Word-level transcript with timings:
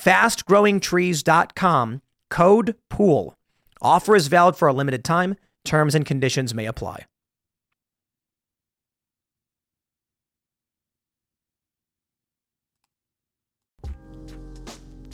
fastgrowingtrees.com, 0.00 2.02
code 2.30 2.74
POOL. 2.88 3.34
Offer 3.82 4.16
is 4.16 4.28
valid 4.28 4.56
for 4.56 4.68
a 4.68 4.72
limited 4.72 5.04
time. 5.04 5.36
Terms 5.64 5.94
and 5.94 6.06
conditions 6.06 6.54
may 6.54 6.66
apply. 6.66 7.04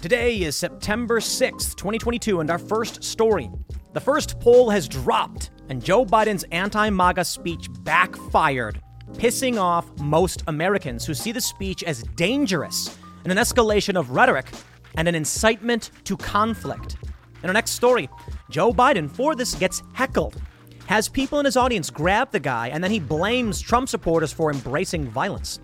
Today 0.00 0.42
is 0.42 0.54
September 0.54 1.18
6th, 1.18 1.74
2022, 1.74 2.38
and 2.38 2.48
our 2.48 2.58
first 2.58 3.02
story. 3.02 3.50
The 3.92 4.00
first 4.00 4.38
poll 4.38 4.70
has 4.70 4.86
dropped, 4.86 5.50
and 5.68 5.82
Joe 5.82 6.06
Biden's 6.06 6.44
anti 6.52 6.90
MAGA 6.90 7.24
speech 7.24 7.66
backfired, 7.80 8.80
pissing 9.14 9.58
off 9.58 9.90
most 9.98 10.44
Americans 10.46 11.04
who 11.04 11.14
see 11.14 11.32
the 11.32 11.40
speech 11.40 11.82
as 11.82 12.04
dangerous 12.14 12.96
and 13.24 13.32
an 13.32 13.38
escalation 13.38 13.98
of 13.98 14.10
rhetoric 14.10 14.52
and 14.96 15.08
an 15.08 15.14
incitement 15.14 15.90
to 16.04 16.16
conflict. 16.16 16.96
In 17.42 17.50
our 17.50 17.52
next 17.52 17.72
story, 17.72 18.08
Joe 18.50 18.72
Biden, 18.72 19.10
for 19.10 19.34
this, 19.34 19.54
gets 19.54 19.82
heckled, 19.92 20.40
has 20.86 21.08
people 21.08 21.38
in 21.38 21.44
his 21.44 21.56
audience 21.56 21.90
grab 21.90 22.30
the 22.30 22.40
guy, 22.40 22.68
and 22.68 22.82
then 22.82 22.90
he 22.90 23.00
blames 23.00 23.60
Trump 23.60 23.88
supporters 23.88 24.32
for 24.32 24.50
embracing 24.50 25.08
violence. 25.08 25.60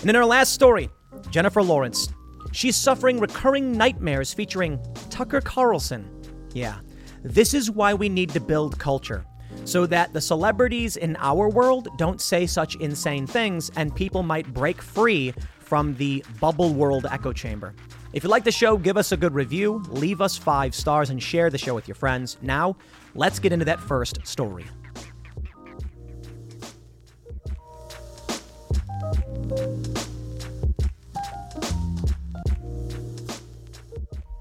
And 0.00 0.10
in 0.10 0.16
our 0.16 0.26
last 0.26 0.52
story, 0.52 0.90
Jennifer 1.30 1.62
Lawrence, 1.62 2.08
she's 2.52 2.76
suffering 2.76 3.20
recurring 3.20 3.72
nightmares 3.72 4.32
featuring 4.32 4.80
Tucker 5.10 5.40
Carlson. 5.40 6.08
Yeah, 6.54 6.80
this 7.22 7.54
is 7.54 7.70
why 7.70 7.94
we 7.94 8.08
need 8.08 8.30
to 8.30 8.40
build 8.40 8.78
culture 8.78 9.24
so 9.64 9.86
that 9.86 10.12
the 10.12 10.20
celebrities 10.20 10.96
in 10.96 11.16
our 11.16 11.48
world 11.48 11.88
don't 11.96 12.20
say 12.20 12.46
such 12.46 12.74
insane 12.76 13.26
things 13.26 13.70
and 13.76 13.94
people 13.94 14.22
might 14.22 14.52
break 14.52 14.82
free 14.82 15.32
from 15.60 15.94
the 15.96 16.24
bubble 16.40 16.74
world 16.74 17.06
echo 17.10 17.32
chamber. 17.32 17.74
If 18.12 18.24
you 18.24 18.28
like 18.28 18.44
the 18.44 18.52
show, 18.52 18.76
give 18.76 18.98
us 18.98 19.12
a 19.12 19.16
good 19.16 19.32
review, 19.32 19.82
leave 19.88 20.20
us 20.20 20.36
five 20.36 20.74
stars, 20.74 21.08
and 21.08 21.22
share 21.22 21.48
the 21.48 21.56
show 21.56 21.74
with 21.74 21.88
your 21.88 21.94
friends. 21.94 22.36
Now, 22.42 22.76
let's 23.14 23.38
get 23.38 23.52
into 23.52 23.64
that 23.64 23.80
first 23.80 24.18
story. 24.26 24.66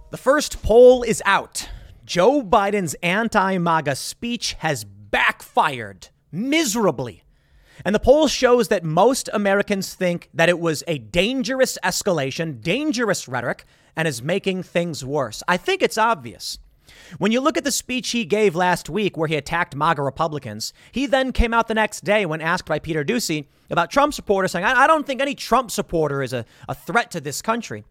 The 0.10 0.18
first 0.18 0.62
poll 0.62 1.04
is 1.04 1.24
out. 1.26 1.70
Joe 2.04 2.44
Biden's 2.44 2.94
anti 2.96 3.58
MAGA 3.58 3.96
speech 3.96 4.54
has 4.60 4.84
backfired 4.84 6.10
miserably. 6.30 7.24
And 7.84 7.96
the 7.96 8.00
poll 8.00 8.28
shows 8.28 8.68
that 8.68 8.84
most 8.84 9.30
Americans 9.34 9.94
think 9.94 10.30
that 10.34 10.50
it 10.50 10.60
was 10.60 10.84
a 10.88 10.98
dangerous 10.98 11.78
escalation, 11.84 12.62
dangerous 12.62 13.28
rhetoric, 13.28 13.66
and 13.96 14.08
is 14.08 14.22
making 14.22 14.64
things 14.64 15.04
worse. 15.04 15.44
I 15.48 15.58
think 15.58 15.82
it's 15.82 15.98
obvious. 15.98 16.60
When 17.18 17.32
you 17.32 17.42
look 17.42 17.58
at 17.58 17.64
the 17.64 17.72
speech 17.72 18.12
he 18.12 18.26
gave 18.26 18.56
last 18.56 18.90
week 18.90 19.18
where 19.18 19.28
he 19.28 19.36
attacked 19.36 19.76
MAGA 19.76 20.02
Republicans, 20.02 20.74
he 20.92 21.06
then 21.06 21.32
came 21.32 21.54
out 21.54 21.68
the 21.68 21.74
next 21.74 22.04
day 22.04 22.26
when 22.26 22.42
asked 22.42 22.66
by 22.66 22.80
Peter 22.80 23.04
Doocy 23.04 23.48
about 23.70 23.92
Trump 23.92 24.14
supporters, 24.14 24.52
saying, 24.52 24.66
I, 24.66 24.88
don't 24.88 25.06
think 25.06 25.22
any 25.22 25.36
Trump 25.36 25.72
supporter 25.72 26.22
is 26.22 26.34
a, 26.34 26.46
a 26.70 26.76
threat 26.76 27.12
to 27.12 27.22
this 27.22 27.42
country. 27.42 27.84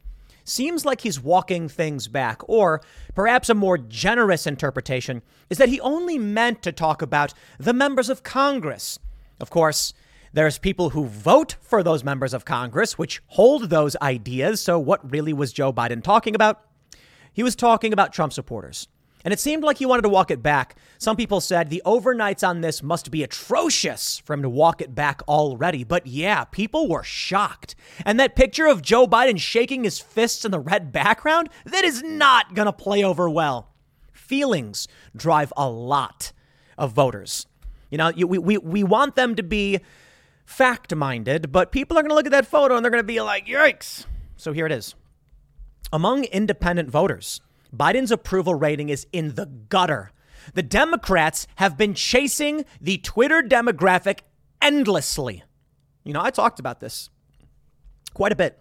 Seems 0.45 0.85
like 0.85 1.03
he's 1.03 1.21
walking 1.21 1.69
things 1.69 2.09
back, 2.09 2.41
or 2.49 2.81
perhaps 3.15 3.51
a 3.51 3.55
more 3.55 3.79
generous 3.79 4.47
interpretation 4.47 5.23
is 5.49 5.59
that 5.59 5.69
he 5.69 5.81
only 5.81 6.19
meant 6.19 6.63
to 6.63 6.73
talk 6.73 7.03
about 7.03 7.35
the 7.59 7.75
members 7.75 8.09
of 8.09 8.23
Congress 8.23 8.99
of 9.41 9.51
course, 9.51 9.93
there's 10.33 10.59
people 10.59 10.91
who 10.91 11.07
vote 11.07 11.57
for 11.61 11.83
those 11.83 12.05
members 12.05 12.33
of 12.35 12.45
Congress, 12.45 12.97
which 12.97 13.21
hold 13.27 13.71
those 13.71 13.97
ideas. 14.01 14.61
So, 14.61 14.79
what 14.79 15.11
really 15.11 15.33
was 15.33 15.53
Joe 15.53 15.73
Biden 15.73 16.03
talking 16.03 16.35
about? 16.35 16.63
He 17.33 17.43
was 17.43 17.57
talking 17.57 17.93
about 17.93 18.13
Trump 18.13 18.33
supporters. 18.33 18.89
And 19.25 19.35
it 19.35 19.41
seemed 19.41 19.63
like 19.63 19.79
he 19.79 19.87
wanted 19.87 20.03
to 20.03 20.09
walk 20.09 20.31
it 20.31 20.43
back. 20.43 20.77
Some 20.99 21.17
people 21.17 21.41
said 21.41 21.69
the 21.69 21.83
overnights 21.85 22.47
on 22.47 22.61
this 22.61 22.83
must 22.83 23.11
be 23.11 23.23
atrocious 23.23 24.19
for 24.19 24.33
him 24.33 24.43
to 24.43 24.49
walk 24.49 24.81
it 24.81 24.95
back 24.95 25.21
already. 25.29 25.85
But 25.85 26.07
yeah, 26.07 26.45
people 26.45 26.89
were 26.89 27.03
shocked. 27.03 27.75
And 28.07 28.19
that 28.19 28.35
picture 28.35 28.67
of 28.67 28.81
Joe 28.81 29.07
Biden 29.07 29.39
shaking 29.39 29.85
his 29.85 30.01
fists 30.01 30.45
in 30.45 30.53
the 30.53 30.59
red 30.59 30.91
background, 30.91 31.51
that 31.67 31.85
is 31.85 32.03
not 32.03 32.55
going 32.55 32.67
to 32.67 32.73
play 32.73 33.05
over 33.05 33.29
well. 33.29 33.69
Feelings 34.13 34.89
drive 35.15 35.53
a 35.57 35.69
lot 35.69 36.33
of 36.79 36.93
voters. 36.93 37.47
You 37.91 37.99
know, 37.99 38.13
we, 38.17 38.39
we, 38.39 38.59
we 38.59 38.85
want 38.85 39.17
them 39.17 39.35
to 39.35 39.43
be 39.43 39.81
fact 40.45 40.95
minded, 40.95 41.53
but 41.53 41.73
people 41.73 41.99
are 41.99 42.03
going 42.03 42.11
to 42.11 42.15
look 42.15 42.27
at 42.27 42.33
that 42.33 42.47
photo 42.47 42.77
and 42.77 42.85
they're 42.85 42.91
going 42.91 43.03
to 43.03 43.07
be 43.07 43.21
like, 43.21 43.47
yikes. 43.47 44.07
So 44.37 44.53
here 44.53 44.67
it 44.67 44.73
is. 44.73 44.95
Among 45.93 46.25
independent 46.25 46.91
voters, 46.91 47.41
Biden's 47.75 48.13
approval 48.13 48.55
rating 48.55 48.89
is 48.89 49.07
in 49.13 49.35
the 49.35 49.47
gutter. 49.47 50.13
The 50.55 50.63
Democrats 50.63 51.47
have 51.57 51.77
been 51.77 51.95
chasing 51.95 52.65
the 52.81 52.99
Twitter 52.99 53.43
demographic 53.43 54.21
endlessly. 54.63 55.43
You 56.05 56.13
know, 56.13 56.23
I 56.23 56.31
talked 56.31 56.61
about 56.61 56.81
this 56.81 57.11
quite 58.15 58.33
a 58.33 58.37
bit. 58.37 58.59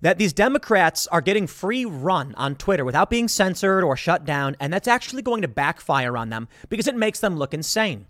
That 0.00 0.18
these 0.18 0.34
Democrats 0.34 1.06
are 1.06 1.22
getting 1.22 1.46
free 1.46 1.84
run 1.86 2.34
on 2.36 2.56
Twitter 2.56 2.84
without 2.84 3.08
being 3.08 3.26
censored 3.26 3.82
or 3.82 3.96
shut 3.96 4.26
down, 4.26 4.54
and 4.60 4.72
that's 4.72 4.88
actually 4.88 5.22
going 5.22 5.40
to 5.42 5.48
backfire 5.48 6.16
on 6.16 6.28
them 6.28 6.48
because 6.68 6.86
it 6.86 6.96
makes 6.96 7.20
them 7.20 7.36
look 7.36 7.54
insane. 7.54 8.06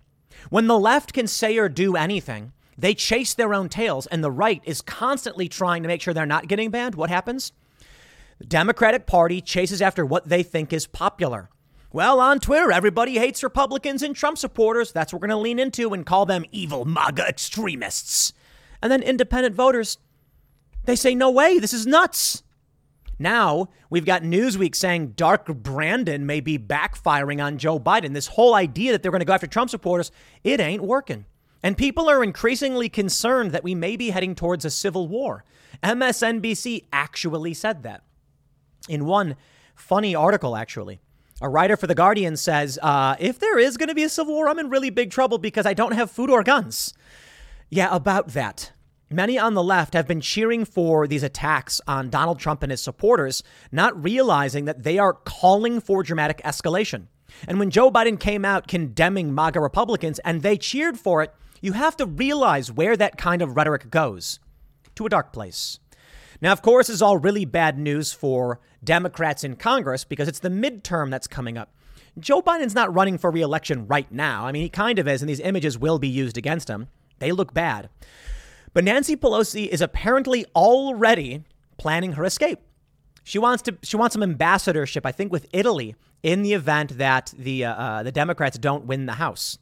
When 0.50 0.66
the 0.66 0.78
left 0.78 1.12
can 1.12 1.26
say 1.26 1.56
or 1.58 1.68
do 1.68 1.96
anything, 1.96 2.52
they 2.76 2.94
chase 2.94 3.34
their 3.34 3.54
own 3.54 3.68
tails, 3.68 4.06
and 4.06 4.22
the 4.22 4.30
right 4.30 4.60
is 4.64 4.82
constantly 4.82 5.48
trying 5.48 5.82
to 5.82 5.88
make 5.88 6.00
sure 6.00 6.12
they're 6.14 6.26
not 6.26 6.48
getting 6.48 6.70
banned. 6.70 6.94
What 6.94 7.10
happens? 7.10 7.52
The 8.38 8.46
Democratic 8.46 9.06
Party 9.06 9.40
chases 9.40 9.80
after 9.80 10.04
what 10.04 10.28
they 10.28 10.42
think 10.42 10.72
is 10.72 10.86
popular. 10.86 11.50
Well, 11.92 12.18
on 12.18 12.40
Twitter, 12.40 12.72
everybody 12.72 13.18
hates 13.18 13.44
Republicans 13.44 14.02
and 14.02 14.16
Trump 14.16 14.38
supporters. 14.38 14.90
That's 14.90 15.12
what 15.12 15.22
we're 15.22 15.28
going 15.28 15.38
to 15.38 15.42
lean 15.42 15.60
into 15.60 15.94
and 15.94 16.04
call 16.04 16.26
them 16.26 16.44
evil 16.50 16.84
MAGA 16.84 17.28
extremists. 17.28 18.32
And 18.82 18.90
then 18.90 19.02
independent 19.02 19.54
voters, 19.54 19.98
they 20.84 20.96
say, 20.96 21.14
no 21.14 21.30
way, 21.30 21.58
this 21.60 21.72
is 21.72 21.86
nuts. 21.86 22.42
Now 23.18 23.68
we've 23.90 24.04
got 24.04 24.22
Newsweek 24.22 24.74
saying 24.74 25.12
Dark 25.16 25.46
Brandon 25.46 26.26
may 26.26 26.40
be 26.40 26.58
backfiring 26.58 27.42
on 27.42 27.58
Joe 27.58 27.78
Biden. 27.78 28.12
This 28.12 28.28
whole 28.28 28.54
idea 28.54 28.92
that 28.92 29.02
they're 29.02 29.12
going 29.12 29.20
to 29.20 29.26
go 29.26 29.32
after 29.32 29.46
Trump 29.46 29.70
supporters, 29.70 30.10
it 30.42 30.60
ain't 30.60 30.82
working. 30.82 31.26
And 31.62 31.78
people 31.78 32.10
are 32.10 32.22
increasingly 32.22 32.90
concerned 32.90 33.52
that 33.52 33.64
we 33.64 33.74
may 33.74 33.96
be 33.96 34.10
heading 34.10 34.34
towards 34.34 34.66
a 34.66 34.70
civil 34.70 35.08
war. 35.08 35.44
MSNBC 35.82 36.84
actually 36.92 37.54
said 37.54 37.82
that. 37.84 38.02
In 38.86 39.06
one 39.06 39.36
funny 39.74 40.14
article, 40.14 40.56
actually, 40.56 41.00
a 41.40 41.48
writer 41.48 41.78
for 41.78 41.86
The 41.86 41.94
Guardian 41.94 42.36
says, 42.36 42.78
uh, 42.82 43.16
if 43.18 43.38
there 43.38 43.58
is 43.58 43.78
going 43.78 43.88
to 43.88 43.94
be 43.94 44.04
a 44.04 44.10
civil 44.10 44.34
war, 44.34 44.48
I'm 44.48 44.58
in 44.58 44.68
really 44.68 44.90
big 44.90 45.10
trouble 45.10 45.38
because 45.38 45.64
I 45.64 45.72
don't 45.72 45.92
have 45.92 46.10
food 46.10 46.28
or 46.28 46.42
guns. 46.42 46.92
Yeah, 47.70 47.88
about 47.90 48.28
that. 48.28 48.72
Many 49.14 49.38
on 49.38 49.54
the 49.54 49.62
left 49.62 49.94
have 49.94 50.08
been 50.08 50.20
cheering 50.20 50.64
for 50.64 51.06
these 51.06 51.22
attacks 51.22 51.80
on 51.86 52.10
Donald 52.10 52.40
Trump 52.40 52.64
and 52.64 52.72
his 52.72 52.82
supporters, 52.82 53.44
not 53.70 54.02
realizing 54.02 54.64
that 54.64 54.82
they 54.82 54.98
are 54.98 55.12
calling 55.12 55.78
for 55.78 56.02
dramatic 56.02 56.42
escalation. 56.42 57.06
And 57.46 57.60
when 57.60 57.70
Joe 57.70 57.92
Biden 57.92 58.18
came 58.18 58.44
out 58.44 58.66
condemning 58.66 59.32
MAGA 59.32 59.60
Republicans 59.60 60.18
and 60.24 60.42
they 60.42 60.56
cheered 60.56 60.98
for 60.98 61.22
it, 61.22 61.32
you 61.60 61.74
have 61.74 61.96
to 61.98 62.06
realize 62.06 62.72
where 62.72 62.96
that 62.96 63.16
kind 63.16 63.40
of 63.40 63.54
rhetoric 63.54 63.88
goes 63.88 64.40
to 64.96 65.06
a 65.06 65.10
dark 65.10 65.32
place. 65.32 65.78
Now, 66.40 66.50
of 66.50 66.62
course, 66.62 66.88
this 66.88 66.94
is 66.94 67.02
all 67.02 67.16
really 67.16 67.44
bad 67.44 67.78
news 67.78 68.12
for 68.12 68.58
Democrats 68.82 69.44
in 69.44 69.54
Congress 69.54 70.02
because 70.02 70.26
it's 70.26 70.40
the 70.40 70.48
midterm 70.48 71.12
that's 71.12 71.28
coming 71.28 71.56
up. 71.56 71.72
Joe 72.18 72.42
Biden's 72.42 72.74
not 72.74 72.92
running 72.92 73.18
for 73.18 73.30
reelection 73.30 73.86
right 73.86 74.10
now. 74.10 74.44
I 74.44 74.50
mean, 74.50 74.62
he 74.62 74.68
kind 74.68 74.98
of 74.98 75.06
is, 75.06 75.22
and 75.22 75.28
these 75.28 75.38
images 75.38 75.78
will 75.78 76.00
be 76.00 76.08
used 76.08 76.36
against 76.36 76.66
him. 76.66 76.88
They 77.20 77.30
look 77.30 77.54
bad. 77.54 77.90
But 78.74 78.84
Nancy 78.84 79.16
Pelosi 79.16 79.68
is 79.68 79.80
apparently 79.80 80.44
already 80.54 81.44
planning 81.78 82.12
her 82.12 82.24
escape. 82.24 82.58
She 83.22 83.38
wants 83.38 83.62
to. 83.62 83.78
She 83.82 83.96
wants 83.96 84.12
some 84.12 84.22
ambassadorship, 84.22 85.06
I 85.06 85.12
think, 85.12 85.32
with 85.32 85.46
Italy 85.52 85.94
in 86.22 86.42
the 86.42 86.52
event 86.52 86.98
that 86.98 87.32
the 87.38 87.64
uh, 87.64 87.74
uh, 87.74 88.02
the 88.02 88.12
Democrats 88.12 88.58
don't 88.58 88.84
win 88.84 89.06
the 89.06 89.14
House. 89.14 89.56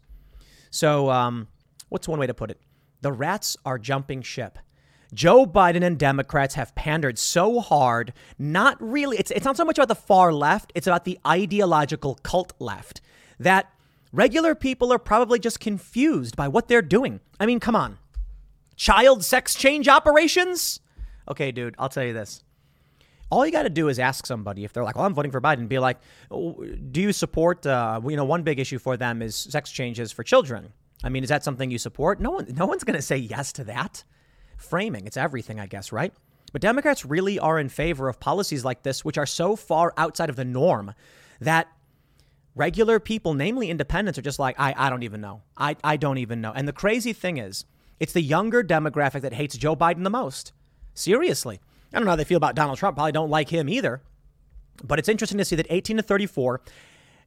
So, 0.70 1.10
um, 1.10 1.46
what's 1.90 2.08
one 2.08 2.18
way 2.18 2.26
to 2.26 2.34
put 2.34 2.50
it? 2.50 2.58
The 3.02 3.12
rats 3.12 3.56
are 3.64 3.78
jumping 3.78 4.22
ship. 4.22 4.58
Joe 5.14 5.44
Biden 5.44 5.84
and 5.84 5.98
Democrats 5.98 6.54
have 6.54 6.74
pandered 6.74 7.18
so 7.18 7.60
hard, 7.60 8.14
not 8.38 8.78
really, 8.80 9.18
it's, 9.18 9.30
it's 9.30 9.44
not 9.44 9.58
so 9.58 9.64
much 9.64 9.76
about 9.76 9.88
the 9.88 9.94
far 9.94 10.32
left, 10.32 10.72
it's 10.74 10.86
about 10.86 11.04
the 11.04 11.18
ideological 11.26 12.14
cult 12.22 12.54
left, 12.58 13.02
that 13.38 13.70
regular 14.10 14.54
people 14.54 14.90
are 14.90 14.98
probably 14.98 15.38
just 15.38 15.60
confused 15.60 16.34
by 16.34 16.48
what 16.48 16.68
they're 16.68 16.80
doing. 16.80 17.20
I 17.38 17.44
mean, 17.44 17.60
come 17.60 17.76
on. 17.76 17.98
Child 18.76 19.24
sex 19.24 19.54
change 19.54 19.88
operations? 19.88 20.80
Okay, 21.28 21.52
dude, 21.52 21.74
I'll 21.78 21.88
tell 21.88 22.04
you 22.04 22.12
this. 22.12 22.42
All 23.30 23.46
you 23.46 23.52
got 23.52 23.62
to 23.62 23.70
do 23.70 23.88
is 23.88 23.98
ask 23.98 24.26
somebody 24.26 24.64
if 24.64 24.72
they're 24.72 24.84
like, 24.84 24.96
"Well, 24.96 25.06
I'm 25.06 25.14
voting 25.14 25.32
for 25.32 25.40
Biden." 25.40 25.66
Be 25.68 25.78
like, 25.78 25.98
"Do 26.30 27.00
you 27.00 27.12
support?" 27.12 27.64
Uh, 27.64 28.00
you 28.06 28.16
know, 28.16 28.24
one 28.24 28.42
big 28.42 28.60
issue 28.60 28.78
for 28.78 28.96
them 28.96 29.22
is 29.22 29.34
sex 29.34 29.70
changes 29.70 30.12
for 30.12 30.22
children. 30.22 30.72
I 31.02 31.08
mean, 31.08 31.22
is 31.22 31.30
that 31.30 31.42
something 31.42 31.70
you 31.70 31.78
support? 31.78 32.20
No 32.20 32.30
one, 32.30 32.46
no 32.54 32.66
one's 32.66 32.84
going 32.84 32.96
to 32.96 33.02
say 33.02 33.16
yes 33.16 33.52
to 33.54 33.64
that. 33.64 34.04
Framing, 34.56 35.06
it's 35.06 35.16
everything, 35.16 35.58
I 35.58 35.66
guess, 35.66 35.92
right? 35.92 36.12
But 36.52 36.60
Democrats 36.60 37.04
really 37.04 37.38
are 37.38 37.58
in 37.58 37.68
favor 37.68 38.08
of 38.08 38.20
policies 38.20 38.64
like 38.64 38.82
this, 38.82 39.04
which 39.04 39.18
are 39.18 39.26
so 39.26 39.56
far 39.56 39.94
outside 39.96 40.28
of 40.28 40.36
the 40.36 40.44
norm 40.44 40.94
that 41.40 41.68
regular 42.54 43.00
people, 43.00 43.34
namely 43.34 43.70
independents, 43.70 44.18
are 44.18 44.22
just 44.22 44.38
like, 44.38 44.60
I, 44.60 44.74
I 44.76 44.90
don't 44.90 45.02
even 45.02 45.20
know. 45.20 45.42
I, 45.56 45.76
I 45.82 45.96
don't 45.96 46.18
even 46.18 46.40
know. 46.40 46.52
And 46.52 46.68
the 46.68 46.72
crazy 46.72 47.12
thing 47.12 47.38
is, 47.38 47.64
it's 48.02 48.12
the 48.12 48.20
younger 48.20 48.64
demographic 48.64 49.20
that 49.20 49.32
hates 49.32 49.56
Joe 49.56 49.76
Biden 49.76 50.02
the 50.02 50.10
most. 50.10 50.52
Seriously. 50.92 51.60
I 51.92 51.96
don't 51.96 52.04
know 52.04 52.10
how 52.10 52.16
they 52.16 52.24
feel 52.24 52.36
about 52.36 52.56
Donald 52.56 52.76
Trump. 52.76 52.96
Probably 52.96 53.12
don't 53.12 53.30
like 53.30 53.48
him 53.48 53.68
either. 53.68 54.02
But 54.82 54.98
it's 54.98 55.08
interesting 55.08 55.38
to 55.38 55.44
see 55.44 55.54
that 55.54 55.68
18 55.70 55.98
to 55.98 56.02
34 56.02 56.62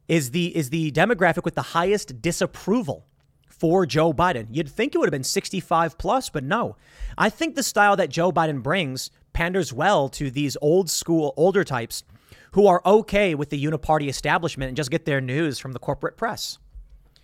is 0.10 0.32
the 0.32 0.54
is 0.54 0.72
the 0.72 0.92
demographic 0.92 1.46
with 1.46 1.56
the 1.56 1.62
highest 1.62 2.22
disapproval 2.22 3.06
for 3.48 3.86
Joe 3.86 4.12
Biden. 4.12 4.48
You'd 4.52 4.68
think 4.68 4.94
it 4.94 4.98
would 4.98 5.08
have 5.08 5.14
been 5.14 5.24
65 5.24 5.98
plus, 5.98 6.30
but 6.30 6.44
no. 6.44 6.76
I 7.18 7.30
think 7.30 7.56
the 7.56 7.64
style 7.64 7.96
that 7.96 8.10
Joe 8.10 8.34
Biden 8.34 8.62
brings 8.62 9.12
panders 9.32 9.72
well 9.72 10.10
to 10.10 10.30
these 10.30 10.58
old 10.62 10.90
school 10.90 11.34
older 11.38 11.64
types 11.64 12.04
who 12.52 12.68
are 12.68 12.82
okay 12.86 13.34
with 13.34 13.50
the 13.50 13.64
uniparty 13.64 14.10
establishment 14.10 14.68
and 14.68 14.76
just 14.76 14.92
get 14.92 15.06
their 15.06 15.22
news 15.22 15.58
from 15.58 15.72
the 15.72 15.80
corporate 15.80 16.18
press. 16.18 16.58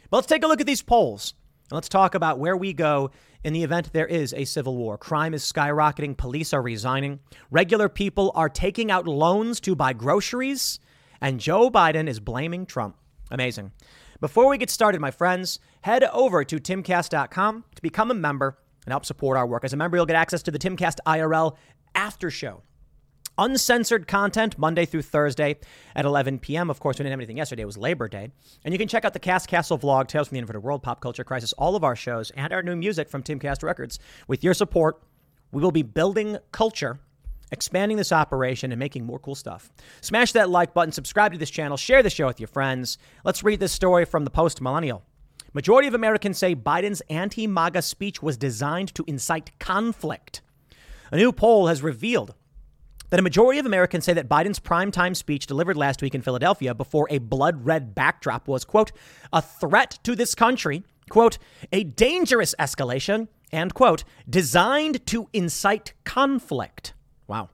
But 0.09 0.17
let's 0.17 0.27
take 0.27 0.45
a 0.45 0.47
look 0.47 0.61
at 0.61 0.67
these 0.67 0.81
polls. 0.81 1.33
And 1.69 1.75
let's 1.75 1.89
talk 1.89 2.15
about 2.15 2.37
where 2.37 2.57
we 2.57 2.73
go 2.73 3.11
in 3.43 3.53
the 3.53 3.63
event 3.63 3.93
there 3.93 4.07
is 4.07 4.33
a 4.33 4.45
civil 4.45 4.75
war. 4.75 4.97
Crime 4.97 5.33
is 5.33 5.43
skyrocketing, 5.43 6.15
police 6.17 6.53
are 6.53 6.61
resigning, 6.61 7.19
regular 7.49 7.89
people 7.89 8.31
are 8.35 8.49
taking 8.49 8.91
out 8.91 9.07
loans 9.07 9.59
to 9.61 9.75
buy 9.75 9.93
groceries, 9.93 10.79
and 11.19 11.39
Joe 11.39 11.69
Biden 11.69 12.07
is 12.07 12.19
blaming 12.19 12.65
Trump. 12.65 12.95
Amazing. 13.31 13.71
Before 14.19 14.47
we 14.49 14.57
get 14.57 14.69
started, 14.69 15.01
my 15.01 15.11
friends, 15.11 15.59
head 15.81 16.03
over 16.03 16.43
to 16.43 16.57
timcast.com 16.57 17.63
to 17.75 17.81
become 17.81 18.11
a 18.11 18.15
member 18.15 18.57
and 18.85 18.93
help 18.93 19.05
support 19.05 19.37
our 19.37 19.47
work. 19.47 19.63
As 19.63 19.73
a 19.73 19.77
member, 19.77 19.97
you'll 19.97 20.05
get 20.05 20.15
access 20.15 20.43
to 20.43 20.51
the 20.51 20.59
Timcast 20.59 20.97
IRL 21.05 21.55
after 21.95 22.29
show. 22.29 22.61
Uncensored 23.41 24.07
content 24.07 24.59
Monday 24.59 24.85
through 24.85 25.01
Thursday 25.01 25.57
at 25.95 26.05
11 26.05 26.37
p.m. 26.37 26.69
Of 26.69 26.79
course, 26.79 26.99
we 26.99 27.03
didn't 27.03 27.13
have 27.13 27.19
anything 27.19 27.37
yesterday. 27.37 27.63
It 27.63 27.65
was 27.65 27.75
Labor 27.75 28.07
Day. 28.07 28.29
And 28.63 28.71
you 28.71 28.77
can 28.77 28.87
check 28.87 29.03
out 29.03 29.13
the 29.13 29.19
Cast 29.19 29.47
Castle 29.47 29.79
vlog, 29.79 30.07
Tales 30.07 30.27
from 30.27 30.35
the 30.35 30.39
Inverted 30.41 30.61
World, 30.61 30.83
Pop 30.83 31.01
Culture 31.01 31.23
Crisis, 31.23 31.51
all 31.53 31.75
of 31.75 31.83
our 31.83 31.95
shows, 31.95 32.29
and 32.37 32.53
our 32.53 32.61
new 32.61 32.75
music 32.75 33.09
from 33.09 33.23
Timcast 33.23 33.63
Records. 33.63 33.97
With 34.27 34.43
your 34.43 34.53
support, 34.53 35.01
we 35.51 35.59
will 35.59 35.71
be 35.71 35.81
building 35.81 36.37
culture, 36.51 36.99
expanding 37.51 37.97
this 37.97 38.11
operation, 38.11 38.71
and 38.71 38.77
making 38.77 39.07
more 39.07 39.17
cool 39.17 39.33
stuff. 39.33 39.71
Smash 40.01 40.33
that 40.33 40.51
like 40.51 40.75
button, 40.75 40.91
subscribe 40.91 41.31
to 41.31 41.39
this 41.39 41.49
channel, 41.49 41.77
share 41.77 42.03
the 42.03 42.11
show 42.11 42.27
with 42.27 42.39
your 42.39 42.45
friends. 42.45 42.99
Let's 43.25 43.43
read 43.43 43.59
this 43.59 43.71
story 43.71 44.05
from 44.05 44.23
the 44.23 44.29
Post 44.29 44.61
Millennial. 44.61 45.03
Majority 45.53 45.87
of 45.87 45.95
Americans 45.95 46.37
say 46.37 46.55
Biden's 46.55 47.01
anti 47.09 47.47
MAGA 47.47 47.81
speech 47.81 48.21
was 48.21 48.37
designed 48.37 48.93
to 48.93 49.03
incite 49.07 49.57
conflict. 49.57 50.43
A 51.11 51.17
new 51.17 51.31
poll 51.31 51.65
has 51.65 51.81
revealed 51.81 52.35
that 53.11 53.19
a 53.19 53.23
majority 53.23 53.59
of 53.59 53.65
Americans 53.65 54.05
say 54.05 54.13
that 54.13 54.27
Biden's 54.27 54.59
primetime 54.59 55.15
speech 55.15 55.45
delivered 55.45 55.77
last 55.77 56.01
week 56.01 56.15
in 56.15 56.21
Philadelphia 56.21 56.73
before 56.73 57.07
a 57.11 57.19
blood 57.19 57.65
red 57.65 57.93
backdrop 57.93 58.47
was, 58.47 58.65
quote, 58.65 58.91
a 59.31 59.41
threat 59.41 59.99
to 60.03 60.15
this 60.15 60.33
country, 60.33 60.83
quote, 61.09 61.37
a 61.71 61.83
dangerous 61.83 62.55
escalation, 62.57 63.27
and, 63.51 63.73
quote, 63.73 64.05
designed 64.29 65.05
to 65.07 65.27
incite 65.33 65.93
conflict. 66.05 66.93
Wow. 67.27 67.49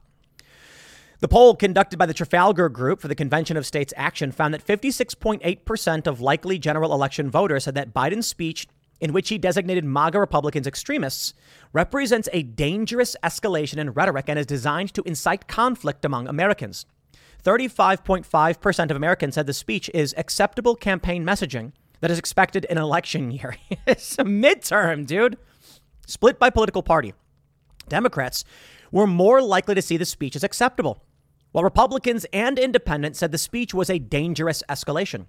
The 1.20 1.26
poll 1.26 1.56
conducted 1.56 1.98
by 1.98 2.06
the 2.06 2.14
Trafalgar 2.14 2.68
Group 2.68 3.00
for 3.00 3.08
the 3.08 3.16
Convention 3.16 3.56
of 3.56 3.66
States 3.66 3.92
Action 3.96 4.30
found 4.30 4.54
that 4.54 4.64
56.8% 4.64 6.06
of 6.06 6.20
likely 6.20 6.60
general 6.60 6.94
election 6.94 7.28
voters 7.28 7.64
said 7.64 7.74
that 7.74 7.92
Biden's 7.92 8.28
speech 8.28 8.68
in 9.00 9.12
which 9.12 9.28
he 9.28 9.38
designated 9.38 9.84
MAGA 9.84 10.18
Republicans 10.18 10.66
extremists, 10.66 11.34
represents 11.72 12.28
a 12.32 12.42
dangerous 12.42 13.16
escalation 13.22 13.78
in 13.78 13.90
rhetoric 13.90 14.26
and 14.28 14.38
is 14.38 14.46
designed 14.46 14.92
to 14.94 15.02
incite 15.02 15.48
conflict 15.48 16.04
among 16.04 16.26
Americans. 16.26 16.86
35.5% 17.44 18.90
of 18.90 18.96
Americans 18.96 19.34
said 19.34 19.46
the 19.46 19.52
speech 19.52 19.90
is 19.94 20.14
acceptable 20.16 20.74
campaign 20.74 21.24
messaging 21.24 21.72
that 22.00 22.10
is 22.10 22.18
expected 22.18 22.64
in 22.66 22.76
an 22.76 22.82
election 22.82 23.30
year. 23.30 23.56
it's 23.86 24.18
a 24.18 24.24
midterm, 24.24 25.06
dude. 25.06 25.38
Split 26.06 26.38
by 26.38 26.50
political 26.50 26.82
party. 26.82 27.14
Democrats 27.88 28.44
were 28.90 29.06
more 29.06 29.40
likely 29.42 29.74
to 29.74 29.82
see 29.82 29.96
the 29.96 30.04
speech 30.04 30.34
as 30.36 30.44
acceptable, 30.44 31.04
while 31.52 31.64
Republicans 31.64 32.26
and 32.32 32.58
independents 32.58 33.18
said 33.18 33.32
the 33.32 33.38
speech 33.38 33.74
was 33.74 33.90
a 33.90 33.98
dangerous 33.98 34.62
escalation. 34.68 35.26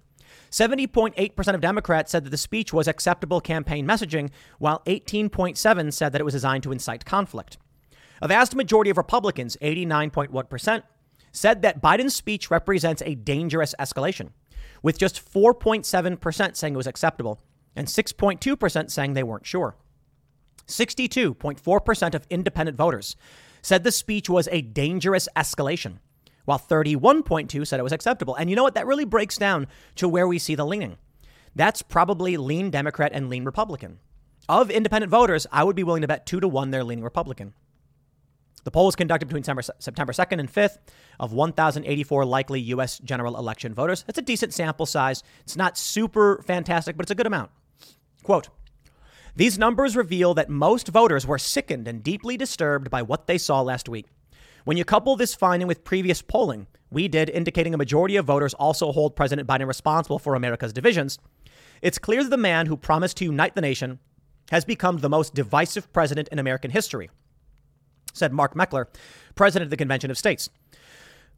70.8% 0.50 1.54
of 1.54 1.60
Democrats 1.60 2.12
said 2.12 2.24
that 2.24 2.30
the 2.30 2.36
speech 2.36 2.72
was 2.72 2.88
acceptable 2.88 3.40
campaign 3.40 3.86
messaging, 3.86 4.30
while 4.58 4.82
18.7 4.86 5.92
said 5.92 6.12
that 6.12 6.20
it 6.20 6.24
was 6.24 6.34
designed 6.34 6.62
to 6.64 6.72
incite 6.72 7.04
conflict. 7.04 7.58
A 8.22 8.28
vast 8.28 8.54
majority 8.54 8.90
of 8.90 8.96
Republicans, 8.96 9.56
89.1%, 9.62 10.82
said 11.32 11.62
that 11.62 11.80
Biden's 11.80 12.14
speech 12.14 12.50
represents 12.50 13.02
a 13.06 13.14
dangerous 13.14 13.74
escalation, 13.78 14.30
with 14.82 14.98
just 14.98 15.24
4.7% 15.32 16.56
saying 16.56 16.74
it 16.74 16.76
was 16.76 16.86
acceptable 16.86 17.40
and 17.76 17.86
6.2% 17.86 18.90
saying 18.90 19.14
they 19.14 19.22
weren't 19.22 19.46
sure. 19.46 19.76
62.4% 20.66 22.14
of 22.14 22.26
independent 22.30 22.76
voters 22.76 23.16
said 23.62 23.84
the 23.84 23.92
speech 23.92 24.28
was 24.28 24.48
a 24.50 24.62
dangerous 24.62 25.28
escalation, 25.36 25.98
while 26.44 26.58
31.2 26.58 27.66
said 27.66 27.80
it 27.80 27.84
was 27.84 27.92
acceptable. 27.92 28.34
And 28.34 28.50
you 28.50 28.56
know 28.56 28.62
what? 28.62 28.74
That 28.74 28.86
really 28.86 29.04
breaks 29.04 29.36
down 29.36 29.66
to 29.96 30.08
where 30.08 30.26
we 30.26 30.38
see 30.38 30.54
the 30.54 30.66
leaning. 30.66 30.98
That's 31.54 31.82
probably 31.82 32.36
lean 32.36 32.70
Democrat 32.70 33.12
and 33.14 33.28
lean 33.28 33.44
Republican. 33.44 33.98
Of 34.48 34.70
independent 34.70 35.10
voters, 35.10 35.46
I 35.52 35.64
would 35.64 35.76
be 35.76 35.84
willing 35.84 36.02
to 36.02 36.08
bet 36.08 36.26
two 36.26 36.40
to 36.40 36.48
one 36.48 36.70
they're 36.70 36.84
leaning 36.84 37.04
Republican. 37.04 37.54
The 38.64 38.70
poll 38.70 38.86
was 38.86 38.96
conducted 38.96 39.26
between 39.26 39.44
September 39.44 40.12
2nd 40.12 40.38
and 40.38 40.52
5th 40.52 40.78
of 41.18 41.32
1,084 41.32 42.24
likely 42.24 42.60
U.S. 42.60 42.98
general 42.98 43.38
election 43.38 43.74
voters. 43.74 44.02
That's 44.06 44.18
a 44.18 44.22
decent 44.22 44.52
sample 44.52 44.86
size. 44.86 45.22
It's 45.42 45.56
not 45.56 45.78
super 45.78 46.42
fantastic, 46.46 46.96
but 46.96 47.04
it's 47.04 47.10
a 47.10 47.14
good 47.14 47.26
amount. 47.26 47.50
Quote 48.22 48.48
These 49.34 49.58
numbers 49.58 49.96
reveal 49.96 50.34
that 50.34 50.50
most 50.50 50.88
voters 50.88 51.26
were 51.26 51.38
sickened 51.38 51.88
and 51.88 52.02
deeply 52.02 52.36
disturbed 52.36 52.90
by 52.90 53.02
what 53.02 53.26
they 53.26 53.38
saw 53.38 53.62
last 53.62 53.88
week. 53.88 54.06
When 54.64 54.76
you 54.76 54.84
couple 54.84 55.16
this 55.16 55.34
finding 55.34 55.66
with 55.66 55.84
previous 55.84 56.22
polling 56.22 56.66
we 56.90 57.08
did 57.08 57.30
indicating 57.30 57.72
a 57.72 57.78
majority 57.78 58.16
of 58.16 58.26
voters 58.26 58.54
also 58.54 58.92
hold 58.92 59.16
President 59.16 59.48
Biden 59.48 59.66
responsible 59.66 60.18
for 60.18 60.34
America's 60.34 60.72
divisions, 60.72 61.18
it's 61.82 61.98
clear 61.98 62.22
that 62.22 62.30
the 62.30 62.36
man 62.36 62.66
who 62.66 62.76
promised 62.76 63.16
to 63.18 63.24
unite 63.24 63.54
the 63.54 63.60
nation 63.60 64.00
has 64.50 64.64
become 64.64 64.98
the 64.98 65.08
most 65.08 65.34
divisive 65.34 65.92
president 65.92 66.28
in 66.28 66.38
American 66.38 66.72
history, 66.72 67.08
said 68.12 68.32
Mark 68.32 68.54
Meckler, 68.54 68.86
president 69.34 69.66
of 69.66 69.70
the 69.70 69.76
Convention 69.76 70.10
of 70.10 70.18
States. 70.18 70.50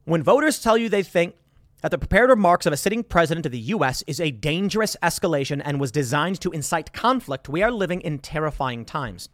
When 0.04 0.22
voters 0.22 0.60
tell 0.60 0.78
you 0.78 0.88
they 0.88 1.02
think 1.02 1.34
that 1.82 1.90
the 1.90 1.98
prepared 1.98 2.30
remarks 2.30 2.64
of 2.64 2.72
a 2.72 2.76
sitting 2.76 3.04
president 3.04 3.44
of 3.44 3.52
the 3.52 3.58
U.S. 3.58 4.02
is 4.06 4.20
a 4.20 4.30
dangerous 4.30 4.96
escalation 5.02 5.60
and 5.64 5.78
was 5.78 5.92
designed 5.92 6.40
to 6.40 6.50
incite 6.50 6.92
conflict, 6.92 7.48
we 7.48 7.62
are 7.62 7.70
living 7.70 8.00
in 8.00 8.18
terrifying 8.18 8.84
times. 8.84 9.28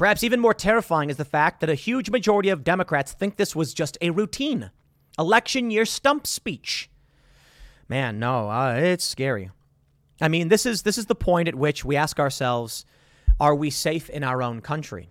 Perhaps 0.00 0.24
even 0.24 0.40
more 0.40 0.54
terrifying 0.54 1.10
is 1.10 1.18
the 1.18 1.26
fact 1.26 1.60
that 1.60 1.68
a 1.68 1.74
huge 1.74 2.08
majority 2.08 2.48
of 2.48 2.64
Democrats 2.64 3.12
think 3.12 3.36
this 3.36 3.54
was 3.54 3.74
just 3.74 3.98
a 4.00 4.08
routine 4.08 4.70
election 5.18 5.70
year 5.70 5.84
stump 5.84 6.26
speech. 6.26 6.88
Man, 7.86 8.18
no, 8.18 8.48
uh, 8.48 8.76
it's 8.76 9.04
scary. 9.04 9.50
I 10.18 10.28
mean, 10.28 10.48
this 10.48 10.64
is 10.64 10.84
this 10.84 10.96
is 10.96 11.04
the 11.04 11.14
point 11.14 11.48
at 11.48 11.54
which 11.54 11.84
we 11.84 11.96
ask 11.96 12.18
ourselves, 12.18 12.86
are 13.38 13.54
we 13.54 13.68
safe 13.68 14.08
in 14.08 14.24
our 14.24 14.42
own 14.42 14.62
country? 14.62 15.10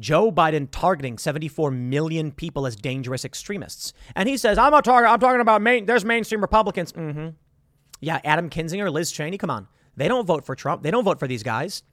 Joe 0.00 0.32
Biden 0.32 0.66
targeting 0.68 1.16
74 1.16 1.70
million 1.70 2.32
people 2.32 2.66
as 2.66 2.74
dangerous 2.74 3.24
extremists. 3.24 3.92
And 4.16 4.28
he 4.28 4.36
says, 4.36 4.58
I'm 4.58 4.72
not 4.72 4.84
talking, 4.84 5.06
I'm 5.06 5.20
talking 5.20 5.42
about 5.42 5.62
main, 5.62 5.86
there's 5.86 6.04
mainstream 6.04 6.40
Republicans. 6.40 6.92
Mm-hmm. 6.92 7.28
Yeah, 8.00 8.20
Adam 8.24 8.50
Kinzinger, 8.50 8.90
Liz 8.90 9.12
Cheney, 9.12 9.38
come 9.38 9.50
on. 9.50 9.68
They 9.96 10.08
don't 10.08 10.26
vote 10.26 10.44
for 10.44 10.56
Trump. 10.56 10.82
They 10.82 10.90
don't 10.90 11.04
vote 11.04 11.20
for 11.20 11.28
these 11.28 11.44
guys. 11.44 11.84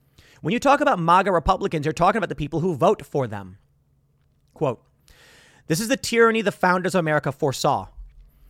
When 0.41 0.53
you 0.53 0.59
talk 0.59 0.81
about 0.81 0.99
MAGA 0.99 1.31
Republicans, 1.31 1.85
you're 1.85 1.93
talking 1.93 2.17
about 2.17 2.29
the 2.29 2.35
people 2.35 2.61
who 2.61 2.75
vote 2.75 3.05
for 3.05 3.27
them. 3.27 3.57
Quote 4.55 4.83
This 5.67 5.79
is 5.79 5.87
the 5.87 5.97
tyranny 5.97 6.41
the 6.41 6.51
founders 6.51 6.95
of 6.95 6.99
America 6.99 7.31
foresaw. 7.31 7.87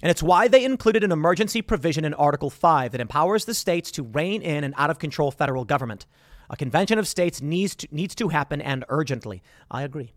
And 0.01 0.09
it's 0.09 0.23
why 0.23 0.47
they 0.47 0.63
included 0.63 1.03
an 1.03 1.11
emergency 1.11 1.61
provision 1.61 2.05
in 2.05 2.13
Article 2.15 2.49
5 2.49 2.93
that 2.93 3.01
empowers 3.01 3.45
the 3.45 3.53
states 3.53 3.91
to 3.91 4.03
rein 4.03 4.41
in 4.41 4.63
an 4.63 4.73
out 4.77 4.89
of 4.89 4.99
control 4.99 5.31
federal 5.31 5.63
government. 5.63 6.05
A 6.49 6.55
convention 6.55 6.97
of 6.97 7.07
states 7.07 7.41
needs 7.41 7.75
to, 7.75 7.87
needs 7.91 8.15
to 8.15 8.29
happen 8.29 8.61
and 8.61 8.83
urgently. 8.89 9.43
I 9.69 9.83
agree. 9.83 10.13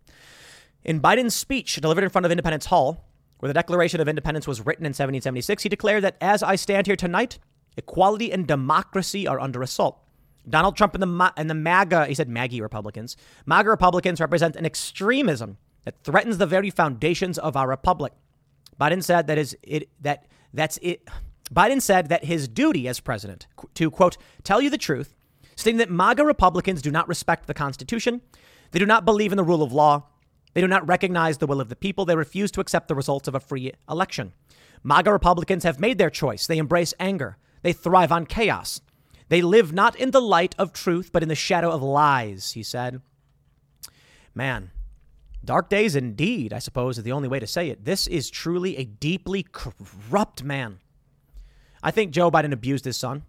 In 0.85 1.01
Biden's 1.01 1.35
speech 1.35 1.77
delivered 1.77 2.05
in 2.05 2.11
front 2.11 2.25
of 2.25 2.33
Independence 2.33 2.67
Hall, 2.67 3.05
where 3.41 3.49
the 3.49 3.55
Declaration 3.55 4.01
of 4.01 4.09
Independence 4.09 4.47
was 4.47 4.65
written 4.65 4.87
in 4.87 4.91
1776, 4.91 5.65
he 5.65 5.69
declared 5.69 6.05
that 6.05 6.17
as 6.21 6.43
I 6.43 6.57
stand 6.57 6.87
here 6.87 6.97
tonight, 6.97 7.39
equality 7.77 8.33
and 8.33 8.47
democracy 8.47 9.27
are 9.27 9.41
under 9.41 9.61
assault. 9.61 10.04
Donald 10.49 10.77
Trump 10.77 10.95
and 10.95 11.03
the, 11.03 11.33
and 11.37 11.49
the 11.49 11.55
MAGA, 11.55 12.07
he 12.07 12.15
said 12.15 12.29
MAGA 12.29 12.63
Republicans, 12.63 13.17
MAGA 13.47 13.71
Republicans 13.71 14.21
represent 14.21 14.57
an 14.57 14.67
extremism 14.67 15.57
that 15.85 16.03
threatens 16.03 16.39
the 16.39 16.47
very 16.47 16.71
foundations 16.71 17.39
of 17.39 17.57
our 17.57 17.69
republic. 17.69 18.13
Biden 18.81 19.03
said 19.03 19.27
that 19.27 19.39
is 19.39 19.57
it 19.63 19.89
that 20.01 20.27
that's 20.53 20.79
it. 20.83 21.09
Biden 21.53 21.81
said 21.81 22.09
that 22.09 22.25
his 22.25 22.49
duty 22.49 22.89
as 22.89 23.01
president 23.01 23.47
to 23.75 23.91
quote 23.91 24.17
tell 24.43 24.61
you 24.61 24.71
the 24.71 24.79
truth, 24.79 25.15
stating 25.57 25.79
that 25.79 25.91
MAGA 25.91 26.25
Republicans 26.25 26.83
do 26.83 26.91
not 26.91 27.09
respect 27.09 27.47
the 27.47 27.55
Constitution, 27.55 28.21
they 28.73 28.79
do 28.79 28.87
not 28.87 29.05
believe 29.05 29.33
in 29.33 29.37
the 29.37 29.45
rule 29.45 29.63
of 29.63 29.73
law, 29.73 30.05
they 30.55 30.61
do 30.61 30.69
not 30.69 30.87
recognize 30.87 31.39
the 31.39 31.47
will 31.47 31.61
of 31.61 31.69
the 31.69 31.77
people, 31.77 32.05
they 32.05 32.17
refuse 32.17 32.51
to 32.53 32.61
accept 32.61 32.89
the 32.89 32.95
results 32.95 33.29
of 33.29 33.35
a 33.35 33.41
free 33.41 33.73
election. 33.89 34.33
MAGA 34.83 35.13
Republicans 35.13 35.65
have 35.65 35.81
made 35.81 35.99
their 35.99 36.11
choice. 36.11 36.47
They 36.47 36.59
embrace 36.59 36.93
anger. 37.01 37.39
They 37.63 37.73
thrive 37.73 38.13
on 38.13 38.27
chaos. 38.27 38.81
They 39.29 39.43
live 39.43 39.73
not 39.73 39.97
in 39.97 40.11
the 40.11 40.21
light 40.21 40.55
of 40.59 40.73
truth, 40.73 41.11
but 41.13 41.23
in 41.23 41.29
the 41.29 41.35
shadow 41.35 41.71
of 41.71 41.83
lies, 41.83 42.53
he 42.53 42.63
said. 42.63 43.01
Man, 44.35 44.71
dark 45.45 45.69
days 45.69 45.97
indeed, 45.97 46.53
I 46.53 46.59
suppose, 46.59 46.99
is 46.99 47.05
the 47.05 47.13
only 47.13 47.29
way 47.29 47.41
to 47.41 47.47
say 47.47 47.69
it. 47.71 47.85
This 47.85 48.07
is 48.07 48.31
truly 48.31 48.77
a 48.77 48.85
deeply 48.85 49.47
corrupt 49.51 50.43
man. 50.43 50.79
I 51.83 51.91
think 51.91 52.13
Joe 52.13 52.31
Biden 52.31 52.53
abused 52.53 52.85
his 52.85 52.97
son. 52.97 53.25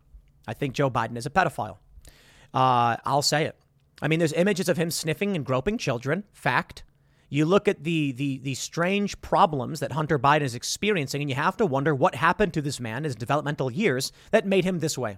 I 0.47 0.53
think 0.53 0.73
Joe 0.73 0.89
Biden 0.89 1.17
is 1.17 1.25
a 1.25 1.29
pedophile. 1.29 1.77
Uh, 2.53 2.97
I'll 3.05 3.21
say 3.21 3.45
it. 3.45 3.57
I 4.01 4.07
mean, 4.07 4.19
there's 4.19 4.33
images 4.33 4.69
of 4.69 4.77
him 4.77 4.91
sniffing 4.91 5.35
and 5.35 5.45
groping 5.45 5.77
children. 5.77 6.23
Fact. 6.33 6.83
You 7.27 7.45
look 7.45 7.67
at 7.67 7.83
the, 7.83 8.11
the, 8.11 8.37
the 8.37 8.53
strange 8.53 9.19
problems 9.21 9.79
that 9.79 9.93
Hunter 9.93 10.19
Biden 10.19 10.41
is 10.41 10.55
experiencing, 10.55 11.21
and 11.21 11.29
you 11.29 11.35
have 11.35 11.57
to 11.57 11.65
wonder 11.65 11.95
what 11.95 12.15
happened 12.15 12.53
to 12.53 12.61
this 12.61 12.79
man 12.79 12.97
in 12.97 13.03
his 13.05 13.15
developmental 13.15 13.71
years 13.71 14.11
that 14.31 14.45
made 14.45 14.63
him 14.63 14.79
this 14.79 14.97
way. 14.97 15.17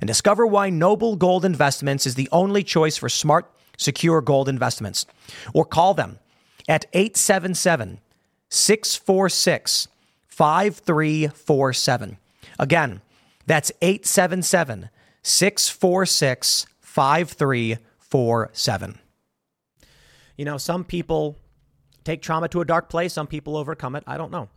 and 0.00 0.08
discover 0.08 0.46
why 0.46 0.70
Noble 0.70 1.16
Gold 1.16 1.44
Investments 1.44 2.06
is 2.06 2.14
the 2.14 2.28
only 2.32 2.62
choice 2.62 2.96
for 2.96 3.08
smart, 3.08 3.50
secure 3.76 4.20
gold 4.20 4.48
investments. 4.48 5.06
Or 5.52 5.64
call 5.64 5.94
them 5.94 6.18
at 6.68 6.86
877 6.92 8.00
646 8.48 9.88
5347. 10.28 12.18
Again, 12.58 13.00
that's 13.46 13.72
877 13.80 14.90
646 15.22 16.66
5347. 16.80 18.98
You 20.36 20.44
know, 20.44 20.58
some 20.58 20.84
people 20.84 21.38
take 22.04 22.22
trauma 22.22 22.48
to 22.48 22.60
a 22.60 22.64
dark 22.64 22.88
place, 22.88 23.14
some 23.14 23.26
people 23.26 23.56
overcome 23.56 23.96
it. 23.96 24.04
I 24.06 24.16
don't 24.16 24.30
know. 24.30 24.48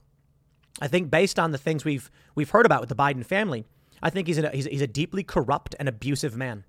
I 0.81 0.87
think 0.87 1.09
based 1.09 1.39
on 1.39 1.51
the 1.51 1.57
things 1.57 1.83
we've 1.83 2.11
we've 2.35 2.49
heard 2.49 2.65
about 2.65 2.81
with 2.81 2.89
the 2.89 2.95
Biden 2.95 3.25
family, 3.25 3.65
I 4.01 4.09
think 4.09 4.27
he's 4.27 4.37
a, 4.37 4.49
he's, 4.49 4.65
he's 4.65 4.81
a 4.81 4.87
deeply 4.87 5.23
corrupt 5.23 5.75
and 5.79 5.89
abusive 5.89 6.35
man. 6.35 6.63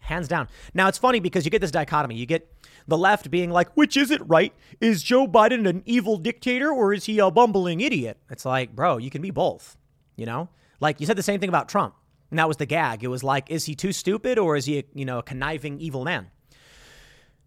Hands 0.00 0.26
down. 0.26 0.48
Now, 0.72 0.88
it's 0.88 0.96
funny 0.96 1.20
because 1.20 1.44
you 1.44 1.50
get 1.50 1.60
this 1.60 1.70
dichotomy. 1.70 2.14
You 2.14 2.24
get 2.24 2.50
the 2.86 2.96
left 2.96 3.30
being 3.30 3.50
like, 3.50 3.76
which 3.76 3.96
is 3.96 4.10
it 4.10 4.22
right? 4.26 4.54
Is 4.80 5.02
Joe 5.02 5.26
Biden 5.26 5.68
an 5.68 5.82
evil 5.84 6.16
dictator 6.16 6.70
or 6.70 6.94
is 6.94 7.04
he 7.04 7.18
a 7.18 7.30
bumbling 7.30 7.80
idiot? 7.80 8.16
It's 8.30 8.44
like, 8.44 8.74
bro, 8.74 8.96
you 8.96 9.10
can 9.10 9.20
be 9.20 9.30
both. 9.30 9.76
You 10.16 10.26
know? 10.26 10.48
Like 10.80 11.00
you 11.00 11.06
said 11.06 11.16
the 11.16 11.22
same 11.22 11.40
thing 11.40 11.48
about 11.48 11.68
Trump. 11.68 11.94
And 12.30 12.38
that 12.38 12.48
was 12.48 12.58
the 12.58 12.66
gag. 12.66 13.02
It 13.02 13.08
was 13.08 13.24
like, 13.24 13.50
is 13.50 13.64
he 13.64 13.74
too 13.74 13.92
stupid 13.92 14.38
or 14.38 14.56
is 14.56 14.66
he, 14.66 14.78
a, 14.78 14.84
you 14.94 15.04
know, 15.04 15.18
a 15.18 15.22
conniving 15.22 15.80
evil 15.80 16.04
man? 16.04 16.28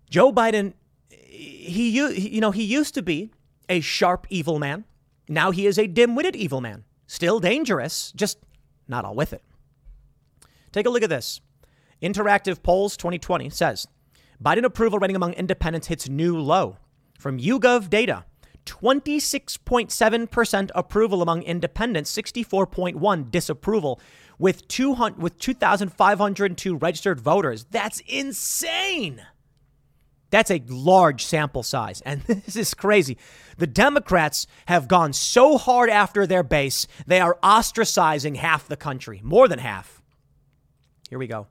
Joe 0.09 0.31
Biden, 0.31 0.73
he, 1.09 1.89
you 1.89 2.41
know, 2.41 2.51
he 2.51 2.63
used 2.63 2.93
to 2.95 3.01
be 3.01 3.31
a 3.69 3.79
sharp 3.79 4.27
evil 4.29 4.59
man. 4.59 4.83
Now 5.29 5.51
he 5.51 5.65
is 5.65 5.79
a 5.79 5.87
dim-witted 5.87 6.35
evil 6.35 6.61
man. 6.61 6.83
Still 7.07 7.39
dangerous, 7.39 8.11
just 8.15 8.37
not 8.91 9.05
all 9.05 9.15
with 9.15 9.33
it. 9.33 9.41
Take 10.71 10.85
a 10.85 10.89
look 10.89 11.01
at 11.01 11.09
this. 11.09 11.41
Interactive 12.03 12.61
Polls 12.61 12.95
2020 12.97 13.49
says 13.49 13.87
Biden 14.43 14.63
approval 14.63 14.99
rating 14.99 15.15
among 15.15 15.33
independents 15.33 15.87
hits 15.87 16.07
new 16.07 16.37
low. 16.37 16.77
From 17.17 17.39
YouGov 17.39 17.89
data, 17.89 18.25
26.7% 18.65 20.71
approval 20.75 21.21
among 21.21 21.43
independents, 21.43 22.15
64.1 22.15 23.31
disapproval 23.31 23.99
with 24.39 24.67
200 24.67 25.21
with 25.21 25.37
2502 25.37 26.77
registered 26.77 27.19
voters. 27.19 27.65
That's 27.69 27.99
insane. 28.07 29.21
That's 30.31 30.49
a 30.49 30.63
large 30.67 31.23
sample 31.23 31.61
size. 31.61 32.01
And 32.01 32.21
this 32.23 32.55
is 32.55 32.73
crazy. 32.73 33.17
The 33.57 33.67
Democrats 33.67 34.47
have 34.65 34.87
gone 34.87 35.13
so 35.13 35.57
hard 35.57 35.89
after 35.89 36.25
their 36.25 36.43
base, 36.43 36.87
they 37.05 37.19
are 37.19 37.37
ostracizing 37.43 38.37
half 38.37 38.67
the 38.67 38.77
country, 38.77 39.21
more 39.23 39.47
than 39.47 39.59
half. 39.59 40.01
Here 41.09 41.19
we 41.19 41.27
go. 41.27 41.47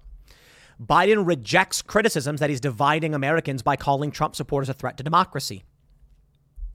Biden 0.83 1.27
rejects 1.27 1.83
criticisms 1.83 2.41
that 2.41 2.49
he's 2.49 2.61
dividing 2.61 3.15
Americans 3.15 3.63
by 3.63 3.77
calling 3.77 4.11
Trump 4.11 4.35
supporters 4.35 4.71
a 4.71 4.75
threat 4.75 4.97
to 4.97 5.03
democracy. 5.03 5.65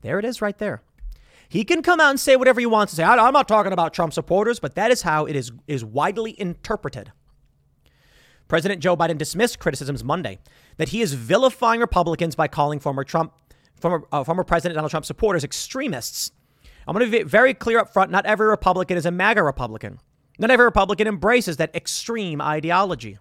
There 0.02 0.20
it 0.20 0.24
is 0.24 0.40
right 0.40 0.56
there. 0.58 0.82
He 1.48 1.64
can 1.64 1.82
come 1.82 2.00
out 2.00 2.10
and 2.10 2.20
say 2.20 2.36
whatever 2.36 2.60
he 2.60 2.66
wants 2.66 2.92
to 2.92 2.96
say. 2.96 3.04
I'm 3.04 3.32
not 3.32 3.48
talking 3.48 3.72
about 3.72 3.94
Trump 3.94 4.12
supporters, 4.12 4.60
but 4.60 4.76
that 4.76 4.92
is 4.92 5.02
how 5.02 5.26
it 5.26 5.34
is, 5.34 5.50
is 5.66 5.84
widely 5.84 6.38
interpreted. 6.40 7.12
President 8.48 8.80
Joe 8.80 8.96
Biden 8.96 9.18
dismissed 9.18 9.58
criticisms 9.58 10.04
Monday 10.04 10.38
that 10.76 10.90
he 10.90 11.02
is 11.02 11.14
vilifying 11.14 11.80
Republicans 11.80 12.34
by 12.34 12.48
calling 12.48 12.78
former 12.78 13.04
Trump, 13.04 13.32
former, 13.80 14.04
uh, 14.12 14.22
former 14.24 14.44
President 14.44 14.76
Donald 14.76 14.90
Trump 14.90 15.04
supporters 15.04 15.44
extremists. 15.44 16.30
I'm 16.86 16.94
going 16.94 17.10
to 17.10 17.18
be 17.18 17.24
very 17.24 17.54
clear 17.54 17.80
up 17.80 17.92
front. 17.92 18.10
Not 18.10 18.26
every 18.26 18.46
Republican 18.46 18.96
is 18.96 19.06
a 19.06 19.10
MAGA 19.10 19.42
Republican. 19.42 19.98
Not 20.38 20.50
every 20.50 20.64
Republican 20.64 21.08
embraces 21.08 21.56
that 21.56 21.74
extreme 21.74 22.40
ideology. 22.40 23.18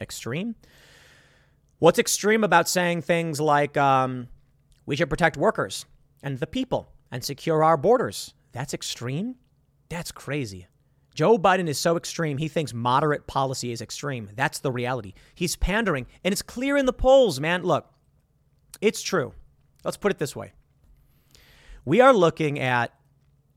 Extreme? 0.00 0.54
What's 1.78 1.98
extreme 1.98 2.44
about 2.44 2.68
saying 2.68 3.02
things 3.02 3.40
like 3.40 3.76
um, 3.76 4.28
we 4.86 4.96
should 4.96 5.10
protect 5.10 5.36
workers 5.36 5.86
and 6.22 6.38
the 6.38 6.46
people 6.46 6.92
and 7.10 7.24
secure 7.24 7.64
our 7.64 7.76
borders? 7.76 8.34
That's 8.52 8.74
extreme? 8.74 9.36
That's 9.88 10.12
crazy. 10.12 10.66
Joe 11.20 11.36
Biden 11.36 11.68
is 11.68 11.78
so 11.78 11.98
extreme, 11.98 12.38
he 12.38 12.48
thinks 12.48 12.72
moderate 12.72 13.26
policy 13.26 13.72
is 13.72 13.82
extreme. 13.82 14.30
That's 14.36 14.60
the 14.60 14.72
reality. 14.72 15.12
He's 15.34 15.54
pandering, 15.54 16.06
and 16.24 16.32
it's 16.32 16.40
clear 16.40 16.78
in 16.78 16.86
the 16.86 16.94
polls, 16.94 17.38
man. 17.38 17.62
Look, 17.62 17.86
it's 18.80 19.02
true. 19.02 19.34
Let's 19.84 19.98
put 19.98 20.12
it 20.12 20.18
this 20.18 20.34
way 20.34 20.54
we 21.84 22.00
are 22.00 22.14
looking 22.14 22.58
at 22.58 22.94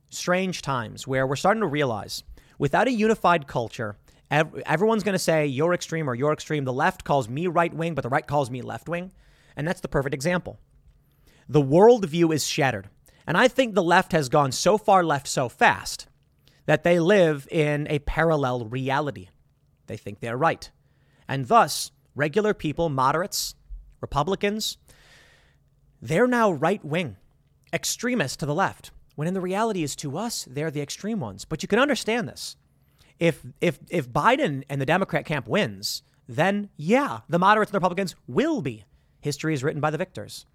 strange 0.10 0.62
times 0.62 1.08
where 1.08 1.26
we're 1.26 1.38
starting 1.38 1.62
to 1.62 1.68
realize 1.68 2.26
without 2.58 2.90
a 2.90 2.92
unified 2.92 3.48
culture 3.48 3.96
everyone's 4.30 5.04
going 5.04 5.14
to 5.14 5.18
say 5.18 5.48
you're 5.48 5.74
extreme 5.74 6.10
or 6.10 6.16
you're 6.16 6.34
extreme. 6.34 6.66
The 6.66 6.74
left 6.74 7.06
calls 7.06 7.30
me 7.30 7.48
right 7.48 7.74
wing, 7.74 7.96
but 7.96 8.02
the 8.02 8.10
right 8.10 8.28
calls 8.28 8.52
me 8.52 8.62
left 8.62 8.90
wing. 8.90 9.14
And 9.56 9.66
that's 9.66 9.80
the 9.80 9.88
perfect 9.88 10.14
example. 10.14 10.60
The 11.48 11.64
worldview 11.64 12.36
is 12.36 12.46
shattered. 12.46 12.90
And 13.26 13.38
I 13.38 13.48
think 13.48 13.74
the 13.74 13.82
left 13.82 14.12
has 14.12 14.28
gone 14.28 14.52
so 14.52 14.78
far 14.78 15.02
left 15.02 15.30
so 15.30 15.48
fast 15.48 16.10
that 16.66 16.84
they 16.84 17.00
live 17.00 17.48
in 17.52 17.88
a 17.90 18.00
parallel 18.00 18.66
reality. 18.66 19.30
They 19.88 19.98
think 19.98 20.20
they're 20.20 20.38
right. 20.38 20.70
And 21.28 21.48
thus, 21.48 21.92
regular 22.16 22.54
people, 22.54 22.90
moderates, 22.90 23.56
Republicans, 24.02 24.78
they're 26.02 26.28
now 26.28 26.52
right 26.52 26.84
wing, 26.84 27.18
extremists 27.72 28.38
to 28.38 28.46
the 28.46 28.56
left, 28.56 28.92
when 29.16 29.28
in 29.28 29.34
the 29.34 29.42
reality 29.42 29.84
is 29.84 29.96
to 29.98 30.18
us, 30.18 30.46
they're 30.50 30.72
the 30.72 30.82
extreme 30.82 31.20
ones. 31.20 31.46
But 31.46 31.62
you 31.62 31.68
can 31.68 31.80
understand 31.80 32.28
this. 32.28 32.58
If, 33.20 33.46
if, 33.62 33.80
if 33.90 34.10
Biden 34.10 34.64
and 34.70 34.82
the 34.82 34.86
Democrat 34.86 35.26
camp 35.26 35.48
wins, 35.48 36.04
then 36.28 36.70
yeah, 36.78 37.20
the 37.30 37.40
moderates 37.40 37.72
and 37.72 37.76
Republicans 37.76 38.16
will 38.28 38.62
be. 38.62 38.84
History 39.22 39.54
is 39.54 39.64
written 39.64 39.82
by 39.82 39.92
the 39.92 39.98
victors. 39.98 40.46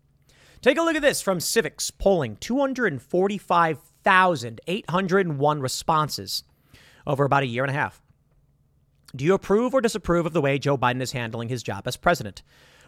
Take 0.61 0.77
a 0.77 0.83
look 0.83 0.97
at 0.97 1.03
this 1.03 1.23
from 1.23 1.39
Civiqs 1.39 1.91
polling 1.97 2.37
245,801 4.09 5.61
responses 5.61 6.43
over 7.07 7.25
about 7.25 7.43
a 7.43 7.47
year 7.47 7.63
and 7.63 7.71
a 7.71 7.75
half. 7.75 8.01
Do 9.15 9.25
you 9.25 9.35
approve 9.35 9.75
or 9.75 9.83
disapprove 9.83 10.25
of 10.25 10.33
the 10.33 10.41
way 10.41 10.59
Joe 10.59 10.79
Biden 10.79 11.03
is 11.03 11.13
handling 11.13 11.51
his 11.51 11.63
job 11.63 11.87
as 11.87 11.99
president? 11.99 12.43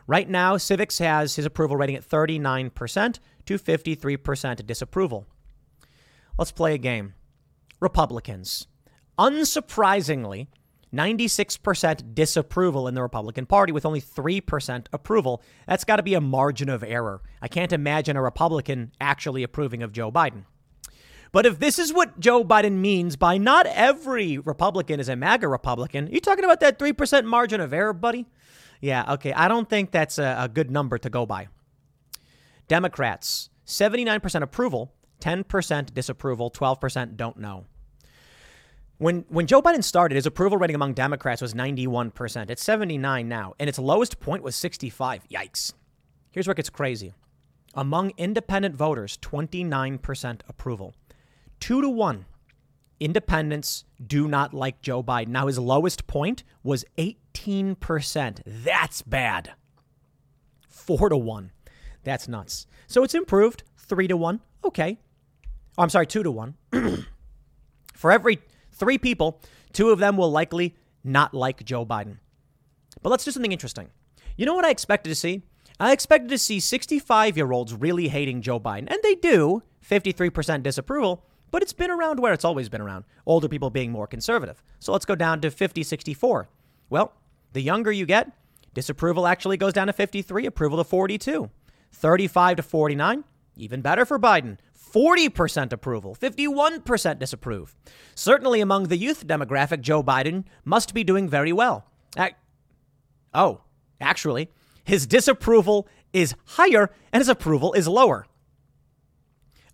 Right 0.06 0.28
now, 0.28 0.56
Civiqs 0.56 0.98
has 0.98 1.36
his 1.36 1.44
approval 1.44 1.76
rating 1.76 1.96
at 1.96 2.08
39% 2.08 3.18
to 3.44 3.58
53% 3.58 4.66
disapproval. 4.66 5.26
Let's 6.38 6.52
play 6.52 6.74
a 6.74 6.78
game. 6.78 7.12
Republicans. 7.80 8.66
Unsurprisingly, 9.18 10.48
96% 10.92 12.14
disapproval 12.14 12.88
in 12.88 12.94
the 12.94 13.02
Republican 13.02 13.44
Party 13.44 13.72
with 13.72 13.84
only 13.84 14.00
3% 14.00 14.86
approval. 14.92 15.42
That's 15.66 15.84
got 15.84 15.96
to 15.96 16.02
be 16.02 16.14
a 16.14 16.20
margin 16.20 16.70
of 16.70 16.82
error. 16.82 17.20
I 17.42 17.48
can't 17.48 17.72
imagine 17.72 18.16
a 18.16 18.22
Republican 18.22 18.92
actually 19.00 19.42
approving 19.42 19.82
of 19.82 19.92
Joe 19.92 20.10
Biden. 20.10 20.44
But 21.32 21.46
if 21.46 21.58
this 21.58 21.78
is 21.78 21.92
what 21.92 22.18
Joe 22.18 22.44
Biden 22.44 22.74
means 22.74 23.16
by 23.16 23.38
not 23.38 23.66
every 23.66 24.38
Republican 24.38 24.98
is 24.98 25.08
a 25.08 25.16
MAGA 25.16 25.46
Republican, 25.46 26.08
you 26.08 26.20
talking 26.20 26.44
about 26.44 26.60
that 26.60 26.78
3% 26.78 27.24
margin 27.24 27.60
of 27.60 27.72
error, 27.72 27.92
buddy? 27.92 28.26
Yeah, 28.80 29.12
okay. 29.14 29.32
I 29.32 29.46
don't 29.48 29.68
think 29.68 29.90
that's 29.92 30.18
a, 30.18 30.36
a 30.40 30.48
good 30.48 30.70
number 30.70 30.98
to 30.98 31.10
go 31.10 31.26
by. 31.26 31.48
Democrats, 32.66 33.50
79% 33.66 34.42
approval, 34.42 34.92
10% 35.20 35.94
disapproval, 35.94 36.50
12% 36.50 37.16
don't 37.16 37.36
know. 37.36 37.66
When, 38.98 39.24
when 39.28 39.46
Joe 39.46 39.62
Biden 39.62 39.82
started, 39.82 40.16
his 40.16 40.26
approval 40.26 40.58
rating 40.58 40.74
among 40.74 40.94
Democrats 40.94 41.40
was 41.40 41.54
91%. 41.54 42.50
It's 42.50 42.62
79 42.62 43.28
now, 43.28 43.54
and 43.58 43.68
its 43.68 43.78
lowest 43.78 44.20
point 44.20 44.42
was 44.42 44.56
65. 44.56 45.22
Yikes. 45.28 45.72
Here's 46.30 46.46
where 46.46 46.52
it 46.52 46.56
gets 46.56 46.70
crazy. 46.70 47.14
Among 47.74 48.12
independent 48.16 48.74
voters, 48.74 49.16
29% 49.18 50.40
approval. 50.48 50.94
Two 51.60 51.80
to 51.80 51.88
one. 51.88 52.24
Independents 52.98 53.84
do 54.04 54.28
not 54.28 54.52
like 54.52 54.82
Joe 54.82 55.02
Biden. 55.02 55.28
Now, 55.28 55.46
his 55.46 55.58
lowest 55.58 56.06
point 56.06 56.42
was 56.62 56.84
18%. 56.98 58.40
That's 58.44 59.02
bad. 59.02 59.52
Four 60.68 61.08
to 61.08 61.16
one. 61.16 61.52
That's 62.04 62.28
nuts. 62.28 62.66
So 62.86 63.02
it's 63.04 63.14
improved. 63.14 63.62
Three 63.76 64.08
to 64.08 64.16
one. 64.16 64.40
Okay. 64.64 64.98
Oh, 65.78 65.82
I'm 65.82 65.90
sorry, 65.90 66.06
two 66.06 66.22
to 66.22 66.30
one. 66.30 66.54
For 67.94 68.12
every 68.12 68.40
three 68.72 68.98
people, 68.98 69.40
two 69.72 69.90
of 69.90 69.98
them 69.98 70.16
will 70.16 70.30
likely 70.30 70.74
not 71.04 71.32
like 71.32 71.64
Joe 71.64 71.86
Biden. 71.86 72.18
But 73.02 73.10
let's 73.10 73.24
do 73.24 73.30
something 73.30 73.52
interesting. 73.52 73.88
You 74.36 74.46
know 74.46 74.54
what 74.54 74.64
I 74.64 74.70
expected 74.70 75.10
to 75.10 75.14
see? 75.14 75.42
I 75.78 75.92
expected 75.92 76.28
to 76.30 76.38
see 76.38 76.60
65 76.60 77.36
year 77.36 77.52
olds 77.52 77.72
really 77.72 78.08
hating 78.08 78.42
Joe 78.42 78.60
Biden, 78.60 78.90
and 78.90 78.98
they 79.02 79.14
do, 79.14 79.62
53% 79.88 80.62
disapproval, 80.62 81.24
but 81.50 81.62
it's 81.62 81.72
been 81.72 81.90
around 81.90 82.20
where 82.20 82.32
it's 82.32 82.44
always 82.44 82.68
been 82.68 82.80
around, 82.80 83.04
older 83.26 83.48
people 83.48 83.70
being 83.70 83.92
more 83.92 84.06
conservative. 84.06 84.62
So 84.78 84.92
let's 84.92 85.04
go 85.04 85.14
down 85.14 85.40
to 85.40 85.50
50 85.50 85.82
64. 85.82 86.48
Well, 86.88 87.12
the 87.52 87.60
younger 87.60 87.92
you 87.92 88.06
get, 88.06 88.30
disapproval 88.74 89.26
actually 89.26 89.56
goes 89.56 89.72
down 89.72 89.88
to 89.88 89.92
53, 89.92 90.46
approval 90.46 90.78
to 90.78 90.84
42. 90.84 91.50
35 91.92 92.56
to 92.56 92.62
49, 92.62 93.24
even 93.56 93.80
better 93.80 94.04
for 94.04 94.18
Biden. 94.18 94.58
40% 94.92 95.72
approval, 95.72 96.16
51% 96.16 97.18
disapprove. 97.18 97.76
Certainly 98.14 98.60
among 98.60 98.84
the 98.84 98.96
youth 98.96 99.26
demographic, 99.26 99.80
Joe 99.80 100.02
Biden 100.02 100.44
must 100.64 100.94
be 100.94 101.04
doing 101.04 101.28
very 101.28 101.52
well. 101.52 101.86
oh, 103.32 103.60
actually, 104.00 104.50
his 104.84 105.06
disapproval 105.06 105.86
is 106.12 106.34
higher 106.44 106.90
and 107.12 107.20
his 107.20 107.28
approval 107.28 107.72
is 107.74 107.86
lower. 107.86 108.26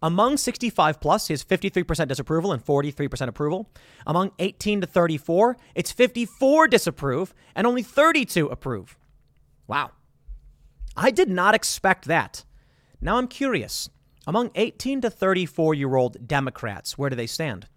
Among 0.03 0.37
65 0.37 1.01
plus, 1.01 1.29
his 1.29 1.43
53% 1.43 2.09
disapproval 2.09 2.53
and 2.53 2.65
43% 2.65 3.29
approval. 3.29 3.71
Among 4.07 4.33
18 4.39 4.83
to 4.83 4.87
34, 4.87 5.57
it's 5.75 5.91
54 5.91 6.69
disapprove 6.69 7.35
and 7.55 7.67
only 7.67 7.83
32 7.83 8.47
approve. 8.49 8.99
Wow. 9.67 9.93
I 10.97 11.11
did 11.11 11.29
not 11.29 11.55
expect 11.55 12.07
that. 12.07 12.45
Now 13.01 13.17
I'm 13.17 13.29
curious. 13.29 13.89
Among 14.27 14.51
18 14.55 15.03
to 15.03 15.11
34 15.11 15.75
year 15.75 15.95
old 15.95 16.27
Democrats, 16.27 16.99
where 16.99 17.11
do 17.11 17.17
they 17.17 17.27
stand? 17.27 17.69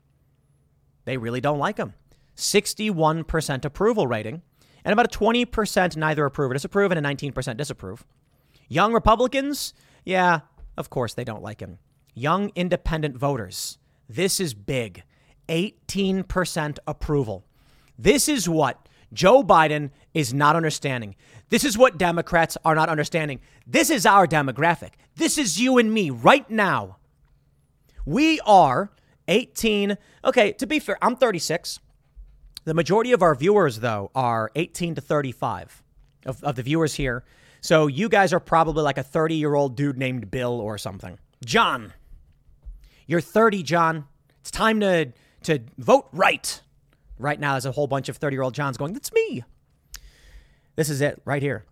They 1.06 1.18
really 1.18 1.42
don't 1.42 1.60
like 1.60 1.78
him. 1.78 1.94
61% 2.36 3.66
approval 3.66 4.08
rating, 4.08 4.42
and 4.86 4.94
about 4.94 5.14
a 5.14 5.18
20% 5.18 5.98
neither 5.98 6.26
approve 6.26 6.52
or 6.52 6.54
disapprove, 6.54 6.92
and 6.92 7.06
a 7.06 7.10
19% 7.10 7.58
disapprove. 7.58 8.06
Young 8.70 8.94
Republicans, 8.94 9.74
yeah, 10.06 10.42
of 10.78 10.90
course 10.90 11.14
they 11.14 11.24
don't 11.24 11.44
like 11.44 11.60
him. 11.60 11.80
Young 12.20 12.52
independent 12.54 13.16
voters, 13.16 13.78
this 14.10 14.42
is 14.42 14.54
big. 14.54 15.04
18% 15.48 16.78
approval. 16.86 17.46
This 17.98 18.28
is 18.28 18.50
what 18.50 18.90
Joe 19.14 19.42
Biden 19.42 19.92
is 20.14 20.34
not 20.34 20.58
understanding. 20.58 21.16
This 21.48 21.64
is 21.64 21.78
what 21.78 21.98
Democrats 21.98 22.58
are 22.66 22.76
not 22.76 22.90
understanding. 22.90 23.40
This 23.66 23.90
is 23.90 24.06
our 24.06 24.28
demographic. 24.28 24.96
This 25.16 25.38
is 25.38 25.62
you 25.62 25.78
and 25.78 25.94
me 25.94 26.10
right 26.10 26.48
now. 26.50 26.98
We 28.06 28.42
are 28.42 28.92
18. 29.30 29.98
Okay, 30.26 30.52
to 30.52 30.68
be 30.68 30.80
fair, 30.80 30.98
I'm 31.02 31.16
36. 31.16 31.80
The 32.66 32.74
majority 32.74 33.14
of 33.14 33.22
our 33.22 33.34
viewers, 33.34 33.80
though, 33.80 34.12
are 34.14 34.52
18 34.58 34.96
to 34.96 35.02
35 35.02 35.82
of, 36.26 36.44
of 36.44 36.58
the 36.58 36.64
viewers 36.64 36.96
here. 36.96 37.24
So 37.62 37.88
you 37.88 38.10
guys 38.10 38.34
are 38.34 38.42
probably 38.42 38.84
like 38.84 38.98
a 38.98 39.04
30 39.04 39.36
year 39.36 39.56
old 39.56 39.78
dude 39.78 39.98
named 39.98 40.30
Bill 40.30 40.60
or 40.60 40.78
something. 40.78 41.18
John, 41.46 41.94
you're 43.10 43.22
30, 43.22 43.64
John. 43.64 44.06
It's 44.40 44.52
time 44.52 44.80
to, 44.82 45.12
to 45.44 45.60
vote 45.80 46.08
right. 46.14 46.62
Right 47.18 47.40
now, 47.40 47.54
there's 47.54 47.66
a 47.66 47.72
whole 47.72 47.88
bunch 47.88 48.08
of 48.08 48.18
30 48.18 48.36
year 48.36 48.44
old 48.44 48.54
Johns 48.54 48.78
going, 48.78 48.94
That's 48.94 49.12
me. 49.12 49.44
This 50.76 50.92
is 50.92 51.02
it 51.02 51.20
right 51.26 51.42
here 51.42 51.66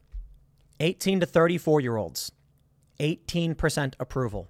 18 0.79 1.19
to 1.19 1.27
34 1.27 1.79
year 1.81 1.95
olds, 1.95 2.31
18% 2.99 3.93
approval. 3.99 4.49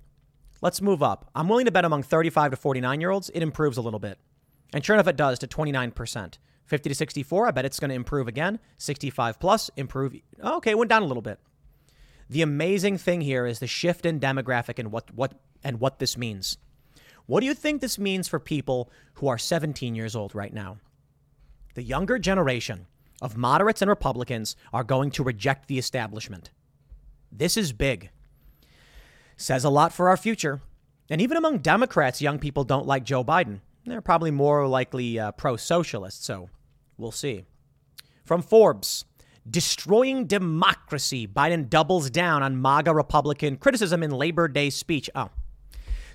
Let's 0.62 0.82
move 0.82 1.04
up. 1.04 1.30
I'm 1.36 1.50
willing 1.50 1.66
to 1.66 1.72
bet 1.72 1.84
among 1.84 2.04
35 2.04 2.52
to 2.52 2.58
49 2.58 3.02
year 3.02 3.10
olds, 3.10 3.30
it 3.36 3.44
improves 3.44 3.76
a 3.76 3.82
little 3.82 4.00
bit. 4.00 4.18
And 4.74 4.84
sure 4.84 4.96
enough, 4.96 5.08
it 5.08 5.18
does 5.18 5.40
to 5.40 5.48
29%. 5.48 6.38
50 6.66 6.90
to 6.90 6.96
64, 6.96 7.48
I 7.48 7.52
bet 7.52 7.66
it's 7.66 7.80
going 7.80 7.90
to 7.90 7.96
improve 7.96 8.30
again. 8.30 8.60
65 8.78 9.40
plus, 9.40 9.70
improve. 9.76 10.16
Okay, 10.42 10.72
it 10.72 10.78
went 10.78 10.90
down 10.90 11.04
a 11.04 11.06
little 11.06 11.22
bit. 11.22 11.40
The 12.30 12.42
amazing 12.42 12.98
thing 12.98 13.22
here 13.22 13.46
is 13.46 13.60
the 13.60 13.68
shift 13.68 14.06
in 14.06 14.20
demographic 14.22 14.80
and 14.80 14.92
what, 14.92 15.14
what, 15.14 15.34
and 15.64 15.82
what 15.82 16.00
this 16.00 16.18
means. 16.18 16.58
What 17.28 17.42
do 17.42 17.46
you 17.46 17.54
think 17.54 17.82
this 17.82 18.00
means 18.00 18.28
for 18.28 18.40
people 18.40 18.90
who 19.16 19.28
are 19.28 19.38
17 19.38 19.94
years 19.96 20.16
old 20.16 20.34
right 20.34 20.54
now? 20.54 20.78
The 21.76 21.84
younger 21.84 22.18
generation 22.18 22.88
of 23.22 23.38
moderates 23.38 23.82
and 23.82 23.90
Republicans 23.90 24.56
are 24.74 24.84
going 24.84 25.12
to 25.12 25.24
reject 25.24 25.68
the 25.68 25.78
establishment. 25.78 26.52
This 27.32 27.58
is 27.58 27.74
big. 27.74 28.10
Says 29.36 29.64
a 29.64 29.70
lot 29.70 29.94
for 29.94 30.10
our 30.10 30.18
future. 30.18 30.62
And 31.10 31.22
even 31.22 31.38
among 31.38 31.60
Democrats, 31.60 32.22
young 32.22 32.40
people 32.40 32.64
don't 32.64 32.88
like 32.88 33.04
Joe 33.04 33.24
Biden. 33.24 33.60
They're 33.86 34.02
probably 34.02 34.32
more 34.32 34.68
likely 34.68 35.20
uh, 35.20 35.32
pro 35.34 35.56
socialist, 35.56 36.26
so 36.26 36.50
we'll 36.98 37.12
see. 37.12 37.46
From 38.26 38.42
Forbes 38.42 39.06
Destroying 39.50 40.26
Democracy. 40.26 41.26
Biden 41.26 41.70
doubles 41.70 42.10
down 42.10 42.44
on 42.44 42.62
MAGA 42.62 42.94
Republican 42.94 43.56
criticism 43.56 44.04
in 44.04 44.12
Labor 44.12 44.50
Day 44.50 44.70
speech. 44.70 45.10
Oh, 45.16 45.30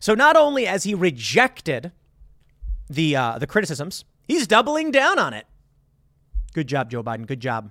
so 0.02 0.16
not 0.16 0.36
only 0.36 0.64
has 0.64 0.82
he 0.82 0.96
rejected 0.96 1.92
the 2.90 3.14
uh, 3.14 3.38
the 3.38 3.46
criticisms, 3.46 4.04
he's 4.26 4.48
doubling 4.48 4.90
down 4.90 5.16
on 5.16 5.32
it. 5.32 5.46
Good 6.54 6.66
job, 6.66 6.90
Joe 6.90 7.04
Biden. 7.04 7.24
Good 7.24 7.38
job. 7.38 7.70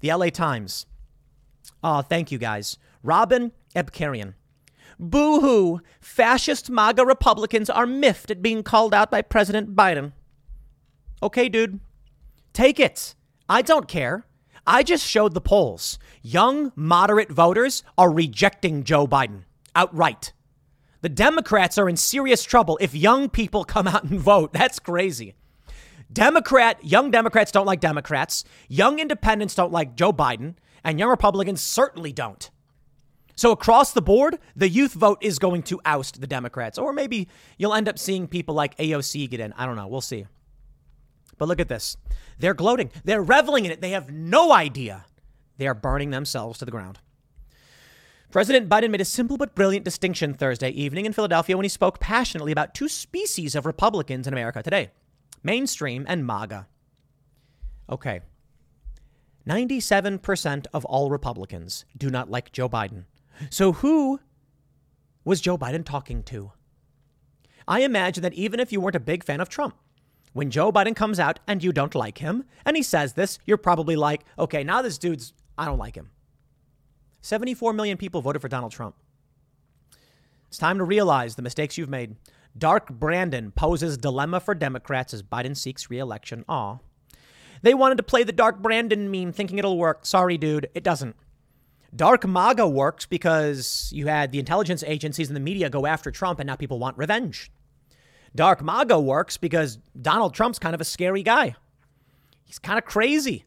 The 0.00 0.12
LA 0.12 0.28
Times. 0.28 0.84
Oh, 1.82 2.02
thank 2.02 2.30
you 2.30 2.36
guys. 2.36 2.76
Robin 3.02 3.52
Abcarian. 3.74 4.34
Boo 4.98 5.40
hoo. 5.40 5.80
Fascist 5.98 6.68
MAGA 6.68 7.06
Republicans 7.06 7.70
are 7.70 7.86
miffed 7.86 8.30
at 8.30 8.42
being 8.42 8.62
called 8.62 8.92
out 8.92 9.10
by 9.10 9.22
President 9.22 9.74
Biden. 9.74 10.12
Okay, 11.22 11.48
dude. 11.48 11.80
Take 12.52 12.78
it. 12.78 13.14
I 13.48 13.62
don't 13.62 13.88
care. 13.88 14.26
I 14.66 14.82
just 14.82 15.06
showed 15.06 15.32
the 15.32 15.40
polls. 15.40 15.98
Young, 16.20 16.70
moderate 16.76 17.32
voters 17.32 17.82
are 17.96 18.12
rejecting 18.12 18.84
Joe 18.84 19.06
Biden 19.06 19.44
outright. 19.74 20.34
The 21.02 21.08
Democrats 21.08 21.78
are 21.78 21.88
in 21.88 21.96
serious 21.96 22.42
trouble 22.42 22.78
if 22.80 22.94
young 22.94 23.28
people 23.28 23.64
come 23.64 23.86
out 23.86 24.04
and 24.04 24.18
vote. 24.18 24.52
That's 24.52 24.78
crazy. 24.78 25.34
Democrat, 26.12 26.78
young 26.84 27.10
Democrats 27.10 27.52
don't 27.52 27.66
like 27.66 27.80
Democrats. 27.80 28.44
Young 28.68 28.98
independents 28.98 29.54
don't 29.54 29.72
like 29.72 29.96
Joe 29.96 30.12
Biden, 30.12 30.54
and 30.84 30.98
young 30.98 31.10
Republicans 31.10 31.62
certainly 31.62 32.12
don't. 32.12 32.50
So 33.34 33.50
across 33.50 33.92
the 33.92 34.00
board, 34.00 34.38
the 34.54 34.68
youth 34.68 34.94
vote 34.94 35.18
is 35.20 35.38
going 35.38 35.62
to 35.64 35.80
oust 35.84 36.20
the 36.20 36.26
Democrats, 36.26 36.78
or 36.78 36.92
maybe 36.92 37.28
you'll 37.58 37.74
end 37.74 37.88
up 37.88 37.98
seeing 37.98 38.26
people 38.26 38.54
like 38.54 38.76
AOC 38.78 39.28
get 39.28 39.40
in. 39.40 39.52
I 39.54 39.66
don't 39.66 39.76
know. 39.76 39.86
We'll 39.86 40.00
see. 40.00 40.26
But 41.36 41.48
look 41.48 41.60
at 41.60 41.68
this. 41.68 41.98
They're 42.38 42.54
gloating. 42.54 42.90
They're 43.04 43.22
reveling 43.22 43.66
in 43.66 43.72
it. 43.72 43.82
They 43.82 43.90
have 43.90 44.10
no 44.10 44.52
idea. 44.52 45.04
They 45.58 45.66
are 45.66 45.74
burning 45.74 46.10
themselves 46.10 46.58
to 46.60 46.64
the 46.64 46.70
ground. 46.70 46.98
President 48.30 48.68
Biden 48.68 48.90
made 48.90 49.00
a 49.00 49.04
simple 49.04 49.36
but 49.36 49.54
brilliant 49.54 49.84
distinction 49.84 50.34
Thursday 50.34 50.70
evening 50.70 51.06
in 51.06 51.12
Philadelphia 51.12 51.56
when 51.56 51.64
he 51.64 51.68
spoke 51.68 52.00
passionately 52.00 52.52
about 52.52 52.74
two 52.74 52.88
species 52.88 53.54
of 53.54 53.64
Republicans 53.64 54.26
in 54.26 54.32
America 54.32 54.62
today 54.62 54.90
mainstream 55.42 56.04
and 56.08 56.26
MAGA. 56.26 56.66
Okay. 57.88 58.20
97% 59.48 60.66
of 60.74 60.84
all 60.86 61.08
Republicans 61.08 61.84
do 61.96 62.10
not 62.10 62.28
like 62.28 62.50
Joe 62.50 62.68
Biden. 62.68 63.04
So 63.48 63.72
who 63.72 64.18
was 65.24 65.40
Joe 65.40 65.56
Biden 65.56 65.84
talking 65.84 66.24
to? 66.24 66.50
I 67.68 67.80
imagine 67.80 68.22
that 68.22 68.34
even 68.34 68.58
if 68.58 68.72
you 68.72 68.80
weren't 68.80 68.96
a 68.96 69.00
big 69.00 69.22
fan 69.22 69.40
of 69.40 69.48
Trump, 69.48 69.76
when 70.32 70.50
Joe 70.50 70.72
Biden 70.72 70.96
comes 70.96 71.20
out 71.20 71.38
and 71.46 71.62
you 71.62 71.72
don't 71.72 71.94
like 71.94 72.18
him, 72.18 72.44
and 72.64 72.76
he 72.76 72.82
says 72.82 73.12
this, 73.12 73.38
you're 73.46 73.56
probably 73.56 73.94
like, 73.94 74.22
okay, 74.38 74.64
now 74.64 74.82
this 74.82 74.98
dude's, 74.98 75.32
I 75.56 75.64
don't 75.64 75.78
like 75.78 75.94
him. 75.94 76.10
74 77.26 77.72
million 77.72 77.98
people 77.98 78.22
voted 78.22 78.40
for 78.40 78.48
Donald 78.48 78.72
Trump. 78.72 78.94
It's 80.48 80.58
time 80.58 80.78
to 80.78 80.84
realize 80.84 81.34
the 81.34 81.42
mistakes 81.42 81.76
you've 81.76 81.88
made. 81.88 82.14
Dark 82.56 82.88
Brandon 82.88 83.50
poses 83.50 83.98
dilemma 83.98 84.38
for 84.38 84.54
Democrats 84.54 85.12
as 85.12 85.22
Biden 85.22 85.56
seeks 85.56 85.90
reelection. 85.90 86.44
Aw. 86.48 86.78
They 87.62 87.74
wanted 87.74 87.96
to 87.96 88.04
play 88.04 88.22
the 88.22 88.32
Dark 88.32 88.62
Brandon 88.62 89.10
meme 89.10 89.32
thinking 89.32 89.58
it'll 89.58 89.76
work. 89.76 90.06
Sorry, 90.06 90.38
dude, 90.38 90.70
it 90.72 90.84
doesn't. 90.84 91.16
Dark 91.94 92.26
MAGA 92.26 92.68
works 92.68 93.06
because 93.06 93.90
you 93.92 94.06
had 94.06 94.30
the 94.30 94.38
intelligence 94.38 94.84
agencies 94.86 95.28
and 95.28 95.36
the 95.36 95.40
media 95.40 95.68
go 95.68 95.86
after 95.86 96.10
Trump 96.10 96.38
and 96.38 96.46
now 96.46 96.56
people 96.56 96.78
want 96.78 96.96
revenge. 96.96 97.50
Dark 98.36 98.62
MAGA 98.62 99.00
works 99.00 99.36
because 99.36 99.78
Donald 100.00 100.32
Trump's 100.32 100.58
kind 100.58 100.74
of 100.74 100.80
a 100.80 100.84
scary 100.84 101.22
guy. 101.22 101.56
He's 102.44 102.58
kind 102.60 102.78
of 102.78 102.84
crazy. 102.84 103.45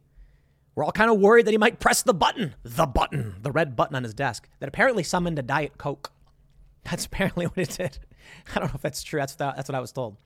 We're 0.76 0.84
all 0.84 0.92
kind 0.92 1.12
of 1.12 1.20
worried 1.20 1.46
that 1.46 1.52
he 1.52 1.58
might 1.58 1.80
press 1.80 2.04
the 2.04 2.14
button, 2.14 2.56
the 2.64 2.86
button, 2.86 3.36
the 3.42 3.52
red 3.52 3.76
button 3.76 3.96
on 3.96 4.04
his 4.04 4.14
desk 4.14 4.48
that 4.60 4.70
apparently 4.70 5.04
summoned 5.04 5.38
a 5.40 5.42
Diet 5.42 5.78
Coke. 5.78 6.12
That's 6.84 7.06
apparently 7.08 7.46
what 7.46 7.58
it 7.58 7.70
did. 7.70 8.00
I 8.56 8.60
don't 8.60 8.70
know 8.70 8.76
if 8.76 8.82
that's 8.82 9.04
true. 9.04 9.20
That's, 9.20 9.36
the, 9.36 9.52
that's 9.56 9.68
what 9.68 9.76
I 9.76 9.80
was 9.80 9.92
told. 9.92 10.18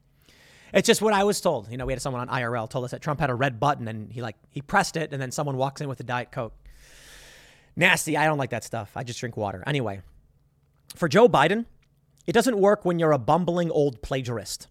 It's 0.72 0.86
just 0.86 1.00
what 1.00 1.14
I 1.14 1.22
was 1.24 1.40
told. 1.40 1.70
You 1.70 1.76
know, 1.76 1.86
we 1.86 1.92
had 1.92 2.02
someone 2.02 2.28
on 2.28 2.40
IRL 2.40 2.68
told 2.68 2.84
us 2.84 2.90
that 2.90 3.00
Trump 3.00 3.20
had 3.20 3.30
a 3.30 3.34
red 3.34 3.60
button 3.60 3.86
and 3.86 4.12
he 4.12 4.20
like 4.20 4.36
he 4.50 4.60
pressed 4.60 4.96
it 4.96 5.12
and 5.12 5.22
then 5.22 5.30
someone 5.30 5.56
walks 5.56 5.80
in 5.80 5.88
with 5.88 6.00
a 6.00 6.02
Diet 6.02 6.32
Coke. 6.32 6.52
Nasty. 7.76 8.16
I 8.16 8.26
don't 8.26 8.38
like 8.38 8.50
that 8.50 8.64
stuff. 8.64 8.90
I 8.96 9.04
just 9.04 9.20
drink 9.20 9.36
water. 9.36 9.62
Anyway, 9.66 10.00
for 10.96 11.08
Joe 11.08 11.28
Biden, 11.28 11.66
it 12.26 12.32
doesn't 12.32 12.58
work 12.58 12.84
when 12.84 12.98
you're 12.98 13.12
a 13.12 13.18
bumbling 13.18 13.70
old 13.70 14.02
plagiarist. 14.02 14.66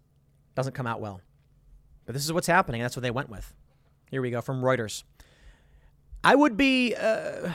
Doesn't 0.56 0.74
come 0.74 0.88
out 0.88 1.00
well. 1.00 1.22
But 2.06 2.14
this 2.14 2.26
is 2.26 2.34
what's 2.34 2.48
happening. 2.48 2.82
That's 2.82 2.96
what 2.96 3.04
they 3.04 3.12
went 3.12 3.30
with. 3.30 3.54
Here 4.12 4.22
we 4.22 4.30
go 4.30 4.42
from 4.42 4.62
Reuters. 4.62 5.04
I 6.24 6.36
would 6.36 6.56
be, 6.56 6.96
uh, 6.96 7.52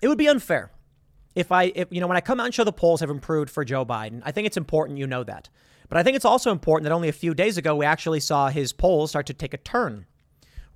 it 0.00 0.08
would 0.08 0.18
be 0.18 0.28
unfair 0.28 0.70
if 1.34 1.50
I, 1.50 1.72
if, 1.74 1.88
you 1.90 2.00
know, 2.00 2.06
when 2.06 2.16
I 2.16 2.20
come 2.20 2.38
out 2.40 2.46
and 2.46 2.54
show 2.54 2.64
the 2.64 2.72
polls 2.72 3.00
have 3.00 3.10
improved 3.10 3.50
for 3.50 3.64
Joe 3.64 3.84
Biden, 3.84 4.22
I 4.24 4.30
think 4.30 4.46
it's 4.46 4.56
important 4.56 4.98
you 4.98 5.06
know 5.06 5.24
that. 5.24 5.48
But 5.88 5.98
I 5.98 6.02
think 6.02 6.16
it's 6.16 6.24
also 6.24 6.52
important 6.52 6.84
that 6.84 6.94
only 6.94 7.08
a 7.08 7.12
few 7.12 7.34
days 7.34 7.58
ago 7.58 7.74
we 7.76 7.84
actually 7.84 8.20
saw 8.20 8.48
his 8.48 8.72
polls 8.72 9.10
start 9.10 9.26
to 9.26 9.34
take 9.34 9.52
a 9.52 9.58
turn. 9.58 10.06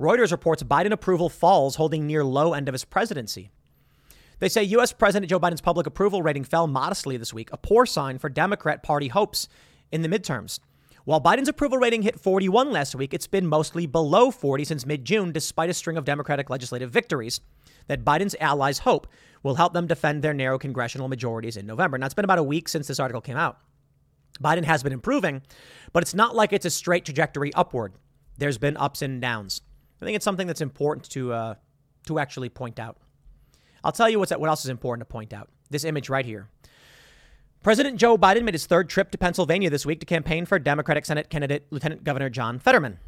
Reuters 0.00 0.32
reports 0.32 0.62
Biden 0.62 0.92
approval 0.92 1.28
falls, 1.28 1.76
holding 1.76 2.06
near 2.06 2.24
low 2.24 2.52
end 2.52 2.68
of 2.68 2.72
his 2.72 2.84
presidency. 2.84 3.50
They 4.38 4.48
say 4.48 4.62
U.S. 4.64 4.92
President 4.92 5.28
Joe 5.28 5.40
Biden's 5.40 5.60
public 5.60 5.86
approval 5.86 6.22
rating 6.22 6.44
fell 6.44 6.68
modestly 6.68 7.16
this 7.16 7.34
week, 7.34 7.50
a 7.52 7.56
poor 7.56 7.86
sign 7.86 8.18
for 8.18 8.28
Democrat 8.28 8.82
Party 8.82 9.08
hopes 9.08 9.48
in 9.90 10.02
the 10.02 10.08
midterms. 10.08 10.60
While 11.08 11.22
Biden's 11.22 11.48
approval 11.48 11.78
rating 11.78 12.02
hit 12.02 12.20
41 12.20 12.70
last 12.70 12.94
week, 12.94 13.14
it's 13.14 13.26
been 13.26 13.46
mostly 13.46 13.86
below 13.86 14.30
40 14.30 14.62
since 14.64 14.84
mid 14.84 15.06
June, 15.06 15.32
despite 15.32 15.70
a 15.70 15.72
string 15.72 15.96
of 15.96 16.04
Democratic 16.04 16.50
legislative 16.50 16.90
victories 16.90 17.40
that 17.86 18.04
Biden's 18.04 18.36
allies 18.40 18.80
hope 18.80 19.06
will 19.42 19.54
help 19.54 19.72
them 19.72 19.86
defend 19.86 20.22
their 20.22 20.34
narrow 20.34 20.58
congressional 20.58 21.08
majorities 21.08 21.56
in 21.56 21.64
November. 21.64 21.96
Now, 21.96 22.04
it's 22.04 22.14
been 22.14 22.26
about 22.26 22.36
a 22.36 22.42
week 22.42 22.68
since 22.68 22.86
this 22.86 23.00
article 23.00 23.22
came 23.22 23.38
out. 23.38 23.56
Biden 24.42 24.64
has 24.64 24.82
been 24.82 24.92
improving, 24.92 25.40
but 25.94 26.02
it's 26.02 26.12
not 26.12 26.36
like 26.36 26.52
it's 26.52 26.66
a 26.66 26.70
straight 26.70 27.06
trajectory 27.06 27.54
upward. 27.54 27.94
There's 28.36 28.58
been 28.58 28.76
ups 28.76 29.00
and 29.00 29.18
downs. 29.18 29.62
I 30.02 30.04
think 30.04 30.14
it's 30.14 30.26
something 30.26 30.46
that's 30.46 30.60
important 30.60 31.08
to, 31.12 31.32
uh, 31.32 31.54
to 32.06 32.18
actually 32.18 32.50
point 32.50 32.78
out. 32.78 32.98
I'll 33.82 33.92
tell 33.92 34.10
you 34.10 34.18
what's, 34.18 34.32
what 34.32 34.50
else 34.50 34.62
is 34.62 34.70
important 34.70 35.08
to 35.08 35.10
point 35.10 35.32
out. 35.32 35.48
This 35.70 35.84
image 35.84 36.10
right 36.10 36.26
here. 36.26 36.50
President 37.68 37.98
Joe 38.00 38.16
Biden 38.16 38.44
made 38.44 38.54
his 38.54 38.64
third 38.64 38.88
trip 38.88 39.10
to 39.10 39.18
Pennsylvania 39.18 39.68
this 39.68 39.84
week 39.84 40.00
to 40.00 40.06
campaign 40.06 40.46
for 40.46 40.58
Democratic 40.58 41.04
Senate 41.04 41.28
candidate 41.28 41.66
Lieutenant 41.68 42.02
Governor 42.02 42.30
John 42.30 42.58
Fetterman. 42.58 42.98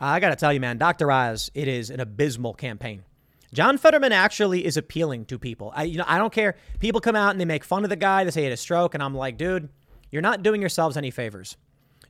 I 0.00 0.20
got 0.20 0.30
to 0.30 0.36
tell 0.36 0.54
you, 0.54 0.58
man, 0.58 0.78
Dr. 0.78 1.12
Oz, 1.12 1.50
it 1.52 1.68
is 1.68 1.90
an 1.90 2.00
abysmal 2.00 2.54
campaign. 2.54 3.04
John 3.52 3.76
Fetterman 3.76 4.12
actually 4.12 4.64
is 4.64 4.78
appealing 4.78 5.26
to 5.26 5.38
people. 5.38 5.70
I, 5.76 5.82
you 5.82 5.98
know, 5.98 6.06
I 6.06 6.16
don't 6.16 6.32
care. 6.32 6.56
People 6.78 7.02
come 7.02 7.14
out 7.14 7.32
and 7.32 7.38
they 7.38 7.44
make 7.44 7.62
fun 7.62 7.84
of 7.84 7.90
the 7.90 7.96
guy. 7.96 8.24
They 8.24 8.30
say 8.30 8.40
he 8.40 8.44
had 8.44 8.54
a 8.54 8.56
stroke, 8.56 8.94
and 8.94 9.02
I'm 9.02 9.14
like, 9.14 9.36
dude, 9.36 9.68
you're 10.10 10.22
not 10.22 10.42
doing 10.42 10.62
yourselves 10.62 10.96
any 10.96 11.10
favors. 11.10 11.58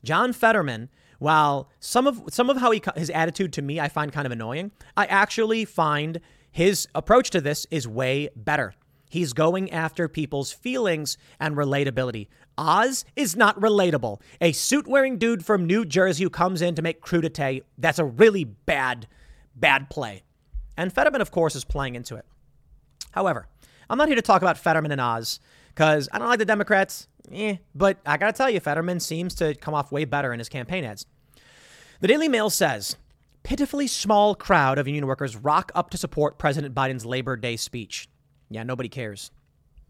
John 0.04 0.32
Fetterman, 0.32 0.90
while 1.18 1.70
some 1.80 2.06
of 2.06 2.22
some 2.28 2.50
of 2.50 2.58
how 2.58 2.70
he 2.70 2.80
his 2.94 3.10
attitude 3.10 3.52
to 3.54 3.62
me 3.62 3.80
I 3.80 3.88
find 3.88 4.12
kind 4.12 4.26
of 4.26 4.32
annoying, 4.32 4.70
I 4.96 5.06
actually 5.06 5.64
find 5.64 6.20
his 6.52 6.86
approach 6.94 7.30
to 7.30 7.40
this 7.40 7.66
is 7.68 7.88
way 7.88 8.28
better. 8.36 8.76
He's 9.10 9.32
going 9.32 9.70
after 9.72 10.08
people's 10.08 10.52
feelings 10.52 11.18
and 11.40 11.56
relatability. 11.56 12.28
Oz 12.56 13.04
is 13.16 13.36
not 13.36 13.60
relatable. 13.60 14.20
A 14.40 14.52
suit 14.52 14.86
wearing 14.86 15.18
dude 15.18 15.44
from 15.44 15.66
New 15.66 15.84
Jersey 15.84 16.22
who 16.22 16.30
comes 16.30 16.62
in 16.62 16.76
to 16.76 16.82
make 16.82 17.02
crudité, 17.02 17.62
that's 17.76 17.98
a 17.98 18.04
really 18.04 18.44
bad, 18.44 19.08
bad 19.56 19.90
play. 19.90 20.22
And 20.76 20.92
Fetterman, 20.92 21.20
of 21.20 21.32
course, 21.32 21.56
is 21.56 21.64
playing 21.64 21.96
into 21.96 22.14
it. 22.14 22.24
However, 23.10 23.48
I'm 23.90 23.98
not 23.98 24.06
here 24.06 24.14
to 24.14 24.22
talk 24.22 24.42
about 24.42 24.56
Fetterman 24.56 24.92
and 24.92 25.00
Oz 25.00 25.40
because 25.74 26.08
I 26.12 26.18
don't 26.20 26.28
like 26.28 26.38
the 26.38 26.44
Democrats, 26.44 27.08
eh, 27.32 27.56
but 27.74 27.98
I 28.06 28.16
got 28.16 28.28
to 28.28 28.32
tell 28.32 28.48
you, 28.48 28.60
Fetterman 28.60 29.00
seems 29.00 29.34
to 29.36 29.56
come 29.56 29.74
off 29.74 29.90
way 29.90 30.04
better 30.04 30.32
in 30.32 30.38
his 30.38 30.48
campaign 30.48 30.84
ads. 30.84 31.04
The 32.00 32.06
Daily 32.06 32.28
Mail 32.28 32.48
says 32.48 32.96
pitifully 33.42 33.88
small 33.88 34.36
crowd 34.36 34.78
of 34.78 34.86
union 34.86 35.08
workers 35.08 35.36
rock 35.36 35.72
up 35.74 35.90
to 35.90 35.98
support 35.98 36.38
President 36.38 36.74
Biden's 36.74 37.04
Labor 37.04 37.36
Day 37.36 37.56
speech. 37.56 38.08
Yeah, 38.50 38.64
nobody 38.64 38.88
cares. 38.88 39.30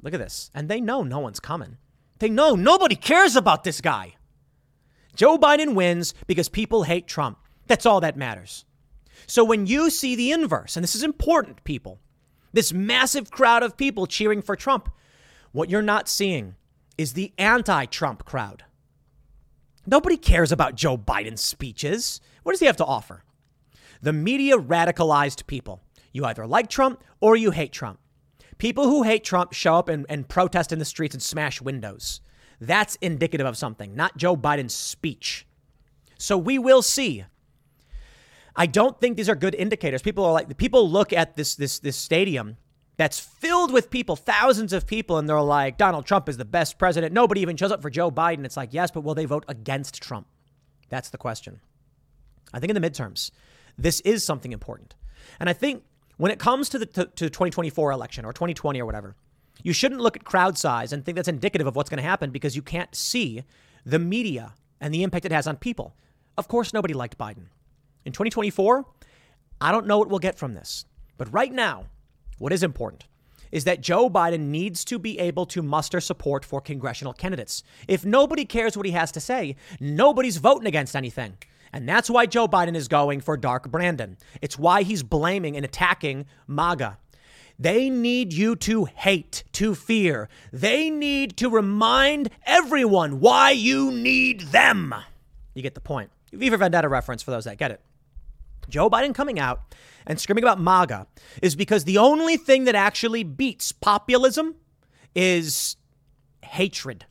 Look 0.02 0.14
at 0.14 0.20
this. 0.20 0.50
And 0.54 0.68
they 0.68 0.80
know 0.80 1.02
no 1.02 1.18
one's 1.18 1.40
coming. 1.40 1.78
They 2.18 2.28
know 2.28 2.54
nobody 2.54 2.94
cares 2.94 3.34
about 3.34 3.64
this 3.64 3.80
guy. 3.80 4.14
Joe 5.16 5.38
Biden 5.38 5.74
wins 5.74 6.14
because 6.26 6.48
people 6.48 6.84
hate 6.84 7.06
Trump. 7.06 7.38
That's 7.66 7.86
all 7.86 8.00
that 8.00 8.16
matters. 8.16 8.64
So 9.26 9.44
when 9.44 9.66
you 9.66 9.90
see 9.90 10.14
the 10.14 10.32
inverse, 10.32 10.76
and 10.76 10.84
this 10.84 10.94
is 10.94 11.02
important, 11.02 11.64
people, 11.64 11.98
this 12.52 12.72
massive 12.72 13.30
crowd 13.30 13.62
of 13.62 13.76
people 13.76 14.06
cheering 14.06 14.42
for 14.42 14.56
Trump, 14.56 14.90
what 15.52 15.70
you're 15.70 15.82
not 15.82 16.08
seeing 16.08 16.56
is 16.98 17.12
the 17.12 17.32
anti 17.38 17.86
Trump 17.86 18.24
crowd. 18.24 18.64
Nobody 19.86 20.16
cares 20.16 20.52
about 20.52 20.74
Joe 20.74 20.98
Biden's 20.98 21.42
speeches. 21.42 22.20
What 22.42 22.52
does 22.52 22.60
he 22.60 22.66
have 22.66 22.76
to 22.76 22.84
offer? 22.84 23.24
The 24.02 24.12
media 24.12 24.56
radicalized 24.56 25.46
people. 25.46 25.82
You 26.12 26.24
either 26.24 26.46
like 26.46 26.68
Trump 26.68 27.02
or 27.20 27.36
you 27.36 27.50
hate 27.50 27.72
Trump. 27.72 27.98
People 28.60 28.84
who 28.84 29.04
hate 29.04 29.24
Trump 29.24 29.54
show 29.54 29.76
up 29.76 29.88
and, 29.88 30.04
and 30.10 30.28
protest 30.28 30.70
in 30.70 30.78
the 30.78 30.84
streets 30.84 31.14
and 31.14 31.22
smash 31.22 31.62
windows. 31.62 32.20
That's 32.60 32.96
indicative 32.96 33.46
of 33.46 33.56
something, 33.56 33.96
not 33.96 34.18
Joe 34.18 34.36
Biden's 34.36 34.74
speech. 34.74 35.46
So 36.18 36.36
we 36.36 36.58
will 36.58 36.82
see. 36.82 37.24
I 38.54 38.66
don't 38.66 39.00
think 39.00 39.16
these 39.16 39.30
are 39.30 39.34
good 39.34 39.54
indicators. 39.54 40.02
People 40.02 40.26
are 40.26 40.32
like 40.34 40.54
people 40.58 40.90
look 40.90 41.14
at 41.14 41.36
this 41.36 41.54
this 41.54 41.78
this 41.78 41.96
stadium 41.96 42.58
that's 42.98 43.18
filled 43.18 43.72
with 43.72 43.88
people, 43.88 44.14
thousands 44.14 44.74
of 44.74 44.86
people, 44.86 45.16
and 45.16 45.26
they're 45.26 45.40
like, 45.40 45.78
Donald 45.78 46.04
Trump 46.04 46.28
is 46.28 46.36
the 46.36 46.44
best 46.44 46.78
president. 46.78 47.14
Nobody 47.14 47.40
even 47.40 47.56
shows 47.56 47.72
up 47.72 47.80
for 47.80 47.88
Joe 47.88 48.10
Biden. 48.10 48.44
It's 48.44 48.58
like, 48.58 48.74
yes, 48.74 48.90
but 48.90 49.04
will 49.04 49.14
they 49.14 49.24
vote 49.24 49.46
against 49.48 50.02
Trump? 50.02 50.26
That's 50.90 51.08
the 51.08 51.16
question. 51.16 51.60
I 52.52 52.60
think 52.60 52.74
in 52.74 52.78
the 52.78 52.86
midterms, 52.86 53.30
this 53.78 54.00
is 54.00 54.22
something 54.22 54.52
important. 54.52 54.96
And 55.38 55.48
I 55.48 55.54
think 55.54 55.84
when 56.20 56.30
it 56.30 56.38
comes 56.38 56.68
to 56.68 56.78
the 56.78 56.84
to, 56.84 57.06
to 57.06 57.30
2024 57.30 57.92
election 57.92 58.26
or 58.26 58.32
2020 58.34 58.78
or 58.78 58.84
whatever, 58.84 59.16
you 59.62 59.72
shouldn't 59.72 60.02
look 60.02 60.16
at 60.16 60.24
crowd 60.24 60.58
size 60.58 60.92
and 60.92 61.02
think 61.02 61.16
that's 61.16 61.28
indicative 61.28 61.66
of 61.66 61.74
what's 61.74 61.88
going 61.88 62.02
to 62.02 62.06
happen 62.06 62.30
because 62.30 62.54
you 62.54 62.60
can't 62.60 62.94
see 62.94 63.42
the 63.86 63.98
media 63.98 64.52
and 64.82 64.92
the 64.92 65.02
impact 65.02 65.24
it 65.24 65.32
has 65.32 65.46
on 65.46 65.56
people. 65.56 65.96
Of 66.36 66.46
course, 66.46 66.74
nobody 66.74 66.92
liked 66.92 67.16
Biden. 67.16 67.46
In 68.04 68.12
2024, 68.12 68.84
I 69.62 69.72
don't 69.72 69.86
know 69.86 69.96
what 69.96 70.10
we'll 70.10 70.18
get 70.18 70.38
from 70.38 70.52
this. 70.52 70.84
But 71.16 71.32
right 71.32 71.52
now, 71.52 71.86
what 72.36 72.52
is 72.52 72.62
important 72.62 73.06
is 73.50 73.64
that 73.64 73.80
Joe 73.80 74.10
Biden 74.10 74.48
needs 74.48 74.84
to 74.84 74.98
be 74.98 75.18
able 75.18 75.46
to 75.46 75.62
muster 75.62 76.00
support 76.02 76.44
for 76.44 76.60
congressional 76.60 77.14
candidates. 77.14 77.62
If 77.88 78.04
nobody 78.04 78.44
cares 78.44 78.76
what 78.76 78.84
he 78.84 78.92
has 78.92 79.10
to 79.12 79.20
say, 79.20 79.56
nobody's 79.80 80.36
voting 80.36 80.66
against 80.66 80.94
anything. 80.94 81.38
And 81.72 81.88
that's 81.88 82.10
why 82.10 82.26
Joe 82.26 82.48
Biden 82.48 82.74
is 82.74 82.88
going 82.88 83.20
for 83.20 83.36
Dark 83.36 83.70
Brandon. 83.70 84.16
It's 84.42 84.58
why 84.58 84.82
he's 84.82 85.02
blaming 85.02 85.56
and 85.56 85.64
attacking 85.64 86.26
MAGA. 86.46 86.98
They 87.58 87.90
need 87.90 88.32
you 88.32 88.56
to 88.56 88.86
hate, 88.86 89.44
to 89.52 89.74
fear. 89.74 90.28
They 90.52 90.88
need 90.90 91.36
to 91.36 91.50
remind 91.50 92.30
everyone 92.46 93.20
why 93.20 93.50
you 93.50 93.92
need 93.92 94.40
them. 94.40 94.94
You 95.54 95.62
get 95.62 95.74
the 95.74 95.80
point. 95.80 96.10
V 96.32 96.48
for 96.48 96.56
Vendetta 96.56 96.88
reference 96.88 97.22
for 97.22 97.30
those 97.30 97.44
that 97.44 97.58
get 97.58 97.70
it. 97.70 97.80
Joe 98.68 98.88
Biden 98.88 99.14
coming 99.14 99.38
out 99.38 99.74
and 100.06 100.18
screaming 100.18 100.44
about 100.44 100.60
MAGA 100.60 101.06
is 101.42 101.54
because 101.54 101.84
the 101.84 101.98
only 101.98 102.36
thing 102.36 102.64
that 102.64 102.74
actually 102.74 103.24
beats 103.24 103.72
populism 103.72 104.54
is 105.14 105.76
hatred. 106.42 107.04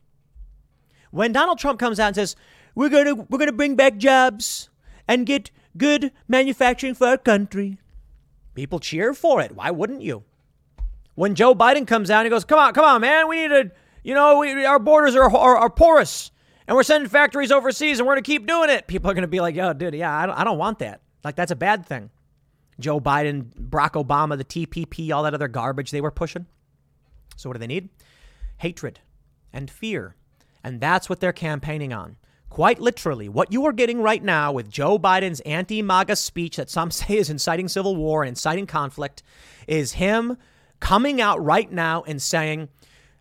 When 1.12 1.32
Donald 1.32 1.60
Trump 1.60 1.80
comes 1.80 2.00
out 2.00 2.08
and 2.08 2.16
says, 2.16 2.36
"We're 2.80 3.04
to 3.04 3.28
we're 3.30 3.46
to 3.46 3.52
bring 3.52 3.76
back 3.76 3.98
jobs 3.98 4.70
and 5.08 5.26
get 5.26 5.52
good 5.78 6.12
manufacturing 6.28 6.94
for 6.94 7.08
our 7.08 7.18
country." 7.18 7.78
People 8.56 8.80
cheer 8.80 9.14
for 9.14 9.42
it. 9.42 9.54
Why 9.54 9.70
wouldn't 9.70 10.02
you? 10.02 10.24
When 11.16 11.36
Joe 11.36 11.54
Biden 11.54 11.86
comes 11.86 12.10
out 12.10 12.26
he 12.26 12.30
goes, 12.30 12.46
"Come 12.46 12.60
on, 12.60 12.74
come 12.74 12.86
on, 12.86 13.02
man. 13.02 13.28
We 13.28 13.42
need 13.42 13.50
to, 13.50 13.72
you 14.04 14.14
know, 14.14 14.40
we, 14.40 14.64
our 14.64 14.80
borders 14.80 15.14
are, 15.16 15.30
are, 15.30 15.58
are 15.58 15.70
porous 15.70 16.32
and 16.68 16.76
we're 16.76 16.84
sending 16.84 17.10
factories 17.10 17.52
overseas 17.52 18.00
and 18.00 18.08
we're 18.08 18.16
to 18.16 18.22
keep 18.22 18.48
doing 18.48 18.70
it." 18.70 18.88
People 18.88 19.12
are 19.12 19.14
to 19.14 19.28
be 19.28 19.42
like, 19.42 19.56
"Yo, 19.56 19.74
dude, 19.74 19.94
yeah, 19.94 20.18
I 20.18 20.26
don't, 20.26 20.36
I 20.36 20.44
don't 20.46 20.58
want 20.58 20.80
that." 20.80 21.02
Like 21.24 21.36
that's 21.36 21.52
a 21.52 21.58
bad 21.58 21.86
thing. 21.86 22.10
Joe 22.80 23.02
Biden, 23.02 23.52
Barack 23.56 24.02
Obama, 24.02 24.38
the 24.38 24.46
TPP, 24.46 25.12
all 25.12 25.24
that 25.24 25.34
other 25.34 25.50
garbage 25.50 25.92
they 25.92 26.00
were 26.02 26.12
pushing. 26.12 26.46
So, 27.36 27.50
what 27.50 27.54
do 27.54 27.60
they 27.60 27.68
need? 27.68 27.90
Hatred 28.58 29.02
and 29.52 29.70
fear. 29.70 30.16
And 30.64 30.80
that's 30.80 31.10
what 31.10 31.20
they're 31.20 31.34
campaigning 31.34 31.94
on. 31.94 32.18
Quite 32.50 32.80
literally, 32.80 33.30
what 33.30 33.52
you 33.52 33.66
are 33.66 33.72
getting 33.72 34.02
right 34.02 34.24
now 34.24 34.52
with 34.52 34.72
Joe 34.72 34.98
Biden's 34.98 35.40
anti 35.42 35.82
MAGA 35.82 36.16
speech 36.16 36.56
that 36.58 36.70
some 36.70 36.92
say 36.92 37.18
is 37.18 37.30
inciting 37.30 37.68
civil 37.68 37.96
war 37.96 38.24
and 38.24 38.30
inciting 38.30 38.66
conflict 38.66 39.24
is 39.68 39.94
him 39.94 40.38
coming 40.80 41.22
out 41.22 41.44
right 41.44 41.72
now 41.72 42.04
and 42.04 42.22
saying, 42.22 42.70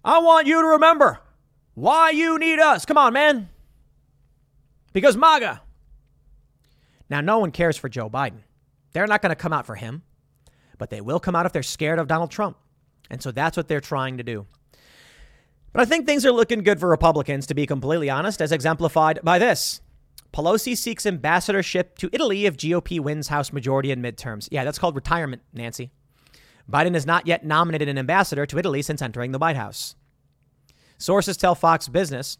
I 0.04 0.20
want 0.20 0.46
you 0.46 0.62
to 0.62 0.68
remember 0.68 1.20
why 1.74 2.10
you 2.10 2.38
need 2.38 2.58
us. 2.58 2.86
Come 2.86 2.96
on, 2.96 3.12
man. 3.12 3.48
Because 4.92 5.16
MAGA. 5.16 5.60
Now, 7.10 7.20
no 7.20 7.38
one 7.38 7.52
cares 7.52 7.76
for 7.76 7.88
Joe 7.88 8.08
Biden. 8.10 8.40
They're 8.92 9.06
not 9.06 9.22
going 9.22 9.30
to 9.30 9.36
come 9.36 9.52
out 9.52 9.66
for 9.66 9.74
him, 9.74 10.02
but 10.78 10.90
they 10.90 11.00
will 11.00 11.20
come 11.20 11.36
out 11.36 11.46
if 11.46 11.52
they're 11.52 11.62
scared 11.62 11.98
of 11.98 12.08
Donald 12.08 12.30
Trump. 12.30 12.56
And 13.10 13.22
so 13.22 13.30
that's 13.30 13.56
what 13.56 13.68
they're 13.68 13.80
trying 13.80 14.18
to 14.18 14.22
do. 14.22 14.46
But 15.72 15.82
I 15.82 15.84
think 15.84 16.06
things 16.06 16.24
are 16.24 16.32
looking 16.32 16.62
good 16.62 16.80
for 16.80 16.88
Republicans, 16.88 17.46
to 17.46 17.54
be 17.54 17.66
completely 17.66 18.10
honest, 18.10 18.40
as 18.40 18.52
exemplified 18.52 19.20
by 19.22 19.38
this. 19.38 19.80
Pelosi 20.32 20.76
seeks 20.76 21.06
ambassadorship 21.06 21.96
to 21.98 22.10
Italy 22.12 22.46
if 22.46 22.56
GOP 22.56 23.00
wins 23.00 23.28
House 23.28 23.52
majority 23.52 23.90
in 23.90 24.02
midterms. 24.02 24.48
Yeah, 24.50 24.64
that's 24.64 24.78
called 24.78 24.94
retirement, 24.94 25.42
Nancy. 25.52 25.90
Biden 26.70 26.94
has 26.94 27.06
not 27.06 27.26
yet 27.26 27.46
nominated 27.46 27.88
an 27.88 27.98
ambassador 27.98 28.44
to 28.44 28.58
Italy 28.58 28.82
since 28.82 29.00
entering 29.00 29.32
the 29.32 29.38
White 29.38 29.56
House. 29.56 29.94
Sources 30.98 31.36
tell 31.36 31.54
Fox 31.54 31.88
Business 31.88 32.36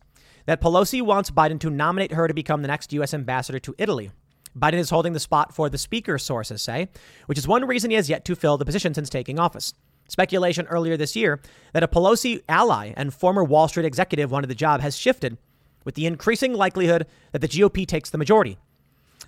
that 0.47 0.61
Pelosi 0.61 1.01
wants 1.01 1.31
Biden 1.31 1.61
to 1.61 1.71
nominate 1.71 2.13
her 2.13 2.29
to 2.29 2.35
become 2.35 2.63
the 2.63 2.69
next 2.69 2.93
U.S. 2.93 3.15
ambassador 3.15 3.59
to 3.61 3.75
Italy. 3.79 4.11
Biden 4.57 4.75
is 4.75 4.91
holding 4.91 5.13
the 5.13 5.21
spot 5.21 5.55
for 5.55 5.71
the 5.71 5.79
speaker, 5.79 6.19
sources 6.19 6.61
say, 6.61 6.89
which 7.27 7.39
is 7.39 7.47
one 7.47 7.67
reason 7.67 7.91
he 7.91 7.97
has 7.97 8.11
yet 8.11 8.25
to 8.25 8.35
fill 8.35 8.59
the 8.59 8.65
position 8.65 8.93
since 8.93 9.09
taking 9.09 9.39
office. 9.39 9.73
Speculation 10.09 10.67
earlier 10.67 10.97
this 10.97 11.15
year 11.15 11.41
that 11.73 11.83
a 11.83 11.89
Pelosi 11.89 12.43
ally 12.49 12.93
and 12.97 13.15
former 13.15 13.45
Wall 13.45 13.69
Street 13.69 13.87
executive 13.87 14.31
wanted 14.31 14.49
the 14.49 14.55
job 14.55 14.81
has 14.81 14.97
shifted 14.97 15.39
with 15.85 15.95
the 15.95 16.07
increasing 16.07 16.55
likelihood 16.55 17.07
that 17.33 17.41
the 17.41 17.49
GOP 17.49 17.87
takes 17.87 18.11
the 18.11 18.19
majority. 18.19 18.59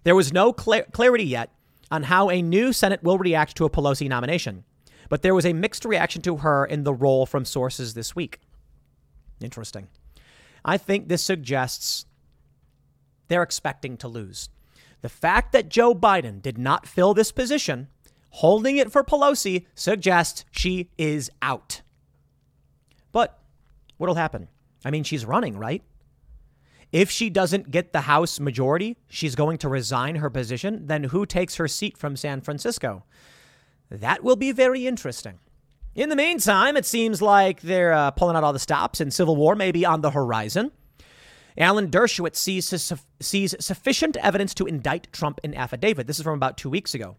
There 0.05 0.17
was 0.17 0.33
no 0.33 0.55
cl- 0.59 0.85
clarity 0.91 1.25
yet 1.25 1.51
on 1.91 2.05
how 2.05 2.31
a 2.31 2.43
new 2.43 2.73
Senate 2.73 3.03
will 3.03 3.19
react 3.19 3.57
to 3.57 3.65
a 3.65 3.71
Pelosi 3.71 4.09
nomination, 4.09 4.65
but 5.09 5.23
there 5.23 5.35
was 5.35 5.45
a 5.45 5.53
mixed 5.53 5.85
reaction 5.85 6.23
to 6.23 6.39
her 6.39 6.65
in 6.65 6.85
the 6.85 6.95
role 6.95 7.27
from 7.27 7.45
sources 7.45 7.95
this 7.95 8.17
week. 8.17 8.41
Interesting. 9.41 9.89
I 10.65 10.77
think 10.77 11.09
this 11.09 11.23
suggests 11.23 12.07
they're 13.29 13.43
expecting 13.43 13.97
to 13.99 14.09
lose. 14.09 14.49
The 15.03 15.09
fact 15.09 15.53
that 15.53 15.69
Joe 15.69 15.95
Biden 15.95 16.43
did 16.43 16.59
not 16.59 16.87
fill 16.87 17.15
this 17.15 17.33
position, 17.33 17.89
holding 18.31 18.77
it 18.77 18.91
for 18.91 19.05
Pelosi, 19.05 19.67
suggests 19.75 20.45
she 20.51 20.91
is 20.97 21.31
out. 21.43 21.83
But 23.13 23.39
what'll 23.97 24.15
happen? 24.15 24.49
I 24.85 24.91
mean, 24.91 25.05
she's 25.05 25.25
running, 25.25 25.59
right? 25.59 25.83
If 26.93 27.11
she 27.11 27.31
doesn't 27.31 27.71
get 27.71 27.93
the 27.93 28.03
House 28.03 28.41
majority, 28.41 28.97
she's 29.09 29.37
going 29.37 29.59
to 29.59 29.69
resign 29.69 30.17
her 30.17 30.31
position. 30.31 30.87
Then 30.87 31.05
who 31.05 31.25
takes 31.25 31.57
her 31.57 31.69
seat 31.69 31.97
from 31.97 32.17
San 32.17 32.41
Francisco? 32.41 33.05
That 33.91 34.25
will 34.25 34.37
be 34.37 34.53
very 34.53 34.87
interesting. 34.87 35.39
In 35.95 36.09
the 36.09 36.17
meantime, 36.17 36.77
it 36.77 36.87
seems 36.87 37.21
like 37.21 37.61
they're 37.61 37.93
uh, 37.93 38.11
pulling 38.13 38.37
out 38.37 38.45
all 38.45 38.53
the 38.53 38.59
stops 38.59 39.01
and 39.01 39.13
civil 39.13 39.37
war 39.37 39.55
may 39.55 39.73
be 39.73 39.85
on 39.85 40.01
the 40.01 40.11
horizon. 40.11 40.73
Alan 41.59 41.91
Dershowitz 41.91 42.37
sees, 42.37 42.95
sees 43.21 43.55
sufficient 43.61 44.17
evidence 44.19 44.55
to 44.55 44.67
indict 44.67 45.13
Trump 45.13 45.41
in 45.43 45.55
affidavit. 45.55 46.07
This 46.07 46.19
is 46.19 46.23
from 46.23 46.35
about 46.35 46.57
two 46.57 46.71
weeks 46.71 46.95
ago. 46.95 47.17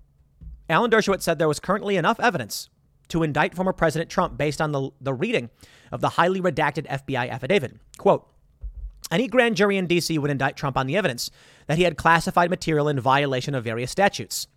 Alan 0.72 0.90
Dershowitz 0.90 1.24
said 1.24 1.38
there 1.38 1.48
was 1.48 1.60
currently 1.60 1.98
enough 1.98 2.20
evidence 2.20 2.70
to 3.10 3.24
indict 3.24 3.56
former 3.56 3.74
President 3.74 4.10
Trump 4.10 4.38
based 4.38 4.62
on 4.62 4.72
the, 4.72 4.90
the 5.02 5.14
reading 5.14 5.50
of 5.92 6.02
the 6.02 6.10
highly 6.10 6.42
redacted 6.42 6.88
FBI 6.88 7.30
affidavit. 7.30 7.76
Quote, 7.98 8.28
any 9.12 9.28
grand 9.28 9.58
jury 9.58 9.76
in 9.76 9.88
D.C. 9.88 10.18
would 10.18 10.32
indict 10.32 10.56
Trump 10.56 10.78
on 10.78 10.88
the 10.88 10.96
evidence 10.96 11.30
that 11.68 11.78
he 11.78 11.84
had 11.84 11.98
classified 11.98 12.50
material 12.50 12.88
in 12.88 13.00
violation 13.00 13.54
of 13.54 13.66
various 13.66 13.92
statutes. 13.92 14.48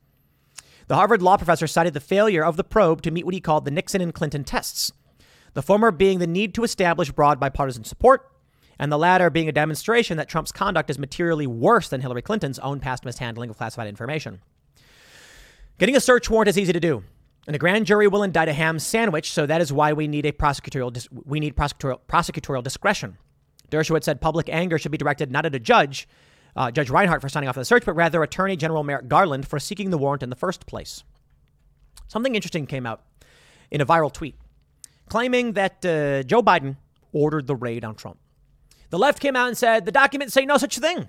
The 0.87 0.94
Harvard 0.94 1.22
law 1.22 1.37
professor 1.37 1.66
cited 1.66 1.94
the 1.94 2.00
failure 2.00 2.44
of 2.44 2.57
the 2.57 2.62
probe 2.62 3.03
to 3.03 3.11
meet 3.11 3.24
what 3.24 3.35
he 3.35 3.40
called 3.40 3.64
the 3.64 3.72
Nixon 3.72 4.00
and 4.00 4.14
Clinton 4.14 4.44
tests, 4.44 4.92
the 5.55 5.62
former 5.62 5.90
being 5.90 6.20
the 6.20 6.27
need 6.27 6.55
to 6.55 6.62
establish 6.62 7.11
broad 7.11 7.40
bipartisan 7.40 7.85
support, 7.85 8.31
and 8.79 8.92
the 8.92 8.98
latter 8.98 9.31
being 9.31 9.48
a 9.48 9.53
demonstration 9.53 10.16
that 10.18 10.29
Trump's 10.29 10.53
conduct 10.53 10.90
is 10.90 10.98
materially 10.98 11.46
worse 11.46 11.88
than 11.88 12.03
Hillary 12.03 12.22
Clinton's 12.22 12.59
own 12.61 12.79
past 12.79 13.05
mishandling 13.05 13.50
of 13.50 13.57
classified 13.57 13.88
information. 13.88 14.40
Getting 15.79 15.97
a 15.97 16.01
search 16.01 16.31
warrant 16.31 16.49
is 16.49 16.59
easy 16.59 16.73
to 16.73 16.81
do, 16.81 17.03
and 17.47 17.55
the 17.55 17.59
grand 17.59 17.87
jury 17.87 18.07
will 18.07 18.23
indict 18.23 18.49
a 18.49 18.53
ham 18.53 18.79
sandwich, 18.79 19.33
so 19.33 19.47
that 19.47 19.61
is 19.61 19.73
why 19.73 19.93
we 19.93 20.07
need 20.07 20.27
a 20.27 20.33
prosecutorial 20.33 21.07
we 21.25 21.41
need 21.41 21.57
prosecutorial, 21.57 22.01
prosecutorial 22.09 22.63
discretion. 22.63 23.19
Dershowitz 23.71 24.05
said 24.05 24.21
public 24.21 24.49
anger 24.49 24.79
should 24.79 24.93
be 24.93 24.99
directed 24.99 25.33
not 25.33 25.47
at 25.47 25.55
a 25.55 25.59
judge, 25.59 26.07
uh, 26.55 26.71
Judge 26.71 26.91
Reinhart 26.91 27.21
for 27.21 27.29
signing 27.29 27.49
off 27.49 27.57
on 27.57 27.63
the 27.63 27.65
search, 27.65 27.85
but 27.85 27.95
rather 27.95 28.23
Attorney 28.23 28.57
General 28.57 28.85
Merrick 28.85 29.09
Garland 29.09 29.49
for 29.49 29.59
seeking 29.59 29.91
the 29.91 29.99
warrant 29.99 30.23
in 30.23 30.31
the 30.31 30.37
first 30.37 30.67
place. 30.67 31.03
Something 32.07 32.35
interesting 32.35 32.67
came 32.67 32.87
out 32.87 33.03
in 33.71 33.81
a 33.81 33.87
viral 33.87 34.13
tweet 34.13 34.37
claiming 35.09 35.53
that 35.53 35.85
uh, 35.85 36.23
Joe 36.23 36.43
Biden 36.43 36.77
ordered 37.13 37.47
the 37.47 37.57
raid 37.57 37.85
on 37.85 37.95
Trump. 37.95 38.19
The 38.91 38.99
left 38.99 39.21
came 39.21 39.37
out 39.37 39.49
and 39.49 39.57
said 39.57 39.85
the 39.85 39.93
documents 39.93 40.35
say 40.35 40.47
no 40.47 40.57
such 40.57 40.79
thing. 40.79 41.09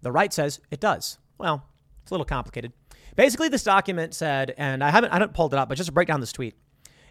The 0.00 0.12
right 0.12 0.32
says 0.32 0.60
it 0.70 0.80
does. 0.80 1.18
Well, 1.38 1.64
it's 2.02 2.10
a 2.10 2.14
little 2.14 2.24
complicated. 2.24 2.72
Basically, 3.16 3.48
this 3.48 3.62
document 3.62 4.14
said, 4.14 4.54
and 4.56 4.82
I 4.82 4.90
haven't 4.90 5.10
I 5.10 5.14
haven't 5.14 5.34
pulled 5.34 5.52
it 5.52 5.58
up, 5.58 5.68
but 5.68 5.76
just 5.76 5.86
to 5.86 5.92
break 5.92 6.08
down 6.08 6.20
this 6.20 6.32
tweet, 6.32 6.54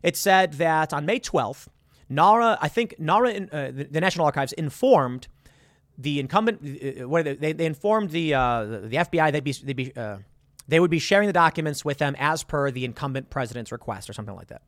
it 0.01 0.17
said 0.17 0.53
that 0.53 0.93
on 0.93 1.05
May 1.05 1.19
12th, 1.19 1.67
NARA, 2.09 2.57
I 2.61 2.67
think 2.67 2.95
NARA, 2.99 3.29
uh, 3.29 3.71
the, 3.71 3.87
the, 3.89 4.01
National 4.01 4.25
Archives, 4.25 4.51
informed 4.53 5.27
the 5.97 6.19
incumbent. 6.19 6.61
Uh, 6.63 7.07
what 7.07 7.25
they, 7.25 7.35
they, 7.35 7.53
they 7.53 7.65
informed 7.65 8.09
the 8.09 8.33
uh, 8.33 8.63
the 8.65 8.97
FBI 8.97 9.31
they'd 9.31 9.43
be 9.43 9.53
they'd 9.53 9.75
be 9.75 9.95
uh, 9.95 10.17
they 10.67 10.79
would 10.79 10.91
be 10.91 10.99
sharing 10.99 11.27
the 11.27 11.33
documents 11.33 11.85
with 11.85 11.99
them 11.99 12.15
as 12.17 12.43
per 12.43 12.71
the 12.71 12.85
incumbent 12.85 13.29
president's 13.29 13.71
request 13.71 14.09
or 14.09 14.13
something 14.13 14.35
like 14.35 14.47
that. 14.47 14.61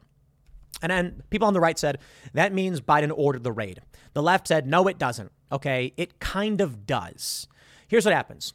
And 0.82 0.92
then 0.92 1.24
people 1.30 1.48
on 1.48 1.54
the 1.54 1.60
right 1.60 1.78
said 1.78 2.00
that 2.34 2.54
means 2.54 2.82
Biden 2.82 3.12
ordered 3.16 3.44
the 3.44 3.52
raid. 3.52 3.82
The 4.14 4.22
left 4.22 4.48
said, 4.48 4.68
no, 4.68 4.88
it 4.88 4.98
doesn't. 4.98 5.32
Okay, 5.52 5.94
it 5.98 6.20
kind 6.20 6.62
of 6.62 6.86
does. 6.86 7.48
Here's 7.88 8.06
what 8.06 8.14
happens 8.14 8.54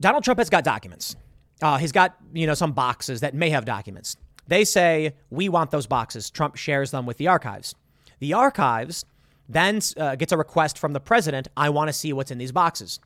Donald 0.00 0.24
Trump 0.24 0.38
has 0.38 0.50
got 0.50 0.64
documents. 0.64 1.16
Uh, 1.60 1.78
he's 1.78 1.92
got, 1.92 2.16
you 2.32 2.46
know, 2.46 2.54
some 2.54 2.72
boxes 2.72 3.20
that 3.20 3.34
may 3.34 3.50
have 3.50 3.64
documents. 3.64 4.16
They 4.46 4.64
say, 4.64 5.14
we 5.30 5.48
want 5.48 5.70
those 5.70 5.86
boxes. 5.86 6.30
Trump 6.30 6.56
shares 6.56 6.90
them 6.90 7.04
with 7.04 7.18
the 7.18 7.28
archives. 7.28 7.74
The 8.20 8.32
archives 8.32 9.04
then 9.48 9.80
uh, 9.96 10.16
gets 10.16 10.32
a 10.32 10.36
request 10.36 10.78
from 10.78 10.92
the 10.92 11.00
president 11.00 11.48
I 11.56 11.70
want 11.70 11.88
to 11.88 11.92
see 11.92 12.12
what's 12.12 12.30
in 12.30 12.38
these 12.38 12.52
boxes. 12.52 13.00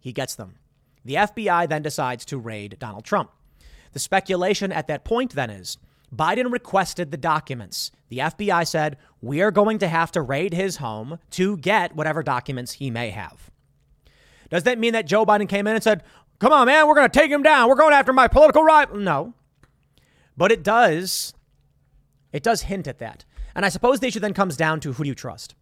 He 0.00 0.12
gets 0.12 0.34
them. 0.34 0.56
The 1.04 1.14
FBI 1.14 1.68
then 1.68 1.82
decides 1.82 2.24
to 2.26 2.38
raid 2.38 2.76
Donald 2.78 3.04
Trump. 3.04 3.30
The 3.92 3.98
speculation 3.98 4.72
at 4.72 4.86
that 4.88 5.04
point 5.04 5.34
then 5.34 5.50
is 5.50 5.78
Biden 6.14 6.52
requested 6.52 7.10
the 7.10 7.16
documents. 7.16 7.90
The 8.08 8.18
FBI 8.18 8.66
said, 8.66 8.98
We 9.20 9.40
are 9.40 9.50
going 9.50 9.78
to 9.78 9.88
have 9.88 10.12
to 10.12 10.22
raid 10.22 10.52
his 10.52 10.76
home 10.76 11.18
to 11.32 11.56
get 11.56 11.96
whatever 11.96 12.22
documents 12.22 12.72
he 12.72 12.90
may 12.90 13.10
have. 13.10 13.50
Does 14.50 14.64
that 14.64 14.78
mean 14.78 14.92
that 14.92 15.06
Joe 15.06 15.24
Biden 15.24 15.48
came 15.48 15.66
in 15.66 15.74
and 15.74 15.82
said, 15.82 16.02
come 16.42 16.52
on, 16.52 16.66
man, 16.66 16.88
we're 16.88 16.96
going 16.96 17.08
to 17.08 17.18
take 17.18 17.30
him 17.30 17.44
down. 17.44 17.68
We're 17.68 17.76
going 17.76 17.94
after 17.94 18.12
my 18.12 18.26
political 18.26 18.64
rival. 18.64 18.98
No. 18.98 19.32
But 20.36 20.50
it 20.50 20.64
does, 20.64 21.34
it 22.32 22.42
does 22.42 22.62
hint 22.62 22.88
at 22.88 22.98
that. 22.98 23.24
And 23.54 23.64
I 23.64 23.68
suppose 23.68 24.00
the 24.00 24.08
issue 24.08 24.18
then 24.18 24.34
comes 24.34 24.56
down 24.56 24.80
to 24.80 24.94
who 24.94 25.04
do 25.04 25.08
you 25.08 25.14
trust? 25.14 25.54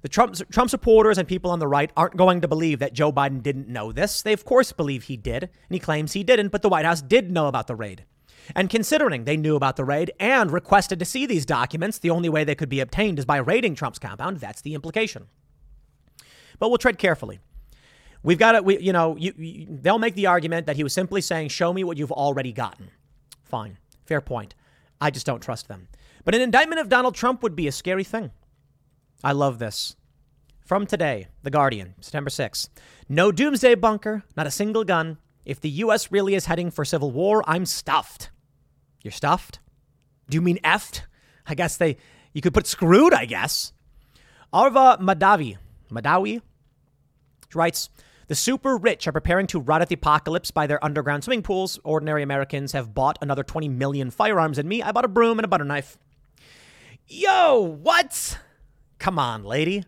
The 0.00 0.08
Trump, 0.08 0.34
Trump 0.50 0.70
supporters 0.70 1.18
and 1.18 1.28
people 1.28 1.50
on 1.50 1.58
the 1.58 1.68
right 1.68 1.90
aren't 1.94 2.16
going 2.16 2.40
to 2.40 2.48
believe 2.48 2.78
that 2.78 2.94
Joe 2.94 3.12
Biden 3.12 3.42
didn't 3.42 3.68
know 3.68 3.92
this. 3.92 4.22
They, 4.22 4.32
of 4.32 4.46
course, 4.46 4.72
believe 4.72 5.04
he 5.04 5.16
did, 5.18 5.44
and 5.44 5.50
he 5.70 5.78
claims 5.78 6.12
he 6.12 6.24
didn't, 6.24 6.48
but 6.48 6.62
the 6.62 6.70
White 6.70 6.86
House 6.86 7.02
did 7.02 7.30
know 7.30 7.46
about 7.46 7.66
the 7.66 7.76
raid. 7.76 8.04
And 8.56 8.70
considering 8.70 9.24
they 9.24 9.36
knew 9.36 9.56
about 9.56 9.76
the 9.76 9.84
raid 9.84 10.10
and 10.18 10.50
requested 10.50 10.98
to 11.00 11.04
see 11.04 11.26
these 11.26 11.44
documents, 11.44 11.98
the 11.98 12.10
only 12.10 12.30
way 12.30 12.44
they 12.44 12.54
could 12.54 12.68
be 12.70 12.80
obtained 12.80 13.18
is 13.18 13.26
by 13.26 13.36
raiding 13.36 13.74
Trump's 13.74 13.98
compound. 13.98 14.38
That's 14.38 14.62
the 14.62 14.74
implication. 14.74 15.26
But 16.58 16.70
we'll 16.70 16.78
tread 16.78 16.98
carefully. 16.98 17.40
We've 18.24 18.38
got 18.38 18.52
to, 18.52 18.62
we, 18.62 18.78
you 18.80 18.92
know, 18.92 19.16
you, 19.16 19.34
you, 19.36 19.66
they'll 19.68 19.98
make 19.98 20.14
the 20.14 20.26
argument 20.26 20.66
that 20.66 20.76
he 20.76 20.82
was 20.82 20.94
simply 20.94 21.20
saying, 21.20 21.48
show 21.48 21.72
me 21.72 21.84
what 21.84 21.98
you've 21.98 22.10
already 22.10 22.52
gotten. 22.52 22.90
Fine. 23.44 23.78
Fair 24.06 24.22
point. 24.22 24.54
I 25.00 25.10
just 25.10 25.26
don't 25.26 25.42
trust 25.42 25.68
them. 25.68 25.88
But 26.24 26.34
an 26.34 26.40
indictment 26.40 26.80
of 26.80 26.88
Donald 26.88 27.14
Trump 27.14 27.42
would 27.42 27.54
be 27.54 27.68
a 27.68 27.72
scary 27.72 28.02
thing. 28.02 28.30
I 29.22 29.32
love 29.32 29.58
this. 29.58 29.94
From 30.64 30.86
today, 30.86 31.28
The 31.42 31.50
Guardian, 31.50 31.94
September 32.00 32.30
6th. 32.30 32.70
No 33.10 33.30
doomsday 33.30 33.74
bunker, 33.74 34.24
not 34.34 34.46
a 34.46 34.50
single 34.50 34.84
gun. 34.84 35.18
If 35.44 35.60
the 35.60 35.68
U.S. 35.70 36.10
really 36.10 36.34
is 36.34 36.46
heading 36.46 36.70
for 36.70 36.86
civil 36.86 37.10
war, 37.10 37.44
I'm 37.46 37.66
stuffed. 37.66 38.30
You're 39.02 39.12
stuffed? 39.12 39.58
Do 40.30 40.36
you 40.36 40.40
mean 40.40 40.58
effed? 40.64 41.02
I 41.46 41.54
guess 41.54 41.76
they, 41.76 41.98
you 42.32 42.40
could 42.40 42.54
put 42.54 42.66
screwed, 42.66 43.12
I 43.12 43.26
guess. 43.26 43.74
Arva 44.50 44.96
Madavi, 44.98 45.58
Mahdawi, 45.90 46.40
writes, 47.54 47.90
the 48.26 48.34
super 48.34 48.76
rich 48.76 49.06
are 49.06 49.12
preparing 49.12 49.46
to 49.48 49.60
rot 49.60 49.82
at 49.82 49.88
the 49.88 49.94
apocalypse 49.94 50.50
by 50.50 50.66
their 50.66 50.82
underground 50.84 51.24
swimming 51.24 51.42
pools. 51.42 51.78
Ordinary 51.84 52.22
Americans 52.22 52.72
have 52.72 52.94
bought 52.94 53.18
another 53.20 53.42
20 53.42 53.68
million 53.68 54.10
firearms, 54.10 54.58
and 54.58 54.68
me, 54.68 54.82
I 54.82 54.92
bought 54.92 55.04
a 55.04 55.08
broom 55.08 55.38
and 55.38 55.44
a 55.44 55.48
butter 55.48 55.64
knife. 55.64 55.98
Yo, 57.06 57.60
what? 57.82 58.38
Come 58.98 59.18
on, 59.18 59.44
lady. 59.44 59.84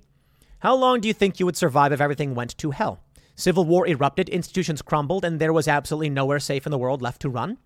How 0.59 0.75
long 0.75 1.01
do 1.01 1.09
you 1.09 1.15
think 1.15 1.41
you 1.41 1.47
would 1.47 1.57
survive 1.57 1.93
if 1.93 2.01
everything 2.01 2.35
went 2.35 2.57
to 2.59 2.73
hell? 2.73 3.01
Civil 3.35 3.65
war 3.65 3.87
erupted, 3.87 4.29
institutions 4.29 4.83
crumbled, 4.83 5.25
and 5.25 5.39
there 5.39 5.53
was 5.53 5.69
absolutely 5.69 6.11
nowhere 6.11 6.41
safe 6.41 6.67
in 6.67 6.71
the 6.73 6.79
world 6.79 7.03
left 7.03 7.21
to 7.23 7.29
run. 7.29 7.59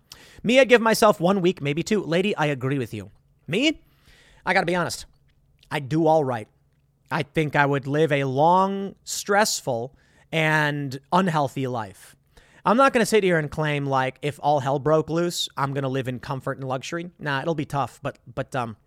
Me, 0.43 0.59
I'd 0.59 0.69
give 0.69 0.81
myself 0.81 1.19
one 1.19 1.41
week, 1.41 1.61
maybe 1.61 1.83
two. 1.83 2.03
Lady, 2.03 2.35
I 2.35 2.47
agree 2.47 2.77
with 2.77 2.93
you. 2.93 3.11
Me, 3.47 3.79
I 4.45 4.53
gotta 4.53 4.65
be 4.65 4.75
honest. 4.75 5.05
I'd 5.69 5.89
do 5.89 6.07
all 6.07 6.23
right. 6.23 6.47
I 7.09 7.23
think 7.23 7.55
I 7.55 7.65
would 7.65 7.87
live 7.87 8.11
a 8.11 8.25
long, 8.25 8.95
stressful, 9.03 9.95
and 10.31 10.99
unhealthy 11.11 11.67
life. 11.67 12.15
I'm 12.63 12.77
not 12.77 12.93
going 12.93 13.01
to 13.01 13.07
sit 13.07 13.23
here 13.23 13.39
and 13.39 13.49
claim 13.49 13.85
like 13.85 14.19
if 14.21 14.39
all 14.41 14.59
hell 14.59 14.79
broke 14.79 15.09
loose, 15.09 15.49
I'm 15.57 15.73
going 15.73 15.83
to 15.83 15.89
live 15.89 16.07
in 16.07 16.19
comfort 16.19 16.57
and 16.57 16.67
luxury. 16.67 17.09
Nah, 17.17 17.41
it'll 17.41 17.55
be 17.55 17.65
tough, 17.65 17.99
but 18.03 18.19
but 18.33 18.55
um, 18.55 18.77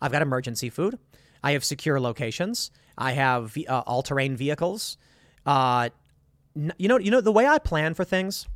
I've 0.00 0.12
got 0.12 0.22
emergency 0.22 0.70
food. 0.70 0.98
I 1.42 1.52
have 1.52 1.64
secure 1.64 2.00
locations. 2.00 2.70
I 2.96 3.12
have 3.12 3.56
uh, 3.68 3.82
all-terrain 3.86 4.36
vehicles. 4.36 4.96
Uh, 5.44 5.90
you 6.78 6.88
know, 6.88 6.98
you 6.98 7.10
know 7.10 7.20
the 7.20 7.32
way 7.32 7.46
I 7.46 7.58
plan 7.58 7.94
for 7.94 8.04
things 8.04 8.46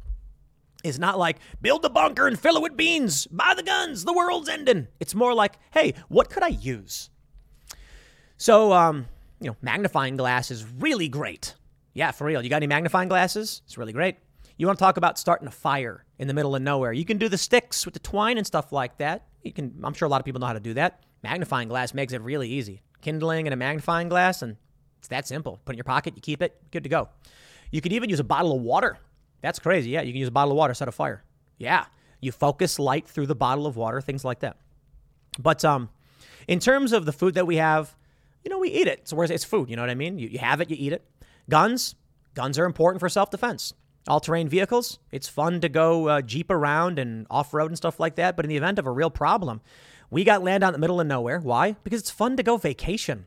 is 0.83 0.99
not 0.99 1.19
like 1.19 1.39
build 1.61 1.83
the 1.83 1.91
bunker 1.91 2.27
and 2.27 2.39
fill 2.39 2.57
it 2.57 2.63
with 2.63 2.77
beans, 2.77 3.27
buy 3.27 3.55
the 3.55 3.63
guns, 3.63 4.05
the 4.05 4.13
world's 4.13 4.49
ending. 4.49 4.89
It's 4.99 5.15
more 5.15 5.35
like, 5.35 5.59
hey, 5.73 5.95
what 6.09 6.31
could 6.31 6.43
I 6.43 6.49
use? 6.49 7.11
So, 8.39 8.73
um, 8.73 9.07
you 9.41 9.51
know, 9.51 9.57
magnifying 9.61 10.17
glass 10.17 10.51
is 10.51 10.65
really 10.65 11.09
great. 11.09 11.55
Yeah, 11.93 12.11
for 12.13 12.25
real. 12.25 12.43
You 12.43 12.51
got 12.51 12.57
any 12.57 12.67
magnifying 12.67 13.09
glasses? 13.09 13.63
It's 13.65 13.77
really 13.77 13.93
great. 13.93 14.17
You 14.57 14.67
want 14.67 14.79
to 14.79 14.85
talk 14.85 14.97
about 14.97 15.19
starting 15.19 15.49
a 15.49 15.51
fire 15.51 16.05
in 16.19 16.29
the 16.29 16.35
middle 16.35 16.55
of 16.55 16.63
nowhere? 16.63 16.93
You 16.93 17.05
can 17.05 17.19
do 17.19 17.29
the 17.29 17.39
sticks 17.39 17.85
with 17.85 17.95
the 17.95 18.01
twine 18.01 18.37
and 18.37 18.47
stuff 18.47 18.73
like 18.73 18.99
that. 18.99 19.27
You 19.43 19.53
can. 19.53 19.81
I'm 19.83 19.95
sure 19.95 20.07
a 20.07 20.11
lot 20.11 20.21
of 20.21 20.25
people 20.25 20.41
know 20.41 20.47
how 20.47 20.53
to 20.53 20.61
do 20.61 20.75
that. 20.75 21.03
Magnifying 21.23 21.69
glass 21.69 21.95
makes 21.95 22.13
it 22.13 22.21
really 22.21 22.49
easy. 22.49 22.83
Kindling 23.01 23.47
and 23.47 23.55
a 23.55 23.57
magnifying 23.57 24.09
glass, 24.09 24.43
and 24.43 24.57
it's 24.99 25.09
that 25.09 25.27
simple. 25.27 25.61
Put 25.65 25.73
it 25.73 25.75
in 25.75 25.79
your 25.79 25.85
pocket, 25.85 26.15
you 26.15 26.21
keep 26.21 26.43
it, 26.43 26.61
good 26.71 26.83
to 26.83 26.91
go. 26.91 27.09
You 27.71 27.81
could 27.81 27.93
even 27.93 28.11
use 28.11 28.21
a 28.21 28.25
bottle 28.25 28.55
of 28.55 28.61
water. 28.61 28.99
That's 29.41 29.59
crazy. 29.59 29.91
Yeah, 29.91 30.03
you 30.03 30.13
can 30.13 30.19
use 30.19 30.29
a 30.29 30.33
bottle 30.33 30.53
of 30.53 30.59
water, 30.59 30.75
set 30.75 30.89
a 30.89 30.93
fire. 30.93 31.25
Yeah, 31.57 31.87
you 32.21 32.33
focus 32.33 32.79
light 32.79 33.09
through 33.09 33.27
the 33.27 33.35
bottle 33.35 33.67
of 33.67 33.77
water, 33.77 34.01
things 34.01 34.25
like 34.25 34.41
that. 34.41 34.59
But 35.39 35.65
um, 35.65 35.89
in 36.47 36.59
terms 36.59 36.93
of 36.93 37.07
the 37.07 37.13
food 37.13 37.35
that 37.35 37.47
we 37.47 37.57
have, 37.57 37.97
you 38.45 38.51
know, 38.51 38.59
we 38.59 38.69
eat 38.71 38.87
it. 38.87 39.09
So 39.09 39.21
it's 39.23 39.45
food. 39.45 39.71
You 39.71 39.77
know 39.77 39.83
what 39.83 39.91
I 39.91 39.95
mean? 39.95 40.19
You, 40.19 40.29
you 40.29 40.39
have 40.39 40.61
it, 40.61 40.71
you 40.71 40.77
eat 40.79 40.93
it. 40.93 41.05
Guns, 41.51 41.97
guns 42.35 42.59
are 42.59 42.65
important 42.65 43.01
for 43.01 43.09
self 43.09 43.31
defense. 43.31 43.75
All 44.09 44.21
terrain 44.21 44.49
vehicles, 44.49 44.99
it's 45.11 45.29
fun 45.29 45.61
to 45.61 45.69
go 45.69 46.09
uh, 46.09 46.23
Jeep 46.23 46.51
around 46.51 46.99
and 46.99 47.27
off 47.29 47.53
road 47.53 47.71
and 47.71 47.77
stuff 47.77 48.01
like 48.01 48.15
that. 48.15 48.35
But 48.35 48.47
in 48.47 48.49
the 48.49 48.57
event 48.57 48.79
of 48.79 48.87
a 48.87 48.91
real 48.91 49.11
problem, 49.11 49.61
we 50.11 50.25
got 50.25 50.43
land 50.43 50.65
out 50.65 50.69
in 50.69 50.73
the 50.73 50.79
middle 50.79 51.01
of 51.01 51.07
nowhere. 51.07 51.39
Why? 51.41 51.73
Because 51.85 52.01
it's 52.01 52.11
fun 52.11 52.37
to 52.39 52.43
go 52.43 52.57
vacation. 52.57 53.27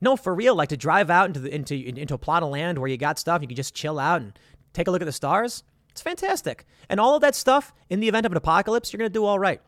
No, 0.00 0.16
for 0.16 0.34
real, 0.34 0.54
like 0.54 0.68
to 0.68 0.76
drive 0.76 1.10
out 1.10 1.26
into 1.26 1.40
the, 1.40 1.52
into 1.52 1.74
into 1.74 2.14
a 2.14 2.18
plot 2.18 2.42
of 2.42 2.50
land 2.50 2.78
where 2.78 2.88
you 2.88 2.96
got 2.96 3.18
stuff, 3.18 3.40
you 3.40 3.48
can 3.48 3.56
just 3.56 3.74
chill 3.74 3.98
out 3.98 4.20
and 4.20 4.38
take 4.74 4.86
a 4.86 4.90
look 4.90 5.02
at 5.02 5.06
the 5.06 5.12
stars. 5.12 5.64
It's 5.90 6.02
fantastic. 6.02 6.66
And 6.90 7.00
all 7.00 7.14
of 7.14 7.22
that 7.22 7.34
stuff, 7.34 7.72
in 7.88 8.00
the 8.00 8.08
event 8.08 8.26
of 8.26 8.32
an 8.32 8.36
apocalypse, 8.36 8.92
you're 8.92 8.98
gonna 8.98 9.10
do 9.10 9.24
all 9.24 9.38
right. 9.38 9.62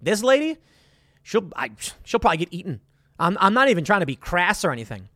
This 0.00 0.22
lady, 0.22 0.56
she'll 1.22 1.50
I, 1.54 1.72
she'll 2.04 2.20
probably 2.20 2.38
get 2.38 2.52
eaten. 2.52 2.80
I'm 3.18 3.36
I'm 3.38 3.52
not 3.52 3.68
even 3.68 3.84
trying 3.84 4.00
to 4.00 4.06
be 4.06 4.16
crass 4.16 4.64
or 4.64 4.72
anything. 4.72 5.09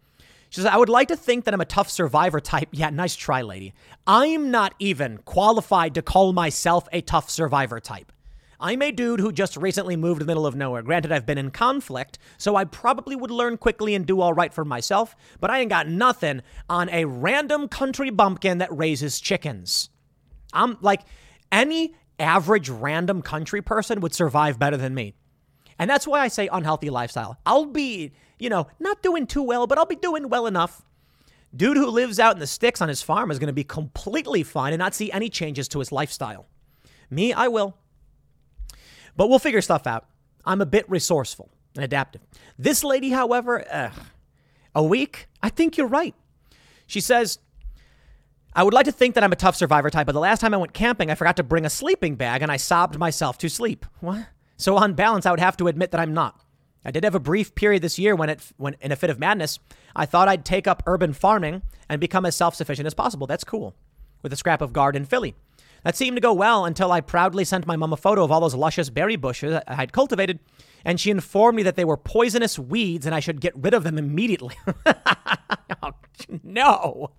She 0.54 0.60
says, 0.60 0.66
I 0.66 0.76
would 0.76 0.88
like 0.88 1.08
to 1.08 1.16
think 1.16 1.46
that 1.46 1.52
I'm 1.52 1.60
a 1.60 1.64
tough 1.64 1.90
survivor 1.90 2.38
type. 2.38 2.68
Yeah, 2.70 2.90
nice 2.90 3.16
try, 3.16 3.42
lady. 3.42 3.74
I'm 4.06 4.52
not 4.52 4.72
even 4.78 5.18
qualified 5.24 5.94
to 5.94 6.02
call 6.02 6.32
myself 6.32 6.86
a 6.92 7.00
tough 7.00 7.28
survivor 7.28 7.80
type. 7.80 8.12
I'm 8.60 8.80
a 8.80 8.92
dude 8.92 9.18
who 9.18 9.32
just 9.32 9.56
recently 9.56 9.96
moved 9.96 10.20
to 10.20 10.24
the 10.24 10.30
middle 10.30 10.46
of 10.46 10.54
nowhere. 10.54 10.82
Granted, 10.82 11.10
I've 11.10 11.26
been 11.26 11.38
in 11.38 11.50
conflict, 11.50 12.20
so 12.38 12.54
I 12.54 12.66
probably 12.66 13.16
would 13.16 13.32
learn 13.32 13.56
quickly 13.56 13.96
and 13.96 14.06
do 14.06 14.20
all 14.20 14.32
right 14.32 14.54
for 14.54 14.64
myself, 14.64 15.16
but 15.40 15.50
I 15.50 15.58
ain't 15.58 15.70
got 15.70 15.88
nothing 15.88 16.40
on 16.70 16.88
a 16.90 17.04
random 17.04 17.66
country 17.66 18.10
bumpkin 18.10 18.58
that 18.58 18.72
raises 18.72 19.18
chickens. 19.20 19.90
I'm 20.52 20.78
like, 20.80 21.00
any 21.50 21.96
average 22.20 22.68
random 22.68 23.22
country 23.22 23.60
person 23.60 24.00
would 24.02 24.14
survive 24.14 24.60
better 24.60 24.76
than 24.76 24.94
me. 24.94 25.14
And 25.80 25.90
that's 25.90 26.06
why 26.06 26.20
I 26.20 26.28
say 26.28 26.46
unhealthy 26.46 26.90
lifestyle. 26.90 27.38
I'll 27.44 27.66
be, 27.66 28.12
you 28.38 28.48
know, 28.48 28.66
not 28.78 29.02
doing 29.02 29.26
too 29.26 29.42
well, 29.42 29.66
but 29.66 29.78
I'll 29.78 29.86
be 29.86 29.96
doing 29.96 30.28
well 30.28 30.46
enough. 30.46 30.82
Dude 31.54 31.76
who 31.76 31.86
lives 31.86 32.18
out 32.18 32.34
in 32.34 32.40
the 32.40 32.46
sticks 32.46 32.80
on 32.80 32.88
his 32.88 33.02
farm 33.02 33.30
is 33.30 33.38
going 33.38 33.48
to 33.48 33.52
be 33.52 33.64
completely 33.64 34.42
fine 34.42 34.72
and 34.72 34.80
not 34.80 34.94
see 34.94 35.12
any 35.12 35.28
changes 35.28 35.68
to 35.68 35.78
his 35.78 35.92
lifestyle. 35.92 36.46
Me, 37.10 37.32
I 37.32 37.48
will. 37.48 37.76
But 39.16 39.28
we'll 39.28 39.38
figure 39.38 39.60
stuff 39.60 39.86
out. 39.86 40.06
I'm 40.44 40.60
a 40.60 40.66
bit 40.66 40.88
resourceful 40.90 41.50
and 41.76 41.84
adaptive. 41.84 42.22
This 42.58 42.82
lady, 42.82 43.10
however, 43.10 43.64
ugh, 43.70 43.92
a 44.74 44.82
week, 44.82 45.28
I 45.42 45.48
think 45.48 45.76
you're 45.76 45.86
right. 45.86 46.14
She 46.86 47.00
says, 47.00 47.38
I 48.54 48.62
would 48.62 48.74
like 48.74 48.86
to 48.86 48.92
think 48.92 49.14
that 49.14 49.24
I'm 49.24 49.32
a 49.32 49.36
tough 49.36 49.56
survivor 49.56 49.90
type, 49.90 50.06
but 50.06 50.12
the 50.12 50.20
last 50.20 50.40
time 50.40 50.54
I 50.54 50.58
went 50.58 50.74
camping, 50.74 51.10
I 51.10 51.14
forgot 51.14 51.36
to 51.36 51.42
bring 51.42 51.64
a 51.64 51.70
sleeping 51.70 52.16
bag 52.16 52.42
and 52.42 52.50
I 52.52 52.56
sobbed 52.56 52.98
myself 52.98 53.38
to 53.38 53.48
sleep. 53.48 53.86
What? 54.00 54.26
So 54.56 54.76
on 54.76 54.94
balance, 54.94 55.26
I 55.26 55.30
would 55.30 55.40
have 55.40 55.56
to 55.58 55.68
admit 55.68 55.90
that 55.92 56.00
I'm 56.00 56.14
not. 56.14 56.40
I 56.84 56.90
did 56.90 57.04
have 57.04 57.14
a 57.14 57.20
brief 57.20 57.54
period 57.54 57.82
this 57.82 57.98
year 57.98 58.14
when, 58.14 58.28
it, 58.28 58.40
when 58.56 58.76
in 58.80 58.92
a 58.92 58.96
fit 58.96 59.10
of 59.10 59.18
madness, 59.18 59.58
I 59.96 60.06
thought 60.06 60.28
I'd 60.28 60.44
take 60.44 60.66
up 60.66 60.82
urban 60.86 61.12
farming 61.12 61.62
and 61.88 62.00
become 62.00 62.26
as 62.26 62.36
self-sufficient 62.36 62.86
as 62.86 62.94
possible. 62.94 63.26
That's 63.26 63.44
cool. 63.44 63.74
With 64.22 64.32
a 64.32 64.36
scrap 64.36 64.60
of 64.60 64.72
garden 64.72 65.04
Philly. 65.04 65.34
That 65.84 65.96
seemed 65.96 66.16
to 66.16 66.20
go 66.20 66.32
well 66.32 66.64
until 66.64 66.90
I 66.92 67.02
proudly 67.02 67.44
sent 67.44 67.66
my 67.66 67.76
mom 67.76 67.92
a 67.92 67.96
photo 67.96 68.24
of 68.24 68.32
all 68.32 68.40
those 68.40 68.54
luscious 68.54 68.88
berry 68.88 69.16
bushes 69.16 69.60
I 69.66 69.74
had 69.74 69.92
cultivated, 69.92 70.40
and 70.82 70.98
she 70.98 71.10
informed 71.10 71.56
me 71.56 71.62
that 71.62 71.76
they 71.76 71.84
were 71.84 71.98
poisonous 71.98 72.58
weeds 72.58 73.04
and 73.04 73.14
I 73.14 73.20
should 73.20 73.40
get 73.40 73.54
rid 73.54 73.74
of 73.74 73.84
them 73.84 73.98
immediately. 73.98 74.56
oh, 75.82 75.92
no. 76.42 77.10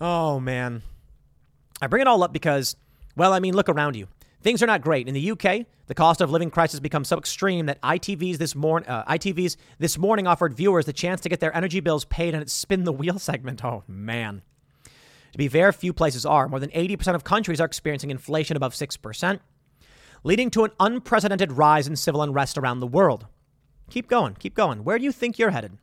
Oh, 0.00 0.40
man. 0.40 0.82
I 1.82 1.86
bring 1.88 2.00
it 2.00 2.08
all 2.08 2.22
up 2.22 2.32
because, 2.32 2.76
well, 3.16 3.32
I 3.32 3.40
mean, 3.40 3.54
look 3.54 3.68
around 3.68 3.96
you. 3.96 4.08
Things 4.40 4.62
are 4.62 4.66
not 4.66 4.82
great. 4.82 5.08
In 5.08 5.14
the 5.14 5.30
UK, 5.32 5.66
the 5.86 5.94
cost 5.94 6.20
of 6.20 6.30
living 6.30 6.50
crisis 6.50 6.78
becomes 6.78 7.08
so 7.08 7.18
extreme 7.18 7.66
that 7.66 7.80
ITV's 7.82 8.38
this, 8.38 8.54
mor- 8.54 8.84
uh, 8.86 9.04
ITV's 9.04 9.56
this 9.78 9.98
morning 9.98 10.26
offered 10.26 10.54
viewers 10.54 10.86
the 10.86 10.92
chance 10.92 11.20
to 11.22 11.28
get 11.28 11.40
their 11.40 11.54
energy 11.56 11.80
bills 11.80 12.04
paid 12.04 12.34
in 12.34 12.40
its 12.40 12.52
spin 12.52 12.84
the 12.84 12.92
wheel 12.92 13.18
segment. 13.18 13.64
Oh, 13.64 13.82
man. 13.88 14.42
To 15.32 15.38
be 15.38 15.48
fair, 15.48 15.72
few 15.72 15.92
places 15.92 16.24
are. 16.24 16.48
More 16.48 16.60
than 16.60 16.70
80% 16.70 17.14
of 17.14 17.24
countries 17.24 17.60
are 17.60 17.66
experiencing 17.66 18.10
inflation 18.10 18.56
above 18.56 18.74
6%, 18.74 19.40
leading 20.24 20.50
to 20.50 20.64
an 20.64 20.70
unprecedented 20.78 21.52
rise 21.52 21.88
in 21.88 21.96
civil 21.96 22.22
unrest 22.22 22.56
around 22.56 22.80
the 22.80 22.86
world. 22.86 23.26
Keep 23.90 24.08
going, 24.08 24.34
keep 24.34 24.54
going. 24.54 24.84
Where 24.84 24.98
do 24.98 25.04
you 25.04 25.12
think 25.12 25.38
you're 25.38 25.50
headed? 25.50 25.78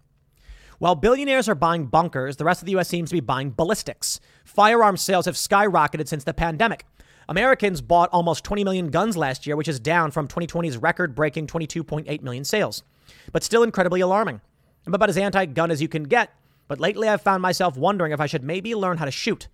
While 0.78 0.96
billionaires 0.96 1.48
are 1.48 1.56
buying 1.56 1.86
bunkers, 1.86 2.36
the 2.36 2.46
rest 2.46 2.62
of 2.62 2.66
the 2.66 2.74
U.S. 2.74 2.90
seems 2.90 3.10
to 3.10 3.16
be 3.16 3.22
buying 3.22 3.52
ballistics. 3.52 4.20
Firearm 4.44 4.98
sales 4.98 5.26
have 5.26 5.36
skyrocketed 5.36 6.08
since 6.08 6.24
the 6.24 6.34
pandemic. 6.34 6.86
Americans 7.28 7.82
bought 7.82 8.10
almost 8.12 8.44
20 8.44 8.64
million 8.64 8.90
guns 8.90 9.18
last 9.18 9.48
year, 9.48 9.56
which 9.56 9.68
is 9.68 9.80
down 9.80 10.12
from 10.12 10.28
2020's 10.28 10.78
record 10.78 11.16
breaking 11.16 11.48
22.8 11.48 12.22
million 12.22 12.44
sales, 12.44 12.84
but 13.32 13.44
still 13.44 13.64
incredibly 13.64 14.02
alarming. 14.02 14.42
I'm 14.86 14.94
about 14.94 15.10
as 15.10 15.18
anti 15.18 15.46
gun 15.46 15.72
as 15.72 15.82
you 15.82 15.88
can 15.88 16.04
get, 16.04 16.32
but 16.68 16.80
lately 16.80 17.08
I've 17.08 17.22
found 17.22 17.42
myself 17.42 17.78
wondering 17.78 18.12
if 18.12 18.20
I 18.20 18.28
should 18.28 18.44
maybe 18.44 18.76
learn 18.76 18.98
how 18.98 19.06
to 19.06 19.12
shoot. 19.12 19.48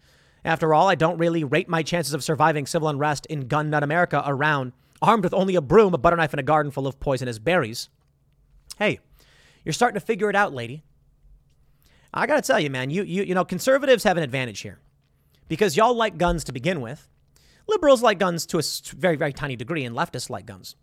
After 0.44 0.74
all, 0.74 0.90
I 0.90 0.96
don't 0.96 1.20
really 1.20 1.44
rate 1.44 1.70
my 1.70 1.84
chances 1.84 2.14
of 2.14 2.24
surviving 2.24 2.66
civil 2.66 2.88
unrest 2.88 3.26
in 3.28 3.48
gun 3.48 3.70
nut 3.70 3.84
America 3.84 4.24
around, 4.26 4.74
armed 5.02 5.24
with 5.24 5.34
only 5.34 5.56
a 5.56 5.62
broom, 5.62 5.94
a 5.94 5.98
butter 5.98 6.16
knife, 6.16 6.34
and 6.34 6.40
a 6.40 6.44
garden 6.44 6.72
full 6.72 6.88
of 6.88 7.00
poisonous 7.00 7.40
berries. 7.40 7.90
Hey, 8.78 9.00
you're 9.64 9.74
starting 9.74 10.00
to 10.00 10.06
figure 10.06 10.30
it 10.30 10.36
out, 10.36 10.54
lady. 10.54 10.84
I 12.14 12.28
gotta 12.28 12.42
tell 12.42 12.60
you, 12.60 12.70
man, 12.70 12.90
you 12.90 13.04
you 13.04 13.24
you 13.24 13.36
know, 13.36 13.46
conservatives 13.46 14.04
have 14.04 14.18
an 14.18 14.24
advantage 14.24 14.62
here. 14.62 14.80
Because 15.48 15.78
y'all 15.78 15.94
like 15.94 16.18
guns 16.18 16.44
to 16.46 16.52
begin 16.52 16.82
with. 16.82 17.08
Liberals 17.72 18.04
like 18.04 18.20
guns 18.20 18.46
to 18.48 18.60
a 18.60 18.64
very, 18.98 19.16
very 19.16 19.32
tiny 19.32 19.56
degree, 19.56 19.86
and 19.86 19.96
leftists 19.96 20.30
like 20.30 20.46
guns. 20.46 20.76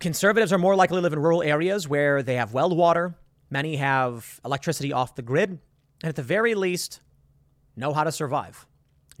Conservatives 0.00 0.52
are 0.52 0.58
more 0.58 0.74
likely 0.74 0.96
to 0.96 1.02
live 1.02 1.12
in 1.12 1.20
rural 1.20 1.40
areas 1.42 1.86
where 1.86 2.20
they 2.20 2.34
have 2.34 2.52
well 2.52 2.74
water, 2.74 3.14
many 3.48 3.76
have 3.76 4.40
electricity 4.44 4.92
off 4.92 5.14
the 5.14 5.22
grid, 5.22 5.50
and 5.50 6.08
at 6.08 6.16
the 6.16 6.22
very 6.22 6.56
least, 6.56 7.00
know 7.76 7.92
how 7.92 8.02
to 8.02 8.10
survive, 8.10 8.66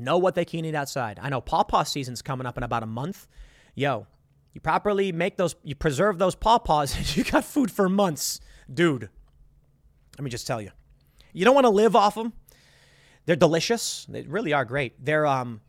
know 0.00 0.18
what 0.18 0.34
they 0.34 0.44
can 0.44 0.64
eat 0.64 0.74
outside. 0.74 1.20
I 1.22 1.28
know 1.28 1.40
pawpaw 1.40 1.84
season's 1.84 2.22
coming 2.22 2.46
up 2.46 2.56
in 2.56 2.64
about 2.64 2.82
a 2.82 2.86
month. 2.86 3.28
Yo, 3.76 4.08
you 4.52 4.60
properly 4.60 5.12
make 5.12 5.36
those, 5.36 5.54
you 5.62 5.76
preserve 5.76 6.18
those 6.18 6.34
pawpaws, 6.34 6.96
and 6.96 7.16
you 7.16 7.22
got 7.22 7.44
food 7.44 7.70
for 7.70 7.88
months, 7.88 8.40
dude. 8.72 9.10
Let 10.18 10.24
me 10.24 10.30
just 10.30 10.46
tell 10.46 10.60
you, 10.60 10.70
you 11.32 11.44
don't 11.44 11.54
want 11.54 11.66
to 11.66 11.70
live 11.70 11.94
off 11.94 12.16
them. 12.16 12.32
They're 13.26 13.36
delicious. 13.36 14.06
They 14.08 14.22
really 14.22 14.52
are 14.52 14.64
great. 14.64 15.04
They're 15.04 15.26
um, 15.26 15.60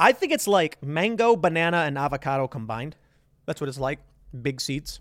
I 0.00 0.12
think 0.12 0.32
it's 0.32 0.48
like 0.48 0.82
mango, 0.82 1.36
banana, 1.36 1.82
and 1.86 1.98
avocado 1.98 2.48
combined. 2.48 2.96
That's 3.44 3.60
what 3.60 3.68
it's 3.68 3.78
like. 3.78 3.98
Big 4.40 4.58
seeds. 4.58 4.98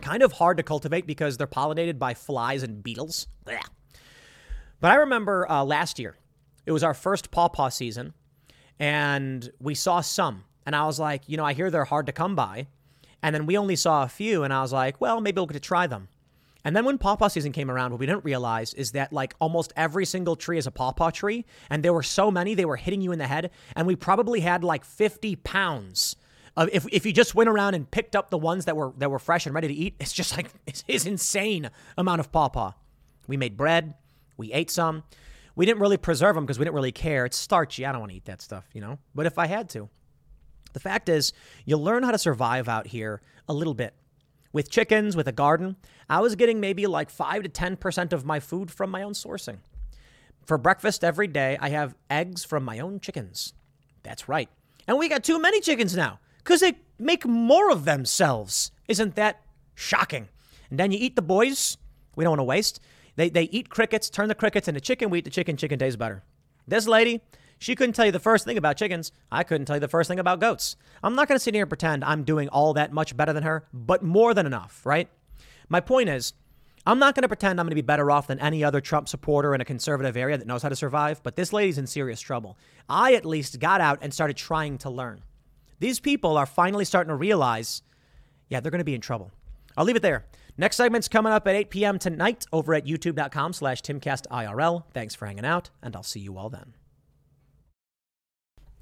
Kind 0.00 0.22
of 0.22 0.32
hard 0.32 0.56
to 0.58 0.62
cultivate 0.62 1.04
because 1.04 1.36
they're 1.36 1.48
pollinated 1.48 1.98
by 1.98 2.14
flies 2.14 2.62
and 2.62 2.80
beetles. 2.80 3.26
Blech. 3.44 3.66
But 4.80 4.92
I 4.92 4.94
remember 4.96 5.50
uh, 5.50 5.64
last 5.64 5.98
year, 5.98 6.16
it 6.64 6.70
was 6.70 6.84
our 6.84 6.94
first 6.94 7.32
pawpaw 7.32 7.70
season, 7.70 8.14
and 8.78 9.50
we 9.58 9.74
saw 9.74 10.00
some. 10.00 10.44
And 10.64 10.76
I 10.76 10.86
was 10.86 11.00
like, 11.00 11.22
you 11.26 11.36
know, 11.36 11.44
I 11.44 11.52
hear 11.52 11.68
they're 11.68 11.84
hard 11.84 12.06
to 12.06 12.12
come 12.12 12.36
by. 12.36 12.68
And 13.20 13.34
then 13.34 13.46
we 13.46 13.58
only 13.58 13.74
saw 13.74 14.04
a 14.04 14.08
few, 14.08 14.44
and 14.44 14.52
I 14.52 14.62
was 14.62 14.72
like, 14.72 15.00
well, 15.00 15.20
maybe 15.20 15.40
we'll 15.40 15.46
get 15.46 15.54
to 15.54 15.60
try 15.60 15.88
them. 15.88 16.08
And 16.64 16.74
then 16.74 16.84
when 16.86 16.96
pawpaw 16.96 17.28
season 17.28 17.52
came 17.52 17.70
around, 17.70 17.90
what 17.90 18.00
we 18.00 18.06
didn't 18.06 18.24
realize 18.24 18.72
is 18.74 18.92
that 18.92 19.12
like 19.12 19.34
almost 19.38 19.72
every 19.76 20.06
single 20.06 20.34
tree 20.34 20.56
is 20.56 20.66
a 20.66 20.70
pawpaw 20.70 21.10
tree, 21.10 21.44
and 21.68 21.82
there 21.82 21.92
were 21.92 22.02
so 22.02 22.30
many 22.30 22.54
they 22.54 22.64
were 22.64 22.76
hitting 22.76 23.02
you 23.02 23.12
in 23.12 23.18
the 23.18 23.26
head, 23.26 23.50
and 23.76 23.86
we 23.86 23.96
probably 23.96 24.40
had 24.40 24.64
like 24.64 24.84
50 24.84 25.36
pounds. 25.36 26.16
Of, 26.56 26.70
if, 26.72 26.86
if 26.90 27.04
you 27.04 27.12
just 27.12 27.34
went 27.34 27.50
around 27.50 27.74
and 27.74 27.90
picked 27.90 28.16
up 28.16 28.30
the 28.30 28.38
ones 28.38 28.64
that 28.64 28.76
were 28.76 28.92
that 28.98 29.10
were 29.10 29.18
fresh 29.18 29.44
and 29.44 29.54
ready 29.54 29.68
to 29.68 29.74
eat, 29.74 29.96
it's 30.00 30.12
just 30.12 30.36
like 30.36 30.50
it's, 30.66 30.84
it's 30.88 31.04
insane 31.04 31.70
amount 31.98 32.20
of 32.20 32.32
pawpaw. 32.32 32.72
We 33.26 33.36
made 33.36 33.56
bread, 33.56 33.94
we 34.36 34.52
ate 34.52 34.70
some. 34.70 35.04
We 35.56 35.66
didn't 35.66 35.80
really 35.80 35.98
preserve 35.98 36.34
them 36.34 36.44
because 36.44 36.58
we 36.58 36.64
didn't 36.64 36.74
really 36.74 36.92
care. 36.92 37.24
It's 37.26 37.36
starchy. 37.36 37.86
I 37.86 37.92
don't 37.92 38.00
want 38.00 38.10
to 38.10 38.16
eat 38.16 38.24
that 38.24 38.42
stuff, 38.42 38.68
you 38.72 38.80
know. 38.80 38.98
But 39.14 39.26
if 39.26 39.38
I 39.38 39.46
had 39.46 39.68
to, 39.70 39.88
the 40.72 40.80
fact 40.80 41.08
is, 41.08 41.32
you'll 41.64 41.82
learn 41.82 42.02
how 42.02 42.10
to 42.10 42.18
survive 42.18 42.68
out 42.68 42.88
here 42.88 43.22
a 43.48 43.54
little 43.54 43.74
bit 43.74 43.94
with 44.54 44.70
chickens, 44.70 45.16
with 45.16 45.26
a 45.26 45.32
garden, 45.32 45.76
I 46.08 46.20
was 46.20 46.36
getting 46.36 46.60
maybe 46.60 46.86
like 46.86 47.10
5 47.10 47.42
to 47.42 47.48
10% 47.48 48.12
of 48.12 48.24
my 48.24 48.38
food 48.38 48.70
from 48.70 48.88
my 48.88 49.02
own 49.02 49.12
sourcing. 49.12 49.58
For 50.46 50.56
breakfast 50.56 51.02
every 51.02 51.26
day, 51.26 51.58
I 51.60 51.70
have 51.70 51.96
eggs 52.08 52.44
from 52.44 52.64
my 52.64 52.78
own 52.78 53.00
chickens. 53.00 53.52
That's 54.04 54.28
right. 54.28 54.48
And 54.86 54.96
we 54.96 55.08
got 55.08 55.24
too 55.24 55.40
many 55.40 55.60
chickens 55.60 55.96
now 55.96 56.20
because 56.38 56.60
they 56.60 56.74
make 56.98 57.26
more 57.26 57.70
of 57.70 57.84
themselves. 57.84 58.70
Isn't 58.86 59.16
that 59.16 59.42
shocking? 59.74 60.28
And 60.70 60.78
then 60.78 60.92
you 60.92 60.98
eat 61.00 61.16
the 61.16 61.22
boys. 61.22 61.76
We 62.14 62.22
don't 62.22 62.32
want 62.32 62.40
to 62.40 62.44
waste. 62.44 62.80
They, 63.16 63.30
they 63.30 63.44
eat 63.44 63.70
crickets, 63.70 64.08
turn 64.08 64.28
the 64.28 64.34
crickets 64.36 64.68
into 64.68 64.80
chicken. 64.80 65.10
We 65.10 65.18
eat 65.18 65.24
the 65.24 65.30
chicken. 65.30 65.56
Chicken 65.56 65.80
tastes 65.80 65.96
better. 65.96 66.22
This 66.68 66.86
lady, 66.86 67.22
she 67.64 67.74
couldn't 67.74 67.94
tell 67.94 68.04
you 68.04 68.12
the 68.12 68.20
first 68.20 68.44
thing 68.44 68.58
about 68.58 68.76
chickens. 68.76 69.10
I 69.32 69.42
couldn't 69.42 69.64
tell 69.64 69.76
you 69.76 69.80
the 69.80 69.88
first 69.88 70.08
thing 70.08 70.18
about 70.18 70.38
goats. 70.38 70.76
I'm 71.02 71.14
not 71.14 71.28
going 71.28 71.36
to 71.36 71.42
sit 71.42 71.54
here 71.54 71.62
and 71.62 71.70
pretend 71.70 72.04
I'm 72.04 72.22
doing 72.22 72.48
all 72.50 72.74
that 72.74 72.92
much 72.92 73.16
better 73.16 73.32
than 73.32 73.42
her, 73.42 73.64
but 73.72 74.02
more 74.02 74.34
than 74.34 74.44
enough, 74.44 74.84
right? 74.84 75.08
My 75.70 75.80
point 75.80 76.10
is, 76.10 76.34
I'm 76.86 76.98
not 76.98 77.14
going 77.14 77.22
to 77.22 77.28
pretend 77.28 77.58
I'm 77.58 77.64
going 77.64 77.70
to 77.70 77.76
be 77.76 77.80
better 77.80 78.10
off 78.10 78.26
than 78.26 78.38
any 78.38 78.62
other 78.62 78.82
Trump 78.82 79.08
supporter 79.08 79.54
in 79.54 79.62
a 79.62 79.64
conservative 79.64 80.14
area 80.14 80.36
that 80.36 80.46
knows 80.46 80.62
how 80.62 80.68
to 80.68 80.76
survive, 80.76 81.22
but 81.22 81.36
this 81.36 81.54
lady's 81.54 81.78
in 81.78 81.86
serious 81.86 82.20
trouble. 82.20 82.58
I 82.86 83.14
at 83.14 83.24
least 83.24 83.58
got 83.60 83.80
out 83.80 84.00
and 84.02 84.12
started 84.12 84.36
trying 84.36 84.76
to 84.78 84.90
learn. 84.90 85.22
These 85.80 86.00
people 86.00 86.36
are 86.36 86.44
finally 86.44 86.84
starting 86.84 87.08
to 87.08 87.16
realize, 87.16 87.80
yeah, 88.50 88.60
they're 88.60 88.70
going 88.70 88.80
to 88.80 88.84
be 88.84 88.94
in 88.94 89.00
trouble. 89.00 89.32
I'll 89.74 89.86
leave 89.86 89.96
it 89.96 90.02
there. 90.02 90.26
Next 90.58 90.76
segment's 90.76 91.08
coming 91.08 91.32
up 91.32 91.48
at 91.48 91.56
8 91.56 91.70
p.m. 91.70 91.98
tonight 91.98 92.44
over 92.52 92.74
at 92.74 92.84
youtube.com 92.84 93.54
slash 93.54 93.80
timcastirl. 93.80 94.84
Thanks 94.92 95.14
for 95.14 95.24
hanging 95.24 95.46
out, 95.46 95.70
and 95.82 95.96
I'll 95.96 96.02
see 96.02 96.20
you 96.20 96.36
all 96.36 96.50
then. 96.50 96.74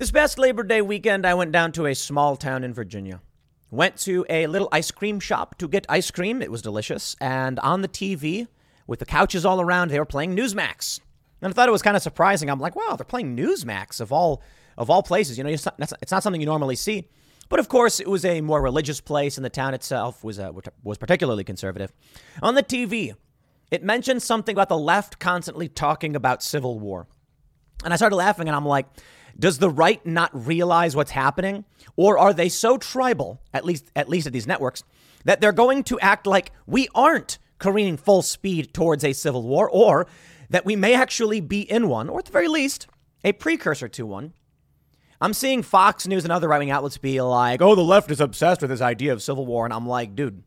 This 0.03 0.11
past 0.11 0.37
Labor 0.37 0.65
Day 0.65 0.83
weekend, 0.83 1.25
I 1.25 1.35
went 1.35 1.53
down 1.53 1.71
to 1.75 1.87
a 1.87 1.95
small 1.95 2.35
town 2.35 2.65
in 2.65 2.75
Virginia. 2.75 3.21
Went 3.71 3.99
to 3.99 4.27
a 4.29 4.49
little 4.49 4.69
ice 4.73 4.91
cream 4.91 5.21
shop 5.21 5.57
to 5.59 5.69
get 5.69 5.87
ice 5.89 6.11
cream. 6.11 6.43
It 6.43 6.51
was 6.51 6.61
delicious. 6.61 7.15
And 7.21 7.61
on 7.61 7.83
the 7.83 7.89
TV, 7.89 8.49
with 8.89 8.99
the 8.99 9.07
couches 9.07 9.47
all 9.47 9.61
around, 9.61 9.93
they 9.93 10.01
were 10.01 10.05
playing 10.05 10.35
Newsmax. 10.35 10.99
And 11.41 11.53
I 11.53 11.55
thought 11.55 11.69
it 11.69 11.71
was 11.71 11.83
kind 11.83 11.97
of 11.97 12.03
surprising. 12.03 12.51
I'm 12.51 12.59
like, 12.59 12.75
wow, 12.75 12.97
they're 12.97 13.05
playing 13.05 13.37
Newsmax 13.37 14.01
of 14.01 14.11
all 14.11 14.43
of 14.77 14.91
all 14.91 15.05
places. 15.05 15.39
You 15.39 15.45
know, 15.45 15.51
it's 15.51 15.67
not, 15.67 15.93
it's 16.03 16.11
not 16.11 16.25
something 16.25 16.41
you 16.41 16.49
normally 16.49 16.75
see. 16.75 17.09
But 17.49 17.61
of 17.61 17.69
course, 17.69 18.01
it 18.01 18.09
was 18.09 18.25
a 18.25 18.41
more 18.41 18.61
religious 18.61 19.01
place, 19.01 19.39
and 19.39 19.45
the 19.45 19.51
town 19.51 19.73
itself 19.73 20.25
was 20.25 20.41
uh, 20.41 20.51
was 20.83 20.99
particularly 20.99 21.45
conservative. 21.45 21.93
On 22.43 22.57
the 22.57 22.65
TV, 22.65 23.15
it 23.71 23.85
mentioned 23.85 24.25
something 24.25 24.57
about 24.57 24.69
the 24.69 24.77
left 24.77 25.21
constantly 25.21 25.69
talking 25.69 26.17
about 26.17 26.43
civil 26.43 26.81
war, 26.81 27.07
and 27.85 27.93
I 27.93 27.97
started 27.97 28.17
laughing, 28.17 28.49
and 28.49 28.57
I'm 28.57 28.67
like, 28.67 28.87
does 29.39 29.59
the 29.59 29.71
right 29.71 30.05
not 30.07 30.31
realize 30.47 30.95
what's 30.95 31.11
happening? 31.11 31.65
Or 31.97 32.19
are 32.19 32.33
they 32.33 32.49
so 32.49 32.79
tribal, 32.79 33.41
at 33.53 33.65
least 33.65 33.91
at 33.97 34.09
least 34.09 34.27
at 34.27 34.33
these 34.33 34.47
networks, 34.47 34.85
that 35.25 35.41
they're 35.41 35.53
going 35.53 35.85
to 35.85 36.01
act 36.01 36.27
like 36.27 36.53
we 36.67 36.89
aren't 36.95 37.39
careening 37.59 37.97
full 37.97 38.23
speed 38.23 38.75
towards 38.75 39.05
a 39.05 39.13
civil 39.13 39.43
war, 39.43 39.69
or 39.71 40.07
that 40.51 40.65
we 40.65 40.77
may 40.77 40.95
actually 40.95 41.41
be 41.41 41.61
in 41.61 41.89
one, 41.89 42.09
or 42.09 42.19
at 42.19 42.27
the 42.27 42.33
very 42.33 42.49
least, 42.49 42.87
a 43.25 43.33
precursor 43.33 43.89
to 43.89 44.07
one? 44.07 44.33
I'm 45.21 45.33
seeing 45.33 45.63
Fox 45.63 46.09
News 46.09 46.25
and 46.25 46.33
other 46.33 46.49
right 46.49 46.59
wing 46.59 46.73
outlets 46.73 46.99
be 46.99 47.21
like, 47.21 47.63
oh, 47.63 47.77
the 47.77 47.83
left 47.83 48.11
is 48.11 48.21
obsessed 48.21 48.61
with 48.61 48.71
this 48.71 48.81
idea 48.81 49.13
of 49.13 49.23
civil 49.23 49.47
war. 49.47 49.65
And 49.65 49.73
I'm 49.73 49.87
like, 49.87 50.17
dude, 50.17 50.43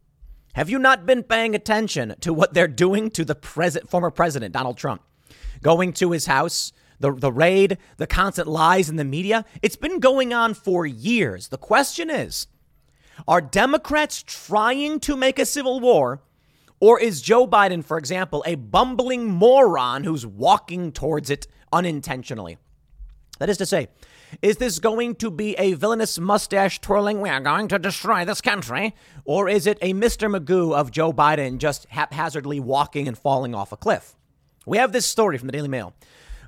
have 0.54 0.70
you 0.70 0.80
not 0.80 1.06
been 1.06 1.24
paying 1.24 1.56
attention 1.56 2.16
to 2.20 2.34
what 2.34 2.54
they're 2.54 2.68
doing 2.68 3.10
to 3.12 3.24
the 3.24 3.36
pres- 3.36 3.78
former 3.88 4.12
president, 4.12 4.54
Donald 4.54 4.78
Trump? 4.78 5.02
Going 5.62 5.94
to 5.94 6.12
his 6.12 6.26
house, 6.26 6.74
the, 7.00 7.14
the 7.14 7.32
raid, 7.32 7.78
the 7.98 8.08
constant 8.08 8.48
lies 8.48 8.90
in 8.90 8.96
the 8.96 9.04
media. 9.04 9.46
It's 9.62 9.76
been 9.76 10.00
going 10.00 10.34
on 10.34 10.54
for 10.54 10.86
years. 10.86 11.50
The 11.50 11.58
question 11.58 12.10
is 12.10 12.48
are 13.28 13.42
Democrats 13.42 14.24
trying 14.26 15.00
to 15.02 15.16
make 15.16 15.40
a 15.40 15.46
civil 15.46 15.80
war? 15.80 16.22
Or 16.82 17.00
is 17.00 17.22
Joe 17.22 17.48
Biden, 17.48 17.84
for 17.84 17.98
example, 17.98 18.44
a 18.46 18.56
bumbling 18.56 19.30
moron 19.30 20.04
who's 20.04 20.26
walking 20.26 20.92
towards 20.92 21.30
it 21.30 21.48
unintentionally? 21.72 22.58
That 23.40 23.50
is 23.50 23.58
to 23.58 23.66
say, 23.66 23.88
is 24.42 24.58
this 24.58 24.80
going 24.80 25.16
to 25.16 25.32
be 25.32 25.56
a 25.56 25.74
villainous 25.74 26.20
mustache 26.20 26.82
twirling, 26.82 27.22
we 27.22 27.30
are 27.30 27.40
going 27.40 27.68
to 27.70 27.80
destroy 27.80 28.26
this 28.26 28.42
country? 28.42 28.94
Or 29.24 29.48
is 29.48 29.68
it 29.68 29.78
a 29.82 29.94
Mr. 29.94 30.30
Magoo 30.30 30.76
of 30.76 30.92
Joe 30.92 31.14
Biden 31.14 31.58
just 31.58 31.86
haphazardly 31.90 32.60
walking 32.60 33.08
and 33.08 33.18
falling 33.18 33.56
off 33.56 33.72
a 33.72 33.78
cliff? 33.78 34.16
We 34.66 34.78
have 34.78 34.92
this 34.92 35.06
story 35.06 35.38
from 35.38 35.48
the 35.48 35.54
Daily 35.54 35.68
Mail. 35.68 35.94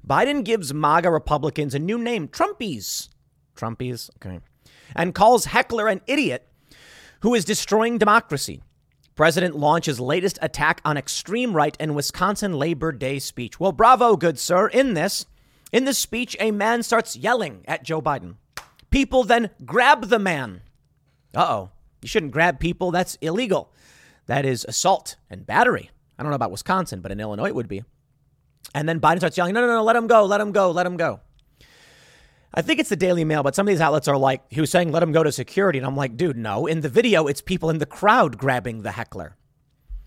Biden 0.07 0.45
gives 0.45 0.73
MAGA 0.73 1.11
Republicans 1.11 1.75
a 1.75 1.79
new 1.79 1.97
name, 1.97 2.29
Trumpies. 2.29 3.09
Trumpies, 3.57 4.09
okay. 4.15 4.39
And 4.95 5.13
calls 5.13 5.45
Heckler 5.45 5.89
an 5.89 5.99
idiot 6.07 6.47
who 7.21 7.35
is 7.35 7.43
destroying 7.43 7.97
democracy. 7.97 8.61
President 9.15 9.55
launches 9.55 9.99
latest 9.99 10.39
attack 10.41 10.79
on 10.85 10.95
extreme 10.95 11.53
right 11.53 11.75
in 11.77 11.93
Wisconsin 11.93 12.53
Labor 12.53 12.93
Day 12.93 13.19
speech. 13.19 13.59
Well, 13.59 13.73
bravo, 13.73 14.15
good 14.15 14.39
sir. 14.39 14.67
In 14.67 14.93
this, 14.93 15.25
in 15.73 15.83
this 15.83 15.97
speech, 15.97 16.37
a 16.39 16.51
man 16.51 16.83
starts 16.83 17.17
yelling 17.17 17.65
at 17.67 17.83
Joe 17.83 18.01
Biden. 18.01 18.35
People 18.91 19.23
then 19.25 19.49
grab 19.65 20.05
the 20.05 20.19
man. 20.19 20.61
Uh-oh. 21.35 21.71
You 22.01 22.07
shouldn't 22.07 22.31
grab 22.31 22.59
people. 22.59 22.91
That's 22.91 23.15
illegal. 23.15 23.73
That 24.27 24.45
is 24.45 24.65
assault 24.69 25.17
and 25.29 25.45
battery. 25.45 25.89
I 26.17 26.23
don't 26.23 26.31
know 26.31 26.35
about 26.35 26.51
Wisconsin, 26.51 27.01
but 27.01 27.11
in 27.11 27.19
Illinois 27.19 27.47
it 27.47 27.55
would 27.55 27.67
be. 27.67 27.83
And 28.73 28.87
then 28.87 28.99
Biden 28.99 29.17
starts 29.17 29.37
yelling, 29.37 29.53
no, 29.53 29.61
no, 29.61 29.67
no, 29.67 29.83
let 29.83 29.95
him 29.95 30.07
go, 30.07 30.25
let 30.25 30.41
him 30.41 30.51
go, 30.51 30.71
let 30.71 30.85
him 30.85 30.97
go. 30.97 31.21
I 32.53 32.61
think 32.61 32.79
it's 32.79 32.89
the 32.89 32.95
Daily 32.95 33.23
Mail, 33.23 33.43
but 33.43 33.55
some 33.55 33.67
of 33.67 33.71
these 33.71 33.81
outlets 33.81 34.07
are 34.07 34.17
like, 34.17 34.41
he 34.49 34.61
was 34.61 34.71
saying, 34.71 34.91
let 34.91 35.03
him 35.03 35.11
go 35.11 35.23
to 35.23 35.31
security. 35.31 35.77
And 35.77 35.85
I'm 35.85 35.95
like, 35.95 36.17
dude, 36.17 36.37
no. 36.37 36.65
In 36.65 36.81
the 36.81 36.89
video, 36.89 37.27
it's 37.27 37.41
people 37.41 37.69
in 37.69 37.77
the 37.77 37.85
crowd 37.85 38.37
grabbing 38.37 38.81
the 38.81 38.91
heckler. 38.91 39.35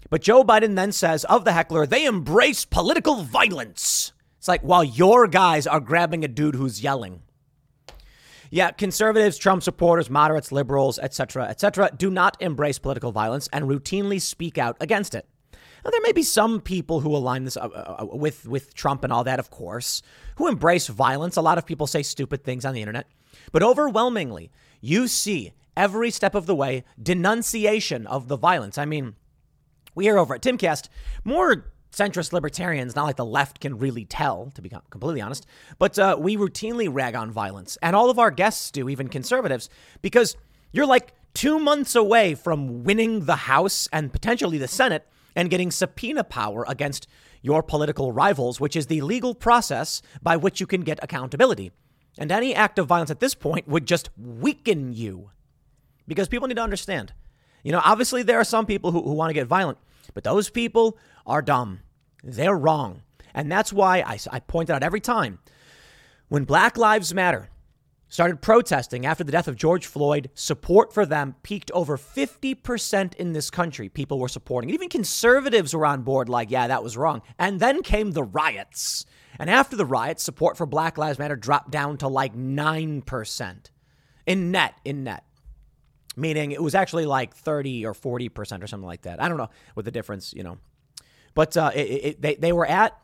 But 0.09 0.23
Joe 0.23 0.43
Biden 0.43 0.75
then 0.75 0.91
says 0.91 1.25
of 1.27 1.45
the 1.45 1.53
heckler, 1.53 1.87
they 1.87 2.05
embrace 2.05 2.65
political 2.65 3.23
violence. 3.23 4.13
It's 4.39 4.49
like, 4.49 4.63
while 4.63 4.83
your 4.83 5.29
guys 5.29 5.67
are 5.67 5.81
grabbing 5.81 6.25
a 6.25 6.29
dude 6.29 6.57
who's 6.57 6.83
yelling. 6.83 7.23
Yeah, 8.51 8.73
conservatives, 8.73 9.39
Trump 9.39 9.63
supporters, 9.63 10.11
moderates, 10.11 10.51
liberals, 10.51 10.99
etc., 10.99 11.45
etc., 11.45 11.93
do 11.97 12.11
not 12.11 12.37
embrace 12.41 12.81
political 12.81 13.13
violence 13.13 13.49
and 13.53 13.67
routinely 13.67 14.21
speak 14.21 14.59
out 14.59 14.77
against 14.81 15.15
it. 15.15 15.29
Now, 15.85 15.91
there 15.91 16.01
may 16.03 16.13
be 16.13 16.23
some 16.23 16.61
people 16.61 17.01
who 17.01 17.15
align 17.15 17.45
this 17.45 17.57
uh, 17.57 17.61
uh, 17.61 18.07
with 18.13 18.47
with 18.47 18.75
Trump 18.75 19.05
and 19.05 19.13
all 19.13 19.25
that, 19.25 19.39
of 19.39 19.51
course, 19.51 20.03
who 20.37 20.49
embrace 20.49 20.87
violence. 20.89 21.37
A 21.37 21.43
lot 21.43 21.59
of 21.59 21.67
people 21.67 21.87
say 21.87 22.03
stupid 22.03 22.45
things 22.45 22.65
on 22.65 22.75
the 22.75 22.81
internet, 22.81 23.07
but 23.53 23.63
overwhelmingly, 23.63 24.51
you 24.81 25.09
see 25.09 25.53
every 25.77 26.11
step 26.11 26.35
of 26.35 26.47
the 26.47 26.55
way 26.55 26.85
denunciation 27.03 28.07
of 28.07 28.29
the 28.29 28.37
violence. 28.37 28.77
I 28.79 28.85
mean, 28.85 29.15
we 29.95 30.05
hear 30.05 30.19
over 30.19 30.35
at 30.35 30.43
Timcast 30.43 30.89
more 31.25 31.73
centrist 31.93 32.33
libertarians, 32.33 32.95
not 32.95 33.05
like 33.05 33.17
the 33.17 33.25
left 33.25 33.61
can 33.61 33.79
really 33.79 34.05
tell, 34.05 34.51
to 34.55 34.63
be 34.63 34.71
completely 34.91 35.21
honest, 35.21 35.47
but 35.79 35.99
uh, 35.99 36.17
we 36.19 36.37
routinely 36.37 36.89
rag 36.91 37.15
on 37.15 37.31
violence. 37.31 37.77
And 37.83 37.97
all 37.97 38.11
of 38.11 38.19
our 38.19 38.31
guests 38.31 38.71
do, 38.71 38.89
even 38.89 39.09
conservatives, 39.09 39.69
because 40.03 40.37
you're 40.73 40.87
like 40.87 41.15
two 41.35 41.59
months 41.59 41.95
away 41.95 42.35
from 42.35 42.85
winning 42.85 43.25
the 43.25 43.37
House 43.37 43.89
and 43.93 44.13
potentially 44.13 44.59
the 44.59 44.69
Senate 44.69 45.09
and 45.35 45.51
getting 45.51 45.71
subpoena 45.71 46.25
power 46.25 46.65
against 46.69 47.07
your 47.43 47.63
political 47.63 48.13
rivals, 48.13 48.61
which 48.61 48.77
is 48.77 48.87
the 48.87 49.01
legal 49.01 49.35
process 49.35 50.03
by 50.23 50.37
which 50.37 50.61
you 50.61 50.67
can 50.67 50.83
get 50.83 51.03
accountability. 51.03 51.73
And 52.19 52.31
any 52.31 52.55
act 52.55 52.79
of 52.79 52.87
violence 52.87 53.11
at 53.11 53.21
this 53.21 53.35
point 53.35 53.69
would 53.69 53.87
just 53.87 54.11
weaken 54.17 54.93
you. 54.93 55.31
Because 56.07 56.29
people 56.29 56.49
need 56.49 56.57
to 56.57 56.63
understand. 56.63 57.13
You 57.63 57.73
know, 57.73 57.83
obviously, 57.85 58.23
there 58.23 58.41
are 58.41 58.45
some 58.45 58.67
people 58.67 58.91
who, 58.91 59.03
who 59.03 59.13
want 59.13 59.31
to 59.31 59.35
get 59.35 59.47
violent, 59.47 59.79
but 60.15 60.25
those 60.25 60.51
people 60.51 60.99
are 61.27 61.43
dumb. 61.43 61.81
They're 62.23 62.57
wrong. 62.57 63.03
And 63.35 63.51
that's 63.51 63.73
why 63.73 63.99
I, 63.99 64.19
I 64.31 64.41
point 64.41 64.71
out 64.71 64.83
every 64.83 65.01
time 65.01 65.39
when 66.29 66.45
Black 66.45 66.77
Lives 66.77 67.15
Matter 67.15 67.49
started 68.11 68.43
protesting 68.43 69.07
after 69.07 69.25
the 69.25 69.33
death 69.33 69.49
of 69.49 69.57
George 69.57 69.87
Floyd, 69.87 70.31
support 70.35 70.93
for 70.93 71.07
them 71.07 71.37
peaked 71.43 71.71
over 71.71 71.97
50% 71.97 73.15
in 73.15 73.33
this 73.33 73.51
country. 73.51 73.89
People 73.89 74.19
were 74.19 74.29
supporting. 74.29 74.71
Even 74.71 74.89
conservatives 74.89 75.75
were 75.75 75.87
on 75.87 76.03
board, 76.03 76.29
like, 76.29 76.51
yeah, 76.51 76.67
that 76.67 76.83
was 76.83 76.97
wrong. 76.97 77.23
And 77.39 77.59
then 77.59 77.83
came 77.83 78.11
the 78.11 78.25
riots. 78.25 79.07
And 79.39 79.49
after 79.49 79.77
the 79.77 79.87
riots, 79.87 80.23
support 80.23 80.59
for 80.59 80.67
Black 80.67 80.99
Lives 80.99 81.19
Matter 81.19 81.37
dropped 81.37 81.71
down 81.71 81.97
to 81.99 82.09
like 82.09 82.37
9% 82.37 83.71
in 84.27 84.51
net, 84.51 84.75
in 84.85 85.05
net. 85.05 85.25
Meaning 86.17 86.51
it 86.51 86.63
was 86.63 86.75
actually 86.75 87.07
like 87.07 87.35
30 87.35 87.87
or 87.87 87.95
40% 87.95 88.63
or 88.63 88.67
something 88.67 88.87
like 88.87 89.03
that. 89.03 89.23
I 89.23 89.29
don't 89.29 89.39
know 89.39 89.49
what 89.75 89.85
the 89.85 89.93
difference, 89.93 90.35
you 90.35 90.43
know, 90.43 90.59
but 91.35 91.57
uh, 91.57 91.71
it, 91.75 91.81
it, 91.81 92.23
they, 92.23 92.35
they 92.35 92.53
were 92.53 92.67
at 92.67 92.99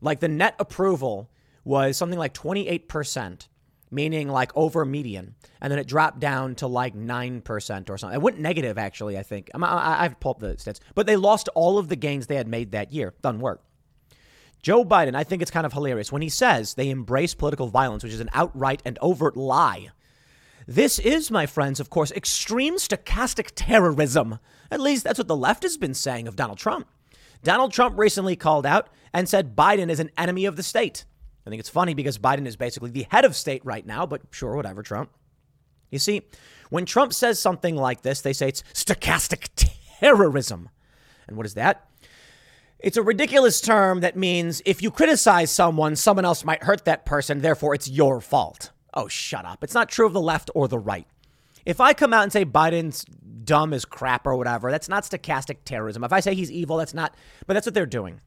like 0.00 0.20
the 0.20 0.28
net 0.28 0.54
approval 0.58 1.30
was 1.64 1.96
something 1.96 2.18
like 2.18 2.32
28%, 2.32 3.46
meaning 3.90 4.28
like 4.28 4.52
over 4.54 4.84
median. 4.84 5.34
And 5.60 5.70
then 5.70 5.78
it 5.78 5.86
dropped 5.86 6.20
down 6.20 6.54
to 6.56 6.66
like 6.66 6.94
9% 6.94 7.90
or 7.90 7.98
something. 7.98 8.14
It 8.14 8.22
went 8.22 8.38
negative, 8.38 8.78
actually, 8.78 9.18
I 9.18 9.22
think. 9.22 9.50
I, 9.54 9.58
I, 9.58 10.04
I've 10.04 10.20
pulled 10.20 10.40
the 10.40 10.54
stats, 10.54 10.80
but 10.94 11.06
they 11.06 11.16
lost 11.16 11.48
all 11.54 11.78
of 11.78 11.88
the 11.88 11.96
gains 11.96 12.26
they 12.26 12.36
had 12.36 12.48
made 12.48 12.72
that 12.72 12.92
year. 12.92 13.14
Doesn't 13.22 13.40
work. 13.40 13.62
Joe 14.62 14.84
Biden, 14.84 15.14
I 15.14 15.24
think 15.24 15.40
it's 15.40 15.50
kind 15.50 15.66
of 15.66 15.72
hilarious 15.72 16.10
when 16.10 16.22
he 16.22 16.28
says 16.28 16.74
they 16.74 16.90
embrace 16.90 17.34
political 17.34 17.68
violence, 17.68 18.02
which 18.02 18.12
is 18.12 18.20
an 18.20 18.30
outright 18.32 18.82
and 18.84 18.98
overt 19.00 19.36
lie. 19.36 19.88
This 20.66 20.98
is, 20.98 21.30
my 21.30 21.46
friends, 21.46 21.80
of 21.80 21.88
course, 21.88 22.12
extreme 22.12 22.76
stochastic 22.76 23.52
terrorism. 23.54 24.38
At 24.70 24.80
least 24.80 25.04
that's 25.04 25.18
what 25.18 25.28
the 25.28 25.36
left 25.36 25.62
has 25.62 25.78
been 25.78 25.94
saying 25.94 26.28
of 26.28 26.36
Donald 26.36 26.58
Trump. 26.58 26.88
Donald 27.42 27.72
Trump 27.72 27.96
recently 27.98 28.36
called 28.36 28.66
out 28.66 28.88
and 29.12 29.28
said 29.28 29.56
Biden 29.56 29.90
is 29.90 30.00
an 30.00 30.10
enemy 30.18 30.44
of 30.44 30.56
the 30.56 30.62
state. 30.62 31.04
I 31.48 31.50
think 31.50 31.60
it's 31.60 31.70
funny 31.70 31.94
because 31.94 32.18
Biden 32.18 32.46
is 32.46 32.56
basically 32.56 32.90
the 32.90 33.06
head 33.10 33.24
of 33.24 33.34
state 33.34 33.64
right 33.64 33.86
now, 33.86 34.04
but 34.04 34.20
sure, 34.30 34.54
whatever, 34.54 34.82
Trump. 34.82 35.08
You 35.90 35.98
see, 35.98 36.20
when 36.68 36.84
Trump 36.84 37.14
says 37.14 37.38
something 37.38 37.74
like 37.74 38.02
this, 38.02 38.20
they 38.20 38.34
say 38.34 38.48
it's 38.48 38.62
stochastic 38.74 39.48
terrorism. 39.98 40.68
And 41.26 41.38
what 41.38 41.46
is 41.46 41.54
that? 41.54 41.88
It's 42.78 42.98
a 42.98 43.02
ridiculous 43.02 43.62
term 43.62 44.00
that 44.00 44.14
means 44.14 44.60
if 44.66 44.82
you 44.82 44.90
criticize 44.90 45.50
someone, 45.50 45.96
someone 45.96 46.26
else 46.26 46.44
might 46.44 46.64
hurt 46.64 46.84
that 46.84 47.06
person, 47.06 47.40
therefore 47.40 47.74
it's 47.74 47.88
your 47.88 48.20
fault. 48.20 48.70
Oh, 48.92 49.08
shut 49.08 49.46
up. 49.46 49.64
It's 49.64 49.72
not 49.72 49.88
true 49.88 50.04
of 50.06 50.12
the 50.12 50.20
left 50.20 50.50
or 50.54 50.68
the 50.68 50.78
right. 50.78 51.06
If 51.64 51.80
I 51.80 51.94
come 51.94 52.12
out 52.12 52.24
and 52.24 52.32
say 52.32 52.44
Biden's 52.44 53.06
dumb 53.44 53.72
as 53.72 53.86
crap 53.86 54.26
or 54.26 54.36
whatever, 54.36 54.70
that's 54.70 54.90
not 54.90 55.04
stochastic 55.04 55.58
terrorism. 55.64 56.04
If 56.04 56.12
I 56.12 56.20
say 56.20 56.34
he's 56.34 56.52
evil, 56.52 56.76
that's 56.76 56.92
not, 56.92 57.14
but 57.46 57.54
that's 57.54 57.66
what 57.66 57.72
they're 57.72 57.86
doing. 57.86 58.20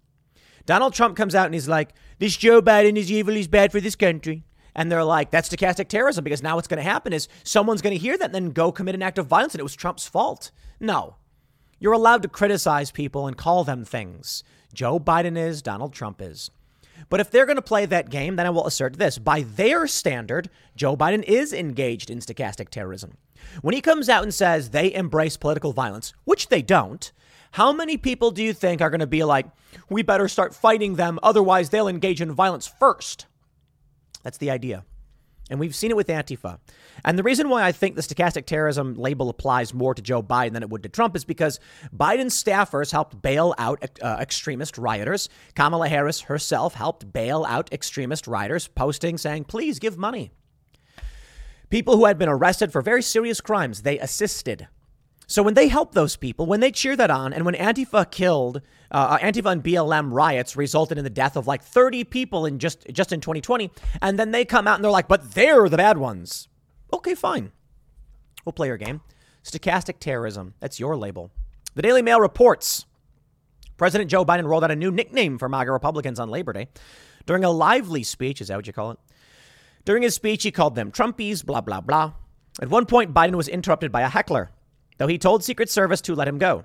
Donald 0.65 0.93
Trump 0.93 1.15
comes 1.15 1.35
out 1.35 1.45
and 1.45 1.53
he's 1.53 1.67
like, 1.67 1.93
this 2.19 2.37
Joe 2.37 2.61
Biden 2.61 2.97
is 2.97 3.11
evil, 3.11 3.33
he's 3.33 3.47
bad 3.47 3.71
for 3.71 3.79
this 3.79 3.95
country. 3.95 4.43
And 4.75 4.91
they're 4.91 5.03
like, 5.03 5.31
that's 5.31 5.49
stochastic 5.49 5.87
terrorism 5.89 6.23
because 6.23 6.41
now 6.41 6.55
what's 6.55 6.67
going 6.67 6.77
to 6.77 6.89
happen 6.89 7.11
is 7.11 7.27
someone's 7.43 7.81
going 7.81 7.95
to 7.95 8.01
hear 8.01 8.17
that 8.17 8.25
and 8.25 8.35
then 8.35 8.51
go 8.51 8.71
commit 8.71 8.95
an 8.95 9.01
act 9.01 9.17
of 9.17 9.27
violence 9.27 9.53
and 9.53 9.59
it 9.59 9.63
was 9.63 9.75
Trump's 9.75 10.07
fault. 10.07 10.51
No. 10.79 11.15
You're 11.79 11.93
allowed 11.93 12.21
to 12.21 12.29
criticize 12.29 12.91
people 12.91 13.27
and 13.27 13.35
call 13.35 13.63
them 13.63 13.83
things. 13.83 14.43
Joe 14.73 14.99
Biden 14.99 15.37
is, 15.37 15.61
Donald 15.61 15.93
Trump 15.93 16.21
is. 16.21 16.51
But 17.09 17.19
if 17.19 17.31
they're 17.31 17.45
going 17.45 17.57
to 17.57 17.61
play 17.61 17.85
that 17.85 18.09
game, 18.09 18.35
then 18.35 18.45
I 18.45 18.51
will 18.51 18.67
assert 18.67 18.97
this. 18.97 19.17
By 19.17 19.41
their 19.41 19.87
standard, 19.87 20.49
Joe 20.75 20.95
Biden 20.95 21.23
is 21.23 21.51
engaged 21.51 22.09
in 22.09 22.19
stochastic 22.19 22.69
terrorism. 22.69 23.17
When 23.61 23.73
he 23.73 23.81
comes 23.81 24.07
out 24.07 24.23
and 24.23 24.33
says 24.33 24.69
they 24.69 24.93
embrace 24.93 25.35
political 25.35 25.73
violence, 25.73 26.13
which 26.23 26.47
they 26.49 26.61
don't, 26.61 27.11
how 27.51 27.73
many 27.73 27.97
people 27.97 28.31
do 28.31 28.43
you 28.43 28.53
think 28.53 28.81
are 28.81 28.89
going 28.89 28.99
to 28.99 29.07
be 29.07 29.23
like, 29.23 29.45
we 29.89 30.01
better 30.01 30.27
start 30.27 30.55
fighting 30.55 30.95
them, 30.95 31.19
otherwise 31.21 31.69
they'll 31.69 31.87
engage 31.87 32.21
in 32.21 32.31
violence 32.31 32.67
first? 32.67 33.27
That's 34.23 34.37
the 34.37 34.51
idea. 34.51 34.85
And 35.49 35.59
we've 35.59 35.75
seen 35.75 35.91
it 35.91 35.97
with 35.97 36.07
Antifa. 36.07 36.59
And 37.03 37.19
the 37.19 37.23
reason 37.23 37.49
why 37.49 37.63
I 37.63 37.73
think 37.73 37.95
the 37.95 38.01
stochastic 38.01 38.45
terrorism 38.45 38.93
label 38.95 39.27
applies 39.27 39.73
more 39.73 39.93
to 39.93 40.01
Joe 40.01 40.23
Biden 40.23 40.53
than 40.53 40.63
it 40.63 40.69
would 40.69 40.83
to 40.83 40.89
Trump 40.89 41.13
is 41.13 41.25
because 41.25 41.59
Biden's 41.93 42.41
staffers 42.41 42.89
helped 42.89 43.21
bail 43.21 43.53
out 43.57 43.83
uh, 44.01 44.17
extremist 44.21 44.77
rioters. 44.77 45.27
Kamala 45.53 45.89
Harris 45.89 46.21
herself 46.21 46.75
helped 46.75 47.11
bail 47.11 47.43
out 47.43 47.71
extremist 47.73 48.27
rioters, 48.27 48.69
posting 48.69 49.17
saying, 49.17 49.43
please 49.43 49.77
give 49.77 49.97
money. 49.97 50.31
People 51.69 51.97
who 51.97 52.05
had 52.05 52.17
been 52.17 52.29
arrested 52.29 52.71
for 52.71 52.81
very 52.81 53.01
serious 53.01 53.41
crimes, 53.41 53.81
they 53.81 53.99
assisted. 53.99 54.69
So 55.31 55.43
when 55.43 55.53
they 55.53 55.69
help 55.69 55.93
those 55.93 56.17
people, 56.17 56.45
when 56.45 56.59
they 56.59 56.71
cheer 56.71 56.93
that 56.97 57.09
on, 57.09 57.31
and 57.31 57.45
when 57.45 57.53
Antifa 57.53 58.11
killed, 58.11 58.57
uh, 58.91 59.17
uh 59.17 59.17
Antifa 59.19 59.49
and 59.49 59.63
BLM 59.63 60.11
riots 60.11 60.57
resulted 60.57 60.97
in 60.97 61.05
the 61.05 61.09
death 61.09 61.37
of 61.37 61.47
like 61.47 61.63
30 61.63 62.03
people 62.03 62.45
in 62.45 62.59
just 62.59 62.85
just 62.91 63.13
in 63.13 63.21
2020, 63.21 63.71
and 64.01 64.19
then 64.19 64.31
they 64.31 64.43
come 64.43 64.67
out 64.67 64.75
and 64.75 64.83
they're 64.83 64.91
like, 64.91 65.07
but 65.07 65.31
they're 65.31 65.69
the 65.69 65.77
bad 65.77 65.97
ones. 65.97 66.49
Okay, 66.91 67.15
fine. 67.15 67.53
We'll 68.43 68.51
play 68.51 68.67
your 68.67 68.75
game. 68.75 68.99
Stochastic 69.41 69.99
terrorism. 69.99 70.53
That's 70.59 70.81
your 70.81 70.97
label. 70.97 71.31
The 71.75 71.81
Daily 71.81 72.01
Mail 72.01 72.19
reports 72.19 72.85
President 73.77 74.11
Joe 74.11 74.25
Biden 74.25 74.43
rolled 74.43 74.65
out 74.65 74.71
a 74.71 74.75
new 74.75 74.91
nickname 74.91 75.37
for 75.37 75.47
MAGA 75.47 75.71
Republicans 75.71 76.19
on 76.19 76.29
Labor 76.29 76.51
Day. 76.51 76.67
During 77.25 77.45
a 77.45 77.51
lively 77.51 78.03
speech, 78.03 78.41
is 78.41 78.49
that 78.49 78.57
what 78.57 78.67
you 78.67 78.73
call 78.73 78.91
it? 78.91 78.99
During 79.85 80.03
his 80.03 80.13
speech, 80.13 80.43
he 80.43 80.51
called 80.51 80.75
them 80.75 80.91
Trumpies, 80.91 81.45
blah, 81.45 81.61
blah, 81.61 81.79
blah. 81.79 82.11
At 82.61 82.69
one 82.69 82.85
point, 82.85 83.13
Biden 83.13 83.35
was 83.35 83.47
interrupted 83.47 83.93
by 83.93 84.01
a 84.01 84.09
heckler 84.09 84.51
though 85.01 85.07
he 85.07 85.17
told 85.17 85.43
Secret 85.43 85.67
Service 85.67 85.99
to 86.01 86.13
let 86.13 86.27
him 86.27 86.37
go. 86.37 86.63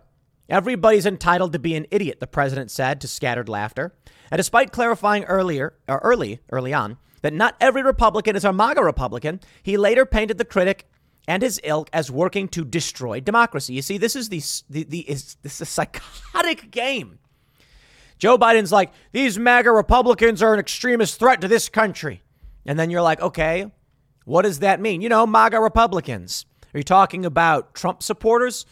Everybody's 0.50 1.06
entitled 1.06 1.54
to 1.54 1.58
be 1.58 1.74
an 1.74 1.86
idiot, 1.90 2.20
the 2.20 2.26
president 2.26 2.70
said 2.70 3.00
to 3.00 3.08
scattered 3.08 3.48
laughter. 3.48 3.94
And 4.30 4.38
despite 4.38 4.72
clarifying 4.72 5.24
earlier, 5.24 5.72
or 5.88 6.00
early, 6.04 6.40
early 6.52 6.74
on, 6.74 6.98
that 7.22 7.32
not 7.32 7.56
every 7.62 7.82
Republican 7.82 8.36
is 8.36 8.44
a 8.44 8.52
MAGA 8.52 8.82
Republican, 8.82 9.40
he 9.62 9.78
later 9.78 10.04
painted 10.04 10.36
the 10.36 10.44
critic 10.44 10.86
and 11.26 11.42
his 11.42 11.58
ilk 11.64 11.88
as 11.94 12.10
working 12.10 12.46
to 12.48 12.62
destroy 12.62 13.20
democracy. 13.20 13.72
You 13.72 13.80
see, 13.80 13.96
this 13.96 14.14
is 14.14 14.28
the, 14.28 14.42
the, 14.68 14.84
the 14.84 15.10
is 15.10 15.38
this 15.40 15.54
is 15.54 15.60
a 15.62 15.64
psychotic 15.64 16.70
game. 16.70 17.18
Joe 18.18 18.36
Biden's 18.36 18.70
like, 18.70 18.92
these 19.12 19.38
MAGA 19.38 19.70
Republicans 19.70 20.42
are 20.42 20.52
an 20.52 20.60
extremist 20.60 21.18
threat 21.18 21.40
to 21.40 21.48
this 21.48 21.70
country. 21.70 22.22
And 22.66 22.78
then 22.78 22.90
you're 22.90 23.00
like, 23.00 23.22
okay, 23.22 23.72
what 24.26 24.42
does 24.42 24.58
that 24.58 24.78
mean? 24.78 25.00
You 25.00 25.08
know, 25.08 25.26
MAGA 25.26 25.58
Republicans. 25.58 26.44
Are 26.76 26.78
you 26.78 26.84
talking 26.84 27.24
about 27.24 27.74
Trump 27.74 28.02
supporters? 28.02 28.66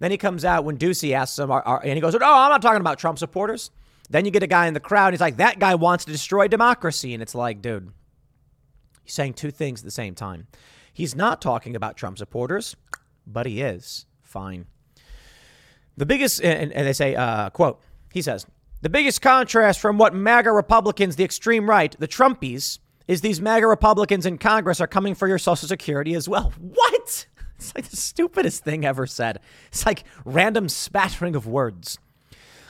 Then 0.00 0.10
he 0.10 0.16
comes 0.16 0.44
out 0.44 0.64
when 0.64 0.76
Doocy 0.76 1.12
asks 1.12 1.38
him, 1.38 1.52
and 1.52 1.84
he 1.84 2.00
goes, 2.00 2.16
Oh, 2.16 2.18
I'm 2.20 2.50
not 2.50 2.60
talking 2.60 2.80
about 2.80 2.98
Trump 2.98 3.16
supporters. 3.16 3.70
Then 4.10 4.24
you 4.24 4.32
get 4.32 4.42
a 4.42 4.48
guy 4.48 4.66
in 4.66 4.74
the 4.74 4.80
crowd, 4.80 5.06
and 5.06 5.14
he's 5.14 5.20
like, 5.20 5.36
That 5.36 5.60
guy 5.60 5.76
wants 5.76 6.04
to 6.06 6.10
destroy 6.10 6.48
democracy. 6.48 7.14
And 7.14 7.22
it's 7.22 7.32
like, 7.32 7.62
dude, 7.62 7.92
he's 9.04 9.14
saying 9.14 9.34
two 9.34 9.52
things 9.52 9.82
at 9.82 9.84
the 9.84 9.92
same 9.92 10.16
time. 10.16 10.48
He's 10.92 11.14
not 11.14 11.40
talking 11.40 11.76
about 11.76 11.96
Trump 11.96 12.18
supporters, 12.18 12.74
but 13.24 13.46
he 13.46 13.60
is. 13.60 14.06
Fine. 14.24 14.66
The 15.96 16.06
biggest, 16.06 16.42
and, 16.42 16.72
and 16.72 16.88
they 16.88 16.92
say, 16.92 17.14
uh, 17.14 17.50
quote, 17.50 17.80
he 18.12 18.20
says, 18.20 18.48
the 18.82 18.90
biggest 18.90 19.22
contrast 19.22 19.78
from 19.78 19.96
what 19.96 20.12
MAGA 20.12 20.50
Republicans, 20.50 21.14
the 21.14 21.22
extreme 21.22 21.70
right, 21.70 21.94
the 22.00 22.08
Trumpies, 22.08 22.80
is 23.06 23.20
these 23.20 23.40
MAGA 23.40 23.68
Republicans 23.68 24.26
in 24.26 24.38
Congress 24.38 24.80
are 24.80 24.88
coming 24.88 25.14
for 25.14 25.28
your 25.28 25.38
Social 25.38 25.68
Security 25.68 26.14
as 26.14 26.28
well. 26.28 26.52
What? 26.60 27.26
It's 27.64 27.74
like 27.74 27.88
the 27.88 27.96
stupidest 27.96 28.62
thing 28.62 28.84
ever 28.84 29.06
said. 29.06 29.40
It's 29.68 29.86
like 29.86 30.04
random 30.24 30.68
spattering 30.68 31.34
of 31.34 31.46
words. 31.46 31.98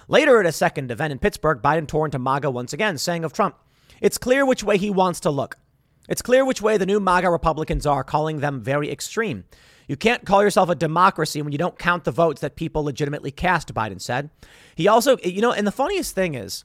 Later 0.06 0.38
at 0.38 0.46
a 0.46 0.52
second 0.52 0.90
event 0.90 1.12
in 1.12 1.18
Pittsburgh, 1.18 1.62
Biden 1.62 1.88
tore 1.88 2.06
into 2.06 2.18
MAGA 2.18 2.50
once 2.50 2.72
again, 2.72 2.98
saying 2.98 3.24
of 3.24 3.32
Trump, 3.32 3.56
It's 4.00 4.18
clear 4.18 4.44
which 4.44 4.62
way 4.62 4.76
he 4.76 4.90
wants 4.90 5.20
to 5.20 5.30
look. 5.30 5.56
It's 6.08 6.22
clear 6.22 6.44
which 6.44 6.60
way 6.60 6.76
the 6.76 6.86
new 6.86 7.00
MAGA 7.00 7.30
Republicans 7.30 7.86
are, 7.86 8.04
calling 8.04 8.40
them 8.40 8.60
very 8.60 8.90
extreme. 8.90 9.44
You 9.88 9.96
can't 9.96 10.24
call 10.24 10.42
yourself 10.42 10.68
a 10.68 10.74
democracy 10.74 11.42
when 11.42 11.52
you 11.52 11.58
don't 11.58 11.78
count 11.78 12.04
the 12.04 12.10
votes 12.10 12.40
that 12.40 12.56
people 12.56 12.84
legitimately 12.84 13.30
cast, 13.30 13.74
Biden 13.74 14.00
said. 14.00 14.30
He 14.74 14.88
also, 14.88 15.16
you 15.18 15.40
know, 15.40 15.52
and 15.52 15.66
the 15.66 15.72
funniest 15.72 16.14
thing 16.14 16.34
is, 16.34 16.64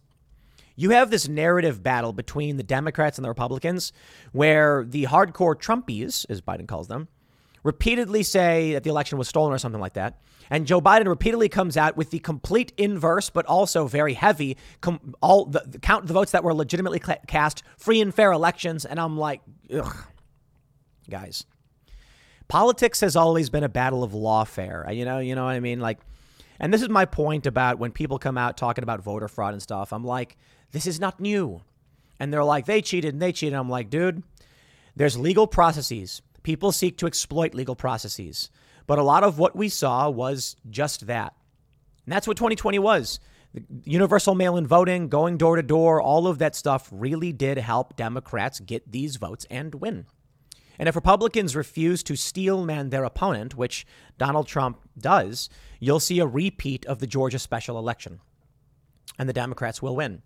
you 0.75 0.91
have 0.91 1.09
this 1.09 1.27
narrative 1.27 1.83
battle 1.83 2.13
between 2.13 2.55
the 2.55 2.63
Democrats 2.63 3.17
and 3.17 3.25
the 3.25 3.29
Republicans 3.29 3.91
where 4.31 4.85
the 4.85 5.03
hardcore 5.05 5.55
Trumpies, 5.55 6.25
as 6.29 6.41
Biden 6.41 6.67
calls 6.67 6.87
them, 6.87 7.09
repeatedly 7.63 8.23
say 8.23 8.73
that 8.73 8.83
the 8.83 8.89
election 8.89 9.17
was 9.17 9.27
stolen 9.27 9.53
or 9.53 9.57
something 9.57 9.81
like 9.81 9.93
that. 9.93 10.21
And 10.49 10.65
Joe 10.65 10.81
Biden 10.81 11.07
repeatedly 11.07 11.49
comes 11.49 11.77
out 11.77 11.95
with 11.95 12.09
the 12.09 12.19
complete 12.19 12.73
inverse, 12.77 13.29
but 13.29 13.45
also 13.45 13.87
very 13.87 14.13
heavy, 14.13 14.57
com- 14.81 15.13
all 15.21 15.45
the, 15.45 15.63
the, 15.65 15.79
count 15.79 16.07
the 16.07 16.13
votes 16.13 16.31
that 16.31 16.43
were 16.43 16.53
legitimately 16.53 16.99
cast, 17.27 17.63
free 17.77 18.01
and 18.01 18.13
fair 18.13 18.31
elections. 18.31 18.85
And 18.85 18.99
I'm 18.99 19.17
like, 19.17 19.41
ugh, 19.73 19.95
guys, 21.09 21.45
politics 22.47 23.01
has 23.01 23.15
always 23.15 23.49
been 23.49 23.63
a 23.63 23.69
battle 23.69 24.03
of 24.03 24.11
lawfare. 24.11 24.93
You 24.95 25.05
know, 25.05 25.19
you 25.19 25.35
know 25.35 25.45
what 25.45 25.51
I 25.51 25.59
mean? 25.59 25.79
Like, 25.79 25.99
and 26.59 26.73
this 26.73 26.81
is 26.81 26.89
my 26.89 27.05
point 27.05 27.45
about 27.45 27.79
when 27.79 27.91
people 27.91 28.19
come 28.19 28.37
out 28.37 28.57
talking 28.57 28.83
about 28.83 29.01
voter 29.01 29.27
fraud 29.27 29.53
and 29.53 29.61
stuff. 29.61 29.93
I'm 29.93 30.03
like, 30.03 30.35
this 30.71 30.87
is 30.87 30.99
not 30.99 31.19
new. 31.19 31.61
And 32.19 32.33
they're 32.33 32.43
like, 32.43 32.65
they 32.65 32.81
cheated 32.81 33.13
and 33.13 33.21
they 33.21 33.31
cheated. 33.31 33.57
I'm 33.57 33.69
like, 33.69 33.89
dude, 33.89 34.23
there's 34.95 35.17
legal 35.17 35.47
processes. 35.47 36.21
People 36.49 36.71
seek 36.71 36.97
to 36.97 37.05
exploit 37.05 37.53
legal 37.53 37.75
processes. 37.75 38.49
But 38.87 38.97
a 38.97 39.03
lot 39.03 39.23
of 39.23 39.37
what 39.37 39.55
we 39.55 39.69
saw 39.69 40.09
was 40.09 40.55
just 40.67 41.05
that. 41.05 41.35
And 42.05 42.11
that's 42.11 42.27
what 42.27 42.37
2020 42.37 42.79
was. 42.79 43.19
Universal 43.83 44.33
mail 44.33 44.57
in 44.57 44.65
voting, 44.65 45.09
going 45.09 45.37
door 45.37 45.57
to 45.57 45.61
door, 45.61 46.01
all 46.01 46.25
of 46.25 46.39
that 46.39 46.55
stuff 46.55 46.89
really 46.91 47.31
did 47.31 47.59
help 47.59 47.95
Democrats 47.95 48.59
get 48.61 48.91
these 48.91 49.17
votes 49.17 49.45
and 49.51 49.75
win. 49.75 50.07
And 50.79 50.89
if 50.89 50.95
Republicans 50.95 51.55
refuse 51.55 52.01
to 52.01 52.15
steel 52.15 52.65
man 52.65 52.89
their 52.89 53.03
opponent, 53.03 53.53
which 53.53 53.85
Donald 54.17 54.47
Trump 54.47 54.79
does, 54.97 55.49
you'll 55.79 55.99
see 55.99 56.17
a 56.17 56.25
repeat 56.25 56.83
of 56.87 56.97
the 56.97 57.05
Georgia 57.05 57.37
special 57.37 57.77
election. 57.77 58.21
And 59.19 59.29
the 59.29 59.33
Democrats 59.33 59.83
will 59.83 59.95
win. 59.95 60.23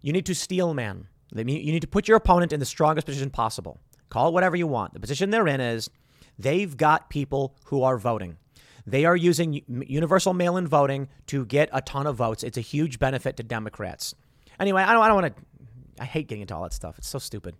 You 0.00 0.12
need 0.12 0.26
to 0.26 0.34
steel 0.34 0.74
man. 0.74 1.06
You 1.32 1.44
need 1.44 1.82
to 1.82 1.86
put 1.86 2.08
your 2.08 2.16
opponent 2.16 2.52
in 2.52 2.58
the 2.58 2.66
strongest 2.66 3.06
position 3.06 3.30
possible. 3.30 3.78
Call 4.12 4.28
it 4.28 4.34
whatever 4.34 4.56
you 4.56 4.66
want. 4.66 4.92
The 4.92 5.00
position 5.00 5.30
they're 5.30 5.48
in 5.48 5.60
is 5.60 5.88
They've 6.38 6.76
got 6.76 7.10
people 7.10 7.54
who 7.66 7.82
are 7.82 7.96
voting. 7.96 8.36
They 8.86 9.04
are 9.04 9.16
using 9.16 9.62
universal 9.86 10.34
mail 10.34 10.56
in 10.56 10.66
voting 10.66 11.08
to 11.28 11.46
get 11.46 11.68
a 11.72 11.80
ton 11.80 12.06
of 12.06 12.16
votes. 12.16 12.42
It's 12.42 12.58
a 12.58 12.62
huge 12.62 12.98
benefit 12.98 13.36
to 13.36 13.42
Democrats. 13.42 14.14
Anyway, 14.58 14.82
I 14.82 14.92
don't, 14.92 15.02
I 15.02 15.08
don't 15.08 15.22
want 15.22 15.36
to, 15.36 15.42
I 16.00 16.04
hate 16.04 16.26
getting 16.26 16.42
into 16.42 16.54
all 16.54 16.64
that 16.64 16.72
stuff. 16.72 16.98
It's 16.98 17.08
so 17.08 17.18
stupid. 17.18 17.54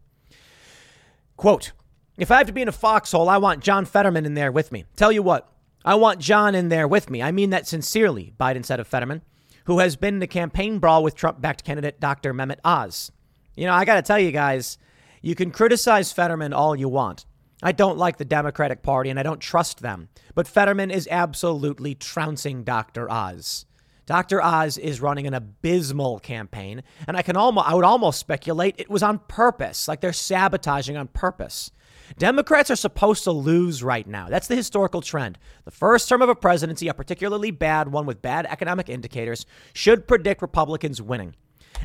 Quote 1.37 1.73
If 2.19 2.31
I 2.31 2.39
have 2.39 2.49
to 2.49 2.53
be 2.53 2.63
in 2.63 2.69
a 2.69 2.73
foxhole, 2.73 3.29
I 3.29 3.37
want 3.37 3.63
John 3.63 3.85
Fetterman 3.85 4.27
in 4.27 4.35
there 4.35 4.51
with 4.51 4.73
me. 4.73 4.85
Tell 4.97 5.13
you 5.13 5.23
what, 5.23 5.53
I 5.85 5.95
want 5.95 6.19
John 6.19 6.57
in 6.57 6.69
there 6.69 6.89
with 6.89 7.09
me. 7.09 7.23
I 7.23 7.31
mean 7.31 7.51
that 7.51 7.69
sincerely, 7.69 8.35
Biden 8.39 8.65
said 8.65 8.81
of 8.81 8.89
Fetterman, 8.89 9.23
who 9.67 9.79
has 9.79 9.95
been 9.95 10.17
in 10.17 10.23
a 10.23 10.27
campaign 10.27 10.81
brawl 10.81 11.05
with 11.05 11.15
Trump 11.15 11.41
backed 11.41 11.63
candidate 11.63 12.01
Dr. 12.01 12.35
Mehmet 12.35 12.59
Oz. 12.65 13.13
You 13.55 13.67
know, 13.67 13.75
I 13.75 13.85
got 13.85 13.95
to 13.95 14.03
tell 14.03 14.19
you 14.19 14.33
guys, 14.33 14.77
you 15.23 15.35
can 15.35 15.51
criticize 15.51 16.13
Fetterman 16.13 16.53
all 16.53 16.77
you 16.77 16.89
want. 16.89 17.25
I 17.63 17.73
don't 17.73 17.97
like 17.97 18.19
the 18.19 18.25
Democratic 18.25 18.83
Party 18.83 19.09
and 19.09 19.19
I 19.19 19.23
don't 19.23 19.41
trust 19.41 19.81
them. 19.81 20.09
But 20.35 20.49
Fetterman 20.49 20.91
is 20.91 21.09
absolutely 21.11 21.95
trouncing 21.95 22.65
Dr. 22.65 23.11
Oz. 23.11 23.67
Dr. 24.05 24.43
Oz 24.43 24.79
is 24.79 25.01
running 25.01 25.29
an 25.29 25.35
abysmal 25.35 26.19
campaign, 26.19 26.83
and 27.07 27.17
I 27.17 27.23
can 27.23 27.37
almost 27.37 27.69
I 27.69 27.75
would 27.75 27.85
almost 27.85 28.19
speculate 28.19 28.75
it 28.79 28.91
was 28.91 29.03
on 29.03 29.21
purpose, 29.29 29.87
like 29.87 30.01
they're 30.01 30.13
sabotaging 30.13 30.97
on 30.97 31.07
purpose. 31.07 31.71
Democrats 32.19 32.71
are 32.71 32.77
supposed 32.77 33.25
to 33.25 33.31
lose 33.31 33.83
right 33.83 34.07
now. 34.07 34.29
That's 34.29 34.49
the 34.49 34.57
historical 34.57 35.01
trend. 35.01 35.39
The 35.65 35.71
first 35.71 36.09
term 36.09 36.21
of 36.21 36.29
a 36.29 36.35
presidency, 36.35 36.89
a 36.89 36.95
particularly 36.95 37.53
bad 37.53 37.93
one 37.93 38.05
with 38.05 38.21
bad 38.21 38.45
economic 38.47 38.89
indicators, 38.89 39.47
should 39.73 40.09
predict 40.09 40.43
Republicans 40.43 41.01
winning. 41.01 41.35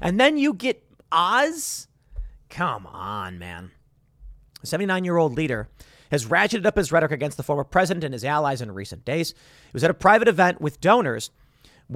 And 0.01 0.19
then 0.19 0.37
you 0.37 0.53
get 0.53 0.83
Oz? 1.11 1.86
Come 2.49 2.87
on, 2.87 3.39
man. 3.39 3.71
The 4.61 4.67
79 4.67 5.03
year 5.03 5.17
old 5.17 5.35
leader 5.35 5.69
has 6.11 6.25
ratcheted 6.25 6.65
up 6.65 6.77
his 6.77 6.91
rhetoric 6.91 7.11
against 7.11 7.37
the 7.37 7.43
former 7.43 7.63
president 7.63 8.03
and 8.03 8.13
his 8.13 8.25
allies 8.25 8.61
in 8.61 8.71
recent 8.71 9.05
days. 9.05 9.31
He 9.31 9.73
was 9.73 9.83
at 9.83 9.91
a 9.91 9.95
private 9.95 10.27
event 10.27 10.61
with 10.61 10.79
donors 10.81 11.31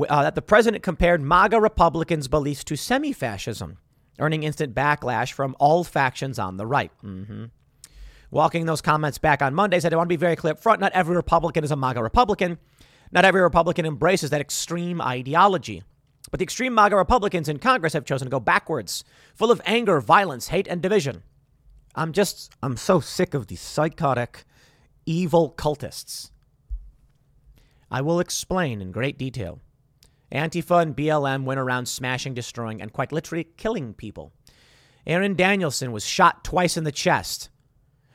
uh, 0.07 0.23
that 0.23 0.35
the 0.35 0.41
president 0.41 0.83
compared 0.83 1.21
MAGA 1.21 1.59
Republicans' 1.59 2.27
beliefs 2.27 2.63
to 2.65 2.75
semi 2.75 3.13
fascism, 3.13 3.77
earning 4.19 4.43
instant 4.43 4.75
backlash 4.75 5.31
from 5.31 5.55
all 5.59 5.83
factions 5.83 6.39
on 6.39 6.57
the 6.57 6.67
right. 6.67 6.91
Mm-hmm. 7.03 7.45
Walking 8.29 8.65
those 8.65 8.81
comments 8.81 9.17
back 9.17 9.41
on 9.41 9.53
Monday 9.53 9.79
said, 9.79 9.93
I 9.93 9.97
want 9.97 10.07
to 10.07 10.13
be 10.13 10.17
very 10.17 10.37
clear 10.37 10.53
up 10.53 10.59
front 10.59 10.79
not 10.79 10.93
every 10.93 11.15
Republican 11.15 11.63
is 11.63 11.71
a 11.71 11.75
MAGA 11.75 12.01
Republican. 12.01 12.57
Not 13.11 13.25
every 13.25 13.41
Republican 13.41 13.85
embraces 13.85 14.29
that 14.29 14.39
extreme 14.39 15.01
ideology. 15.01 15.83
But 16.31 16.39
the 16.39 16.43
extreme 16.43 16.73
MAGA 16.73 16.95
Republicans 16.95 17.49
in 17.49 17.59
Congress 17.59 17.93
have 17.93 18.05
chosen 18.05 18.25
to 18.25 18.31
go 18.31 18.39
backwards, 18.39 19.03
full 19.35 19.51
of 19.51 19.61
anger, 19.65 19.99
violence, 19.99 20.47
hate, 20.47 20.67
and 20.67 20.81
division. 20.81 21.23
I'm 21.93 22.13
just, 22.13 22.53
I'm 22.63 22.77
so 22.77 23.01
sick 23.01 23.33
of 23.33 23.47
these 23.47 23.59
psychotic, 23.59 24.45
evil 25.05 25.53
cultists. 25.57 26.31
I 27.91 27.99
will 28.01 28.21
explain 28.21 28.81
in 28.81 28.91
great 28.91 29.17
detail. 29.17 29.59
Antifa 30.31 30.81
and 30.81 30.95
BLM 30.95 31.43
went 31.43 31.59
around 31.59 31.87
smashing, 31.87 32.33
destroying, 32.33 32.81
and 32.81 32.93
quite 32.93 33.11
literally 33.11 33.43
killing 33.57 33.93
people. 33.93 34.31
Aaron 35.05 35.35
Danielson 35.35 35.91
was 35.91 36.05
shot 36.05 36.45
twice 36.45 36.77
in 36.77 36.85
the 36.85 36.91
chest. 36.93 37.49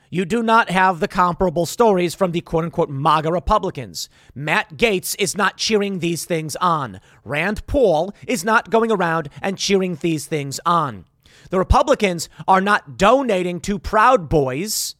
You 0.09 0.23
do 0.23 0.41
not 0.41 0.69
have 0.69 0.99
the 0.99 1.07
comparable 1.07 1.65
stories 1.65 2.15
from 2.15 2.31
the 2.31 2.41
quote 2.41 2.63
unquote 2.63 2.89
MAGA 2.89 3.31
Republicans. 3.31 4.07
Matt 4.33 4.77
Gaetz 4.77 5.15
is 5.19 5.35
not 5.35 5.57
cheering 5.57 5.99
these 5.99 6.23
things 6.23 6.55
on. 6.57 7.01
Rand 7.25 7.67
Paul 7.67 8.13
is 8.25 8.45
not 8.45 8.69
going 8.69 8.91
around 8.91 9.29
and 9.41 9.57
cheering 9.57 9.95
these 9.95 10.25
things 10.25 10.59
on. 10.65 11.05
The 11.49 11.59
Republicans 11.59 12.29
are 12.47 12.61
not 12.61 12.97
donating 12.97 13.59
to 13.61 13.79
Proud 13.79 14.29
Boys 14.29 14.95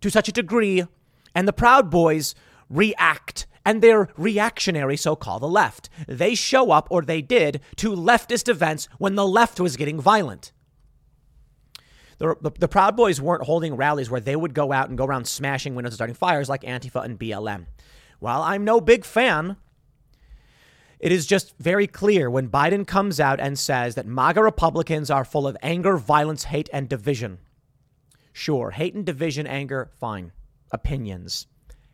to 0.00 0.10
such 0.10 0.28
a 0.28 0.32
degree, 0.32 0.84
and 1.34 1.48
the 1.48 1.52
Proud 1.52 1.90
Boys 1.90 2.34
react 2.68 3.46
and 3.64 3.82
they're 3.82 4.08
reactionary, 4.16 4.96
so 4.96 5.16
call 5.16 5.40
the 5.40 5.48
left. 5.48 5.90
They 6.06 6.36
show 6.36 6.70
up, 6.70 6.86
or 6.88 7.02
they 7.02 7.20
did, 7.20 7.60
to 7.76 7.90
leftist 7.90 8.48
events 8.48 8.88
when 8.98 9.16
the 9.16 9.26
left 9.26 9.58
was 9.58 9.76
getting 9.76 10.00
violent. 10.00 10.52
The, 12.18 12.36
the, 12.40 12.50
the, 12.50 12.68
Proud 12.68 12.96
Boys 12.96 13.20
weren't 13.20 13.42
holding 13.44 13.76
rallies 13.76 14.10
where 14.10 14.20
they 14.20 14.36
would 14.36 14.54
go 14.54 14.72
out 14.72 14.88
and 14.88 14.96
go 14.96 15.04
around 15.04 15.26
smashing 15.26 15.74
windows 15.74 15.92
and 15.92 15.96
starting 15.96 16.14
fires 16.14 16.48
like 16.48 16.62
Antifa 16.62 17.04
and 17.04 17.18
BLM. 17.18 17.66
While 18.20 18.42
I'm 18.42 18.64
no 18.64 18.80
big 18.80 19.04
fan 19.04 19.56
it 20.98 21.12
is 21.12 21.26
just 21.26 21.54
very 21.58 21.86
clear 21.86 22.30
when 22.30 22.48
Biden 22.48 22.86
comes 22.86 23.20
out 23.20 23.38
and 23.38 23.58
says 23.58 23.94
that 23.94 24.06
MAGA 24.06 24.42
Republicans 24.42 25.10
are 25.10 25.24
full 25.24 25.46
of 25.46 25.56
anger, 25.62 25.96
violence, 25.98 26.44
hate, 26.44 26.70
and 26.72 26.88
division. 26.88 27.38
Sure, 28.32 28.70
hate 28.70 28.94
and 28.94 29.04
division, 29.04 29.46
anger, 29.46 29.90
fine. 30.00 30.32
Opinions. 30.72 31.46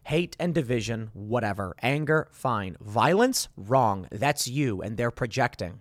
Hate 0.04 0.36
and 0.38 0.54
division, 0.54 1.10
whatever. 1.14 1.74
Anger, 1.82 2.28
fine. 2.32 2.76
Violence, 2.80 3.48
wrong. 3.56 4.08
That's 4.10 4.48
you, 4.48 4.82
and 4.82 4.96
they're 4.96 5.10
projecting. 5.10 5.80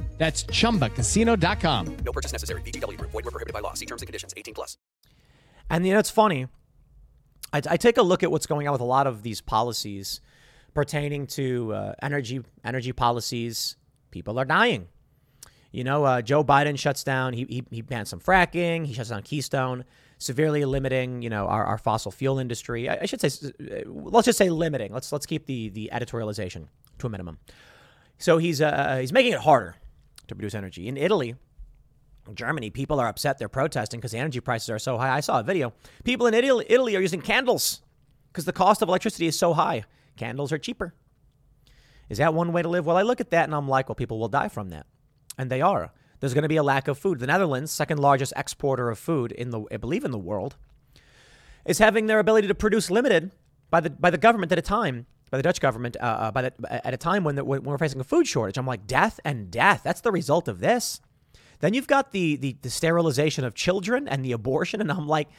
That's 0.21 0.43
ChumbaCasino.com. 0.43 1.97
No 2.05 2.11
purchase 2.11 2.31
necessary. 2.31 2.61
VGW. 2.61 2.95
Void 3.01 3.25
were 3.25 3.31
prohibited 3.31 3.55
by 3.55 3.59
law. 3.59 3.73
See 3.73 3.87
terms 3.87 4.03
and 4.03 4.07
conditions. 4.07 4.35
18 4.37 4.53
plus. 4.53 4.77
And, 5.67 5.83
you 5.83 5.93
know, 5.93 5.99
it's 5.99 6.11
funny. 6.11 6.45
I, 7.51 7.61
I, 7.67 7.77
take 7.77 7.97
a 7.97 8.03
look 8.03 8.21
at 8.21 8.29
what's 8.29 8.45
going 8.45 8.67
on 8.67 8.71
with 8.71 8.81
a 8.81 8.85
lot 8.85 9.07
of 9.07 9.23
these 9.23 9.41
policies 9.41 10.21
pertaining 10.75 11.25
to 11.25 11.73
uh, 11.73 11.93
energy 12.03 12.43
energy 12.63 12.91
policies. 12.91 13.77
People 14.11 14.37
are 14.39 14.45
dying. 14.45 14.89
You 15.71 15.83
know, 15.85 16.03
uh, 16.03 16.21
Joe 16.21 16.43
Biden 16.43 16.77
shuts 16.77 17.03
down, 17.03 17.33
he, 17.33 17.45
he, 17.45 17.63
he 17.71 17.81
bans 17.81 18.09
some 18.09 18.19
fracking, 18.19 18.85
he 18.85 18.93
shuts 18.93 19.09
down 19.09 19.23
Keystone, 19.23 19.85
severely 20.19 20.63
limiting, 20.65 21.23
you 21.23 21.31
know, 21.31 21.47
our, 21.47 21.65
our 21.65 21.79
fossil 21.79 22.11
fuel 22.11 22.37
industry. 22.37 22.87
I, 22.87 22.99
I 23.01 23.05
should 23.07 23.21
say, 23.21 23.49
uh, 23.59 23.89
let's 23.89 24.25
just 24.25 24.37
say 24.37 24.51
limiting. 24.51 24.93
Let's, 24.93 25.11
let's 25.11 25.25
keep 25.25 25.47
the, 25.47 25.69
the 25.69 25.89
editorialization 25.91 26.67
to 26.99 27.07
a 27.07 27.09
minimum. 27.09 27.39
So 28.19 28.37
he's, 28.37 28.61
uh, 28.61 28.97
he's 28.99 29.11
making 29.11 29.33
it 29.33 29.39
harder 29.39 29.77
to 30.31 30.35
produce 30.35 30.55
energy. 30.55 30.87
In 30.87 30.97
Italy, 30.97 31.35
Germany, 32.33 32.69
people 32.69 32.99
are 32.99 33.07
upset. 33.07 33.37
They're 33.37 33.49
protesting 33.49 33.99
because 33.99 34.11
the 34.11 34.17
energy 34.17 34.39
prices 34.39 34.69
are 34.69 34.79
so 34.79 34.97
high. 34.97 35.15
I 35.15 35.19
saw 35.19 35.39
a 35.39 35.43
video. 35.43 35.73
People 36.03 36.27
in 36.27 36.33
Italy, 36.33 36.65
Italy 36.69 36.95
are 36.95 37.01
using 37.01 37.21
candles 37.21 37.81
because 38.31 38.45
the 38.45 38.53
cost 38.53 38.81
of 38.81 38.89
electricity 38.89 39.27
is 39.27 39.37
so 39.37 39.53
high. 39.53 39.83
Candles 40.17 40.51
are 40.51 40.57
cheaper. 40.57 40.93
Is 42.09 42.17
that 42.17 42.33
one 42.33 42.51
way 42.51 42.61
to 42.61 42.67
live? 42.67 42.85
Well, 42.85 42.97
I 42.97 43.03
look 43.03 43.21
at 43.21 43.29
that 43.29 43.45
and 43.45 43.55
I'm 43.55 43.67
like, 43.69 43.87
well, 43.87 43.95
people 43.95 44.19
will 44.19 44.27
die 44.27 44.49
from 44.49 44.69
that. 44.69 44.85
And 45.37 45.49
they 45.49 45.61
are. 45.61 45.91
There's 46.19 46.33
going 46.33 46.43
to 46.43 46.49
be 46.49 46.57
a 46.57 46.63
lack 46.63 46.87
of 46.87 46.97
food. 46.97 47.19
The 47.19 47.27
Netherlands, 47.27 47.71
second 47.71 47.99
largest 47.99 48.33
exporter 48.35 48.89
of 48.89 48.99
food 48.99 49.31
in 49.31 49.49
the, 49.49 49.63
I 49.71 49.77
believe, 49.77 50.05
in 50.05 50.11
the 50.11 50.19
world, 50.19 50.55
is 51.65 51.79
having 51.79 52.05
their 52.05 52.19
ability 52.19 52.47
to 52.47 52.55
produce 52.55 52.91
limited 52.91 53.31
by 53.69 53.79
the 53.79 53.89
by 53.89 54.09
the 54.09 54.17
government 54.17 54.51
at 54.51 54.59
a 54.59 54.61
time, 54.61 55.07
by 55.31 55.37
the 55.37 55.43
Dutch 55.43 55.59
government, 55.59 55.97
uh, 55.99 56.03
uh, 56.03 56.31
by 56.31 56.43
the, 56.43 56.85
at 56.85 56.93
a 56.93 56.97
time 56.97 57.23
when, 57.23 57.35
the, 57.35 57.43
when 57.43 57.63
we're 57.63 57.77
facing 57.77 58.01
a 58.01 58.03
food 58.03 58.27
shortage. 58.27 58.57
I'm 58.57 58.67
like, 58.67 58.85
death 58.85 59.19
and 59.25 59.49
death. 59.49 59.81
That's 59.83 60.01
the 60.01 60.11
result 60.11 60.47
of 60.47 60.59
this. 60.59 61.01
Then 61.61 61.73
you've 61.73 61.87
got 61.87 62.11
the 62.11 62.35
the, 62.35 62.57
the 62.61 62.69
sterilization 62.69 63.45
of 63.45 63.55
children 63.55 64.07
and 64.07 64.25
the 64.25 64.31
abortion, 64.31 64.81
and 64.81 64.91
I'm 64.91 65.07
like, 65.07 65.29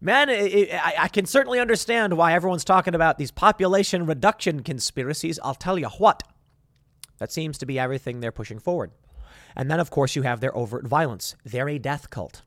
man, 0.00 0.28
it, 0.28 0.52
it, 0.52 0.74
I, 0.74 0.94
I 1.00 1.08
can 1.08 1.26
certainly 1.26 1.60
understand 1.60 2.16
why 2.16 2.32
everyone's 2.32 2.64
talking 2.64 2.94
about 2.94 3.18
these 3.18 3.30
population 3.30 4.06
reduction 4.06 4.62
conspiracies. 4.62 5.38
I'll 5.42 5.54
tell 5.54 5.78
you 5.78 5.88
what, 5.98 6.22
that 7.18 7.32
seems 7.32 7.58
to 7.58 7.66
be 7.66 7.78
everything 7.78 8.20
they're 8.20 8.32
pushing 8.32 8.60
forward. 8.60 8.92
And 9.56 9.68
then, 9.68 9.80
of 9.80 9.90
course, 9.90 10.14
you 10.14 10.22
have 10.22 10.40
their 10.40 10.56
overt 10.56 10.86
violence. 10.86 11.34
They're 11.44 11.68
a 11.68 11.78
death 11.78 12.10
cult. 12.10 12.42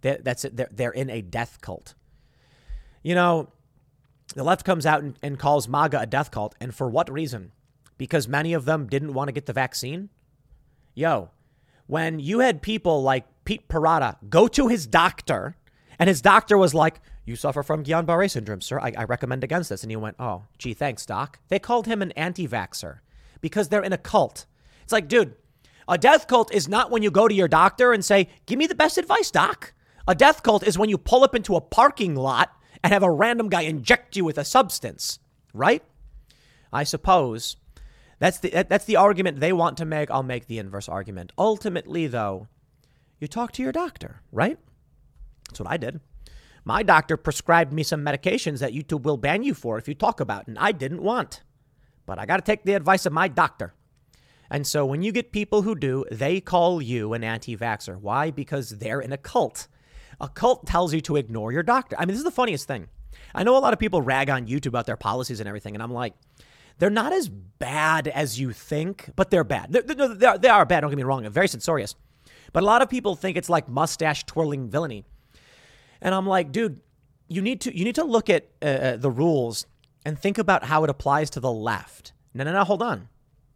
They're, 0.00 0.18
that's 0.20 0.44
it. 0.44 0.56
They're, 0.56 0.70
they're 0.72 0.90
in 0.90 1.10
a 1.10 1.22
death 1.22 1.60
cult. 1.60 1.94
You 3.04 3.14
know, 3.14 3.52
the 4.34 4.44
left 4.44 4.64
comes 4.64 4.86
out 4.86 5.02
and, 5.02 5.18
and 5.22 5.38
calls 5.38 5.68
MAGA 5.68 6.00
a 6.00 6.06
death 6.06 6.30
cult. 6.30 6.54
And 6.60 6.74
for 6.74 6.88
what 6.88 7.10
reason? 7.10 7.52
Because 7.98 8.26
many 8.28 8.52
of 8.52 8.64
them 8.64 8.86
didn't 8.86 9.14
want 9.14 9.28
to 9.28 9.32
get 9.32 9.46
the 9.46 9.52
vaccine? 9.52 10.08
Yo, 10.94 11.30
when 11.86 12.18
you 12.18 12.40
had 12.40 12.62
people 12.62 13.02
like 13.02 13.26
Pete 13.44 13.68
Parada 13.68 14.16
go 14.28 14.48
to 14.48 14.68
his 14.68 14.86
doctor, 14.86 15.56
and 15.98 16.08
his 16.08 16.22
doctor 16.22 16.56
was 16.56 16.74
like, 16.74 17.00
You 17.24 17.36
suffer 17.36 17.62
from 17.62 17.84
Guillain 17.84 18.06
Barre 18.06 18.28
syndrome, 18.28 18.60
sir. 18.60 18.80
I, 18.80 18.92
I 18.96 19.04
recommend 19.04 19.44
against 19.44 19.70
this. 19.70 19.82
And 19.82 19.90
he 19.90 19.96
went, 19.96 20.16
Oh, 20.18 20.44
gee, 20.58 20.74
thanks, 20.74 21.06
doc. 21.06 21.38
They 21.48 21.58
called 21.58 21.86
him 21.86 22.02
an 22.02 22.12
anti 22.12 22.48
vaxxer 22.48 22.98
because 23.40 23.68
they're 23.68 23.82
in 23.82 23.92
a 23.92 23.98
cult. 23.98 24.46
It's 24.82 24.92
like, 24.92 25.08
dude, 25.08 25.34
a 25.88 25.98
death 25.98 26.26
cult 26.26 26.52
is 26.52 26.68
not 26.68 26.90
when 26.90 27.02
you 27.02 27.10
go 27.10 27.28
to 27.28 27.34
your 27.34 27.48
doctor 27.48 27.92
and 27.92 28.04
say, 28.04 28.28
Give 28.46 28.58
me 28.58 28.66
the 28.66 28.74
best 28.74 28.98
advice, 28.98 29.30
doc. 29.30 29.74
A 30.08 30.14
death 30.14 30.42
cult 30.42 30.66
is 30.66 30.78
when 30.78 30.88
you 30.88 30.98
pull 30.98 31.22
up 31.22 31.34
into 31.34 31.54
a 31.54 31.60
parking 31.60 32.14
lot 32.14 32.50
and 32.82 32.92
have 32.92 33.02
a 33.02 33.10
random 33.10 33.48
guy 33.48 33.62
inject 33.62 34.16
you 34.16 34.24
with 34.24 34.38
a 34.38 34.44
substance, 34.44 35.18
right? 35.52 35.82
I 36.72 36.84
suppose 36.84 37.56
that's 38.18 38.38
the 38.38 38.50
that's 38.68 38.84
the 38.84 38.96
argument 38.96 39.40
they 39.40 39.52
want 39.52 39.76
to 39.78 39.84
make. 39.84 40.10
I'll 40.10 40.22
make 40.22 40.46
the 40.46 40.58
inverse 40.58 40.88
argument. 40.88 41.32
Ultimately, 41.36 42.06
though, 42.06 42.48
you 43.18 43.28
talk 43.28 43.52
to 43.52 43.62
your 43.62 43.72
doctor, 43.72 44.22
right? 44.30 44.58
That's 45.48 45.60
what 45.60 45.70
I 45.70 45.76
did. 45.76 46.00
My 46.64 46.82
doctor 46.82 47.16
prescribed 47.16 47.72
me 47.72 47.82
some 47.82 48.04
medications 48.04 48.60
that 48.60 48.72
YouTube 48.72 49.02
will 49.02 49.16
ban 49.16 49.42
you 49.42 49.54
for 49.54 49.78
if 49.78 49.88
you 49.88 49.94
talk 49.94 50.20
about, 50.20 50.46
and 50.46 50.58
I 50.58 50.72
didn't 50.72 51.02
want. 51.02 51.42
But 52.06 52.18
I 52.18 52.26
got 52.26 52.36
to 52.36 52.42
take 52.42 52.64
the 52.64 52.74
advice 52.74 53.06
of 53.06 53.12
my 53.12 53.28
doctor. 53.28 53.74
And 54.50 54.66
so 54.66 54.84
when 54.84 55.02
you 55.02 55.12
get 55.12 55.32
people 55.32 55.62
who 55.62 55.74
do, 55.74 56.04
they 56.10 56.40
call 56.40 56.80
you 56.80 57.14
an 57.14 57.24
anti 57.24 57.56
vaxxer. 57.56 57.98
Why? 57.98 58.30
Because 58.30 58.78
they're 58.78 59.00
in 59.00 59.12
a 59.12 59.16
cult. 59.16 59.66
A 60.22 60.28
cult 60.28 60.66
tells 60.66 60.94
you 60.94 61.00
to 61.02 61.16
ignore 61.16 61.52
your 61.52 61.62
doctor. 61.62 61.96
I 61.98 62.02
mean, 62.02 62.08
this 62.14 62.18
is 62.18 62.24
the 62.24 62.30
funniest 62.30 62.66
thing. 62.66 62.88
I 63.34 63.42
know 63.42 63.56
a 63.56 63.58
lot 63.58 63.72
of 63.72 63.78
people 63.78 64.00
rag 64.00 64.30
on 64.30 64.46
YouTube 64.46 64.68
about 64.68 64.86
their 64.86 64.96
policies 64.96 65.40
and 65.40 65.48
everything, 65.48 65.74
and 65.74 65.82
I'm 65.82 65.92
like, 65.92 66.14
they're 66.78 66.90
not 66.90 67.12
as 67.12 67.28
bad 67.28 68.08
as 68.08 68.38
you 68.40 68.52
think, 68.52 69.10
but 69.16 69.30
they're 69.30 69.44
bad. 69.44 69.72
They're, 69.72 69.82
they're, 69.82 70.38
they 70.38 70.48
are, 70.48 70.64
bad, 70.64 70.80
don't 70.80 70.90
get 70.90 70.96
me 70.96 71.02
wrong, 71.02 71.26
I'm 71.26 71.32
very 71.32 71.48
censorious. 71.48 71.94
But 72.52 72.62
a 72.62 72.66
lot 72.66 72.82
of 72.82 72.88
people 72.88 73.16
think 73.16 73.36
it's 73.36 73.50
like 73.50 73.68
mustache 73.68 74.24
twirling 74.24 74.68
villainy. 74.68 75.04
And 76.00 76.14
I'm 76.14 76.26
like, 76.26 76.52
dude, 76.52 76.80
you 77.28 77.42
need 77.42 77.60
to 77.62 77.76
you 77.76 77.84
need 77.84 77.94
to 77.94 78.04
look 78.04 78.28
at 78.28 78.48
uh, 78.60 78.66
uh 78.66 78.96
the 78.96 79.10
rules 79.10 79.66
and 80.04 80.18
think 80.18 80.38
about 80.38 80.64
how 80.64 80.84
it 80.84 80.90
applies 80.90 81.30
to 81.30 81.40
the 81.40 81.52
left. 81.52 82.12
No, 82.34 82.44
no, 82.44 82.52
no, 82.52 82.64
hold 82.64 82.82
on. 82.82 83.08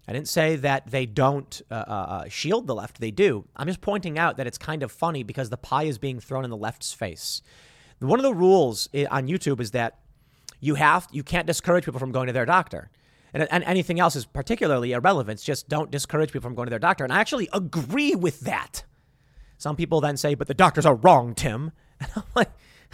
I 0.08 0.12
didn't 0.12 0.28
say 0.28 0.56
that 0.56 0.90
they 0.90 1.04
don't 1.04 1.60
uh, 1.70 1.74
uh, 1.74 1.90
uh, 1.90 2.28
shield 2.28 2.66
the 2.66 2.74
left. 2.74 3.00
They 3.00 3.10
do. 3.10 3.46
I'm 3.56 3.66
just 3.66 3.80
pointing 3.80 4.18
out 4.18 4.36
that 4.36 4.46
it's 4.46 4.58
kind 4.58 4.82
of 4.82 4.92
funny 4.92 5.22
because 5.22 5.50
the 5.50 5.56
pie 5.56 5.84
is 5.84 5.98
being 5.98 6.20
thrown 6.20 6.44
in 6.44 6.50
the 6.50 6.56
left's 6.56 6.92
face. 6.92 7.42
One 7.98 8.18
of 8.18 8.24
the 8.24 8.34
rules 8.34 8.88
on 9.10 9.26
YouTube 9.26 9.60
is 9.60 9.72
that 9.72 9.98
you 10.60 10.74
have 10.76 11.08
you 11.10 11.22
can't 11.22 11.46
discourage 11.46 11.84
people 11.84 11.98
from 11.98 12.12
going 12.12 12.28
to 12.28 12.32
their 12.32 12.46
doctor. 12.46 12.90
And, 13.34 13.48
and 13.50 13.64
anything 13.64 14.00
else 14.00 14.16
is 14.16 14.24
particularly 14.24 14.92
irrelevant. 14.92 15.38
It's 15.38 15.44
just 15.44 15.68
don't 15.68 15.90
discourage 15.90 16.30
people 16.32 16.48
from 16.48 16.54
going 16.54 16.66
to 16.66 16.70
their 16.70 16.78
doctor. 16.78 17.04
And 17.04 17.12
I 17.12 17.20
actually 17.20 17.48
agree 17.52 18.14
with 18.14 18.40
that. 18.40 18.84
Some 19.58 19.76
people 19.76 20.00
then 20.00 20.16
say, 20.16 20.34
but 20.34 20.46
the 20.46 20.54
doctors 20.54 20.86
are 20.86 20.94
wrong, 20.94 21.34
Tim. 21.34 21.72
And 21.98 22.10
I'm 22.14 22.24
like, 22.34 22.50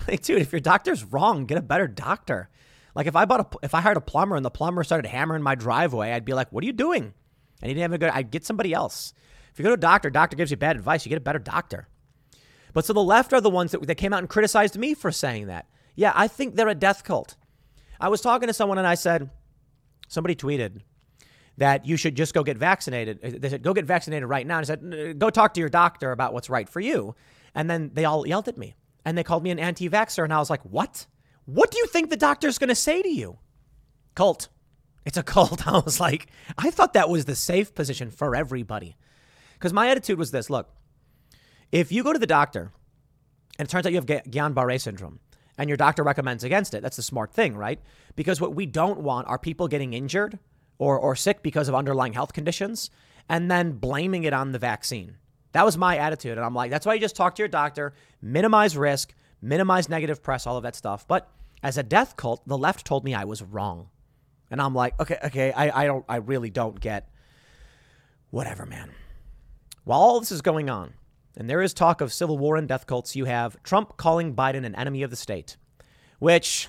like, 0.07 0.23
dude, 0.23 0.41
if 0.41 0.53
your 0.53 0.61
doctor's 0.61 1.03
wrong, 1.03 1.45
get 1.45 1.59
a 1.59 1.63
better 1.63 1.89
doctor. 1.89 2.49
Like 2.95 3.07
if 3.07 3.17
I 3.17 3.25
bought 3.25 3.41
a, 3.41 3.59
if 3.63 3.75
I 3.75 3.81
hired 3.81 3.97
a 3.97 4.03
plumber 4.03 4.37
and 4.37 4.45
the 4.45 4.51
plumber 4.51 4.85
started 4.85 5.09
hammering 5.09 5.43
my 5.43 5.55
driveway, 5.55 6.13
I'd 6.13 6.25
be 6.25 6.35
like, 6.35 6.53
what 6.53 6.63
are 6.63 6.67
you 6.67 6.73
doing? 6.73 7.15
And 7.63 7.69
he 7.69 7.75
didn't 7.75 7.83
have 7.83 7.93
a 7.93 7.99
good, 7.99 8.11
I'd 8.11 8.31
get 8.31 8.45
somebody 8.45 8.73
else. 8.75 9.15
If 9.53 9.59
you 9.59 9.63
go 9.63 9.71
to 9.71 9.75
a 9.75 9.79
doctor, 9.79 10.11
doctor 10.11 10.37
gives 10.37 10.51
you 10.51 10.57
bad 10.57 10.77
advice, 10.77 11.05
you 11.05 11.11
get 11.11 11.19
a 11.19 11.21
better 11.21 11.39
doctor. 11.39 11.89
But 12.73 12.85
so 12.85 12.93
the 12.93 13.03
left 13.03 13.33
are 13.33 13.41
the 13.41 13.51
ones 13.51 13.73
that, 13.73 13.87
that 13.87 13.95
came 13.97 14.13
out 14.13 14.21
and 14.21 14.29
criticized 14.29 14.77
me 14.79 14.95
for 14.95 15.11
saying 15.13 15.47
that. 15.47 15.67
Yeah, 15.95 16.13
I 16.15 16.27
think 16.27 16.55
they're 16.55 16.69
a 16.69 16.75
death 16.75 17.05
cult. 17.05 17.37
I 18.01 18.09
was 18.09 18.21
talking 18.21 18.49
to 18.49 18.55
someone 18.55 18.79
and 18.79 18.87
I 18.87 18.95
said, 18.95 19.31
somebody 20.09 20.35
tweeted 20.35 20.81
that 21.59 21.87
you 21.87 21.97
should 21.97 22.15
just 22.15 22.35
go 22.35 22.43
get 22.43 22.57
vaccinated. 22.57 23.21
Uh, 23.23 23.39
they 23.39 23.49
said, 23.51 23.63
go 23.63 23.75
get 23.75 23.85
vaccinated 23.85 24.29
right 24.29 24.47
now. 24.47 24.59
And 24.59 24.65
I 24.65 24.67
said, 24.67 25.19
go 25.19 25.31
talk 25.31 25.55
to 25.55 25.61
your 25.61 25.69
doctor 25.69 26.13
about 26.13 26.33
what's 26.33 26.49
right 26.49 26.69
for 26.69 26.81
you. 26.81 27.15
And 27.55 27.69
then 27.69 27.91
they 27.93 28.05
all 28.05 28.27
yelled 28.27 28.49
at 28.49 28.57
me 28.57 28.75
and 29.05 29.17
they 29.17 29.23
called 29.23 29.43
me 29.43 29.51
an 29.51 29.59
anti 29.59 29.89
vaxxer. 29.89 30.25
And 30.25 30.33
I 30.33 30.39
was 30.39 30.51
like, 30.51 30.63
what? 30.63 31.07
What 31.45 31.71
do 31.71 31.79
you 31.79 31.87
think 31.87 32.11
the 32.11 32.17
doctor's 32.17 32.59
going 32.59 32.69
to 32.69 32.75
say 32.75 33.03
to 33.03 33.09
you? 33.09 33.39
Cult. 34.15 34.49
It's 35.05 35.17
a 35.17 35.23
cult. 35.23 35.67
I 35.69 35.81
was 35.81 36.01
like, 36.01 36.29
I 36.59 36.71
thought 36.71 36.93
that 36.95 37.09
was 37.09 37.25
the 37.25 37.35
safe 37.35 37.75
position 37.75 38.11
for 38.11 38.37
everybody. 38.37 38.97
Because 39.55 39.73
my 39.73 39.89
attitude 39.89 40.19
was 40.19 40.31
this 40.31 40.51
look, 40.51 40.71
if 41.71 41.91
you 41.93 42.03
go 42.03 42.13
to 42.13 42.19
the 42.19 42.27
doctor 42.27 42.73
and 43.59 43.69
it 43.69 43.71
turns 43.71 43.87
out 43.87 43.93
you 43.93 43.99
have 43.99 44.07
Guillain 44.07 44.55
Barre 44.55 44.79
syndrome 44.79 45.21
and 45.59 45.69
your 45.69 45.77
doctor 45.77 46.03
recommends 46.03 46.45
against 46.45 46.75
it, 46.75 46.83
that's 46.83 46.97
the 46.97 47.03
smart 47.03 47.33
thing, 47.33 47.57
right? 47.57 47.81
Because 48.17 48.41
what 48.41 48.55
we 48.55 48.67
don't 48.67 49.01
want 49.01 49.29
are 49.29 49.39
people 49.39 49.69
getting 49.69 49.93
injured 49.93 50.39
or, 50.79 50.99
or 50.99 51.15
sick 51.17 51.43
because 51.43 51.69
of 51.69 51.75
underlying 51.75 52.13
health 52.13 52.33
conditions 52.33 52.91
and 53.29 53.51
then 53.51 53.73
blaming 53.73 54.25
it 54.25 54.33
on 54.33 54.53
the 54.53 54.59
vaccine. 54.59 55.17
That 55.53 55.65
was 55.65 55.77
my 55.77 55.97
attitude. 55.97 56.39
And 56.39 56.45
I'm 56.45 56.55
like, 56.55 56.71
that's 56.71 56.87
why 56.87 56.95
you 56.95 57.01
just 57.01 57.17
talk 57.17 57.35
to 57.37 57.43
your 57.43 57.49
doctor, 57.49 57.93
minimize 58.21 58.77
risk, 58.77 59.15
minimize 59.43 59.89
negative 59.89 60.23
press, 60.23 60.47
all 60.47 60.57
of 60.57 60.63
that 60.63 60.77
stuff. 60.77 61.07
But 61.07 61.29
as 61.63 61.77
a 61.77 61.83
death 61.83 62.17
cult, 62.17 62.47
the 62.47 62.57
left 62.57 62.87
told 62.87 63.05
me 63.05 63.15
I 63.15 63.25
was 63.25 63.43
wrong. 63.43 63.89
And 64.51 64.61
I'm 64.61 64.75
like, 64.75 64.99
okay, 65.01 65.19
okay, 65.25 65.53
I, 65.53 65.83
I 65.83 65.87
don't 65.87 66.05
I 66.09 66.17
really 66.17 66.51
don't 66.51 66.79
get 66.79 67.09
whatever, 68.31 68.65
man. 68.67 68.93
While 69.85 70.01
all 70.01 70.21
this 70.21 70.33
is 70.33 70.43
going 70.43 70.71
on, 70.71 70.95
and 71.37 71.49
there 71.49 71.63
is 71.63 71.73
talk 71.73 72.01
of 72.01 72.13
civil 72.13 72.39
war 72.39 72.57
and 72.57 72.69
death 72.69 72.87
cults, 72.87 73.17
you 73.17 73.25
have 73.25 73.61
Trump 73.63 73.97
calling 73.97 74.35
Biden 74.35 74.65
an 74.65 74.75
enemy 74.75 75.03
of 75.03 75.11
the 75.11 75.17
state, 75.17 75.57
which 76.19 76.69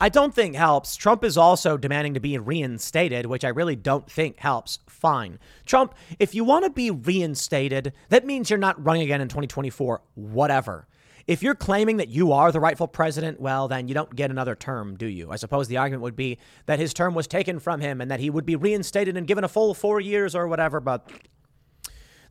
I 0.00 0.08
don't 0.08 0.34
think 0.34 0.56
helps. 0.56 0.96
Trump 0.96 1.22
is 1.22 1.36
also 1.36 1.76
demanding 1.76 2.14
to 2.14 2.20
be 2.20 2.38
reinstated, 2.38 3.26
which 3.26 3.44
I 3.44 3.48
really 3.48 3.76
don't 3.76 4.10
think 4.10 4.38
helps. 4.38 4.78
Fine. 4.88 5.38
Trump, 5.66 5.94
if 6.18 6.34
you 6.34 6.42
want 6.42 6.64
to 6.64 6.70
be 6.70 6.90
reinstated, 6.90 7.92
that 8.08 8.24
means 8.24 8.48
you're 8.48 8.58
not 8.58 8.82
running 8.82 9.02
again 9.02 9.20
in 9.20 9.28
2024, 9.28 10.00
whatever. 10.14 10.88
If 11.26 11.42
you're 11.42 11.54
claiming 11.54 11.98
that 11.98 12.08
you 12.08 12.32
are 12.32 12.50
the 12.52 12.60
rightful 12.60 12.88
president, 12.88 13.40
well, 13.40 13.68
then 13.68 13.88
you 13.88 13.94
don't 13.94 14.14
get 14.14 14.30
another 14.30 14.54
term, 14.54 14.96
do 14.96 15.06
you? 15.06 15.30
I 15.30 15.36
suppose 15.36 15.68
the 15.68 15.76
argument 15.76 16.02
would 16.02 16.16
be 16.16 16.38
that 16.66 16.78
his 16.78 16.94
term 16.94 17.14
was 17.14 17.26
taken 17.26 17.58
from 17.58 17.80
him 17.80 18.00
and 18.00 18.10
that 18.10 18.20
he 18.20 18.30
would 18.30 18.46
be 18.46 18.56
reinstated 18.56 19.16
and 19.16 19.26
given 19.26 19.44
a 19.44 19.48
full 19.48 19.74
four 19.74 20.00
years 20.00 20.34
or 20.34 20.48
whatever. 20.48 20.80
But 20.80 21.08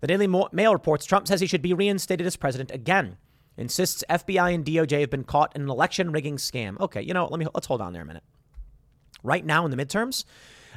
the 0.01 0.07
Daily 0.07 0.27
Mail 0.27 0.73
reports 0.73 1.05
Trump 1.05 1.27
says 1.27 1.41
he 1.41 1.47
should 1.47 1.61
be 1.61 1.73
reinstated 1.73 2.25
as 2.25 2.35
president 2.35 2.71
again. 2.71 3.17
Insists 3.57 4.03
FBI 4.09 4.53
and 4.55 4.65
DOJ 4.65 5.01
have 5.01 5.09
been 5.09 5.25
caught 5.25 5.53
in 5.55 5.63
an 5.63 5.69
election 5.69 6.11
rigging 6.11 6.37
scam. 6.37 6.79
Okay, 6.79 7.01
you 7.01 7.13
know, 7.13 7.27
let 7.27 7.39
me 7.39 7.47
let's 7.53 7.67
hold 7.67 7.81
on 7.81 7.91
there 7.91 8.03
a 8.03 8.05
minute. 8.05 8.23
Right 9.21 9.45
now 9.45 9.65
in 9.65 9.71
the 9.71 9.77
midterms, 9.77 10.23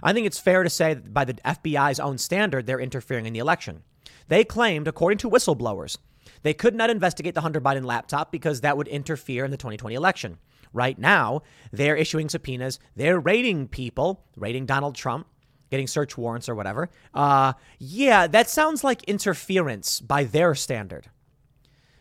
I 0.02 0.12
think 0.12 0.26
it's 0.26 0.40
fair 0.40 0.64
to 0.64 0.70
say 0.70 0.94
that 0.94 1.14
by 1.14 1.24
the 1.24 1.34
FBI's 1.34 2.00
own 2.00 2.18
standard, 2.18 2.66
they're 2.66 2.80
interfering 2.80 3.24
in 3.24 3.32
the 3.32 3.38
election. 3.38 3.84
They 4.26 4.42
claimed, 4.42 4.88
according 4.88 5.18
to 5.18 5.30
whistleblowers, 5.30 5.98
they 6.42 6.54
could 6.54 6.74
not 6.74 6.90
investigate 6.90 7.34
the 7.34 7.40
Hunter 7.40 7.60
Biden 7.60 7.84
laptop 7.84 8.32
because 8.32 8.60
that 8.60 8.76
would 8.76 8.88
interfere 8.88 9.44
in 9.44 9.50
the 9.50 9.56
2020 9.56 9.94
election. 9.94 10.38
Right 10.72 10.98
now, 10.98 11.42
they're 11.70 11.96
issuing 11.96 12.28
subpoenas. 12.28 12.78
They're 12.96 13.20
raiding 13.20 13.68
people, 13.68 14.24
raiding 14.36 14.66
Donald 14.66 14.94
Trump, 14.94 15.26
getting 15.70 15.86
search 15.86 16.16
warrants 16.16 16.48
or 16.48 16.54
whatever. 16.54 16.90
Uh, 17.14 17.52
yeah, 17.78 18.26
that 18.26 18.48
sounds 18.48 18.82
like 18.82 19.02
interference 19.04 20.00
by 20.00 20.24
their 20.24 20.54
standard. 20.54 21.08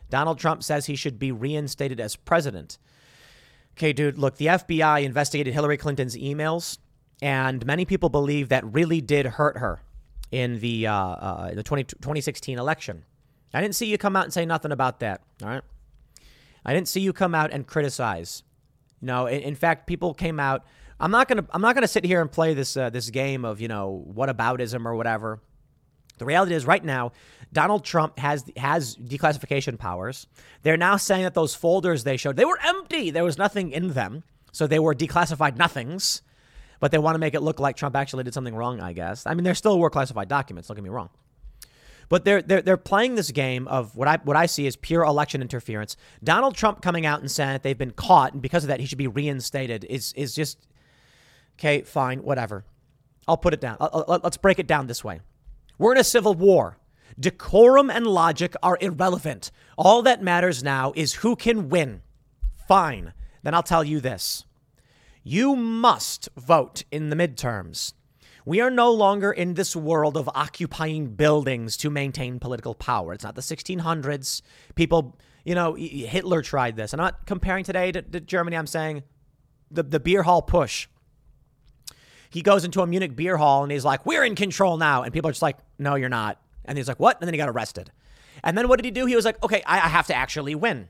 Donald 0.10 0.40
Trump 0.40 0.64
says 0.64 0.86
he 0.86 0.96
should 0.96 1.18
be 1.18 1.32
reinstated 1.32 2.00
as 2.00 2.16
president. 2.16 2.78
Okay, 3.78 3.94
dude, 3.94 4.18
look, 4.18 4.36
the 4.38 4.48
FBI 4.48 5.04
investigated 5.04 5.54
Hillary 5.54 5.78
Clinton's 5.78 6.18
emails, 6.18 6.78
and 7.22 7.66
many 7.66 7.86
people 7.86 8.10
believe 8.10 8.50
that 8.50 8.66
really 8.66 9.00
did 9.00 9.26
hurt 9.26 9.58
her 9.58 9.82
in 10.32 10.60
the, 10.60 10.88
uh, 10.88 10.94
uh, 10.94 11.54
the 11.54 11.64
20, 11.64 11.84
2016 11.86 12.60
election. 12.60 13.06
I 13.54 13.62
didn't 13.62 13.76
see 13.76 13.88
you 13.88 13.98
come 13.98 14.16
out 14.16 14.24
and 14.24 14.34
say 14.34 14.46
nothing 14.46 14.72
about 14.72 15.00
that. 15.02 15.22
All 15.44 15.50
right. 15.50 15.64
I 16.66 16.74
didn't 16.74 16.88
see 16.88 17.02
you 17.02 17.14
come 17.14 17.36
out 17.36 17.52
and 17.52 17.66
criticize. 17.66 18.44
No, 19.02 19.26
in, 19.26 19.56
fact, 19.56 19.88
people 19.88 20.14
came 20.14 20.40
out. 20.40 20.64
I'm 21.00 21.10
not 21.10 21.28
gonna 21.28 21.46
I'm 21.50 21.62
not 21.62 21.74
gonna 21.74 21.88
sit 21.88 22.06
here 22.06 22.22
and 22.22 22.32
play 22.32 22.54
this 22.54 22.78
uh, 22.78 22.92
this 22.92 23.10
game 23.10 23.44
of 23.44 23.60
you 23.60 23.68
know 23.68 24.06
whataboutism 24.16 24.86
or 24.86 24.96
whatever. 24.96 25.42
The 26.20 26.26
reality 26.26 26.54
is, 26.54 26.68
right 26.68 26.84
now, 26.84 27.14
Donald 27.52 27.84
Trump 27.84 28.20
has 28.20 28.46
has 28.56 28.96
declassification 28.96 29.80
powers. 29.80 30.28
They're 30.62 30.78
now 30.78 30.98
saying 30.98 31.24
that 31.24 31.34
those 31.34 31.56
folders 31.56 32.04
they 32.04 32.18
showed 32.18 32.36
they 32.36 32.46
were 32.46 32.60
empty. 32.64 33.10
There 33.10 33.24
was 33.24 33.40
nothing 33.40 33.72
in 33.72 33.94
them, 33.94 34.24
so 34.52 34.68
they 34.68 34.78
were 34.78 34.94
declassified 34.94 35.58
nothings. 35.58 36.22
But 36.80 36.92
they 36.92 37.00
want 37.00 37.16
to 37.16 37.20
make 37.20 37.34
it 37.34 37.42
look 37.42 37.60
like 37.60 37.76
Trump 37.76 37.96
actually 37.96 38.24
did 38.24 38.36
something 38.36 38.56
wrong. 38.56 38.80
I 38.80 38.94
guess. 38.94 39.26
I 39.26 39.34
mean, 39.34 39.44
there 39.44 39.56
still 39.56 39.80
were 39.80 39.90
classified 39.90 40.28
documents. 40.28 40.68
Don't 40.68 40.76
get 40.76 40.84
me 40.84 40.92
wrong. 40.92 41.10
But 42.12 42.26
they're, 42.26 42.42
they're, 42.42 42.62
they're 42.62 42.76
playing 42.76 43.16
this 43.16 43.32
game 43.32 43.70
of 43.70 43.96
what 43.96 44.06
I, 44.06 44.18
what 44.26 44.36
I 44.36 44.46
see 44.46 44.68
as 44.68 44.76
pure 44.76 45.02
election 45.04 45.42
interference. 45.42 45.96
Donald 46.22 46.56
Trump 46.56 46.82
coming 46.82 47.06
out 47.06 47.22
and 47.22 47.32
saying 47.32 47.54
that 47.54 47.64
they've 47.64 47.78
been 47.78 47.92
caught, 47.92 48.34
and 48.34 48.42
because 48.42 48.66
of 48.66 48.68
that, 48.68 48.82
he 48.82 48.86
should 48.86 48.98
be 48.98 49.08
reinstated 49.08 49.86
is, 49.86 50.12
is 50.18 50.36
just, 50.36 50.68
okay, 51.58 51.84
fine, 51.84 52.22
whatever. 52.22 52.66
I'll 53.30 53.38
put 53.38 53.54
it 53.54 53.62
down. 53.62 53.78
Let's 54.10 54.36
break 54.36 54.60
it 54.60 54.68
down 54.68 54.88
this 54.88 55.06
way. 55.06 55.22
We're 55.78 55.94
in 55.94 56.00
a 56.00 56.04
civil 56.04 56.34
war. 56.34 56.78
Decorum 57.18 57.90
and 57.90 58.06
logic 58.06 58.56
are 58.62 58.78
irrelevant. 58.82 59.50
All 59.78 60.02
that 60.02 60.22
matters 60.22 60.62
now 60.62 60.92
is 60.98 61.14
who 61.14 61.38
can 61.38 61.70
win. 61.70 62.02
Fine. 62.68 63.14
Then 63.42 63.54
I'll 63.54 63.64
tell 63.64 63.86
you 63.86 64.02
this. 64.02 64.44
You 65.24 65.56
must 65.56 66.28
vote 66.36 66.84
in 66.92 67.10
the 67.10 67.16
midterms. 67.16 67.94
We 68.46 68.62
are 68.62 68.72
no 68.72 68.92
longer 68.92 69.32
in 69.32 69.54
this 69.54 69.76
world 69.76 70.18
of 70.18 70.30
occupying 70.34 71.16
buildings 71.16 71.78
to 71.78 71.90
maintain 71.90 72.40
political 72.40 72.74
power. 72.74 73.14
It's 73.14 73.24
not 73.24 73.36
the 73.36 73.42
1600s. 73.42 74.42
People, 74.76 75.18
you 75.46 75.56
know, 75.56 75.76
Hitler 75.76 76.42
tried 76.42 76.76
this. 76.76 76.94
I'm 76.94 77.00
not 77.00 77.26
comparing 77.26 77.64
today 77.64 77.92
to, 77.92 78.02
to 78.02 78.20
Germany. 78.20 78.58
I'm 78.58 78.68
saying 78.68 79.04
the, 79.70 79.84
the 79.84 80.00
beer 80.00 80.24
hall 80.24 80.42
putsch. 80.42 80.88
He 82.30 82.42
goes 82.42 82.64
into 82.64 82.82
a 82.82 82.88
Munich 82.88 83.16
beer 83.16 83.38
hall 83.38 83.64
and 83.64 83.72
he's 83.72 83.86
like, 83.86 84.06
We're 84.06 84.24
in 84.24 84.36
control 84.36 84.78
now. 84.78 85.04
And 85.04 85.14
people 85.14 85.30
are 85.30 85.34
just 85.34 85.42
like, 85.42 85.58
No, 85.78 85.96
you're 85.96 86.10
not. 86.10 86.42
And 86.66 86.78
he's 86.78 86.88
like, 86.88 87.00
What? 87.00 87.20
And 87.20 87.28
then 87.28 87.34
he 87.34 87.38
got 87.38 87.50
arrested. 87.50 87.92
And 88.44 88.58
then 88.58 88.68
what 88.68 88.78
did 88.78 88.86
he 88.86 88.92
do? 88.92 89.06
He 89.06 89.16
was 89.16 89.26
like, 89.26 89.44
Okay, 89.44 89.62
I, 89.66 89.76
I 89.76 89.90
have 89.90 90.08
to 90.08 90.16
actually 90.16 90.56
win. 90.56 90.88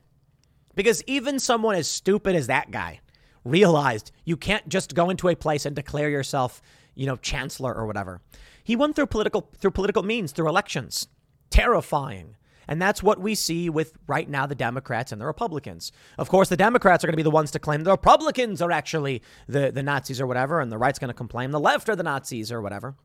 Because 0.76 1.04
even 1.08 1.40
someone 1.40 1.76
as 1.76 1.88
stupid 1.88 2.36
as 2.36 2.48
that 2.48 2.72
guy 2.72 3.02
realized 3.44 4.12
you 4.24 4.38
can't 4.38 4.70
just 4.70 4.94
go 4.94 5.10
into 5.10 5.28
a 5.28 5.36
place 5.36 5.66
and 5.66 5.76
declare 5.76 6.10
yourself 6.10 6.62
you 6.96 7.06
know, 7.06 7.18
chancellor 7.18 7.74
or 7.74 7.86
whatever. 7.86 8.22
He 8.64 8.76
won 8.76 8.94
through 8.94 9.08
political 9.08 9.50
through 9.58 9.72
political 9.72 10.04
means, 10.04 10.32
through 10.32 10.50
elections. 10.50 11.08
Terrifying. 11.50 12.36
And 12.68 12.82
that's 12.82 13.04
what 13.04 13.20
we 13.20 13.36
see 13.36 13.70
with 13.70 13.94
right 14.08 14.30
now 14.30 14.46
the 14.46 14.56
Democrats 14.56 15.12
and 15.12 15.20
the 15.20 15.26
Republicans. 15.26 15.92
Of 16.18 16.30
course, 16.30 16.48
the 16.48 16.56
Democrats 16.56 17.04
are 17.04 17.08
going 17.08 17.14
to 17.14 17.18
be 17.18 17.24
the 17.24 17.30
ones 17.30 17.52
to 17.52 17.60
claim 17.60 17.84
the 17.84 17.92
Republicans 17.92 18.62
are 18.62 18.72
actually 18.72 19.22
the, 19.48 19.72
the 19.72 19.84
Nazis 19.84 20.22
or 20.22 20.28
whatever, 20.28 20.62
and 20.62 20.72
the 20.72 20.78
right's 20.78 21.00
going 21.00 21.10
to 21.10 21.14
complain 21.14 21.52
the 21.52 21.60
left 21.60 21.90
are 21.90 21.96
the 21.96 22.04
Nazis 22.04 22.52
or 22.52 22.62
whatever. 22.62 22.96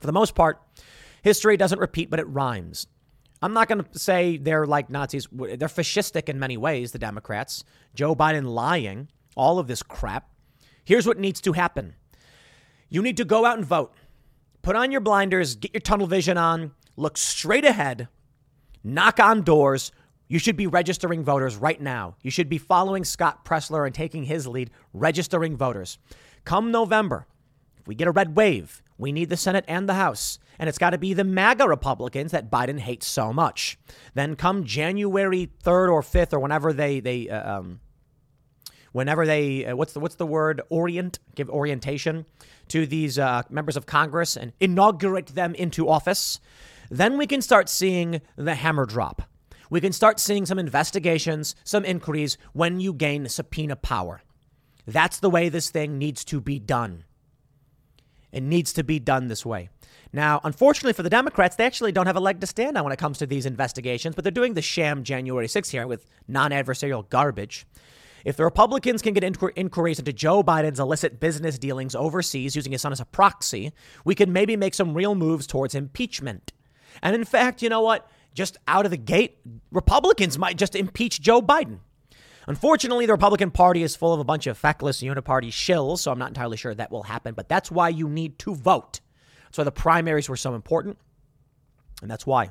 For 0.00 0.06
the 0.06 0.12
most 0.12 0.34
part, 0.34 0.60
history 1.22 1.56
doesn't 1.56 1.78
repeat, 1.78 2.10
but 2.10 2.20
it 2.20 2.28
rhymes. 2.28 2.86
I'm 3.40 3.52
not 3.52 3.68
going 3.68 3.84
to 3.84 3.98
say 3.98 4.36
they're 4.36 4.66
like 4.66 4.90
Nazis. 4.90 5.28
They're 5.32 5.68
fascistic 5.68 6.28
in 6.28 6.38
many 6.38 6.56
ways, 6.56 6.92
the 6.92 6.98
Democrats. 6.98 7.64
Joe 7.94 8.14
Biden 8.14 8.44
lying, 8.44 9.08
all 9.36 9.58
of 9.58 9.66
this 9.66 9.82
crap. 9.82 10.28
Here's 10.84 11.06
what 11.06 11.18
needs 11.18 11.40
to 11.42 11.52
happen 11.52 11.94
you 12.94 13.02
need 13.02 13.16
to 13.16 13.24
go 13.24 13.44
out 13.44 13.56
and 13.56 13.66
vote. 13.66 13.92
Put 14.62 14.76
on 14.76 14.92
your 14.92 15.00
blinders, 15.00 15.56
get 15.56 15.74
your 15.74 15.80
tunnel 15.80 16.06
vision 16.06 16.38
on, 16.38 16.70
look 16.96 17.18
straight 17.18 17.64
ahead, 17.64 18.06
knock 18.84 19.18
on 19.18 19.42
doors. 19.42 19.90
You 20.28 20.38
should 20.38 20.56
be 20.56 20.68
registering 20.68 21.24
voters 21.24 21.56
right 21.56 21.80
now. 21.80 22.14
You 22.22 22.30
should 22.30 22.48
be 22.48 22.56
following 22.56 23.02
Scott 23.02 23.44
Presler 23.44 23.84
and 23.84 23.92
taking 23.92 24.22
his 24.22 24.46
lead, 24.46 24.70
registering 24.92 25.56
voters. 25.56 25.98
Come 26.44 26.70
November, 26.70 27.26
if 27.76 27.88
we 27.88 27.96
get 27.96 28.06
a 28.06 28.12
red 28.12 28.36
wave, 28.36 28.80
we 28.96 29.10
need 29.10 29.28
the 29.28 29.36
Senate 29.36 29.64
and 29.66 29.88
the 29.88 29.94
House. 29.94 30.38
And 30.60 30.68
it's 30.68 30.78
got 30.78 30.90
to 30.90 30.98
be 30.98 31.14
the 31.14 31.24
MAGA 31.24 31.68
Republicans 31.68 32.30
that 32.30 32.48
Biden 32.48 32.78
hates 32.78 33.08
so 33.08 33.32
much. 33.32 33.76
Then 34.14 34.36
come 34.36 34.64
January 34.64 35.50
3rd 35.64 35.92
or 35.92 36.00
5th 36.00 36.32
or 36.32 36.38
whenever 36.38 36.72
they, 36.72 37.00
they 37.00 37.28
uh, 37.28 37.58
um, 37.58 37.80
whenever 38.92 39.26
they, 39.26 39.66
uh, 39.66 39.74
what's 39.74 39.92
the, 39.94 40.00
what's 40.00 40.14
the 40.14 40.26
word? 40.26 40.62
Orient, 40.70 41.18
give 41.34 41.50
orientation 41.50 42.24
to 42.68 42.86
these 42.86 43.18
uh, 43.18 43.42
members 43.50 43.76
of 43.76 43.86
Congress 43.86 44.36
and 44.36 44.52
inaugurate 44.60 45.28
them 45.28 45.54
into 45.54 45.88
office, 45.88 46.40
then 46.90 47.18
we 47.18 47.26
can 47.26 47.42
start 47.42 47.68
seeing 47.68 48.20
the 48.36 48.54
hammer 48.54 48.86
drop. 48.86 49.22
We 49.70 49.80
can 49.80 49.92
start 49.92 50.20
seeing 50.20 50.46
some 50.46 50.58
investigations, 50.58 51.56
some 51.64 51.84
inquiries 51.84 52.38
when 52.52 52.80
you 52.80 52.92
gain 52.92 53.28
subpoena 53.28 53.76
power. 53.76 54.22
That's 54.86 55.20
the 55.20 55.30
way 55.30 55.48
this 55.48 55.70
thing 55.70 55.98
needs 55.98 56.24
to 56.26 56.40
be 56.40 56.58
done. 56.58 57.04
It 58.30 58.42
needs 58.42 58.72
to 58.74 58.84
be 58.84 58.98
done 58.98 59.28
this 59.28 59.46
way. 59.46 59.70
Now, 60.12 60.40
unfortunately 60.44 60.92
for 60.92 61.02
the 61.02 61.10
Democrats, 61.10 61.56
they 61.56 61.64
actually 61.64 61.92
don't 61.92 62.06
have 62.06 62.16
a 62.16 62.20
leg 62.20 62.40
to 62.40 62.46
stand 62.46 62.76
on 62.76 62.84
when 62.84 62.92
it 62.92 62.98
comes 62.98 63.18
to 63.18 63.26
these 63.26 63.46
investigations, 63.46 64.14
but 64.14 64.24
they're 64.24 64.30
doing 64.30 64.54
the 64.54 64.62
sham 64.62 65.02
January 65.04 65.46
6th 65.46 65.70
here 65.70 65.86
with 65.86 66.06
non 66.28 66.50
adversarial 66.50 67.08
garbage. 67.08 67.66
If 68.24 68.36
the 68.36 68.44
Republicans 68.44 69.02
can 69.02 69.12
get 69.12 69.22
inquiries 69.22 69.98
into 69.98 70.12
Joe 70.12 70.42
Biden's 70.42 70.80
illicit 70.80 71.20
business 71.20 71.58
dealings 71.58 71.94
overseas 71.94 72.56
using 72.56 72.72
his 72.72 72.80
son 72.80 72.92
as 72.92 73.00
a 73.00 73.04
proxy, 73.04 73.72
we 74.04 74.14
could 74.14 74.28
maybe 74.28 74.56
make 74.56 74.74
some 74.74 74.94
real 74.94 75.14
moves 75.14 75.46
towards 75.46 75.74
impeachment. 75.74 76.52
And 77.02 77.14
in 77.14 77.24
fact, 77.24 77.60
you 77.60 77.68
know 77.68 77.82
what? 77.82 78.08
Just 78.32 78.56
out 78.66 78.84
of 78.84 78.90
the 78.90 78.96
gate, 78.96 79.38
Republicans 79.70 80.38
might 80.38 80.56
just 80.56 80.74
impeach 80.74 81.20
Joe 81.20 81.42
Biden. 81.42 81.80
Unfortunately, 82.46 83.06
the 83.06 83.12
Republican 83.12 83.50
Party 83.50 83.82
is 83.82 83.96
full 83.96 84.12
of 84.12 84.20
a 84.20 84.24
bunch 84.24 84.46
of 84.46 84.58
feckless 84.58 85.02
uniparty 85.02 85.48
shills, 85.48 85.98
so 85.98 86.10
I'm 86.10 86.18
not 86.18 86.28
entirely 86.28 86.56
sure 86.56 86.74
that 86.74 86.90
will 86.90 87.04
happen, 87.04 87.34
but 87.34 87.48
that's 87.48 87.70
why 87.70 87.88
you 87.90 88.08
need 88.08 88.38
to 88.40 88.54
vote. 88.54 89.00
That's 89.44 89.58
why 89.58 89.64
the 89.64 89.72
primaries 89.72 90.28
were 90.28 90.36
so 90.36 90.54
important, 90.54 90.98
and 92.02 92.10
that's 92.10 92.26
why. 92.26 92.50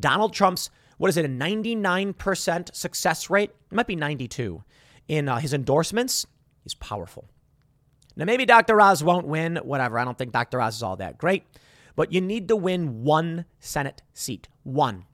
Donald 0.00 0.32
Trump's 0.32 0.70
what 0.98 1.08
is 1.08 1.16
it, 1.16 1.24
a 1.24 1.28
99% 1.28 2.74
success 2.74 3.30
rate? 3.30 3.50
It 3.70 3.74
might 3.74 3.86
be 3.86 3.96
92 3.96 4.62
in 5.08 5.28
uh, 5.28 5.38
his 5.38 5.54
endorsements. 5.54 6.26
He's 6.62 6.74
powerful. 6.74 7.28
Now, 8.16 8.24
maybe 8.24 8.44
Dr. 8.44 8.80
Oz 8.80 9.02
won't 9.02 9.26
win, 9.26 9.56
whatever. 9.62 9.98
I 9.98 10.04
don't 10.04 10.18
think 10.18 10.32
Dr. 10.32 10.60
Oz 10.60 10.76
is 10.76 10.82
all 10.82 10.96
that 10.96 11.18
great, 11.18 11.44
but 11.94 12.12
you 12.12 12.20
need 12.20 12.48
to 12.48 12.56
win 12.56 13.04
one 13.04 13.44
Senate 13.60 14.02
seat. 14.12 14.48
One. 14.64 15.04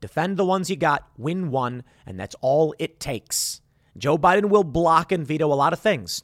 Defend 0.00 0.36
the 0.36 0.44
ones 0.44 0.68
you 0.68 0.76
got, 0.76 1.08
win 1.16 1.50
one, 1.50 1.82
and 2.04 2.18
that's 2.18 2.36
all 2.40 2.74
it 2.78 3.00
takes. 3.00 3.60
Joe 3.96 4.18
Biden 4.18 4.48
will 4.48 4.64
block 4.64 5.10
and 5.12 5.26
veto 5.26 5.52
a 5.52 5.54
lot 5.54 5.72
of 5.72 5.80
things. 5.80 6.22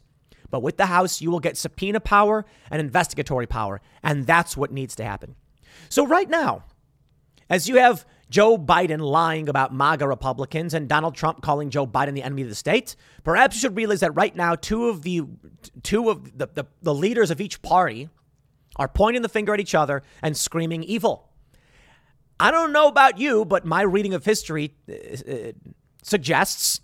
But 0.50 0.62
with 0.62 0.76
the 0.76 0.86
House, 0.86 1.20
you 1.20 1.30
will 1.30 1.40
get 1.40 1.56
subpoena 1.56 1.98
power 1.98 2.44
and 2.70 2.80
investigatory 2.80 3.46
power. 3.46 3.80
And 4.02 4.26
that's 4.26 4.56
what 4.56 4.70
needs 4.70 4.94
to 4.96 5.04
happen. 5.04 5.34
So, 5.88 6.06
right 6.06 6.28
now, 6.28 6.64
as 7.50 7.68
you 7.68 7.78
have 7.78 8.06
Joe 8.34 8.58
Biden 8.58 8.98
lying 8.98 9.48
about 9.48 9.72
MAGA 9.72 10.08
Republicans 10.08 10.74
and 10.74 10.88
Donald 10.88 11.14
Trump 11.14 11.40
calling 11.40 11.70
Joe 11.70 11.86
Biden 11.86 12.14
the 12.14 12.24
enemy 12.24 12.42
of 12.42 12.48
the 12.48 12.56
state, 12.56 12.96
perhaps 13.22 13.54
you 13.54 13.60
should 13.60 13.76
realize 13.76 14.00
that 14.00 14.12
right 14.16 14.34
now 14.34 14.56
two 14.56 14.88
of 14.88 15.02
the 15.02 15.22
two 15.84 16.10
of 16.10 16.36
the, 16.36 16.48
the, 16.52 16.64
the 16.82 16.92
leaders 16.92 17.30
of 17.30 17.40
each 17.40 17.62
party 17.62 18.08
are 18.74 18.88
pointing 18.88 19.22
the 19.22 19.28
finger 19.28 19.54
at 19.54 19.60
each 19.60 19.72
other 19.72 20.02
and 20.20 20.36
screaming 20.36 20.82
evil. 20.82 21.28
I 22.40 22.50
don't 22.50 22.72
know 22.72 22.88
about 22.88 23.18
you, 23.18 23.44
but 23.44 23.64
my 23.64 23.82
reading 23.82 24.14
of 24.14 24.24
history 24.24 24.74
uh, 24.88 24.94
uh 25.30 25.52
suggests 26.02 26.80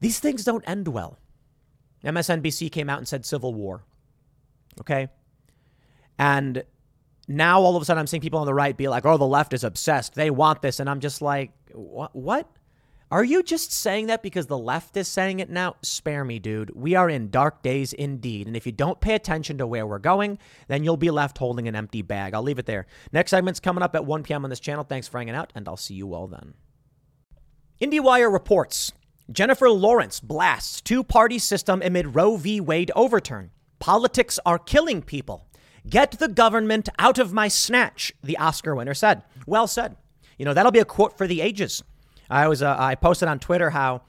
these 0.00 0.20
things 0.20 0.44
don't 0.44 0.68
end 0.68 0.88
well. 0.88 1.16
MSNBC 2.04 2.70
came 2.70 2.90
out 2.90 2.98
and 2.98 3.08
said 3.08 3.24
civil 3.24 3.54
war. 3.54 3.84
Okay? 4.82 5.08
And 6.18 6.62
now 7.30 7.60
all 7.60 7.76
of 7.76 7.82
a 7.82 7.84
sudden 7.84 8.00
I'm 8.00 8.06
seeing 8.08 8.20
people 8.20 8.40
on 8.40 8.46
the 8.46 8.54
right 8.54 8.76
be 8.76 8.88
like, 8.88 9.06
oh, 9.06 9.16
the 9.16 9.24
left 9.24 9.52
is 9.52 9.62
obsessed. 9.62 10.14
They 10.14 10.30
want 10.30 10.62
this. 10.62 10.80
And 10.80 10.90
I'm 10.90 11.00
just 11.00 11.22
like, 11.22 11.52
what? 11.72 12.14
What? 12.14 12.50
Are 13.12 13.24
you 13.24 13.42
just 13.42 13.72
saying 13.72 14.06
that 14.06 14.22
because 14.22 14.46
the 14.46 14.58
left 14.58 14.96
is 14.96 15.08
saying 15.08 15.40
it 15.40 15.50
now? 15.50 15.74
Spare 15.82 16.24
me, 16.24 16.38
dude. 16.38 16.70
We 16.76 16.94
are 16.94 17.08
in 17.10 17.30
dark 17.30 17.60
days 17.62 17.92
indeed. 17.92 18.46
And 18.46 18.56
if 18.56 18.66
you 18.66 18.72
don't 18.72 19.00
pay 19.00 19.14
attention 19.14 19.58
to 19.58 19.66
where 19.66 19.84
we're 19.86 19.98
going, 19.98 20.38
then 20.68 20.84
you'll 20.84 20.96
be 20.96 21.10
left 21.10 21.38
holding 21.38 21.66
an 21.66 21.74
empty 21.74 22.02
bag. 22.02 22.34
I'll 22.34 22.42
leave 22.42 22.60
it 22.60 22.66
there. 22.66 22.86
Next 23.12 23.30
segment's 23.30 23.58
coming 23.58 23.82
up 23.82 23.96
at 23.96 24.04
1 24.04 24.22
p.m. 24.22 24.44
on 24.44 24.50
this 24.50 24.60
channel. 24.60 24.84
Thanks 24.84 25.08
for 25.08 25.18
hanging 25.18 25.34
out, 25.34 25.52
and 25.56 25.68
I'll 25.68 25.76
see 25.76 25.94
you 25.94 26.14
all 26.14 26.28
then. 26.28 26.54
IndieWire 27.80 28.32
reports 28.32 28.92
Jennifer 29.32 29.70
Lawrence 29.70 30.20
blasts 30.20 30.80
two 30.80 31.02
party 31.02 31.38
system 31.38 31.82
amid 31.82 32.14
Roe 32.14 32.36
v. 32.36 32.60
Wade 32.60 32.92
overturn. 32.94 33.50
Politics 33.80 34.38
are 34.44 34.58
killing 34.58 35.02
people. 35.02 35.48
Get 35.88 36.12
the 36.12 36.28
government 36.28 36.88
out 36.98 37.18
of 37.18 37.32
my 37.32 37.48
snatch, 37.48 38.12
the 38.22 38.36
Oscar 38.38 38.74
winner 38.74 38.94
said. 38.94 39.22
Well 39.46 39.66
said. 39.66 39.96
You 40.38 40.44
know, 40.44 40.54
that'll 40.54 40.72
be 40.72 40.78
a 40.78 40.84
quote 40.84 41.16
for 41.16 41.26
the 41.26 41.40
ages. 41.40 41.82
I 42.28 42.48
was 42.48 42.62
uh, 42.62 42.76
I 42.78 42.94
posted 42.94 43.28
on 43.28 43.38
Twitter 43.38 43.70
how 43.70 44.02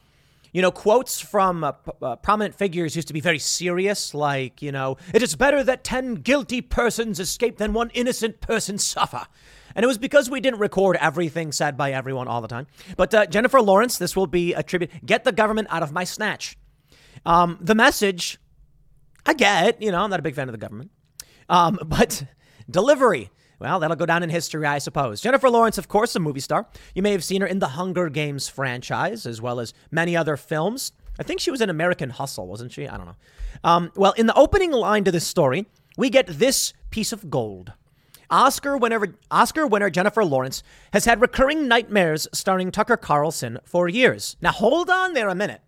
you 0.53 0.61
know, 0.61 0.71
quotes 0.71 1.19
from 1.19 1.63
uh, 1.63 1.71
p- 1.71 1.91
uh, 2.01 2.15
prominent 2.17 2.55
figures 2.55 2.95
used 2.95 3.07
to 3.07 3.13
be 3.13 3.21
very 3.21 3.39
serious, 3.39 4.13
like, 4.13 4.61
you 4.61 4.71
know, 4.71 4.97
it 5.13 5.23
is 5.23 5.35
better 5.35 5.63
that 5.63 5.83
10 5.83 6.15
guilty 6.15 6.61
persons 6.61 7.19
escape 7.19 7.57
than 7.57 7.73
one 7.73 7.89
innocent 7.93 8.41
person 8.41 8.77
suffer. 8.77 9.25
And 9.75 9.83
it 9.83 9.87
was 9.87 9.97
because 9.97 10.29
we 10.29 10.41
didn't 10.41 10.59
record 10.59 10.97
everything 10.99 11.53
said 11.53 11.77
by 11.77 11.93
everyone 11.93 12.27
all 12.27 12.41
the 12.41 12.49
time. 12.49 12.67
But 12.97 13.13
uh, 13.13 13.25
Jennifer 13.27 13.61
Lawrence, 13.61 13.97
this 13.97 14.15
will 14.15 14.27
be 14.27 14.53
a 14.53 14.63
tribute. 14.63 14.91
Get 15.05 15.23
the 15.23 15.31
government 15.31 15.69
out 15.71 15.83
of 15.83 15.93
my 15.93 16.03
snatch. 16.03 16.57
Um, 17.25 17.57
the 17.61 17.75
message 17.75 18.37
I 19.25 19.33
get, 19.33 19.81
you 19.81 19.91
know, 19.91 20.01
I'm 20.01 20.09
not 20.09 20.19
a 20.19 20.23
big 20.23 20.35
fan 20.35 20.49
of 20.49 20.51
the 20.51 20.57
government. 20.57 20.91
Um, 21.51 21.77
but 21.85 22.23
delivery, 22.69 23.29
well, 23.59 23.79
that'll 23.79 23.95
go 23.95 24.07
down 24.07 24.23
in 24.23 24.31
history, 24.31 24.65
I 24.65 24.79
suppose. 24.79 25.21
Jennifer 25.21 25.49
Lawrence, 25.49 25.77
of 25.77 25.87
course, 25.87 26.15
a 26.15 26.19
movie 26.19 26.39
star. 26.39 26.67
You 26.95 27.03
may 27.03 27.11
have 27.11 27.23
seen 27.23 27.41
her 27.41 27.47
in 27.47 27.59
the 27.59 27.67
Hunger 27.67 28.09
Games 28.09 28.47
franchise, 28.47 29.27
as 29.27 29.39
well 29.39 29.59
as 29.59 29.75
many 29.91 30.17
other 30.17 30.35
films. 30.35 30.93
I 31.19 31.23
think 31.23 31.39
she 31.39 31.51
was 31.51 31.61
in 31.61 31.69
American 31.69 32.09
Hustle, 32.09 32.47
wasn't 32.47 32.71
she? 32.71 32.87
I 32.87 32.97
don't 32.97 33.05
know. 33.05 33.15
Um, 33.63 33.91
well, 33.95 34.13
in 34.13 34.25
the 34.25 34.33
opening 34.33 34.71
line 34.71 35.03
to 35.03 35.11
this 35.11 35.27
story, 35.27 35.67
we 35.95 36.09
get 36.09 36.25
this 36.25 36.73
piece 36.89 37.11
of 37.11 37.29
gold. 37.29 37.73
Oscar 38.31 38.77
winner, 38.77 39.13
Oscar 39.29 39.67
winner 39.67 39.89
Jennifer 39.89 40.23
Lawrence 40.23 40.63
has 40.93 41.03
had 41.05 41.19
recurring 41.21 41.67
nightmares 41.67 42.27
starring 42.33 42.71
Tucker 42.71 42.95
Carlson 42.95 43.59
for 43.65 43.89
years. 43.89 44.37
Now, 44.41 44.53
hold 44.53 44.89
on 44.89 45.13
there 45.13 45.27
a 45.27 45.35
minute. 45.35 45.61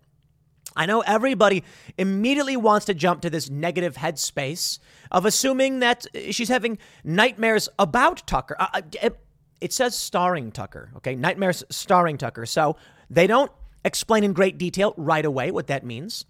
I 0.76 0.86
know 0.86 1.00
everybody 1.02 1.62
immediately 1.96 2.56
wants 2.56 2.86
to 2.86 2.94
jump 2.94 3.22
to 3.22 3.30
this 3.30 3.48
negative 3.48 3.96
headspace 3.96 4.78
of 5.10 5.24
assuming 5.24 5.78
that 5.80 6.06
she's 6.30 6.48
having 6.48 6.78
nightmares 7.04 7.68
about 7.78 8.26
Tucker. 8.26 8.56
Uh, 8.58 8.82
uh 9.02 9.10
it 9.60 9.72
says 9.72 9.96
starring 9.96 10.52
Tucker, 10.52 10.90
okay? 10.96 11.14
Nightmares 11.14 11.64
starring 11.70 12.18
Tucker. 12.18 12.44
So 12.44 12.76
they 13.08 13.26
don't 13.26 13.50
explain 13.84 14.24
in 14.24 14.32
great 14.32 14.58
detail 14.58 14.92
right 14.96 15.24
away 15.24 15.50
what 15.50 15.68
that 15.68 15.84
means. 15.84 16.26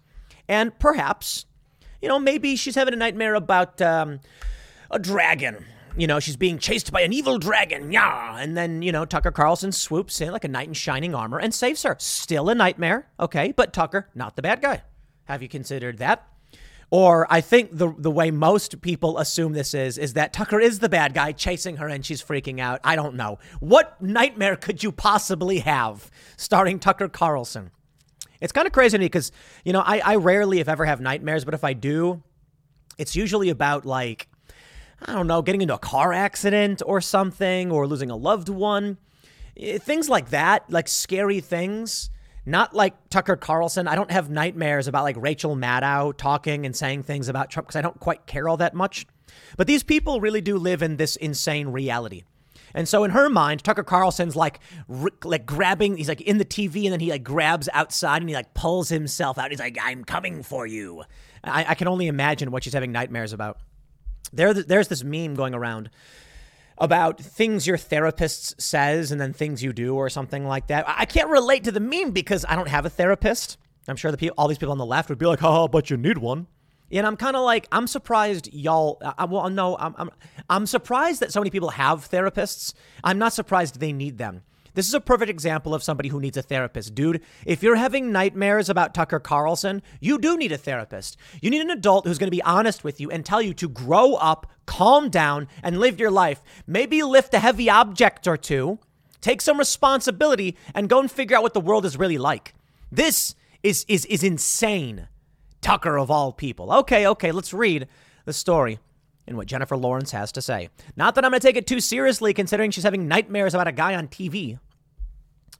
And 0.47 0.77
perhaps, 0.79 1.45
you 2.01 2.07
know, 2.07 2.19
maybe 2.19 2.55
she's 2.55 2.75
having 2.75 2.93
a 2.93 2.97
nightmare 2.97 3.35
about 3.35 3.81
um, 3.81 4.19
a 4.91 4.99
dragon 4.99 5.65
you 5.97 6.07
know, 6.07 6.19
she's 6.19 6.37
being 6.37 6.59
chased 6.59 6.91
by 6.91 7.01
an 7.01 7.13
evil 7.13 7.37
dragon. 7.37 7.91
Yeah. 7.91 8.37
And 8.37 8.55
then, 8.57 8.81
you 8.81 8.91
know, 8.91 9.05
Tucker 9.05 9.31
Carlson 9.31 9.71
swoops 9.71 10.19
in 10.21 10.31
like 10.31 10.43
a 10.43 10.47
knight 10.47 10.67
in 10.67 10.73
shining 10.73 11.15
armor 11.15 11.39
and 11.39 11.53
saves 11.53 11.83
her. 11.83 11.95
Still 11.99 12.49
a 12.49 12.55
nightmare. 12.55 13.07
Okay. 13.19 13.53
But 13.55 13.73
Tucker, 13.73 14.09
not 14.15 14.35
the 14.35 14.41
bad 14.41 14.61
guy. 14.61 14.83
Have 15.25 15.41
you 15.41 15.49
considered 15.49 15.97
that? 15.99 16.27
Or 16.91 17.25
I 17.31 17.41
think 17.41 17.75
the 17.75 17.93
the 17.97 18.11
way 18.11 18.29
most 18.29 18.79
people 18.81 19.17
assume 19.17 19.53
this 19.53 19.73
is 19.73 19.97
is 19.97 20.13
that 20.13 20.33
Tucker 20.33 20.59
is 20.59 20.79
the 20.79 20.89
bad 20.89 21.13
guy 21.13 21.31
chasing 21.31 21.77
her 21.77 21.87
and 21.87 22.05
she's 22.05 22.21
freaking 22.23 22.59
out. 22.59 22.79
I 22.83 22.95
don't 22.95 23.15
know. 23.15 23.39
What 23.59 23.99
nightmare 24.01 24.55
could 24.55 24.83
you 24.83 24.91
possibly 24.91 25.59
have 25.59 26.11
starring 26.37 26.79
Tucker 26.79 27.09
Carlson? 27.09 27.71
It's 28.39 28.51
kind 28.51 28.67
of 28.67 28.73
crazy 28.73 28.97
to 28.97 28.99
me 28.99 29.05
because, 29.05 29.31
you 29.63 29.73
know, 29.73 29.81
I, 29.81 29.99
I 29.99 30.15
rarely, 30.17 30.59
if 30.59 30.67
ever, 30.69 30.85
have 30.85 31.01
nightmares, 31.01 31.43
but 31.45 31.53
if 31.53 31.63
I 31.63 31.73
do, 31.73 32.21
it's 32.97 33.15
usually 33.15 33.49
about 33.49 33.85
like 33.85 34.27
I 35.07 35.13
don't 35.13 35.27
know, 35.27 35.41
getting 35.41 35.61
into 35.61 35.75
a 35.75 35.79
car 35.79 36.13
accident 36.13 36.81
or 36.85 36.99
something, 36.99 37.71
or 37.71 37.87
losing 37.87 38.09
a 38.09 38.15
loved 38.15 38.49
one. 38.49 38.97
Eh, 39.57 39.77
things 39.77 40.09
like 40.09 40.29
that, 40.29 40.69
like 40.69 40.87
scary 40.87 41.39
things. 41.39 42.09
Not 42.47 42.75
like 42.75 43.09
Tucker 43.09 43.35
Carlson. 43.35 43.87
I 43.87 43.95
don't 43.95 44.11
have 44.11 44.29
nightmares 44.29 44.87
about 44.87 45.03
like 45.03 45.15
Rachel 45.17 45.55
Maddow 45.55 46.15
talking 46.15 46.65
and 46.65 46.75
saying 46.75 47.03
things 47.03 47.27
about 47.27 47.49
Trump 47.49 47.67
because 47.67 47.75
I 47.75 47.81
don't 47.81 47.99
quite 47.99 48.27
care 48.27 48.47
all 48.47 48.57
that 48.57 48.75
much. 48.75 49.07
But 49.57 49.65
these 49.65 49.81
people 49.81 50.21
really 50.21 50.41
do 50.41 50.57
live 50.57 50.83
in 50.83 50.97
this 50.97 51.15
insane 51.15 51.69
reality. 51.69 52.23
And 52.75 52.87
so 52.87 53.03
in 53.03 53.11
her 53.11 53.29
mind, 53.29 53.63
Tucker 53.63 53.83
Carlson's 53.83 54.35
like 54.35 54.59
like 55.23 55.45
grabbing, 55.45 55.97
he's 55.97 56.09
like 56.09 56.21
in 56.21 56.37
the 56.37 56.45
TV 56.45 56.83
and 56.83 56.93
then 56.93 56.99
he 56.99 57.09
like 57.09 57.23
grabs 57.23 57.69
outside 57.73 58.21
and 58.21 58.29
he 58.29 58.35
like 58.35 58.53
pulls 58.53 58.89
himself 58.89 59.39
out. 59.39 59.49
He's 59.49 59.59
like, 59.59 59.77
I'm 59.81 60.03
coming 60.03 60.43
for 60.43 60.67
you. 60.67 61.03
I, 61.43 61.65
I 61.69 61.75
can 61.75 61.87
only 61.87 62.07
imagine 62.07 62.51
what 62.51 62.63
she's 62.63 62.73
having 62.73 62.91
nightmares 62.91 63.33
about. 63.33 63.57
There, 64.33 64.53
there's 64.53 64.87
this 64.87 65.03
meme 65.03 65.35
going 65.35 65.53
around 65.53 65.89
about 66.77 67.19
things 67.19 67.65
your 67.65 67.77
therapist 67.77 68.61
says 68.61 69.11
and 69.11 69.19
then 69.19 69.33
things 69.33 69.63
you 69.63 69.71
do 69.71 69.95
or 69.95 70.09
something 70.09 70.45
like 70.45 70.67
that. 70.67 70.85
I 70.87 71.05
can't 71.05 71.29
relate 71.29 71.63
to 71.65 71.71
the 71.71 71.79
meme 71.79 72.11
because 72.11 72.45
I 72.47 72.55
don't 72.55 72.67
have 72.67 72.85
a 72.85 72.89
therapist. 72.89 73.57
I'm 73.87 73.95
sure 73.95 74.11
the 74.11 74.31
all 74.31 74.47
these 74.47 74.57
people 74.57 74.71
on 74.71 74.77
the 74.77 74.85
left 74.85 75.09
would 75.09 75.19
be 75.19 75.25
like, 75.25 75.43
"Oh, 75.43 75.67
but 75.67 75.89
you 75.89 75.97
need 75.97 76.17
one." 76.17 76.47
And 76.91 77.05
I'm 77.05 77.17
kind 77.17 77.35
of 77.35 77.43
like, 77.43 77.67
I'm 77.71 77.87
surprised 77.87 78.53
y'all. 78.53 79.01
I, 79.17 79.25
well, 79.25 79.49
no, 79.49 79.75
I'm, 79.77 79.95
I'm, 79.97 80.09
I'm 80.49 80.65
surprised 80.65 81.19
that 81.21 81.31
so 81.31 81.39
many 81.39 81.49
people 81.49 81.69
have 81.69 82.09
therapists. 82.09 82.73
I'm 83.03 83.17
not 83.17 83.33
surprised 83.33 83.79
they 83.79 83.91
need 83.91 84.17
them. 84.17 84.43
This 84.75 84.89
is 84.89 84.93
a 84.93 84.99
perfect 84.99 85.29
example 85.29 85.73
of 85.73 85.83
somebody 85.83 86.09
who 86.09 86.19
needs 86.19 86.35
a 86.35 86.41
therapist. 86.41 86.93
Dude, 86.93 87.21
if 87.45 87.63
you're 87.63 87.77
having 87.77 88.11
nightmares 88.11 88.69
about 88.69 88.93
Tucker 88.93 89.19
Carlson, 89.19 89.81
you 90.01 90.17
do 90.19 90.37
need 90.37 90.51
a 90.51 90.57
therapist. 90.57 91.17
You 91.41 91.49
need 91.49 91.61
an 91.61 91.69
adult 91.69 92.05
who's 92.05 92.17
going 92.17 92.27
to 92.27 92.35
be 92.35 92.43
honest 92.43 92.83
with 92.83 92.99
you 92.99 93.09
and 93.09 93.25
tell 93.25 93.41
you 93.41 93.53
to 93.53 93.69
grow 93.69 94.15
up, 94.15 94.47
calm 94.65 95.09
down, 95.09 95.47
and 95.63 95.79
live 95.79 95.97
your 95.97 96.11
life. 96.11 96.43
Maybe 96.67 97.01
lift 97.03 97.33
a 97.33 97.39
heavy 97.39 97.69
object 97.69 98.27
or 98.27 98.35
two, 98.35 98.79
take 99.21 99.41
some 99.41 99.57
responsibility, 99.57 100.57
and 100.73 100.89
go 100.89 100.99
and 100.99 101.09
figure 101.09 101.37
out 101.37 101.43
what 101.43 101.53
the 101.53 101.61
world 101.61 101.85
is 101.85 101.97
really 101.97 102.17
like. 102.17 102.53
This 102.91 103.33
is, 103.63 103.85
is, 103.87 104.05
is 104.07 104.23
insane. 104.23 105.07
Tucker, 105.61 105.97
of 105.97 106.11
all 106.11 106.33
people. 106.33 106.71
Okay, 106.71 107.07
okay, 107.07 107.31
let's 107.31 107.53
read 107.53 107.87
the 108.25 108.33
story 108.33 108.79
and 109.27 109.37
what 109.37 109.47
Jennifer 109.47 109.77
Lawrence 109.77 110.11
has 110.11 110.31
to 110.33 110.41
say. 110.41 110.69
Not 110.95 111.15
that 111.15 111.25
I'm 111.25 111.31
going 111.31 111.39
to 111.39 111.47
take 111.47 111.55
it 111.55 111.65
too 111.65 111.79
seriously, 111.79 112.33
considering 112.33 112.71
she's 112.71 112.83
having 112.83 113.07
nightmares 113.07 113.53
about 113.53 113.67
a 113.67 113.71
guy 113.71 113.95
on 113.95 114.07
TV. 114.07 114.59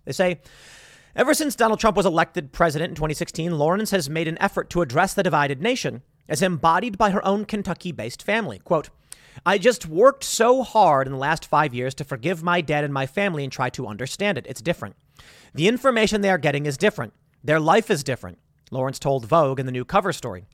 They 0.06 0.12
say, 0.12 0.40
Ever 1.16 1.34
since 1.34 1.56
Donald 1.56 1.80
Trump 1.80 1.96
was 1.96 2.06
elected 2.06 2.52
president 2.52 2.90
in 2.90 2.96
2016, 2.96 3.58
Lawrence 3.58 3.92
has 3.92 4.10
made 4.10 4.28
an 4.28 4.38
effort 4.42 4.70
to 4.72 4.82
address 4.82 5.14
the 5.14 5.24
divided 5.24 5.62
nation, 5.62 6.02
as 6.28 6.42
embodied 6.42 6.98
by 6.98 7.12
her 7.12 7.26
own 7.26 7.46
Kentucky 7.46 7.92
based 7.92 8.22
family. 8.22 8.60
Quote, 8.60 8.90
I 9.46 9.58
just 9.58 9.86
worked 9.86 10.24
so 10.24 10.64
hard 10.64 11.08
in 11.08 11.14
the 11.14 11.20
last 11.20 11.46
five 11.46 11.74
years 11.74 11.94
to 11.96 12.04
forgive 12.04 12.44
my 12.44 12.62
dad 12.62 12.84
and 12.84 12.94
my 12.94 13.06
family 13.06 13.44
and 13.44 13.52
try 13.52 13.70
to 13.72 13.88
understand 13.88 14.38
it. 14.38 14.46
It's 14.48 14.62
different. 14.62 14.96
The 15.54 15.68
information 15.68 16.22
they 16.22 16.30
are 16.30 16.38
getting 16.38 16.66
is 16.66 16.78
different. 16.78 17.14
Their 17.44 17.60
life 17.60 17.90
is 17.90 18.04
different, 18.04 18.40
Lawrence 18.72 19.00
told 19.00 19.26
Vogue 19.26 19.60
in 19.60 19.66
the 19.66 19.72
new 19.72 19.86
cover 19.86 20.12
story. 20.12 20.46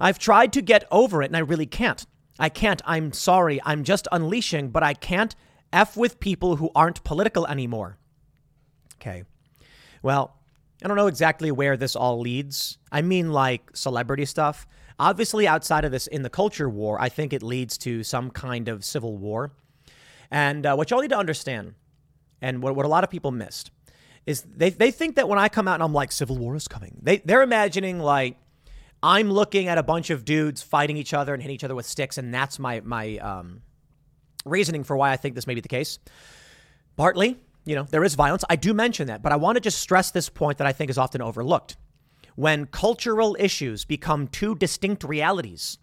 I've 0.00 0.18
tried 0.18 0.52
to 0.54 0.62
get 0.62 0.84
over 0.90 1.22
it 1.22 1.26
and 1.26 1.36
I 1.36 1.40
really 1.40 1.66
can't. 1.66 2.04
I 2.38 2.48
can't. 2.48 2.82
I'm 2.84 3.12
sorry. 3.12 3.60
I'm 3.64 3.84
just 3.84 4.08
unleashing, 4.12 4.70
but 4.70 4.82
I 4.82 4.94
can't 4.94 5.34
F 5.72 5.96
with 5.96 6.20
people 6.20 6.56
who 6.56 6.70
aren't 6.74 7.04
political 7.04 7.46
anymore. 7.46 7.98
Okay. 9.00 9.24
Well, 10.02 10.36
I 10.82 10.88
don't 10.88 10.96
know 10.96 11.06
exactly 11.06 11.50
where 11.50 11.76
this 11.76 11.96
all 11.96 12.20
leads. 12.20 12.78
I 12.90 13.02
mean, 13.02 13.32
like 13.32 13.70
celebrity 13.74 14.24
stuff. 14.24 14.66
Obviously, 14.98 15.48
outside 15.48 15.84
of 15.84 15.92
this, 15.92 16.06
in 16.06 16.22
the 16.22 16.30
culture 16.30 16.68
war, 16.68 17.00
I 17.00 17.08
think 17.08 17.32
it 17.32 17.42
leads 17.42 17.78
to 17.78 18.02
some 18.02 18.30
kind 18.30 18.68
of 18.68 18.84
civil 18.84 19.16
war. 19.16 19.52
And 20.30 20.66
uh, 20.66 20.74
what 20.74 20.90
y'all 20.90 21.00
need 21.00 21.08
to 21.08 21.18
understand, 21.18 21.74
and 22.40 22.62
what, 22.62 22.76
what 22.76 22.84
a 22.84 22.88
lot 22.88 23.04
of 23.04 23.10
people 23.10 23.30
missed, 23.30 23.70
is 24.26 24.42
they, 24.42 24.70
they 24.70 24.90
think 24.90 25.16
that 25.16 25.28
when 25.28 25.38
I 25.38 25.48
come 25.48 25.66
out 25.66 25.74
and 25.74 25.82
I'm 25.82 25.94
like, 25.94 26.12
civil 26.12 26.36
war 26.36 26.54
is 26.54 26.68
coming, 26.68 26.98
they, 27.02 27.18
they're 27.18 27.42
imagining 27.42 27.98
like 27.98 28.36
I'm 29.02 29.30
looking 29.30 29.68
at 29.68 29.78
a 29.78 29.82
bunch 29.82 30.10
of 30.10 30.24
dudes 30.24 30.62
fighting 30.62 30.96
each 30.98 31.14
other 31.14 31.32
and 31.32 31.42
hitting 31.42 31.54
each 31.54 31.64
other 31.64 31.74
with 31.74 31.86
sticks, 31.86 32.18
and 32.18 32.32
that's 32.32 32.58
my 32.58 32.80
my 32.80 33.16
um, 33.16 33.62
reasoning 34.44 34.84
for 34.84 34.96
why 34.96 35.10
I 35.10 35.16
think 35.16 35.34
this 35.34 35.46
may 35.46 35.54
be 35.54 35.62
the 35.62 35.68
case. 35.68 35.98
Partly, 36.96 37.38
you 37.70 37.76
know, 37.76 37.84
there 37.84 38.02
is 38.02 38.16
violence. 38.16 38.42
I 38.50 38.56
do 38.56 38.74
mention 38.74 39.06
that, 39.06 39.22
but 39.22 39.30
I 39.30 39.36
want 39.36 39.54
to 39.54 39.60
just 39.60 39.80
stress 39.80 40.10
this 40.10 40.28
point 40.28 40.58
that 40.58 40.66
I 40.66 40.72
think 40.72 40.90
is 40.90 40.98
often 40.98 41.22
overlooked. 41.22 41.76
When 42.34 42.66
cultural 42.66 43.36
issues 43.38 43.84
become 43.84 44.26
two 44.26 44.56
distinct 44.56 45.04
realities, 45.04 45.78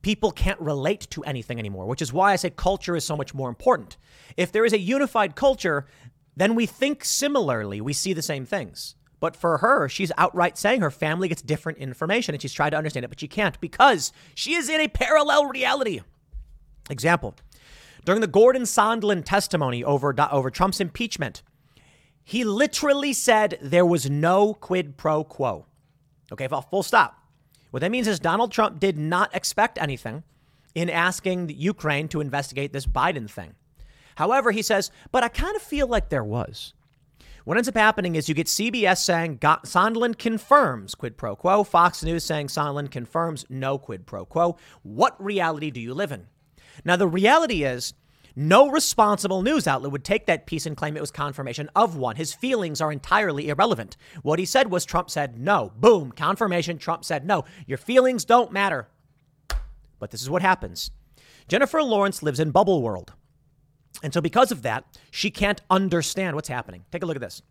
people 0.00 0.32
can't 0.32 0.58
relate 0.58 1.06
to 1.10 1.22
anything 1.24 1.58
anymore, 1.58 1.84
which 1.84 2.00
is 2.00 2.14
why 2.14 2.32
I 2.32 2.36
say 2.36 2.48
culture 2.48 2.96
is 2.96 3.04
so 3.04 3.14
much 3.14 3.34
more 3.34 3.50
important. 3.50 3.98
If 4.38 4.52
there 4.52 4.64
is 4.64 4.72
a 4.72 4.78
unified 4.78 5.36
culture, 5.36 5.84
then 6.34 6.54
we 6.54 6.64
think 6.64 7.04
similarly, 7.04 7.82
we 7.82 7.92
see 7.92 8.14
the 8.14 8.22
same 8.22 8.46
things. 8.46 8.96
But 9.20 9.36
for 9.36 9.58
her, 9.58 9.90
she's 9.90 10.12
outright 10.16 10.56
saying 10.56 10.80
her 10.80 10.90
family 10.90 11.28
gets 11.28 11.42
different 11.42 11.76
information 11.76 12.34
and 12.34 12.40
she's 12.40 12.54
trying 12.54 12.70
to 12.70 12.78
understand 12.78 13.04
it, 13.04 13.08
but 13.08 13.20
she 13.20 13.28
can't 13.28 13.60
because 13.60 14.14
she 14.34 14.54
is 14.54 14.70
in 14.70 14.80
a 14.80 14.88
parallel 14.88 15.44
reality. 15.44 16.00
Example 16.88 17.34
during 18.04 18.20
the 18.20 18.26
Gordon 18.26 18.62
Sondland 18.62 19.24
testimony 19.24 19.84
over, 19.84 20.14
over 20.30 20.50
Trump's 20.50 20.80
impeachment, 20.80 21.42
he 22.24 22.44
literally 22.44 23.12
said 23.12 23.58
there 23.60 23.86
was 23.86 24.08
no 24.08 24.54
quid 24.54 24.96
pro 24.96 25.24
quo. 25.24 25.66
Okay, 26.32 26.48
full 26.70 26.82
stop. 26.82 27.18
What 27.70 27.80
that 27.80 27.90
means 27.90 28.06
is 28.06 28.18
Donald 28.18 28.52
Trump 28.52 28.80
did 28.80 28.98
not 28.98 29.34
expect 29.34 29.78
anything 29.78 30.22
in 30.74 30.88
asking 30.88 31.50
Ukraine 31.50 32.08
to 32.08 32.20
investigate 32.20 32.72
this 32.72 32.86
Biden 32.86 33.30
thing. 33.30 33.54
However, 34.16 34.50
he 34.50 34.62
says, 34.62 34.90
but 35.10 35.24
I 35.24 35.28
kind 35.28 35.56
of 35.56 35.62
feel 35.62 35.86
like 35.86 36.08
there 36.08 36.24
was. 36.24 36.74
What 37.44 37.56
ends 37.56 37.68
up 37.68 37.76
happening 37.76 38.14
is 38.14 38.28
you 38.28 38.34
get 38.34 38.46
CBS 38.46 38.98
saying 38.98 39.38
Sondland 39.38 40.18
confirms 40.18 40.94
quid 40.94 41.16
pro 41.16 41.34
quo, 41.34 41.64
Fox 41.64 42.04
News 42.04 42.24
saying 42.24 42.48
Sondland 42.48 42.90
confirms 42.90 43.44
no 43.48 43.78
quid 43.78 44.06
pro 44.06 44.24
quo. 44.24 44.56
What 44.82 45.22
reality 45.22 45.70
do 45.70 45.80
you 45.80 45.92
live 45.92 46.12
in? 46.12 46.28
Now, 46.84 46.96
the 46.96 47.08
reality 47.08 47.64
is 47.64 47.94
no 48.34 48.70
responsible 48.70 49.42
news 49.42 49.66
outlet 49.66 49.92
would 49.92 50.04
take 50.04 50.26
that 50.26 50.46
piece 50.46 50.64
and 50.64 50.76
claim 50.76 50.96
it 50.96 51.00
was 51.00 51.10
confirmation 51.10 51.68
of 51.76 51.96
one. 51.96 52.16
His 52.16 52.32
feelings 52.32 52.80
are 52.80 52.90
entirely 52.90 53.48
irrelevant. 53.48 53.96
What 54.22 54.38
he 54.38 54.44
said 54.44 54.70
was 54.70 54.84
Trump 54.84 55.10
said 55.10 55.38
no. 55.38 55.72
Boom, 55.76 56.12
confirmation. 56.12 56.78
Trump 56.78 57.04
said 57.04 57.26
no. 57.26 57.44
Your 57.66 57.78
feelings 57.78 58.24
don't 58.24 58.52
matter. 58.52 58.88
But 59.98 60.10
this 60.10 60.22
is 60.22 60.30
what 60.30 60.42
happens. 60.42 60.90
Jennifer 61.46 61.82
Lawrence 61.82 62.22
lives 62.22 62.40
in 62.40 62.50
bubble 62.50 62.82
world. 62.82 63.12
And 64.02 64.14
so, 64.14 64.20
because 64.20 64.50
of 64.50 64.62
that, 64.62 64.84
she 65.10 65.30
can't 65.30 65.60
understand 65.68 66.34
what's 66.34 66.48
happening. 66.48 66.84
Take 66.90 67.02
a 67.02 67.06
look 67.06 67.16
at 67.16 67.22
this. 67.22 67.42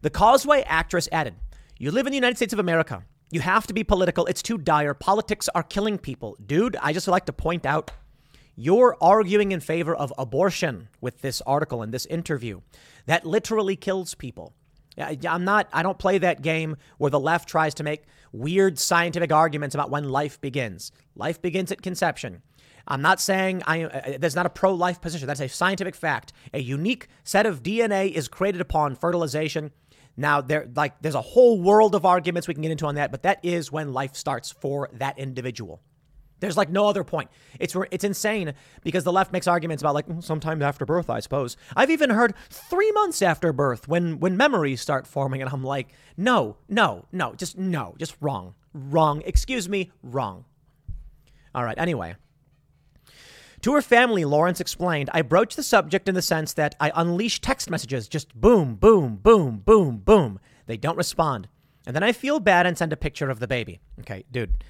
The 0.00 0.10
Causeway 0.10 0.62
actress 0.62 1.08
added, 1.12 1.34
You 1.78 1.90
live 1.90 2.06
in 2.06 2.10
the 2.12 2.16
United 2.16 2.36
States 2.36 2.52
of 2.52 2.58
America. 2.58 3.04
You 3.30 3.40
have 3.40 3.66
to 3.66 3.74
be 3.74 3.84
political. 3.84 4.26
It's 4.26 4.42
too 4.42 4.58
dire. 4.58 4.94
Politics 4.94 5.48
are 5.54 5.62
killing 5.62 5.98
people. 5.98 6.36
Dude, 6.44 6.76
I 6.80 6.92
just 6.92 7.06
would 7.06 7.12
like 7.12 7.26
to 7.26 7.32
point 7.32 7.66
out 7.66 7.90
you're 8.56 8.96
arguing 9.00 9.52
in 9.52 9.60
favor 9.60 9.94
of 9.94 10.12
abortion 10.18 10.88
with 11.00 11.20
this 11.20 11.40
article 11.42 11.82
and 11.82 11.92
this 11.92 12.06
interview. 12.06 12.60
That 13.06 13.26
literally 13.26 13.76
kills 13.76 14.14
people. 14.14 14.54
I'm 14.96 15.44
not, 15.44 15.68
I 15.72 15.82
don't 15.82 15.98
play 15.98 16.18
that 16.18 16.42
game 16.42 16.76
where 16.98 17.10
the 17.10 17.18
left 17.18 17.48
tries 17.48 17.74
to 17.74 17.82
make 17.82 18.04
weird 18.32 18.78
scientific 18.78 19.32
arguments 19.32 19.74
about 19.74 19.90
when 19.90 20.08
life 20.08 20.40
begins. 20.40 20.92
Life 21.16 21.42
begins 21.42 21.72
at 21.72 21.82
conception. 21.82 22.42
I'm 22.86 23.02
not 23.02 23.20
saying 23.20 23.62
I, 23.66 23.84
uh, 23.84 24.18
there's 24.18 24.36
not 24.36 24.46
a 24.46 24.50
pro 24.50 24.74
life 24.74 25.00
position. 25.00 25.26
That's 25.26 25.40
a 25.40 25.48
scientific 25.48 25.94
fact. 25.94 26.32
A 26.52 26.60
unique 26.60 27.08
set 27.24 27.46
of 27.46 27.62
DNA 27.62 28.12
is 28.12 28.28
created 28.28 28.60
upon 28.60 28.94
fertilization. 28.94 29.72
Now, 30.16 30.40
there, 30.40 30.68
like, 30.76 31.00
there's 31.00 31.14
a 31.14 31.20
whole 31.20 31.60
world 31.60 31.94
of 31.94 32.04
arguments 32.04 32.46
we 32.46 32.54
can 32.54 32.62
get 32.62 32.70
into 32.70 32.86
on 32.86 32.94
that, 32.96 33.10
but 33.10 33.22
that 33.22 33.40
is 33.42 33.72
when 33.72 33.92
life 33.92 34.14
starts 34.14 34.52
for 34.52 34.88
that 34.92 35.18
individual. 35.18 35.80
There's 36.44 36.58
like 36.58 36.68
no 36.68 36.86
other 36.86 37.04
point. 37.04 37.30
It's 37.58 37.74
it's 37.90 38.04
insane 38.04 38.52
because 38.82 39.02
the 39.02 39.12
left 39.12 39.32
makes 39.32 39.46
arguments 39.46 39.82
about 39.82 39.94
like 39.94 40.04
sometimes 40.20 40.62
after 40.62 40.84
birth, 40.84 41.08
I 41.08 41.20
suppose. 41.20 41.56
I've 41.74 41.90
even 41.90 42.10
heard 42.10 42.34
three 42.50 42.92
months 42.92 43.22
after 43.22 43.50
birth 43.52 43.88
when 43.88 44.20
when 44.20 44.36
memories 44.36 44.82
start 44.82 45.06
forming, 45.06 45.40
and 45.40 45.50
I'm 45.50 45.64
like, 45.64 45.88
no, 46.18 46.58
no, 46.68 47.06
no, 47.12 47.34
just 47.34 47.56
no, 47.56 47.94
just 47.98 48.14
wrong, 48.20 48.54
wrong. 48.74 49.22
Excuse 49.24 49.68
me, 49.68 49.90
wrong. 50.02 50.44
All 51.54 51.64
right. 51.64 51.78
Anyway. 51.78 52.16
To 53.62 53.72
her 53.72 53.80
family, 53.80 54.26
Lawrence 54.26 54.60
explained, 54.60 55.08
I 55.14 55.22
broached 55.22 55.56
the 55.56 55.62
subject 55.62 56.06
in 56.06 56.14
the 56.14 56.20
sense 56.20 56.52
that 56.52 56.74
I 56.80 56.92
unleash 56.94 57.40
text 57.40 57.70
messages, 57.70 58.08
just 58.08 58.38
boom, 58.38 58.74
boom, 58.74 59.16
boom, 59.16 59.62
boom, 59.64 59.96
boom. 59.96 60.38
They 60.66 60.76
don't 60.76 60.98
respond. 60.98 61.48
And 61.86 61.96
then 61.96 62.02
I 62.02 62.12
feel 62.12 62.40
bad 62.40 62.66
and 62.66 62.76
send 62.76 62.92
a 62.92 62.96
picture 62.98 63.30
of 63.30 63.40
the 63.40 63.48
baby. 63.48 63.80
Okay, 64.00 64.24
dude, 64.30 64.62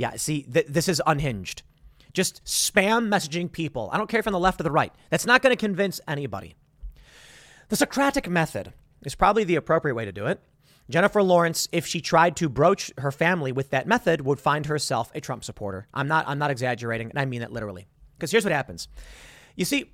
yeah, 0.00 0.16
see, 0.16 0.44
th- 0.44 0.64
this 0.66 0.88
is 0.88 1.02
unhinged. 1.06 1.62
Just 2.14 2.42
spam 2.46 3.08
messaging 3.08 3.52
people. 3.52 3.90
I 3.92 3.98
don't 3.98 4.08
care 4.08 4.18
if 4.18 4.26
on 4.26 4.32
the 4.32 4.38
left 4.38 4.58
or 4.58 4.64
the 4.64 4.70
right. 4.70 4.94
That's 5.10 5.26
not 5.26 5.42
going 5.42 5.54
to 5.54 5.60
convince 5.60 6.00
anybody. 6.08 6.54
The 7.68 7.76
Socratic 7.76 8.26
method 8.26 8.72
is 9.04 9.14
probably 9.14 9.44
the 9.44 9.56
appropriate 9.56 9.94
way 9.94 10.06
to 10.06 10.12
do 10.12 10.24
it. 10.24 10.40
Jennifer 10.88 11.22
Lawrence, 11.22 11.68
if 11.70 11.86
she 11.86 12.00
tried 12.00 12.34
to 12.36 12.48
broach 12.48 12.90
her 12.96 13.12
family 13.12 13.52
with 13.52 13.68
that 13.70 13.86
method, 13.86 14.22
would 14.22 14.40
find 14.40 14.64
herself 14.64 15.12
a 15.14 15.20
Trump 15.20 15.44
supporter. 15.44 15.86
I'm 15.92 16.08
not 16.08 16.26
I'm 16.26 16.38
not 16.38 16.50
exaggerating, 16.50 17.10
and 17.10 17.18
I 17.18 17.26
mean 17.26 17.42
that 17.42 17.52
literally. 17.52 17.86
Because 18.16 18.30
here's 18.30 18.44
what 18.44 18.54
happens. 18.54 18.88
You 19.54 19.66
see, 19.66 19.90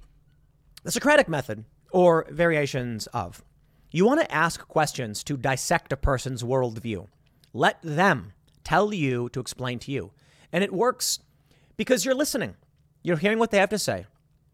the 0.85 0.93
Socratic 0.93 1.29
method, 1.29 1.65
or 1.91 2.29
variations 2.31 3.09
of, 3.09 3.43
you 3.91 4.07
want 4.07 4.21
to 4.21 4.33
ask 4.33 4.69
questions 4.69 5.25
to 5.25 5.37
dissect 5.37 5.93
a 5.93 5.97
person's 5.97 6.45
worldview. 6.45 7.09
Let 7.53 7.83
them 7.83 8.33
tell 8.67 8.93
you 8.93 9.29
to 9.29 9.39
explain 9.39 9.79
to 9.79 9.93
you. 9.93 10.11
And 10.53 10.65
it 10.65 10.73
works 10.73 11.21
because 11.77 12.05
you're 12.05 12.15
listening, 12.15 12.57
you're 13.03 13.17
hearing 13.17 13.39
what 13.39 13.53
they 13.53 13.59
have 13.59 13.69
to 13.71 13.79
say. 13.79 14.07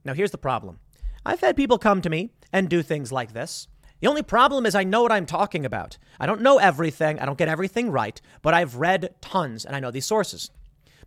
Now, 0.04 0.12
here's 0.12 0.32
the 0.32 0.38
problem 0.38 0.78
I've 1.24 1.40
had 1.40 1.56
people 1.56 1.78
come 1.78 2.02
to 2.02 2.10
me 2.10 2.30
and 2.52 2.68
do 2.68 2.82
things 2.82 3.10
like 3.10 3.32
this. 3.32 3.68
The 4.00 4.08
only 4.08 4.22
problem 4.22 4.66
is 4.66 4.74
I 4.74 4.84
know 4.84 5.02
what 5.02 5.12
I'm 5.12 5.26
talking 5.26 5.64
about. 5.64 5.96
I 6.20 6.26
don't 6.26 6.42
know 6.42 6.58
everything, 6.58 7.20
I 7.20 7.24
don't 7.24 7.38
get 7.38 7.48
everything 7.48 7.90
right, 7.90 8.20
but 8.42 8.52
I've 8.52 8.76
read 8.76 9.14
tons 9.22 9.64
and 9.64 9.74
I 9.74 9.80
know 9.80 9.90
these 9.90 10.06
sources. 10.06 10.50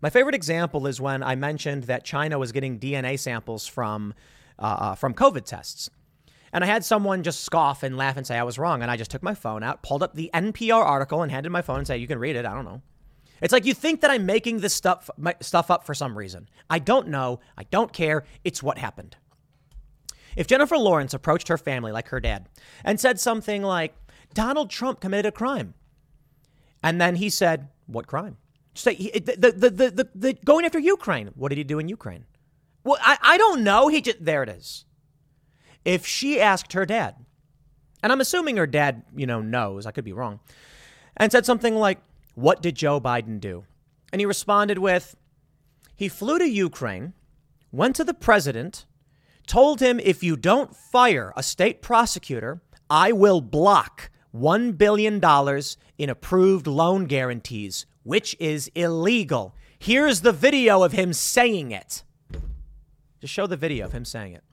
My 0.01 0.09
favorite 0.09 0.35
example 0.35 0.87
is 0.87 0.99
when 0.99 1.21
I 1.21 1.35
mentioned 1.35 1.83
that 1.83 2.05
China 2.05 2.39
was 2.39 2.51
getting 2.51 2.79
DNA 2.79 3.19
samples 3.19 3.67
from, 3.67 4.13
uh, 4.57 4.77
uh, 4.79 4.95
from 4.95 5.13
COVID 5.13 5.45
tests. 5.45 5.89
And 6.53 6.63
I 6.63 6.67
had 6.67 6.85
someone 6.85 7.21
just 7.21 7.43
scoff 7.43 7.83
and 7.83 7.97
laugh 7.97 8.15
and 8.15 8.25
say 8.25 8.37
I 8.37 8.43
was 8.43 8.57
wrong. 8.57 8.81
And 8.81 8.89
I 8.89 8.95
just 8.95 9.11
took 9.11 9.21
my 9.21 9.35
phone 9.35 9.61
out, 9.61 9.83
pulled 9.83 10.01
up 10.01 10.15
the 10.15 10.31
NPR 10.33 10.81
article, 10.81 11.21
and 11.21 11.29
handed 11.29 11.51
my 11.51 11.61
phone 11.61 11.79
and 11.79 11.87
said, 11.87 11.99
You 11.99 12.07
can 12.07 12.17
read 12.17 12.37
it. 12.37 12.45
I 12.45 12.53
don't 12.53 12.63
know. 12.63 12.81
It's 13.41 13.53
like 13.53 13.65
you 13.65 13.73
think 13.73 14.01
that 14.01 14.11
I'm 14.11 14.25
making 14.25 14.59
this 14.59 14.73
stuff 14.73 15.09
stuff 15.41 15.69
up 15.69 15.85
for 15.85 15.93
some 15.93 16.17
reason. 16.17 16.49
I 16.69 16.79
don't 16.79 17.09
know. 17.09 17.39
I 17.57 17.63
don't 17.63 17.91
care. 17.91 18.23
It's 18.43 18.63
what 18.63 18.77
happened. 18.77 19.17
If 20.35 20.47
Jennifer 20.47 20.77
Lawrence 20.77 21.13
approached 21.13 21.47
her 21.47 21.57
family 21.57 21.91
like 21.91 22.09
her 22.09 22.19
dad 22.19 22.47
and 22.83 22.99
said 22.99 23.19
something 23.19 23.63
like, 23.63 23.95
Donald 24.33 24.69
Trump 24.69 24.99
committed 24.99 25.25
a 25.25 25.31
crime, 25.31 25.73
and 26.83 26.99
then 26.99 27.15
he 27.15 27.29
said, 27.29 27.69
What 27.87 28.07
crime? 28.07 28.37
Say 28.73 28.95
the, 28.95 29.35
the, 29.37 29.69
the, 29.69 30.09
the, 30.13 30.33
going 30.45 30.65
after 30.65 30.79
Ukraine. 30.79 31.27
What 31.35 31.49
did 31.49 31.57
he 31.57 31.63
do 31.63 31.79
in 31.79 31.87
Ukraine? 31.87 32.25
Well, 32.83 32.97
I, 33.01 33.17
I 33.21 33.37
don't 33.37 33.63
know. 33.63 33.87
He 33.87 34.01
just, 34.01 34.23
there 34.23 34.43
it 34.43 34.49
is. 34.49 34.85
If 35.85 36.05
she 36.05 36.41
asked 36.41 36.73
her 36.73 36.85
dad, 36.85 37.15
and 38.03 38.11
I'm 38.11 38.21
assuming 38.21 38.57
her 38.57 38.67
dad, 38.67 39.03
you 39.15 39.25
know, 39.25 39.41
knows, 39.41 39.85
I 39.85 39.91
could 39.91 40.03
be 40.03 40.13
wrong, 40.13 40.41
and 41.15 41.31
said 41.31 41.45
something 41.45 41.75
like, 41.75 41.99
what 42.35 42.61
did 42.61 42.75
Joe 42.75 43.01
Biden 43.01 43.39
do? 43.39 43.63
And 44.11 44.19
he 44.19 44.25
responded 44.25 44.77
with, 44.77 45.15
He 45.95 46.07
flew 46.07 46.37
to 46.37 46.49
Ukraine, 46.49 47.13
went 47.71 47.95
to 47.95 48.03
the 48.03 48.13
president, 48.13 48.85
told 49.47 49.79
him, 49.79 49.99
If 49.99 50.23
you 50.23 50.37
don't 50.37 50.75
fire 50.75 51.33
a 51.35 51.43
state 51.43 51.81
prosecutor, 51.81 52.61
I 52.89 53.11
will 53.11 53.41
block 53.41 54.11
$1 54.35 54.77
billion 54.77 55.21
in 55.97 56.09
approved 56.09 56.67
loan 56.67 57.05
guarantees, 57.05 57.85
which 58.03 58.35
is 58.39 58.69
illegal. 58.75 59.55
Here's 59.79 60.21
the 60.21 60.33
video 60.33 60.83
of 60.83 60.91
him 60.91 61.13
saying 61.13 61.71
it. 61.71 62.03
Just 63.21 63.33
show 63.33 63.47
the 63.47 63.57
video 63.57 63.85
of 63.85 63.93
him 63.93 64.05
saying 64.05 64.33
it. 64.33 64.43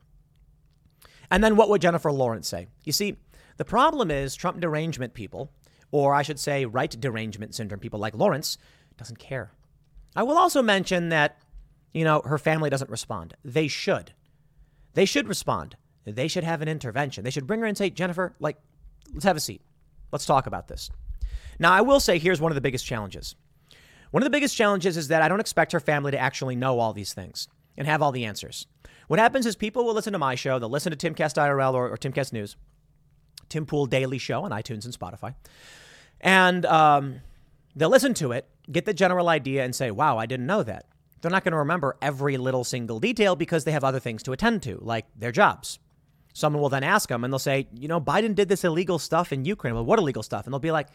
And 1.29 1.43
then 1.43 1.55
what 1.55 1.69
would 1.69 1.81
Jennifer 1.81 2.11
Lawrence 2.11 2.47
say? 2.47 2.67
You 2.85 2.91
see, 2.91 3.17
the 3.57 3.65
problem 3.65 4.09
is 4.09 4.35
Trump 4.35 4.59
derangement 4.59 5.13
people 5.13 5.51
or 5.93 6.15
I 6.15 6.23
should 6.23 6.39
say, 6.39 6.65
right 6.65 6.89
derangement 6.89 7.53
syndrome, 7.53 7.79
people 7.79 7.99
like 7.99 8.15
Lawrence, 8.15 8.57
doesn't 8.97 9.19
care. 9.19 9.51
I 10.15 10.23
will 10.23 10.39
also 10.39 10.63
mention 10.63 11.09
that, 11.09 11.39
you 11.93 12.03
know, 12.03 12.21
her 12.25 12.39
family 12.39 12.71
doesn't 12.71 12.89
respond. 12.89 13.35
They 13.45 13.67
should. 13.67 14.11
They 14.95 15.05
should 15.05 15.27
respond. 15.27 15.77
They 16.03 16.27
should 16.27 16.43
have 16.43 16.63
an 16.63 16.67
intervention. 16.67 17.23
They 17.23 17.29
should 17.29 17.45
bring 17.45 17.59
her 17.59 17.67
and 17.67 17.77
say, 17.77 17.91
Jennifer, 17.91 18.35
like, 18.39 18.57
let's 19.13 19.23
have 19.23 19.37
a 19.37 19.39
seat. 19.39 19.61
Let's 20.11 20.25
talk 20.25 20.47
about 20.47 20.67
this. 20.67 20.89
Now, 21.59 21.71
I 21.71 21.81
will 21.81 21.99
say 21.99 22.17
here's 22.17 22.41
one 22.41 22.51
of 22.51 22.55
the 22.55 22.61
biggest 22.61 22.87
challenges. 22.87 23.35
One 24.09 24.23
of 24.23 24.25
the 24.25 24.35
biggest 24.35 24.57
challenges 24.57 24.97
is 24.97 25.09
that 25.09 25.21
I 25.21 25.27
don't 25.27 25.39
expect 25.39 25.73
her 25.73 25.79
family 25.79 26.11
to 26.11 26.19
actually 26.19 26.55
know 26.55 26.79
all 26.79 26.93
these 26.93 27.13
things 27.13 27.47
and 27.77 27.87
have 27.87 28.01
all 28.01 28.11
the 28.11 28.25
answers. 28.25 28.65
What 29.09 29.19
happens 29.19 29.45
is 29.45 29.55
people 29.55 29.85
will 29.85 29.93
listen 29.93 30.13
to 30.13 30.19
my 30.19 30.33
show, 30.33 30.57
they'll 30.57 30.69
listen 30.69 30.95
to 30.95 30.97
Timcast 30.97 31.37
IRL 31.37 31.75
or, 31.75 31.89
or 31.89 31.97
Timcast 31.97 32.33
News, 32.33 32.55
Tim 33.49 33.67
Pool 33.67 33.85
Daily 33.85 34.17
Show 34.17 34.41
on 34.41 34.49
iTunes 34.49 34.85
and 34.85 34.97
Spotify. 34.97 35.35
And 36.23 36.65
um, 36.65 37.21
they'll 37.75 37.89
listen 37.89 38.13
to 38.15 38.31
it, 38.31 38.47
get 38.71 38.85
the 38.85 38.93
general 38.93 39.29
idea, 39.29 39.63
and 39.63 39.75
say, 39.75 39.91
wow, 39.91 40.17
I 40.17 40.25
didn't 40.25 40.47
know 40.47 40.63
that. 40.63 40.85
They're 41.21 41.29
not 41.29 41.43
going 41.43 41.51
to 41.51 41.59
remember 41.59 41.97
every 42.01 42.37
little 42.37 42.63
single 42.63 42.99
detail 42.99 43.35
because 43.35 43.65
they 43.65 43.71
have 43.71 43.83
other 43.83 43.99
things 43.99 44.23
to 44.23 44.31
attend 44.31 44.63
to, 44.63 44.79
like 44.81 45.05
their 45.15 45.31
jobs. 45.31 45.79
Someone 46.33 46.61
will 46.61 46.69
then 46.69 46.83
ask 46.83 47.09
them 47.09 47.23
and 47.23 47.31
they'll 47.31 47.39
say, 47.39 47.67
you 47.77 47.87
know, 47.87 48.01
Biden 48.01 48.33
did 48.35 48.49
this 48.49 48.63
illegal 48.63 48.97
stuff 48.97 49.31
in 49.31 49.45
Ukraine. 49.45 49.75
Well, 49.75 49.85
what 49.85 49.99
illegal 49.99 50.23
stuff? 50.23 50.45
And 50.45 50.53
they'll 50.53 50.59
be 50.59 50.71
like, 50.71 50.87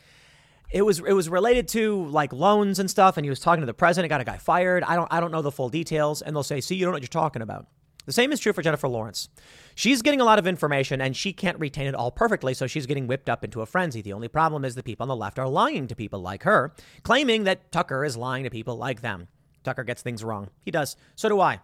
it 0.70 0.82
was 0.82 0.98
it 0.98 1.12
was 1.12 1.30
related 1.30 1.66
to 1.68 2.06
like 2.09 2.30
loans 2.32 2.78
and 2.78 2.90
stuff, 2.90 3.16
and 3.16 3.24
he 3.24 3.30
was 3.30 3.40
talking 3.40 3.62
to 3.62 3.66
the 3.66 3.72
president, 3.72 4.10
got 4.10 4.20
a 4.20 4.24
guy 4.24 4.36
fired. 4.36 4.84
I 4.84 4.96
don't 4.96 5.09
I 5.10 5.20
don't 5.20 5.30
know 5.30 5.40
the 5.40 5.50
full 5.50 5.70
details, 5.70 6.20
and 6.20 6.36
they'll 6.36 6.42
say, 6.42 6.60
"See, 6.60 6.74
you 6.74 6.84
don't 6.84 6.92
know 6.92 6.96
what 6.96 7.02
you're 7.02 7.09
talking 7.09 7.40
about." 7.40 7.68
The 8.09 8.14
same 8.14 8.32
is 8.32 8.40
true 8.40 8.55
for 8.55 8.62
Jennifer 8.62 8.89
Lawrence. 8.89 9.28
She's 9.74 10.01
getting 10.01 10.22
a 10.22 10.24
lot 10.24 10.39
of 10.39 10.47
information 10.47 11.02
and 11.02 11.14
she 11.14 11.30
can't 11.30 11.59
retain 11.59 11.86
it 11.86 11.94
all 11.94 12.10
perfectly, 12.10 12.55
so 12.55 12.66
she's 12.66 12.86
getting 12.86 13.06
whipped 13.06 13.28
up 13.28 13.44
into 13.44 13.60
a 13.60 13.66
frenzy. 13.66 14.01
The 14.01 14.14
only 14.14 14.28
problem 14.28 14.64
is 14.64 14.74
the 14.74 14.82
people 14.82 15.05
on 15.05 15.09
the 15.09 15.14
left 15.14 15.39
are 15.39 15.47
lying 15.47 15.86
to 15.89 15.94
people 15.94 16.18
like 16.20 16.44
her, 16.44 16.72
claiming 17.02 17.44
that 17.44 17.70
Tucker 17.70 18.06
is 18.06 18.16
lying 18.16 18.44
to 18.44 18.51
people 18.51 18.76
like 18.76 19.02
them. 19.02 19.28
Tucker 19.62 19.85
gets 19.85 20.01
things 20.01 20.24
wrong. 20.24 20.48
He 20.62 20.70
does. 20.70 20.97
So 21.16 21.28
do 21.28 21.39
I. 21.39 21.60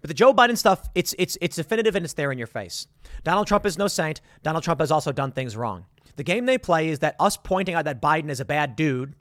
But 0.00 0.06
the 0.06 0.14
Joe 0.14 0.32
Biden 0.32 0.56
stuff, 0.56 0.88
it's 0.94 1.16
it's 1.18 1.36
it's 1.40 1.56
definitive 1.56 1.96
and 1.96 2.04
it's 2.04 2.14
there 2.14 2.30
in 2.30 2.38
your 2.38 2.46
face. 2.46 2.86
Donald 3.24 3.48
Trump 3.48 3.66
is 3.66 3.76
no 3.76 3.88
saint. 3.88 4.20
Donald 4.44 4.62
Trump 4.62 4.78
has 4.78 4.92
also 4.92 5.10
done 5.10 5.32
things 5.32 5.56
wrong. 5.56 5.86
The 6.14 6.22
game 6.22 6.46
they 6.46 6.58
play 6.58 6.90
is 6.90 7.00
that 7.00 7.16
us 7.18 7.36
pointing 7.36 7.74
out 7.74 7.86
that 7.86 8.00
Biden 8.00 8.30
is 8.30 8.38
a 8.38 8.44
bad 8.44 8.76
dude, 8.76 9.16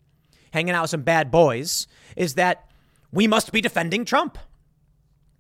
hanging 0.54 0.76
out 0.76 0.84
with 0.84 0.92
some 0.92 1.02
bad 1.02 1.32
boys, 1.32 1.88
is 2.16 2.36
that 2.36 2.70
we 3.12 3.26
must 3.26 3.52
be 3.52 3.62
defending 3.62 4.06
Trump. 4.06 4.38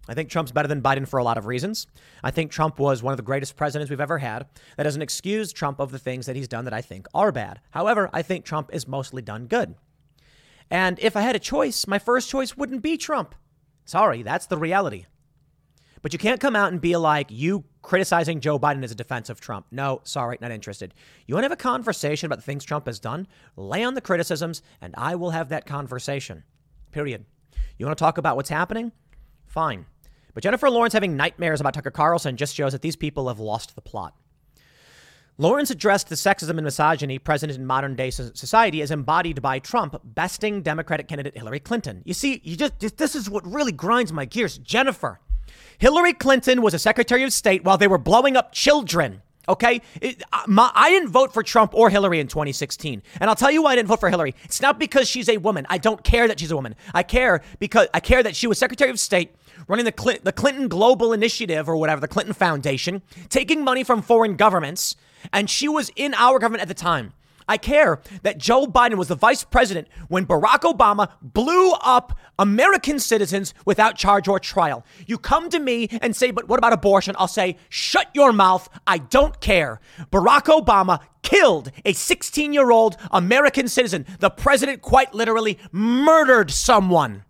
I 0.07 0.14
think 0.14 0.30
Trump's 0.30 0.52
better 0.52 0.68
than 0.68 0.82
Biden 0.82 1.07
for 1.07 1.18
a 1.18 1.23
lot 1.23 1.38
of 1.38 1.45
reasons. 1.45 1.88
I 2.23 2.32
think 2.32 2.52
Trump 2.52 2.80
was 2.80 3.02
one 3.02 3.14
of 3.14 3.18
the 3.18 3.23
greatest 3.23 3.56
presidents 3.56 3.90
we've 3.90 3.99
ever 3.99 4.19
had. 4.19 4.45
That 4.77 4.84
doesn't 4.84 5.02
excuse 5.02 5.52
Trump 5.52 5.80
of 5.80 5.91
the 5.91 5.99
things 5.99 6.26
that 6.26 6.36
he's 6.36 6.48
done 6.48 6.65
that 6.65 6.73
I 6.73 6.82
think 6.82 7.07
are 7.14 7.32
bad. 7.32 7.60
However, 7.72 8.10
I 8.14 8.22
think 8.22 8.45
Trump 8.45 8.69
is 8.73 8.88
mostly 8.88 9.22
done 9.22 9.48
good. 9.48 9.76
And 10.69 10.99
if 10.99 11.15
I 11.15 11.22
had 11.22 11.36
a 11.36 11.40
choice, 11.40 11.88
my 11.88 11.99
first 11.99 12.30
choice 12.30 12.57
wouldn't 12.57 12.82
be 12.82 12.98
Trump. 12.98 13.36
Sorry, 13.86 14.23
that's 14.23 14.48
the 14.48 14.57
reality. 14.57 15.06
But 16.02 16.14
you 16.14 16.19
can't 16.19 16.40
come 16.40 16.56
out 16.56 16.72
and 16.72 16.80
be 16.80 16.95
like, 16.95 17.32
you 17.32 17.64
criticizing 17.82 18.40
Joe 18.40 18.60
Biden 18.60 18.84
as 18.84 18.91
a 18.91 18.95
defense 18.95 19.30
of 19.30 19.41
Trump. 19.41 19.65
No, 19.72 20.02
sorry, 20.03 20.38
not 20.40 20.52
interested. 20.52 20.94
You 21.26 21.34
want 21.34 21.44
to 21.44 21.49
have 21.49 21.52
a 21.52 21.56
conversation 21.56 22.27
about 22.27 22.38
the 22.38 22.44
things 22.44 22.64
Trump 22.64 22.86
has 22.86 22.99
done? 22.99 23.27
Lay 23.56 23.84
on 23.84 23.95
the 23.95 24.02
criticisms, 24.02 24.61
and 24.82 24.94
I 24.98 25.15
will 25.15 25.32
have 25.32 25.49
that 25.49 25.65
conversation. 25.65 26.44
Period. 26.91 27.26
You 27.77 27.86
want 27.86 27.98
to 27.98 28.03
talk 28.03 28.19
about 28.19 28.36
what's 28.36 28.49
happening? 28.49 28.91
Fine. 29.48 29.86
But 30.36 30.44
Jennifer 30.44 30.70
Lawrence 30.70 30.94
having 30.94 31.16
nightmares 31.16 31.62
about 31.62 31.74
Tucker 31.74 31.90
Carlson 31.90 32.38
just 32.38 32.53
shows 32.53 32.74
that 32.74 32.84
these 32.84 32.98
people 32.98 33.30
have 33.30 33.40
lost 33.40 33.74
the 33.74 33.82
plot. 33.82 34.14
Lawrence 35.38 35.72
addressed 35.72 36.10
the 36.10 36.16
sexism 36.16 36.52
and 36.52 36.64
misogyny 36.64 37.20
present 37.20 37.52
in 37.52 37.66
modern 37.66 37.95
day 37.95 38.10
society 38.10 38.82
as 38.82 38.91
embodied 38.91 39.41
by 39.41 39.60
Trump 39.60 39.99
besting 40.03 40.62
Democratic 40.62 41.07
candidate 41.07 41.38
Hillary 41.38 41.60
Clinton. 41.60 42.02
You 42.06 42.14
see, 42.14 42.41
you 42.44 42.56
just 42.56 42.98
this 42.98 43.16
is 43.16 43.30
what 43.30 43.45
really 43.45 43.72
grinds 43.72 44.14
my 44.14 44.26
gears. 44.26 44.57
Jennifer, 44.57 45.20
Hillary 45.78 46.14
Clinton 46.14 46.62
was 46.62 46.74
a 46.74 46.80
Secretary 46.80 47.24
of 47.24 47.34
State 47.34 47.64
while 47.64 47.78
they 47.78 47.88
were 47.88 47.98
blowing 47.98 48.38
up 48.38 48.52
children. 48.52 49.22
Okay, 49.47 49.81
it, 50.01 50.23
my, 50.47 50.72
I 50.73 50.89
didn't 50.89 51.09
vote 51.09 51.34
for 51.34 51.43
Trump 51.43 51.73
or 51.73 51.89
Hillary 51.89 52.19
in 52.19 52.27
2016, 52.27 53.01
and 53.19 53.30
I'll 53.30 53.35
tell 53.35 53.51
you 53.51 53.61
why 53.63 53.73
I 53.73 53.76
didn't 53.76 53.89
vote 53.89 53.99
for 53.99 54.09
Hillary. 54.09 54.35
It's 54.43 54.61
not 54.61 54.80
because 54.80 55.07
she's 55.07 55.30
a 55.30 55.38
woman. 55.38 55.65
I 55.69 55.77
don't 55.77 56.03
care 56.03 56.27
that 56.27 56.39
she's 56.39 56.51
a 56.51 56.55
woman. 56.55 56.76
I 56.93 57.03
care 57.03 57.41
because 57.59 57.88
I 57.93 57.99
care 57.99 58.23
that 58.23 58.35
she 58.35 58.47
was 58.47 58.57
Secretary 58.57 58.89
of 58.89 58.99
State 58.99 59.35
running 59.67 59.85
the, 59.85 60.19
the 60.23 60.31
Clinton 60.31 60.67
Global 60.67 61.13
Initiative 61.13 61.67
or 61.69 61.77
whatever, 61.77 62.01
the 62.01 62.07
Clinton 62.07 62.34
Foundation, 62.34 63.01
taking 63.30 63.63
money 63.63 63.84
from 63.84 64.01
foreign 64.01 64.35
governments, 64.35 64.95
and 65.34 65.49
she 65.49 65.67
was 65.67 65.91
in 65.95 66.13
our 66.13 66.39
government 66.39 66.61
at 66.61 66.67
the 66.67 66.73
time. 66.73 67.13
I 67.47 67.57
care 67.57 68.01
that 68.23 68.38
Joe 68.38 68.65
Biden 68.65 68.95
was 68.95 69.09
the 69.09 69.15
vice 69.15 69.43
president 69.43 69.88
when 70.07 70.26
Barack 70.26 70.61
Obama 70.61 71.11
blew 71.22 71.72
up 71.73 72.17
American 72.39 72.99
citizens 72.99 73.53
without 73.65 73.95
charge 73.95 74.27
or 74.27 74.39
trial. 74.39 74.85
You 75.05 75.17
come 75.17 75.49
to 75.49 75.59
me 75.59 75.88
and 76.01 76.15
say, 76.15 76.31
but 76.31 76.47
what 76.47 76.57
about 76.57 76.73
abortion? 76.73 77.15
I'll 77.19 77.27
say, 77.27 77.57
shut 77.69 78.07
your 78.13 78.34
mouth. 78.34 78.67
I 78.88 78.97
don't 78.97 79.39
care. 79.41 79.80
Barack 80.11 80.45
Obama 80.45 81.01
killed 81.22 81.72
a 81.84 81.93
16 81.93 82.53
year 82.53 82.72
old 82.72 82.97
American 83.11 83.67
citizen. 83.67 84.05
The 84.19 84.30
president 84.30 84.81
quite 84.81 85.13
literally 85.13 85.59
murdered 85.72 86.51
someone. 86.51 87.24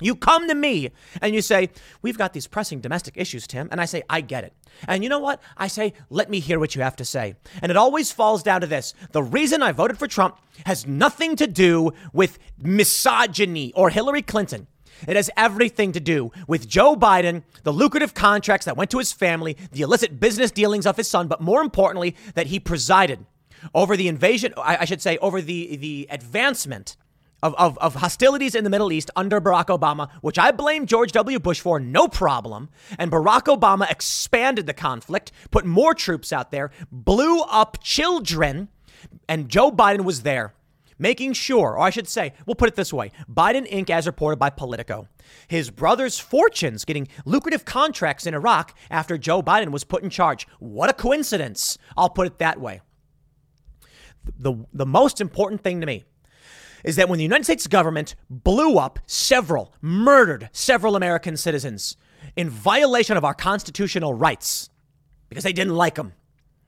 You 0.00 0.14
come 0.14 0.48
to 0.48 0.54
me 0.54 0.90
and 1.20 1.34
you 1.34 1.42
say, 1.42 1.70
We've 2.02 2.18
got 2.18 2.32
these 2.32 2.46
pressing 2.46 2.80
domestic 2.80 3.16
issues, 3.16 3.46
Tim. 3.46 3.68
And 3.70 3.80
I 3.80 3.84
say, 3.84 4.02
I 4.08 4.20
get 4.20 4.44
it. 4.44 4.52
And 4.86 5.02
you 5.02 5.08
know 5.08 5.18
what? 5.18 5.42
I 5.56 5.68
say, 5.68 5.94
Let 6.10 6.30
me 6.30 6.40
hear 6.40 6.58
what 6.58 6.74
you 6.74 6.82
have 6.82 6.96
to 6.96 7.04
say. 7.04 7.34
And 7.62 7.70
it 7.70 7.76
always 7.76 8.12
falls 8.12 8.42
down 8.42 8.60
to 8.60 8.66
this 8.66 8.94
the 9.12 9.22
reason 9.22 9.62
I 9.62 9.72
voted 9.72 9.98
for 9.98 10.06
Trump 10.06 10.38
has 10.66 10.86
nothing 10.86 11.36
to 11.36 11.46
do 11.46 11.92
with 12.12 12.38
misogyny 12.58 13.72
or 13.74 13.90
Hillary 13.90 14.22
Clinton. 14.22 14.66
It 15.06 15.16
has 15.16 15.30
everything 15.36 15.92
to 15.92 16.00
do 16.00 16.32
with 16.48 16.68
Joe 16.68 16.96
Biden, 16.96 17.44
the 17.62 17.72
lucrative 17.72 18.14
contracts 18.14 18.64
that 18.64 18.76
went 18.76 18.90
to 18.90 18.98
his 18.98 19.12
family, 19.12 19.56
the 19.70 19.82
illicit 19.82 20.18
business 20.18 20.50
dealings 20.50 20.86
of 20.86 20.96
his 20.96 21.06
son, 21.06 21.28
but 21.28 21.40
more 21.40 21.62
importantly, 21.62 22.16
that 22.34 22.48
he 22.48 22.58
presided 22.58 23.24
over 23.74 23.96
the 23.96 24.08
invasion, 24.08 24.52
I 24.56 24.84
should 24.84 25.02
say, 25.02 25.18
over 25.18 25.40
the, 25.40 25.76
the 25.76 26.08
advancement 26.10 26.96
of, 27.42 27.54
of, 27.54 27.78
of, 27.78 27.96
hostilities 27.96 28.54
in 28.54 28.64
the 28.64 28.70
Middle 28.70 28.92
East 28.92 29.10
under 29.16 29.40
Barack 29.40 29.66
Obama, 29.66 30.10
which 30.20 30.38
I 30.38 30.50
blame 30.50 30.86
George 30.86 31.12
W. 31.12 31.38
Bush 31.38 31.60
for, 31.60 31.78
no 31.78 32.08
problem. 32.08 32.68
And 32.98 33.10
Barack 33.10 33.44
Obama 33.44 33.90
expanded 33.90 34.66
the 34.66 34.74
conflict, 34.74 35.32
put 35.50 35.64
more 35.64 35.94
troops 35.94 36.32
out 36.32 36.50
there, 36.50 36.70
blew 36.90 37.40
up 37.42 37.78
children, 37.82 38.68
and 39.28 39.48
Joe 39.48 39.70
Biden 39.70 40.04
was 40.04 40.22
there, 40.22 40.54
making 40.98 41.34
sure, 41.34 41.72
or 41.72 41.80
I 41.80 41.90
should 41.90 42.08
say, 42.08 42.32
we'll 42.46 42.56
put 42.56 42.68
it 42.68 42.74
this 42.74 42.92
way 42.92 43.12
Biden 43.30 43.70
Inc., 43.70 43.90
as 43.90 44.06
reported 44.06 44.38
by 44.38 44.50
Politico, 44.50 45.08
his 45.46 45.70
brother's 45.70 46.18
fortunes 46.18 46.84
getting 46.84 47.08
lucrative 47.24 47.64
contracts 47.64 48.26
in 48.26 48.34
Iraq 48.34 48.76
after 48.90 49.16
Joe 49.16 49.42
Biden 49.42 49.70
was 49.70 49.84
put 49.84 50.02
in 50.02 50.10
charge. 50.10 50.46
What 50.58 50.90
a 50.90 50.94
coincidence! 50.94 51.78
I'll 51.96 52.10
put 52.10 52.26
it 52.26 52.38
that 52.38 52.60
way. 52.60 52.80
The, 54.38 54.54
the 54.74 54.84
most 54.84 55.20
important 55.20 55.62
thing 55.62 55.80
to 55.80 55.86
me 55.86 56.04
is 56.84 56.96
that 56.96 57.08
when 57.08 57.18
the 57.18 57.24
United 57.24 57.44
States 57.44 57.66
government 57.66 58.14
blew 58.28 58.78
up 58.78 58.98
several, 59.06 59.74
murdered 59.80 60.48
several 60.52 60.96
American 60.96 61.36
citizens 61.36 61.96
in 62.36 62.50
violation 62.50 63.16
of 63.16 63.24
our 63.24 63.34
constitutional 63.34 64.14
rights 64.14 64.70
because 65.28 65.44
they 65.44 65.52
didn't 65.52 65.74
like 65.74 65.96
them, 65.96 66.12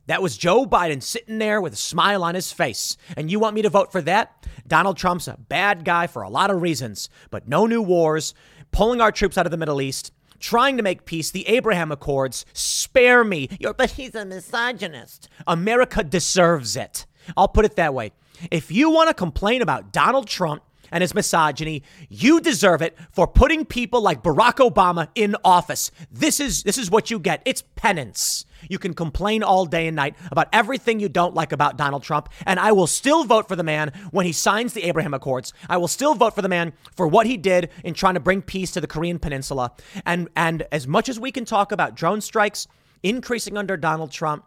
that 0.06 0.22
was 0.22 0.36
Joe 0.36 0.66
Biden 0.66 1.02
sitting 1.02 1.38
there 1.38 1.60
with 1.60 1.74
a 1.74 1.76
smile 1.76 2.24
on 2.24 2.34
his 2.34 2.52
face. 2.52 2.96
And 3.16 3.30
you 3.30 3.38
want 3.38 3.54
me 3.54 3.62
to 3.62 3.70
vote 3.70 3.92
for 3.92 4.02
that? 4.02 4.44
Donald 4.66 4.96
Trump's 4.96 5.28
a 5.28 5.36
bad 5.36 5.84
guy 5.84 6.08
for 6.08 6.22
a 6.22 6.28
lot 6.28 6.50
of 6.50 6.62
reasons, 6.62 7.08
but 7.30 7.46
no 7.46 7.66
new 7.66 7.80
wars, 7.80 8.34
pulling 8.72 9.00
our 9.00 9.12
troops 9.12 9.38
out 9.38 9.46
of 9.46 9.52
the 9.52 9.56
Middle 9.56 9.80
East, 9.80 10.12
trying 10.40 10.76
to 10.76 10.82
make 10.82 11.04
peace, 11.04 11.30
the 11.30 11.46
Abraham 11.46 11.92
Accords. 11.92 12.44
Spare 12.52 13.22
me. 13.22 13.48
You're, 13.60 13.74
but 13.74 13.92
he's 13.92 14.14
a 14.14 14.24
misogynist. 14.24 15.28
America 15.46 16.02
deserves 16.02 16.76
it. 16.76 17.06
I'll 17.36 17.48
put 17.48 17.64
it 17.64 17.76
that 17.76 17.94
way. 17.94 18.12
If 18.50 18.70
you 18.70 18.90
want 18.90 19.08
to 19.08 19.14
complain 19.14 19.62
about 19.62 19.92
Donald 19.92 20.26
Trump 20.26 20.62
and 20.92 21.02
his 21.02 21.14
misogyny, 21.14 21.82
you 22.08 22.40
deserve 22.40 22.82
it 22.82 22.96
for 23.12 23.26
putting 23.26 23.64
people 23.64 24.00
like 24.00 24.22
Barack 24.22 24.56
Obama 24.56 25.08
in 25.14 25.36
office. 25.44 25.90
This 26.10 26.40
is 26.40 26.62
this 26.62 26.78
is 26.78 26.90
what 26.90 27.10
you 27.10 27.18
get. 27.18 27.42
It's 27.44 27.62
penance. 27.76 28.44
You 28.68 28.78
can 28.78 28.92
complain 28.92 29.42
all 29.42 29.64
day 29.64 29.86
and 29.86 29.96
night 29.96 30.16
about 30.30 30.48
everything 30.52 31.00
you 31.00 31.08
don't 31.08 31.34
like 31.34 31.52
about 31.52 31.78
Donald 31.78 32.02
Trump, 32.02 32.28
and 32.46 32.60
I 32.60 32.72
will 32.72 32.86
still 32.86 33.24
vote 33.24 33.48
for 33.48 33.56
the 33.56 33.62
man 33.62 33.92
when 34.10 34.26
he 34.26 34.32
signs 34.32 34.74
the 34.74 34.84
Abraham 34.84 35.14
Accords. 35.14 35.52
I 35.68 35.78
will 35.78 35.88
still 35.88 36.14
vote 36.14 36.34
for 36.34 36.42
the 36.42 36.48
man 36.48 36.72
for 36.94 37.06
what 37.08 37.26
he 37.26 37.36
did 37.36 37.70
in 37.84 37.94
trying 37.94 38.14
to 38.14 38.20
bring 38.20 38.42
peace 38.42 38.72
to 38.72 38.80
the 38.80 38.86
Korean 38.86 39.18
Peninsula. 39.18 39.72
And 40.04 40.28
and 40.36 40.66
as 40.72 40.86
much 40.86 41.08
as 41.08 41.18
we 41.18 41.32
can 41.32 41.44
talk 41.44 41.72
about 41.72 41.94
drone 41.94 42.20
strikes 42.20 42.66
increasing 43.02 43.56
under 43.56 43.76
Donald 43.76 44.10
Trump, 44.10 44.44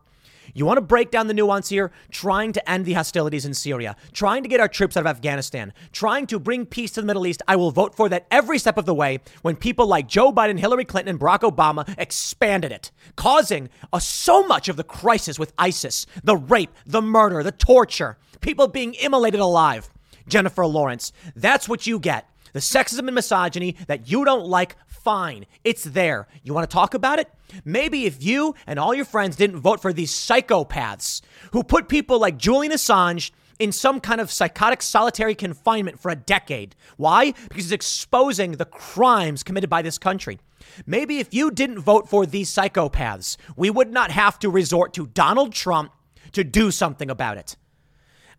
you 0.54 0.66
want 0.66 0.78
to 0.78 0.82
break 0.82 1.12
down 1.12 1.28
the 1.28 1.34
nuance 1.34 1.70
here? 1.70 1.92
Trying 2.12 2.54
to 2.54 2.70
end 2.70 2.86
the 2.86 2.94
hostilities 2.94 3.46
in 3.46 3.54
Syria, 3.54 3.96
trying 4.12 4.44
to 4.44 4.50
get 4.50 4.60
our 4.60 4.68
troops 4.68 4.96
out 4.96 5.02
of 5.02 5.08
Afghanistan, 5.08 5.74
trying 5.92 6.28
to 6.28 6.40
bring 6.40 6.66
peace 6.66 6.92
to 6.92 7.02
the 7.02 7.08
Middle 7.08 7.26
East. 7.26 7.42
I 7.48 7.56
will 7.56 7.72
vote 7.72 7.96
for 7.96 8.10
that 8.10 8.28
every 8.30 8.60
step 8.60 8.78
of 8.78 8.86
the 8.86 8.94
way 8.94 9.20
when 9.42 9.56
people 9.56 9.88
like 9.88 10.08
Joe 10.08 10.32
Biden, 10.32 10.60
Hillary 10.60 10.86
Clinton, 10.86 11.16
and 11.16 11.20
Barack 11.20 11.40
Obama 11.40 11.94
expanded 11.98 12.72
it, 12.72 12.92
causing 13.16 13.70
a, 13.92 14.00
so 14.00 14.46
much 14.46 14.70
of 14.70 14.76
the 14.76 14.84
crisis 14.84 15.40
with 15.40 15.54
ISIS, 15.58 16.06
the 16.24 16.38
rape, 16.38 16.74
the 16.86 17.02
murder, 17.02 17.42
the 17.44 17.52
torture, 17.52 18.18
people 18.42 18.68
being 18.68 18.94
immolated 18.96 19.40
alive. 19.40 19.90
Jennifer 20.28 20.66
Lawrence, 20.66 21.12
that's 21.36 21.68
what 21.68 21.86
you 21.86 22.00
get. 22.00 22.30
The 22.54 22.60
sexism 22.60 23.08
and 23.08 23.16
misogyny 23.16 23.76
that 23.88 24.10
you 24.10 24.24
don't 24.26 24.46
like 24.46 24.78
Fine, 25.04 25.48
it's 25.66 25.84
there. 25.84 26.30
You 26.44 26.54
want 26.54 26.70
to 26.70 26.74
talk 26.74 26.94
about 26.94 27.20
it? 27.20 27.30
Maybe 27.66 28.06
if 28.06 28.24
you 28.24 28.56
and 28.66 28.80
all 28.80 28.94
your 28.94 29.04
friends 29.04 29.36
didn't 29.36 29.60
vote 29.60 29.82
for 29.82 29.92
these 29.92 30.14
psychopaths 30.14 31.20
who 31.52 31.62
put 31.62 31.90
people 31.90 32.20
like 32.20 32.38
Julian 32.38 32.72
Assange 32.72 33.32
in 33.60 33.74
some 33.74 34.00
kind 34.00 34.22
of 34.22 34.32
psychotic 34.32 34.82
solitary 34.82 35.36
confinement 35.36 36.00
for 36.00 36.10
a 36.10 36.16
decade. 36.16 36.74
Why? 36.96 37.34
Because 37.34 37.66
he's 37.66 37.72
exposing 37.74 38.54
the 38.54 38.64
crimes 38.64 39.44
committed 39.44 39.70
by 39.70 39.82
this 39.82 39.98
country. 39.98 40.40
Maybe 40.86 41.20
if 41.20 41.34
you 41.34 41.52
didn't 41.52 41.80
vote 41.80 42.08
for 42.08 42.26
these 42.26 42.50
psychopaths, 42.50 43.36
we 43.58 43.70
would 43.70 43.92
not 43.92 44.10
have 44.12 44.40
to 44.40 44.50
resort 44.50 44.94
to 44.94 45.08
Donald 45.08 45.52
Trump 45.52 45.92
to 46.32 46.46
do 46.46 46.72
something 46.72 47.10
about 47.10 47.38
it. 47.38 47.58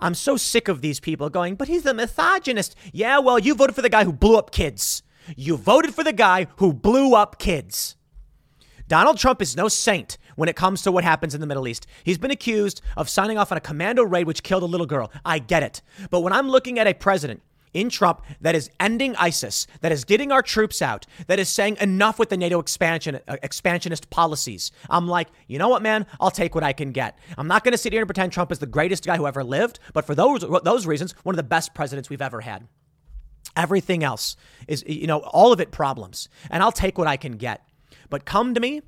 I'm 0.05 0.13
so 0.13 0.37
sick 0.37 0.69
of 0.69 0.83
these 0.83 1.01
people 1.01 1.31
going, 1.31 1.55
but 1.55 1.67
he's 1.67 1.87
a 1.87 1.95
misogynist. 1.95 2.77
Yeah, 2.93 3.21
well, 3.21 3.39
you 3.39 3.55
voted 3.55 3.75
for 3.75 3.81
the 3.81 3.89
guy 3.89 4.05
who 4.05 4.13
blew 4.13 4.37
up 4.37 4.51
kids. 4.51 5.03
You 5.35 5.57
voted 5.57 5.95
for 5.95 6.05
the 6.05 6.13
guy 6.13 6.47
who 6.57 6.75
blew 6.75 7.15
up 7.15 7.39
kids. 7.39 7.97
Donald 8.87 9.17
Trump 9.17 9.41
is 9.41 9.57
no 9.57 9.67
saint 9.67 10.19
when 10.37 10.51
it 10.51 10.57
comes 10.57 10.83
to 10.83 10.93
what 10.93 11.05
happens 11.05 11.35
in 11.35 11.41
the 11.41 11.47
Middle 11.47 11.67
East. 11.67 11.87
He's 12.05 12.19
been 12.19 12.31
accused 12.31 12.83
of 12.99 13.09
signing 13.09 13.39
off 13.39 13.51
on 13.51 13.57
a 13.57 13.63
commando 13.63 14.03
raid 14.03 14.27
which 14.27 14.43
killed 14.43 14.63
a 14.63 14.67
little 14.67 14.85
girl. 14.85 15.11
I 15.25 15.39
get 15.39 15.63
it. 15.63 15.81
But 16.11 16.21
when 16.21 16.35
I'm 16.35 16.51
looking 16.51 16.79
at 16.79 16.87
a 16.87 16.93
president 16.93 17.41
in 17.75 17.91
Trump 17.91 18.23
that 18.41 18.55
is 18.55 18.71
ending 18.81 19.15
ISIS, 19.17 19.67
that 19.83 19.93
is 19.93 20.05
getting 20.05 20.33
our 20.33 20.41
troops 20.41 20.81
out, 20.81 21.07
that 21.27 21.39
is 21.39 21.49
saying 21.49 21.77
enough 21.81 22.19
with 22.19 22.31
the 22.31 22.37
NATO 22.37 22.59
expansion 22.59 23.21
uh, 23.29 23.37
expansionist 23.43 24.09
policies. 24.09 24.73
I'm 24.89 25.07
like, 25.07 25.29
you 25.49 25.59
know 25.59 25.69
what, 25.69 25.83
man? 25.83 26.07
I'll 26.21 26.31
take 26.31 26.55
what 26.55 26.65
I 26.65 26.73
can 26.73 26.93
get. 26.93 27.19
I'm 27.37 27.49
not 27.49 27.65
going 27.65 27.73
to 27.73 27.79
sit 27.79 27.93
here 27.93 28.01
and 28.01 28.09
pretend 28.09 28.33
Trump 28.33 28.51
is 28.51 28.61
the 28.61 28.67
greatest 28.67 29.05
guy 29.05 29.17
who 29.17 29.27
ever 29.27 29.45
lived, 29.45 29.81
but 29.93 30.07
for 30.07 30.15
those 30.15 30.45
those 30.63 30.87
reasons, 30.87 31.13
one 31.25 31.35
of 31.35 31.37
the 31.37 31.43
best 31.43 31.75
presidents 31.75 32.09
we've 32.09 32.23
ever 32.23 32.41
had. 32.41 32.67
Everything 33.57 34.03
else 34.03 34.37
is, 34.67 34.83
you 34.87 35.07
know, 35.07 35.19
all 35.19 35.53
of 35.53 35.61
it 35.61 35.71
problems. 35.71 36.29
And 36.51 36.63
I'll 36.63 36.73
take 36.73 36.99
what 36.99 37.07
I 37.07 37.17
can 37.17 37.33
get. 37.37 37.63
But 38.11 38.25
come 38.25 38.55
to 38.55 38.61
me. 38.61 38.83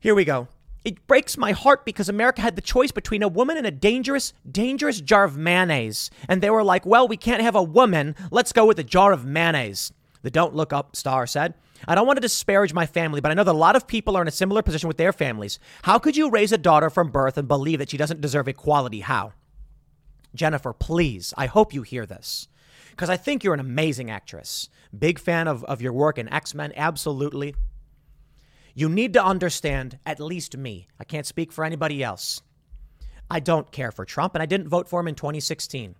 Here 0.00 0.14
we 0.14 0.24
go. 0.24 0.48
It 0.84 1.06
breaks 1.06 1.38
my 1.38 1.52
heart 1.52 1.84
because 1.84 2.08
America 2.08 2.40
had 2.40 2.56
the 2.56 2.62
choice 2.62 2.90
between 2.90 3.22
a 3.22 3.28
woman 3.28 3.56
and 3.56 3.66
a 3.66 3.70
dangerous, 3.70 4.32
dangerous 4.50 5.00
jar 5.00 5.24
of 5.24 5.36
mayonnaise. 5.36 6.10
And 6.28 6.42
they 6.42 6.50
were 6.50 6.64
like, 6.64 6.84
well, 6.84 7.06
we 7.06 7.16
can't 7.16 7.42
have 7.42 7.54
a 7.54 7.62
woman. 7.62 8.16
Let's 8.30 8.52
go 8.52 8.66
with 8.66 8.78
a 8.78 8.84
jar 8.84 9.12
of 9.12 9.24
mayonnaise. 9.24 9.92
The 10.22 10.30
Don't 10.30 10.54
Look 10.54 10.72
Up 10.72 10.96
star 10.96 11.26
said. 11.26 11.54
I 11.86 11.94
don't 11.94 12.06
want 12.06 12.16
to 12.16 12.20
disparage 12.22 12.72
my 12.72 12.86
family, 12.86 13.20
but 13.20 13.30
I 13.30 13.34
know 13.34 13.44
that 13.44 13.54
a 13.54 13.58
lot 13.58 13.74
of 13.74 13.88
people 13.88 14.16
are 14.16 14.22
in 14.22 14.28
a 14.28 14.32
similar 14.32 14.62
position 14.62 14.88
with 14.88 14.96
their 14.96 15.12
families. 15.12 15.58
How 15.82 15.98
could 15.98 16.16
you 16.16 16.30
raise 16.30 16.52
a 16.52 16.58
daughter 16.58 16.90
from 16.90 17.10
birth 17.10 17.36
and 17.36 17.48
believe 17.48 17.80
that 17.80 17.90
she 17.90 17.96
doesn't 17.96 18.20
deserve 18.20 18.46
equality? 18.46 19.00
How? 19.00 19.32
Jennifer, 20.34 20.72
please, 20.72 21.34
I 21.36 21.46
hope 21.46 21.74
you 21.74 21.82
hear 21.82 22.06
this 22.06 22.48
because 22.90 23.10
I 23.10 23.16
think 23.16 23.42
you're 23.42 23.54
an 23.54 23.60
amazing 23.60 24.10
actress. 24.10 24.68
Big 24.96 25.18
fan 25.18 25.48
of, 25.48 25.64
of 25.64 25.82
your 25.82 25.92
work 25.92 26.18
in 26.18 26.32
X 26.32 26.54
Men, 26.54 26.72
absolutely. 26.76 27.54
You 28.74 28.88
need 28.88 29.12
to 29.14 29.24
understand, 29.24 29.98
at 30.06 30.20
least 30.20 30.56
me, 30.56 30.88
I 30.98 31.04
can't 31.04 31.26
speak 31.26 31.52
for 31.52 31.64
anybody 31.64 32.02
else. 32.02 32.42
I 33.30 33.40
don't 33.40 33.70
care 33.70 33.92
for 33.92 34.04
Trump, 34.04 34.34
and 34.34 34.42
I 34.42 34.46
didn't 34.46 34.68
vote 34.68 34.88
for 34.88 35.00
him 35.00 35.08
in 35.08 35.14
2016. 35.14 35.94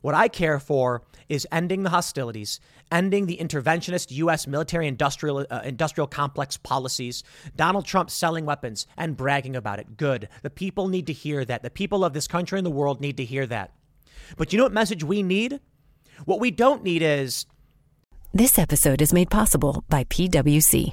What 0.00 0.14
I 0.14 0.28
care 0.28 0.60
for 0.60 1.02
is 1.30 1.46
ending 1.50 1.82
the 1.82 1.88
hostilities, 1.90 2.60
ending 2.92 3.24
the 3.24 3.38
interventionist 3.38 4.10
U.S. 4.10 4.46
military 4.46 4.86
industrial 4.86 5.46
uh, 5.50 5.62
industrial 5.64 6.06
complex 6.06 6.58
policies. 6.58 7.24
Donald 7.56 7.86
Trump 7.86 8.10
selling 8.10 8.44
weapons 8.44 8.86
and 8.98 9.16
bragging 9.16 9.56
about 9.56 9.78
it. 9.78 9.96
Good. 9.96 10.28
The 10.42 10.50
people 10.50 10.88
need 10.88 11.06
to 11.06 11.14
hear 11.14 11.42
that. 11.46 11.62
The 11.62 11.70
people 11.70 12.04
of 12.04 12.12
this 12.12 12.28
country 12.28 12.58
and 12.58 12.66
the 12.66 12.70
world 12.70 13.00
need 13.00 13.16
to 13.16 13.24
hear 13.24 13.46
that. 13.46 13.72
But 14.36 14.52
you 14.52 14.58
know 14.58 14.64
what 14.64 14.72
message 14.72 15.02
we 15.02 15.22
need? 15.22 15.58
What 16.26 16.38
we 16.38 16.50
don't 16.50 16.82
need 16.82 17.00
is 17.00 17.46
This 18.34 18.58
episode 18.58 19.00
is 19.00 19.14
made 19.14 19.30
possible 19.30 19.84
by 19.88 20.04
PWC. 20.04 20.92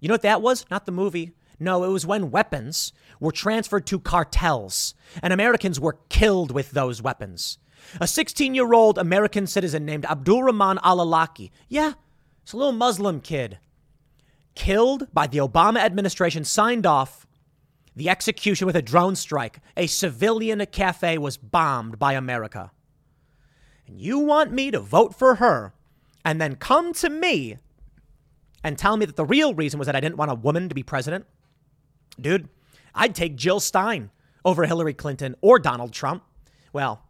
You 0.00 0.08
know 0.08 0.14
what 0.14 0.22
that 0.22 0.42
was? 0.42 0.64
Not 0.70 0.86
the 0.86 0.92
movie. 0.92 1.32
No, 1.58 1.84
it 1.84 1.88
was 1.88 2.06
when 2.06 2.30
weapons 2.30 2.92
were 3.20 3.32
transferred 3.32 3.86
to 3.86 4.00
cartels 4.00 4.94
and 5.22 5.32
Americans 5.32 5.78
were 5.78 5.98
killed 6.08 6.50
with 6.50 6.70
those 6.70 7.02
weapons. 7.02 7.58
A 8.00 8.06
16 8.06 8.54
year 8.54 8.72
old 8.72 8.98
American 8.98 9.46
citizen 9.46 9.84
named 9.84 10.06
Abdul 10.06 10.42
Rahman 10.44 10.78
al 10.82 11.28
yeah, 11.68 11.92
it's 12.42 12.52
a 12.52 12.56
little 12.56 12.72
Muslim 12.72 13.20
kid, 13.20 13.58
killed 14.54 15.06
by 15.12 15.26
the 15.26 15.38
Obama 15.38 15.80
administration, 15.80 16.44
signed 16.44 16.86
off 16.86 17.26
the 17.94 18.08
execution 18.08 18.66
with 18.66 18.76
a 18.76 18.82
drone 18.82 19.16
strike. 19.16 19.60
A 19.76 19.86
civilian 19.86 20.64
cafe 20.66 21.18
was 21.18 21.36
bombed 21.36 21.98
by 21.98 22.14
America. 22.14 22.70
And 23.86 24.00
you 24.00 24.18
want 24.18 24.52
me 24.52 24.70
to 24.70 24.80
vote 24.80 25.14
for 25.14 25.36
her 25.36 25.74
and 26.24 26.40
then 26.40 26.56
come 26.56 26.92
to 26.94 27.10
me 27.10 27.56
and 28.62 28.76
tell 28.76 28.96
me 28.96 29.06
that 29.06 29.16
the 29.16 29.24
real 29.24 29.54
reason 29.54 29.78
was 29.78 29.86
that 29.86 29.96
I 29.96 30.00
didn't 30.00 30.16
want 30.16 30.30
a 30.30 30.34
woman 30.34 30.68
to 30.68 30.74
be 30.74 30.82
president? 30.82 31.26
Dude, 32.20 32.48
I'd 32.94 33.14
take 33.14 33.36
Jill 33.36 33.60
Stein 33.60 34.10
over 34.44 34.66
Hillary 34.66 34.94
Clinton 34.94 35.34
or 35.40 35.58
Donald 35.58 35.92
Trump. 35.92 36.24
Well, 36.72 37.02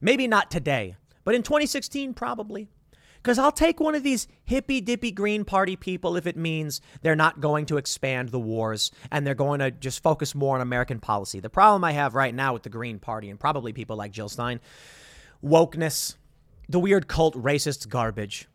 maybe 0.00 0.26
not 0.26 0.50
today, 0.50 0.96
but 1.24 1.34
in 1.34 1.42
2016, 1.42 2.14
probably. 2.14 2.68
Because 3.16 3.38
I'll 3.38 3.52
take 3.52 3.80
one 3.80 3.94
of 3.94 4.04
these 4.04 4.28
hippy 4.44 4.80
dippy 4.80 5.10
Green 5.10 5.44
Party 5.44 5.74
people 5.74 6.16
if 6.16 6.26
it 6.26 6.36
means 6.36 6.80
they're 7.02 7.16
not 7.16 7.40
going 7.40 7.66
to 7.66 7.76
expand 7.76 8.28
the 8.28 8.38
wars 8.38 8.92
and 9.10 9.26
they're 9.26 9.34
going 9.34 9.58
to 9.58 9.72
just 9.72 10.02
focus 10.02 10.34
more 10.34 10.54
on 10.54 10.60
American 10.60 11.00
policy. 11.00 11.40
The 11.40 11.50
problem 11.50 11.82
I 11.82 11.92
have 11.92 12.14
right 12.14 12.34
now 12.34 12.52
with 12.52 12.62
the 12.62 12.68
Green 12.68 12.98
Party 13.00 13.28
and 13.28 13.38
probably 13.38 13.72
people 13.72 13.96
like 13.96 14.12
Jill 14.12 14.28
Stein 14.28 14.60
wokeness, 15.44 16.16
the 16.68 16.78
weird 16.78 17.08
cult 17.08 17.34
racist 17.34 17.88
garbage. 17.88 18.48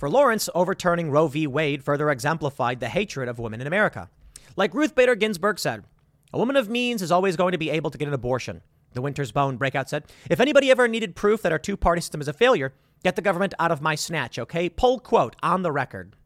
For 0.00 0.08
Lawrence, 0.08 0.48
overturning 0.54 1.10
Roe 1.10 1.26
v. 1.26 1.46
Wade 1.46 1.84
further 1.84 2.08
exemplified 2.08 2.80
the 2.80 2.88
hatred 2.88 3.28
of 3.28 3.38
women 3.38 3.60
in 3.60 3.66
America. 3.66 4.08
Like 4.56 4.72
Ruth 4.72 4.94
Bader 4.94 5.14
Ginsburg 5.14 5.58
said, 5.58 5.84
a 6.32 6.38
woman 6.38 6.56
of 6.56 6.70
means 6.70 7.02
is 7.02 7.12
always 7.12 7.36
going 7.36 7.52
to 7.52 7.58
be 7.58 7.68
able 7.68 7.90
to 7.90 7.98
get 7.98 8.08
an 8.08 8.14
abortion. 8.14 8.62
The 8.94 9.02
Winter's 9.02 9.30
Bone 9.30 9.58
breakout 9.58 9.90
said, 9.90 10.04
if 10.30 10.40
anybody 10.40 10.70
ever 10.70 10.88
needed 10.88 11.16
proof 11.16 11.42
that 11.42 11.52
our 11.52 11.58
two 11.58 11.76
party 11.76 12.00
system 12.00 12.22
is 12.22 12.28
a 12.28 12.32
failure, 12.32 12.72
get 13.04 13.14
the 13.14 13.20
government 13.20 13.52
out 13.58 13.70
of 13.70 13.82
my 13.82 13.94
snatch, 13.94 14.38
okay? 14.38 14.70
Pull 14.70 15.00
quote 15.00 15.36
on 15.42 15.60
the 15.60 15.70
record. 15.70 16.16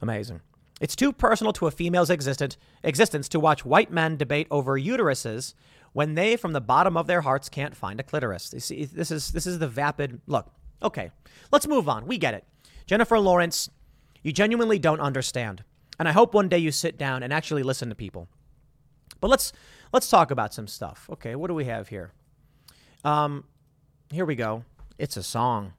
Amazing. 0.00 0.40
It's 0.80 0.96
too 0.96 1.12
personal 1.12 1.52
to 1.52 1.66
a 1.66 1.70
female's 1.70 2.08
existence, 2.08 2.56
existence 2.82 3.28
to 3.28 3.40
watch 3.40 3.62
white 3.62 3.92
men 3.92 4.16
debate 4.16 4.46
over 4.50 4.80
uteruses 4.80 5.52
when 5.92 6.14
they, 6.14 6.34
from 6.34 6.54
the 6.54 6.62
bottom 6.62 6.96
of 6.96 7.08
their 7.08 7.20
hearts, 7.20 7.50
can't 7.50 7.76
find 7.76 8.00
a 8.00 8.04
clitoris. 8.04 8.54
You 8.54 8.60
see, 8.60 8.86
this 8.86 9.10
is 9.10 9.32
this 9.32 9.46
is 9.46 9.58
the 9.58 9.68
vapid 9.68 10.22
look. 10.26 10.50
Okay, 10.82 11.10
let's 11.52 11.68
move 11.68 11.90
on. 11.90 12.06
We 12.06 12.16
get 12.16 12.32
it. 12.32 12.46
Jennifer 12.86 13.18
Lawrence, 13.18 13.70
you 14.22 14.32
genuinely 14.32 14.78
don't 14.78 15.00
understand. 15.00 15.64
And 15.98 16.08
I 16.08 16.12
hope 16.12 16.34
one 16.34 16.48
day 16.48 16.58
you 16.58 16.72
sit 16.72 16.98
down 16.98 17.22
and 17.22 17.32
actually 17.32 17.62
listen 17.62 17.88
to 17.88 17.94
people. 17.94 18.28
But 19.20 19.28
let's 19.28 19.52
let's 19.92 20.10
talk 20.10 20.30
about 20.30 20.54
some 20.54 20.66
stuff. 20.66 21.08
Okay, 21.12 21.36
what 21.36 21.48
do 21.48 21.54
we 21.54 21.66
have 21.66 21.88
here? 21.88 22.12
Um, 23.04 23.44
here 24.10 24.24
we 24.24 24.34
go. 24.34 24.64
It's 24.98 25.16
a 25.16 25.22
song. 25.22 25.74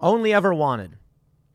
Only 0.00 0.32
ever 0.32 0.54
wanted. 0.54 0.96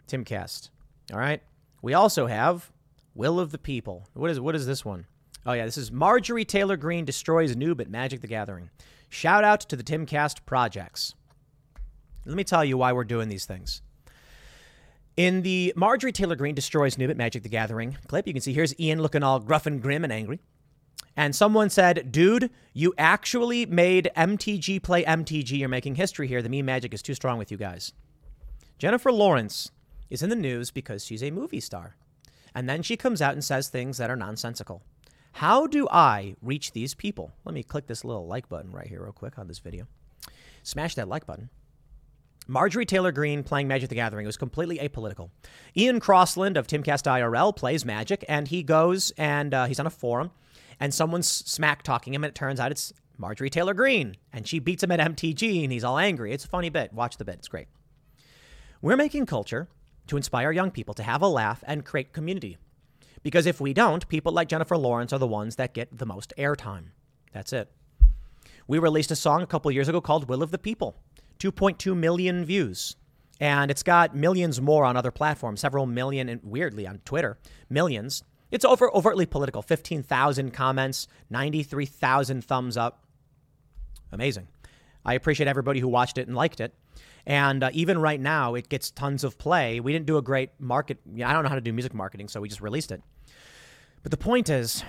Tim 0.08 0.24
Cast. 0.24 0.70
All 1.12 1.20
right. 1.20 1.42
We 1.82 1.94
also 1.94 2.28
have 2.28 2.72
Will 3.14 3.40
of 3.40 3.52
the 3.52 3.58
People. 3.58 4.08
What 4.14 4.30
is 4.32 4.40
what 4.40 4.56
is 4.56 4.66
this 4.66 4.84
one? 4.84 5.06
Oh 5.46 5.54
yeah, 5.54 5.66
this 5.66 5.78
is 5.78 5.92
Marjorie 5.92 6.46
Taylor 6.46 6.78
Greene 6.78 7.06
destroys 7.06 7.56
noob 7.56 7.80
at 7.80 7.90
Magic 7.90 8.22
the 8.22 8.28
Gathering. 8.28 8.70
Shout 9.10 9.44
out 9.44 9.62
to 9.62 9.76
the 9.76 9.84
Timcast 9.84 10.46
projects. 10.46 11.14
Let 12.26 12.36
me 12.36 12.44
tell 12.44 12.66
you 12.66 12.78
why 12.78 12.92
we're 12.92 13.04
doing 13.04 13.30
these 13.30 13.46
things. 13.46 13.82
In 15.18 15.44
the 15.44 15.72
Marjorie 15.78 16.12
Taylor 16.12 16.36
Greene 16.36 16.56
destroys 16.56 16.98
noob 16.98 17.10
at 17.10 17.16
Magic 17.16 17.44
the 17.44 17.50
Gathering 17.50 17.98
clip, 18.08 18.28
you 18.28 18.34
can 18.34 18.42
see 18.42 18.52
here's 18.52 18.78
Ian 18.78 19.02
looking 19.02 19.24
all 19.24 19.40
gruff 19.40 19.66
and 19.66 19.82
grim 19.82 20.04
and 20.04 20.12
angry. 20.12 20.42
And 21.16 21.34
someone 21.34 21.70
said, 21.70 22.12
dude, 22.12 22.50
you 22.74 22.94
actually 22.98 23.66
made 23.66 24.12
MTG 24.18 24.84
play 24.84 25.06
MTG. 25.06 25.58
You're 25.58 25.70
making 25.70 25.96
history 25.96 26.28
here. 26.28 26.42
The 26.42 26.50
meme 26.50 26.66
magic 26.66 26.94
is 26.94 27.02
too 27.02 27.14
strong 27.14 27.38
with 27.38 27.50
you 27.50 27.58
guys. 27.58 27.94
Jennifer 28.78 29.10
Lawrence 29.10 29.72
is 30.10 30.22
in 30.22 30.30
the 30.30 30.36
news 30.36 30.72
because 30.72 31.06
she's 31.06 31.24
a 31.24 31.32
movie 31.32 31.62
star. 31.62 31.96
And 32.54 32.68
then 32.68 32.82
she 32.82 32.98
comes 32.98 33.22
out 33.22 33.34
and 33.34 33.44
says 33.44 33.70
things 33.70 33.98
that 33.98 34.10
are 34.10 34.18
nonsensical. 34.18 34.84
How 35.32 35.66
do 35.66 35.88
I 35.90 36.36
reach 36.42 36.74
these 36.74 36.94
people? 36.94 37.32
Let 37.46 37.56
me 37.56 37.64
click 37.64 37.88
this 37.88 38.04
little 38.04 38.28
like 38.28 38.50
button 38.50 38.74
right 38.74 38.88
here, 38.88 39.04
real 39.04 39.14
quick, 39.14 39.40
on 39.40 39.48
this 39.48 39.60
video. 39.60 39.88
Smash 40.64 40.96
that 40.96 41.08
like 41.08 41.26
button. 41.26 41.50
Marjorie 42.48 42.86
Taylor 42.86 43.12
Greene 43.12 43.44
playing 43.44 43.68
Magic 43.68 43.90
the 43.90 43.96
Gathering 43.96 44.26
it 44.26 44.28
was 44.28 44.38
completely 44.38 44.78
apolitical. 44.78 45.30
Ian 45.76 46.00
Crossland 46.00 46.58
of 46.58 46.68
Timcast 46.68 47.04
IRL 47.04 47.56
plays 47.56 47.84
Magic, 47.84 48.24
and 48.30 48.48
he 48.48 48.62
goes 48.62 49.12
and 49.18 49.54
uh, 49.54 49.66
he's 49.66 49.80
on 49.80 49.88
a 49.88 49.92
forum, 49.92 50.32
and 50.80 50.94
someone's 50.94 51.28
smack 51.28 51.82
talking 51.82 52.14
him, 52.14 52.24
and 52.24 52.30
it 52.30 52.36
turns 52.36 52.60
out 52.60 52.72
it's 52.72 52.94
Marjorie 53.18 53.50
Taylor 53.50 53.74
Greene, 53.74 54.16
and 54.32 54.48
she 54.48 54.60
beats 54.60 54.84
him 54.84 54.92
at 54.92 55.00
MTG, 55.00 55.64
and 55.64 55.72
he's 55.72 55.84
all 55.84 55.98
angry. 55.98 56.34
It's 56.34 56.46
a 56.46 56.50
funny 56.50 56.70
bit. 56.70 56.94
Watch 56.94 57.18
the 57.18 57.26
bit, 57.26 57.36
it's 57.36 57.48
great. 57.48 57.68
We're 58.82 58.98
making 58.98 59.26
culture 59.26 59.68
to 60.08 60.18
inspire 60.18 60.52
young 60.52 60.70
people 60.70 60.94
to 60.96 61.04
have 61.04 61.22
a 61.22 61.28
laugh 61.28 61.64
and 61.66 61.84
create 61.84 62.14
community. 62.14 62.58
Because 63.24 63.48
if 63.48 63.60
we 63.60 63.74
don't, 63.74 64.08
people 64.08 64.32
like 64.32 64.50
Jennifer 64.50 64.78
Lawrence 64.78 65.12
are 65.12 65.18
the 65.18 65.26
ones 65.26 65.56
that 65.56 65.74
get 65.74 65.98
the 65.98 66.06
most 66.06 66.32
airtime. 66.38 66.90
That's 67.32 67.54
it. 67.54 67.72
We 68.68 68.78
released 68.78 69.10
a 69.10 69.16
song 69.16 69.42
a 69.42 69.48
couple 69.48 69.72
years 69.72 69.90
ago 69.90 70.00
called 70.00 70.30
Will 70.30 70.44
of 70.44 70.52
the 70.52 70.60
People. 70.60 70.96
2.2 71.40 71.96
million 71.96 72.46
views. 72.46 72.96
And 73.40 73.70
it's 73.70 73.84
got 73.84 74.16
millions 74.16 74.62
more 74.62 74.86
on 74.86 74.96
other 74.96 75.12
platforms, 75.12 75.60
several 75.60 75.86
million, 75.86 76.30
and 76.30 76.42
weirdly 76.44 76.88
on 76.88 77.00
Twitter, 77.06 77.38
millions. 77.70 78.24
It's 78.52 78.64
over 78.64 78.90
overtly 78.96 79.26
political 79.26 79.62
15,000 79.62 80.52
comments, 80.52 81.08
93,000 81.30 82.44
thumbs 82.44 82.78
up. 82.78 83.04
Amazing. 84.12 84.48
I 85.04 85.14
appreciate 85.16 85.48
everybody 85.48 85.80
who 85.80 85.88
watched 85.88 86.18
it 86.18 86.28
and 86.28 86.36
liked 86.36 86.62
it. 86.62 86.74
And 87.26 87.64
uh, 87.64 87.70
even 87.74 88.00
right 88.00 88.20
now, 88.20 88.56
it 88.56 88.70
gets 88.70 88.92
tons 88.92 89.24
of 89.24 89.38
play. 89.38 89.80
We 89.80 89.92
didn't 89.92 90.06
do 90.06 90.18
a 90.18 90.22
great 90.22 90.52
market. 90.60 91.00
I 91.16 91.34
don't 91.34 91.44
know 91.44 91.50
how 91.50 91.56
to 91.56 91.62
do 91.62 91.74
music 91.74 91.94
marketing, 91.94 92.28
so 92.28 92.40
we 92.40 92.48
just 92.48 92.62
released 92.62 92.92
it. 92.92 93.02
But 94.04 94.12
the 94.12 94.18
point 94.18 94.50
is, 94.50 94.84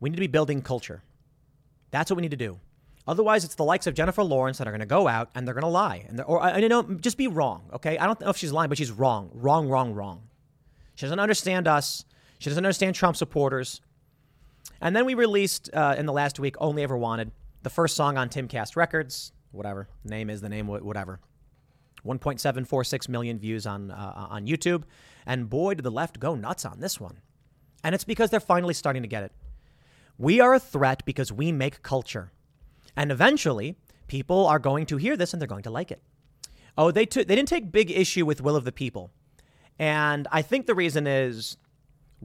we 0.00 0.08
need 0.08 0.16
to 0.16 0.20
be 0.20 0.26
building 0.26 0.62
culture. 0.62 1.02
That's 1.90 2.10
what 2.10 2.16
we 2.16 2.22
need 2.22 2.30
to 2.30 2.36
do. 2.36 2.58
Otherwise, 3.06 3.44
it's 3.44 3.54
the 3.54 3.64
likes 3.64 3.86
of 3.86 3.94
Jennifer 3.94 4.22
Lawrence 4.22 4.58
that 4.58 4.68
are 4.68 4.70
going 4.70 4.80
to 4.80 4.86
go 4.86 5.08
out 5.08 5.30
and 5.34 5.46
they're 5.46 5.54
going 5.54 5.62
to 5.62 5.68
lie, 5.68 6.04
and 6.08 6.20
or 6.26 6.46
you 6.58 6.68
know 6.68 6.82
just 6.82 7.16
be 7.16 7.26
wrong. 7.26 7.68
Okay, 7.72 7.98
I 7.98 8.06
don't 8.06 8.20
know 8.20 8.30
if 8.30 8.36
she's 8.36 8.52
lying, 8.52 8.68
but 8.68 8.78
she's 8.78 8.90
wrong, 8.90 9.30
wrong, 9.34 9.68
wrong, 9.68 9.94
wrong. 9.94 10.22
She 10.94 11.06
doesn't 11.06 11.18
understand 11.18 11.66
us. 11.66 12.04
She 12.38 12.50
doesn't 12.50 12.64
understand 12.64 12.94
Trump 12.94 13.16
supporters. 13.16 13.80
And 14.80 14.94
then 14.94 15.06
we 15.06 15.14
released 15.14 15.70
uh, 15.72 15.94
in 15.98 16.06
the 16.06 16.12
last 16.12 16.38
week, 16.38 16.56
"Only 16.58 16.82
Ever 16.82 16.96
Wanted," 16.96 17.32
the 17.62 17.70
first 17.70 17.96
song 17.96 18.18
on 18.18 18.28
Timcast 18.28 18.76
Records. 18.76 19.32
Whatever 19.52 19.88
name 20.04 20.30
is 20.30 20.40
the 20.40 20.48
name, 20.48 20.66
whatever. 20.66 21.20
1.746 22.06 23.08
million 23.08 23.38
views 23.38 23.66
on 23.66 23.90
uh, 23.90 24.26
on 24.30 24.46
YouTube, 24.46 24.84
and 25.26 25.50
boy, 25.50 25.74
did 25.74 25.84
the 25.84 25.90
left 25.90 26.20
go 26.20 26.34
nuts 26.34 26.64
on 26.64 26.80
this 26.80 27.00
one. 27.00 27.20
And 27.82 27.94
it's 27.94 28.04
because 28.04 28.30
they're 28.30 28.40
finally 28.40 28.74
starting 28.74 29.02
to 29.02 29.08
get 29.08 29.22
it. 29.22 29.32
We 30.18 30.40
are 30.40 30.54
a 30.54 30.60
threat 30.60 31.04
because 31.04 31.32
we 31.32 31.50
make 31.50 31.82
culture. 31.82 32.30
And 33.00 33.10
eventually, 33.10 33.76
people 34.08 34.46
are 34.46 34.58
going 34.58 34.84
to 34.84 34.98
hear 34.98 35.16
this 35.16 35.32
and 35.32 35.40
they're 35.40 35.48
going 35.48 35.62
to 35.62 35.70
like 35.70 35.90
it. 35.90 36.02
Oh, 36.76 36.90
they 36.90 37.06
took 37.06 37.26
they 37.26 37.34
didn't 37.34 37.48
take 37.48 37.72
big 37.72 37.90
issue 37.90 38.26
with 38.26 38.42
Will 38.42 38.56
of 38.56 38.64
the 38.64 38.72
People. 38.72 39.10
And 39.78 40.28
I 40.30 40.42
think 40.42 40.66
the 40.66 40.74
reason 40.74 41.06
is 41.06 41.56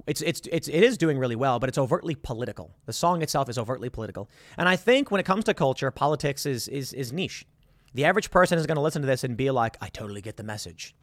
it's 0.06 0.22
it's 0.22 0.42
it's 0.52 0.68
it 0.68 0.84
is 0.84 0.98
doing 0.98 1.18
really 1.18 1.38
well, 1.38 1.60
but 1.60 1.70
it's 1.70 1.78
overtly 1.78 2.14
political. 2.14 2.76
The 2.88 2.92
song 2.92 3.22
itself 3.22 3.48
is 3.48 3.58
overtly 3.58 3.90
political. 3.90 4.30
And 4.58 4.68
I 4.68 4.76
think 4.76 5.12
when 5.12 5.22
it 5.22 5.26
comes 5.26 5.46
to 5.46 5.54
culture, 5.54 5.92
politics 5.92 6.46
is 6.46 6.68
is 6.68 6.92
is 6.92 7.14
niche. 7.14 7.46
The 7.94 8.04
average 8.04 8.30
person 8.30 8.60
is 8.60 8.66
going 8.66 8.76
to 8.76 8.82
listen 8.82 9.02
to 9.02 9.08
this 9.08 9.24
and 9.24 9.38
be 9.38 9.52
like, 9.52 9.78
I 9.80 9.88
totally 9.88 10.22
get 10.22 10.36
the 10.36 10.44
message. 10.44 10.94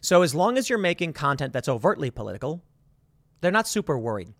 So 0.00 0.22
as 0.22 0.32
long 0.32 0.58
as 0.58 0.70
you're 0.70 0.78
making 0.78 1.12
content 1.14 1.52
that's 1.52 1.68
overtly 1.68 2.12
political, 2.12 2.62
they're 3.40 3.50
not 3.50 3.66
super 3.66 3.98
worried. 3.98 4.32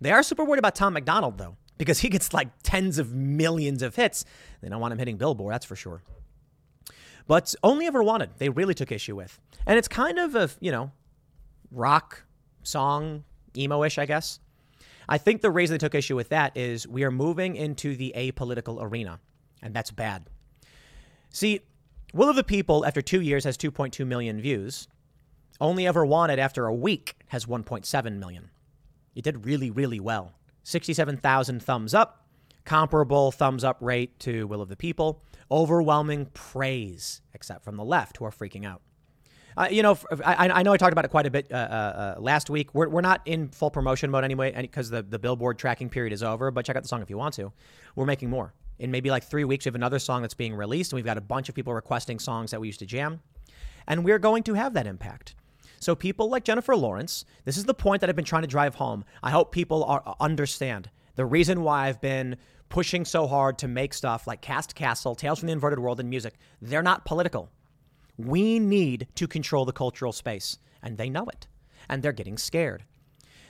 They 0.00 0.10
are 0.10 0.24
super 0.24 0.42
worried 0.44 0.58
about 0.58 0.74
Tom 0.74 0.94
McDonald 0.94 1.38
though, 1.38 1.56
because 1.82 1.98
he 1.98 2.08
gets 2.08 2.32
like 2.32 2.48
tens 2.62 3.00
of 3.00 3.12
millions 3.12 3.82
of 3.82 3.96
hits. 3.96 4.24
They 4.60 4.68
don't 4.68 4.80
want 4.80 4.92
him 4.92 5.00
hitting 5.00 5.16
Billboard, 5.16 5.52
that's 5.52 5.66
for 5.66 5.74
sure. 5.74 6.00
But 7.26 7.56
only 7.64 7.86
ever 7.86 8.04
wanted, 8.04 8.30
they 8.38 8.50
really 8.50 8.72
took 8.72 8.92
issue 8.92 9.16
with. 9.16 9.40
And 9.66 9.76
it's 9.76 9.88
kind 9.88 10.20
of 10.20 10.36
a, 10.36 10.48
you 10.60 10.70
know, 10.70 10.92
rock 11.72 12.22
song, 12.62 13.24
emo 13.56 13.82
ish, 13.82 13.98
I 13.98 14.06
guess. 14.06 14.38
I 15.08 15.18
think 15.18 15.40
the 15.40 15.50
reason 15.50 15.74
they 15.74 15.78
took 15.78 15.96
issue 15.96 16.14
with 16.14 16.28
that 16.28 16.56
is 16.56 16.86
we 16.86 17.02
are 17.02 17.10
moving 17.10 17.56
into 17.56 17.96
the 17.96 18.14
apolitical 18.16 18.80
arena, 18.80 19.18
and 19.60 19.74
that's 19.74 19.90
bad. 19.90 20.26
See, 21.30 21.62
Will 22.14 22.28
of 22.28 22.36
the 22.36 22.44
People, 22.44 22.86
after 22.86 23.02
two 23.02 23.20
years, 23.20 23.42
has 23.42 23.56
2.2 23.56 24.06
million 24.06 24.40
views. 24.40 24.86
Only 25.60 25.88
Ever 25.88 26.06
Wanted, 26.06 26.38
after 26.38 26.66
a 26.66 26.74
week, 26.74 27.16
has 27.28 27.46
1.7 27.46 28.18
million. 28.18 28.50
It 29.16 29.24
did 29.24 29.44
really, 29.44 29.70
really 29.70 29.98
well. 29.98 30.34
67,000 30.62 31.62
thumbs 31.62 31.94
up, 31.94 32.26
comparable 32.64 33.32
thumbs 33.32 33.64
up 33.64 33.78
rate 33.80 34.18
to 34.20 34.46
Will 34.46 34.62
of 34.62 34.68
the 34.68 34.76
People, 34.76 35.22
overwhelming 35.50 36.26
praise, 36.34 37.20
except 37.34 37.64
from 37.64 37.76
the 37.76 37.84
left, 37.84 38.18
who 38.18 38.24
are 38.24 38.30
freaking 38.30 38.64
out. 38.64 38.82
Uh, 39.56 39.68
you 39.70 39.82
know, 39.82 39.98
I, 40.24 40.48
I, 40.48 40.62
know 40.62 40.72
I 40.72 40.76
talked 40.78 40.92
about 40.92 41.04
it 41.04 41.10
quite 41.10 41.26
a 41.26 41.30
bit 41.30 41.52
uh, 41.52 41.56
uh, 41.56 42.14
uh, 42.16 42.20
last 42.20 42.48
week. 42.48 42.74
We're, 42.74 42.88
we're 42.88 43.02
not 43.02 43.20
in 43.26 43.48
full 43.48 43.70
promotion 43.70 44.10
mode 44.10 44.24
anyway, 44.24 44.52
because 44.58 44.88
the, 44.88 45.02
the 45.02 45.18
Billboard 45.18 45.58
tracking 45.58 45.90
period 45.90 46.12
is 46.12 46.22
over, 46.22 46.50
but 46.50 46.64
check 46.64 46.76
out 46.76 46.82
the 46.82 46.88
song 46.88 47.02
if 47.02 47.10
you 47.10 47.18
want 47.18 47.34
to. 47.34 47.52
We're 47.94 48.06
making 48.06 48.30
more. 48.30 48.54
In 48.78 48.90
maybe 48.90 49.10
like 49.10 49.24
three 49.24 49.44
weeks, 49.44 49.66
we 49.66 49.68
have 49.68 49.74
another 49.74 49.98
song 49.98 50.22
that's 50.22 50.34
being 50.34 50.54
released, 50.54 50.92
and 50.92 50.96
we've 50.96 51.04
got 51.04 51.18
a 51.18 51.22
bunch 51.22 51.48
of 51.48 51.54
people 51.54 51.74
requesting 51.74 52.18
songs 52.18 52.50
that 52.50 52.60
we 52.60 52.66
used 52.66 52.78
to 52.78 52.86
jam. 52.86 53.20
And 53.86 54.04
we're 54.04 54.18
going 54.18 54.42
to 54.44 54.54
have 54.54 54.72
that 54.74 54.86
impact. 54.86 55.34
So 55.82 55.96
people 55.96 56.30
like 56.30 56.44
Jennifer 56.44 56.76
Lawrence, 56.76 57.24
this 57.44 57.56
is 57.56 57.64
the 57.64 57.74
point 57.74 58.00
that 58.00 58.08
I've 58.08 58.14
been 58.14 58.24
trying 58.24 58.42
to 58.42 58.48
drive 58.48 58.76
home. 58.76 59.04
I 59.20 59.32
hope 59.32 59.50
people 59.50 59.82
are, 59.82 60.00
uh, 60.06 60.14
understand 60.20 60.88
the 61.16 61.26
reason 61.26 61.64
why 61.64 61.88
I've 61.88 62.00
been 62.00 62.36
pushing 62.68 63.04
so 63.04 63.26
hard 63.26 63.58
to 63.58 63.66
make 63.66 63.92
stuff 63.92 64.28
like 64.28 64.40
Cast 64.40 64.76
Castle, 64.76 65.16
Tales 65.16 65.40
from 65.40 65.48
the 65.48 65.54
Inverted 65.54 65.80
World, 65.80 65.98
and 65.98 66.08
music. 66.08 66.34
They're 66.60 66.84
not 66.84 67.04
political. 67.04 67.50
We 68.16 68.60
need 68.60 69.08
to 69.16 69.26
control 69.26 69.64
the 69.64 69.72
cultural 69.72 70.12
space, 70.12 70.56
and 70.84 70.96
they 70.96 71.10
know 71.10 71.24
it. 71.24 71.48
And 71.88 72.00
they're 72.00 72.12
getting 72.12 72.38
scared. 72.38 72.84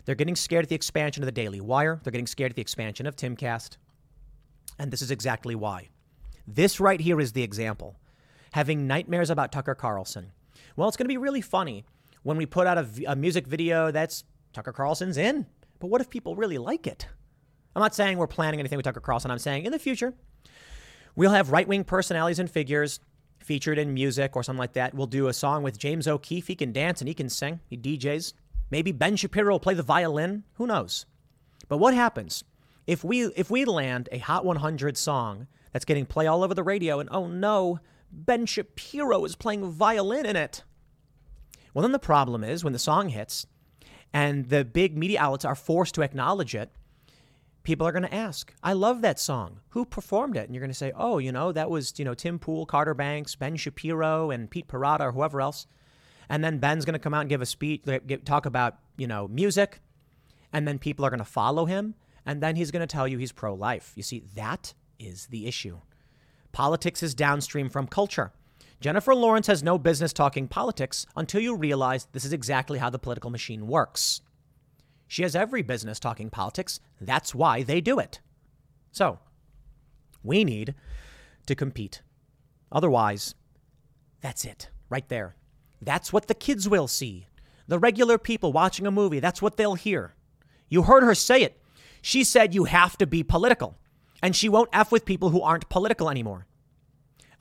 They're 0.07 0.15
getting 0.15 0.35
scared 0.35 0.65
at 0.65 0.71
the 0.71 0.75
expansion 0.75 1.23
of 1.23 1.27
the 1.27 1.33
Daily 1.33 1.61
Wire. 1.61 2.01
They're 2.03 2.13
getting 2.13 2.27
scared 2.27 2.53
at 2.53 2.57
the 2.57 2.63
expansion 2.63 3.07
of 3.07 3.15
Timcast. 3.15 3.77
And 4.79 4.91
this 4.91 5.03
is 5.03 5.11
exactly 5.11 5.55
why. 5.55 5.91
This 6.47 6.81
right 6.81 6.99
here 6.99 7.21
is 7.21 7.33
the 7.33 7.43
example. 7.43 7.99
Having 8.53 8.87
nightmares 8.87 9.29
about 9.29 9.53
Tucker 9.53 9.75
Carlson. 9.75 10.33
Well, 10.77 10.89
it's 10.89 10.97
going 10.97 11.05
to 11.05 11.13
be 11.13 11.19
really 11.19 11.43
funny 11.43 11.85
when 12.23 12.37
we 12.37 12.47
put 12.47 12.67
out 12.67 12.79
a, 12.79 12.89
a 13.07 13.17
music 13.17 13.47
video 13.47 13.91
that's 13.91 14.25
Tucker 14.53 14.73
Carlson's 14.73 15.17
in. 15.17 15.47
But 15.79 15.89
what 15.89 16.01
if 16.01 16.11
people 16.11 16.37
really 16.37 16.59
like 16.59 16.87
it? 16.87 17.07
I'm 17.75 17.81
not 17.81 17.95
saying 17.95 18.19
we're 18.19 18.27
planning 18.27 18.61
anything 18.61 18.77
with 18.77 18.85
Tucker 18.85 19.01
Carlson. 19.01 19.31
I'm 19.31 19.39
saying 19.39 19.65
in 19.65 19.73
the 19.73 19.79
future, 19.79 20.15
we'll 21.17 21.31
have 21.31 21.51
right 21.51 21.67
wing 21.67 21.85
personalities 21.85 22.39
and 22.39 22.51
figures 22.51 23.01
featured 23.41 23.79
in 23.79 23.95
music 23.95 24.37
or 24.37 24.43
something 24.43 24.59
like 24.59 24.75
that. 24.75 24.95
We'll 24.95 25.07
do 25.07 25.29
a 25.29 25.33
song 25.33 25.63
with 25.63 25.79
James 25.79 26.07
O'Keefe. 26.07 26.47
He 26.47 26.55
can 26.55 26.73
dance 26.73 27.01
and 27.01 27.09
he 27.09 27.15
can 27.15 27.29
sing. 27.29 27.61
He 27.69 27.77
DJs. 27.77 28.35
Maybe 28.71 28.93
Ben 28.93 29.17
Shapiro 29.17 29.53
will 29.53 29.61
play 29.61 29.75
the 29.75 29.83
violin. 29.83 30.45
Who 30.55 30.67
knows? 30.67 31.07
But 31.69 31.79
what 31.79 31.95
happens 31.95 32.45
if 32.87 33.05
we 33.05 33.25
if 33.37 33.51
we 33.51 33.65
land 33.65 34.09
a 34.13 34.19
Hot 34.19 34.45
100 34.45 34.97
song 34.97 35.47
that's 35.73 35.85
getting 35.85 36.07
play 36.07 36.27
all 36.27 36.43
over 36.43 36.55
the 36.55 36.63
radio 36.63 37.01
and 37.01 37.09
oh 37.13 37.27
no, 37.27 37.81
Ben 38.11 38.47
Shapiro 38.47 39.25
is 39.25 39.37
playing 39.37 39.71
violin 39.71 40.27
in 40.27 40.37
it? 40.37 40.65
Well, 41.75 41.83
then 41.83 41.93
the 41.93 41.99
problem 41.99 42.45
is 42.45 42.65
when 42.65 42.73
the 42.73 42.79
song 42.79 43.09
hits 43.09 43.47
and 44.13 44.49
the 44.49 44.65
big 44.65 44.97
media 44.97 45.21
outlets 45.21 45.45
are 45.45 45.55
forced 45.55 45.95
to 45.95 46.03
acknowledge 46.03 46.55
it, 46.55 46.71
people 47.63 47.87
are 47.87 47.93
going 47.93 48.03
to 48.03 48.15
ask, 48.15 48.53
I 48.63 48.73
love 48.73 49.03
that 49.03 49.19
song. 49.19 49.61
Who 49.71 49.85
performed 49.85 50.37
it? 50.37 50.47
And 50.47 50.55
you're 50.55 50.61
going 50.61 50.71
to 50.71 50.77
say, 50.77 50.93
oh, 50.95 51.19
you 51.19 51.33
know, 51.33 51.53
that 51.53 51.71
was, 51.71 51.99
you 51.99 52.05
know, 52.05 52.15
Tim 52.15 52.39
Pool, 52.39 52.67
Carter 52.67 52.95
Banks, 52.95 53.37
Ben 53.37 53.57
Shapiro, 53.57 54.31
and 54.31 54.51
Pete 54.51 54.69
Parada, 54.69 55.01
or 55.01 55.13
whoever 55.13 55.41
else. 55.41 55.67
And 56.29 56.43
then 56.43 56.59
Ben's 56.59 56.85
going 56.85 56.95
to 56.95 56.99
come 56.99 57.15
out 57.15 57.21
and 57.21 57.29
give 57.29 57.43
a 57.43 57.47
speech, 57.47 57.83
talk 58.25 58.47
about, 58.47 58.79
you 58.97 59.07
know, 59.07 59.29
music. 59.29 59.81
And 60.53 60.67
then 60.69 60.79
people 60.79 61.05
are 61.05 61.11
going 61.11 61.19
to 61.19 61.25
follow 61.25 61.67
him. 61.67 61.95
And 62.25 62.43
then 62.43 62.57
he's 62.57 62.71
going 62.71 62.81
to 62.81 62.87
tell 62.87 63.09
you 63.09 63.19
he's 63.19 63.33
pro 63.33 63.55
life. 63.55 63.93
You 63.97 64.03
see, 64.03 64.23
that 64.35 64.75
is 64.99 65.27
the 65.27 65.47
issue. 65.47 65.81
Politics 66.53 67.03
is 67.03 67.15
downstream 67.15 67.69
from 67.69 67.87
culture. 67.87 68.33
Jennifer 68.83 69.15
Lawrence 69.15 69.47
has 69.47 69.63
no 69.63 69.79
business 69.79 70.13
talking 70.13 70.49
politics 70.49 71.07
until 71.15 71.41
you 71.41 71.55
realize 71.55 72.09
this 72.11 72.25
is 72.25 72.33
exactly 72.33 72.81
how 72.81 72.91
the 72.91 72.99
political 72.99 73.31
machine 73.31 73.69
works. 73.69 74.23
She 75.07 75.23
has 75.23 75.37
every 75.37 75.63
business 75.63 76.01
talking 76.01 76.31
politics. 76.31 76.81
That's 77.01 77.33
why 77.33 77.63
they 77.63 77.81
do 77.81 78.01
it. 78.01 78.19
So, 78.91 79.21
we 80.25 80.43
need 80.43 80.75
to 81.47 81.55
compete. 81.55 82.03
Otherwise, 82.73 83.37
that's 84.21 84.45
it, 84.45 84.69
right 84.91 85.09
there. 85.09 85.37
That's 85.81 86.13
what 86.13 86.27
the 86.27 86.35
kids 86.35 86.69
will 86.69 86.89
see. 86.89 87.29
The 87.69 87.79
regular 87.79 88.19
people 88.19 88.53
watching 88.53 88.89
a 88.89 88.91
movie, 88.91 89.21
that's 89.21 89.41
what 89.41 89.57
they'll 89.57 89.77
hear. 89.77 90.17
You 90.69 90.83
heard 90.83 91.05
her 91.05 91.15
say 91.15 91.43
it. 91.43 91.63
She 92.01 92.25
said 92.25 92.53
you 92.53 92.65
have 92.65 92.99
to 92.99 93.07
be 93.07 93.23
political, 93.23 93.79
and 94.21 94.35
she 94.35 94.49
won't 94.49 94.71
F 94.73 94.91
with 94.91 95.05
people 95.05 95.31
who 95.31 95.41
aren't 95.41 95.69
political 95.69 96.11
anymore. 96.11 96.49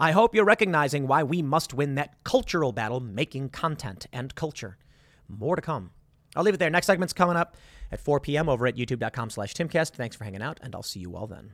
I 0.01 0.13
hope 0.13 0.33
you're 0.33 0.43
recognizing 0.43 1.05
why 1.05 1.21
we 1.21 1.43
must 1.43 1.75
win 1.75 1.93
that 1.93 2.23
cultural 2.23 2.71
battle 2.71 2.99
making 2.99 3.49
content 3.49 4.07
and 4.11 4.33
culture. 4.33 4.79
More 5.27 5.55
to 5.55 5.61
come. 5.61 5.91
I'll 6.35 6.43
leave 6.43 6.55
it 6.55 6.57
there. 6.57 6.71
Next 6.71 6.87
segment's 6.87 7.13
coming 7.13 7.35
up 7.37 7.55
at 7.91 8.01
4 8.01 8.19
p.m. 8.19 8.49
over 8.49 8.65
at 8.65 8.75
youtube.com 8.75 9.29
slash 9.29 9.53
timcast. 9.53 9.91
Thanks 9.91 10.15
for 10.15 10.23
hanging 10.23 10.41
out, 10.41 10.59
and 10.63 10.73
I'll 10.73 10.81
see 10.81 11.01
you 11.01 11.15
all 11.15 11.27
then. 11.27 11.53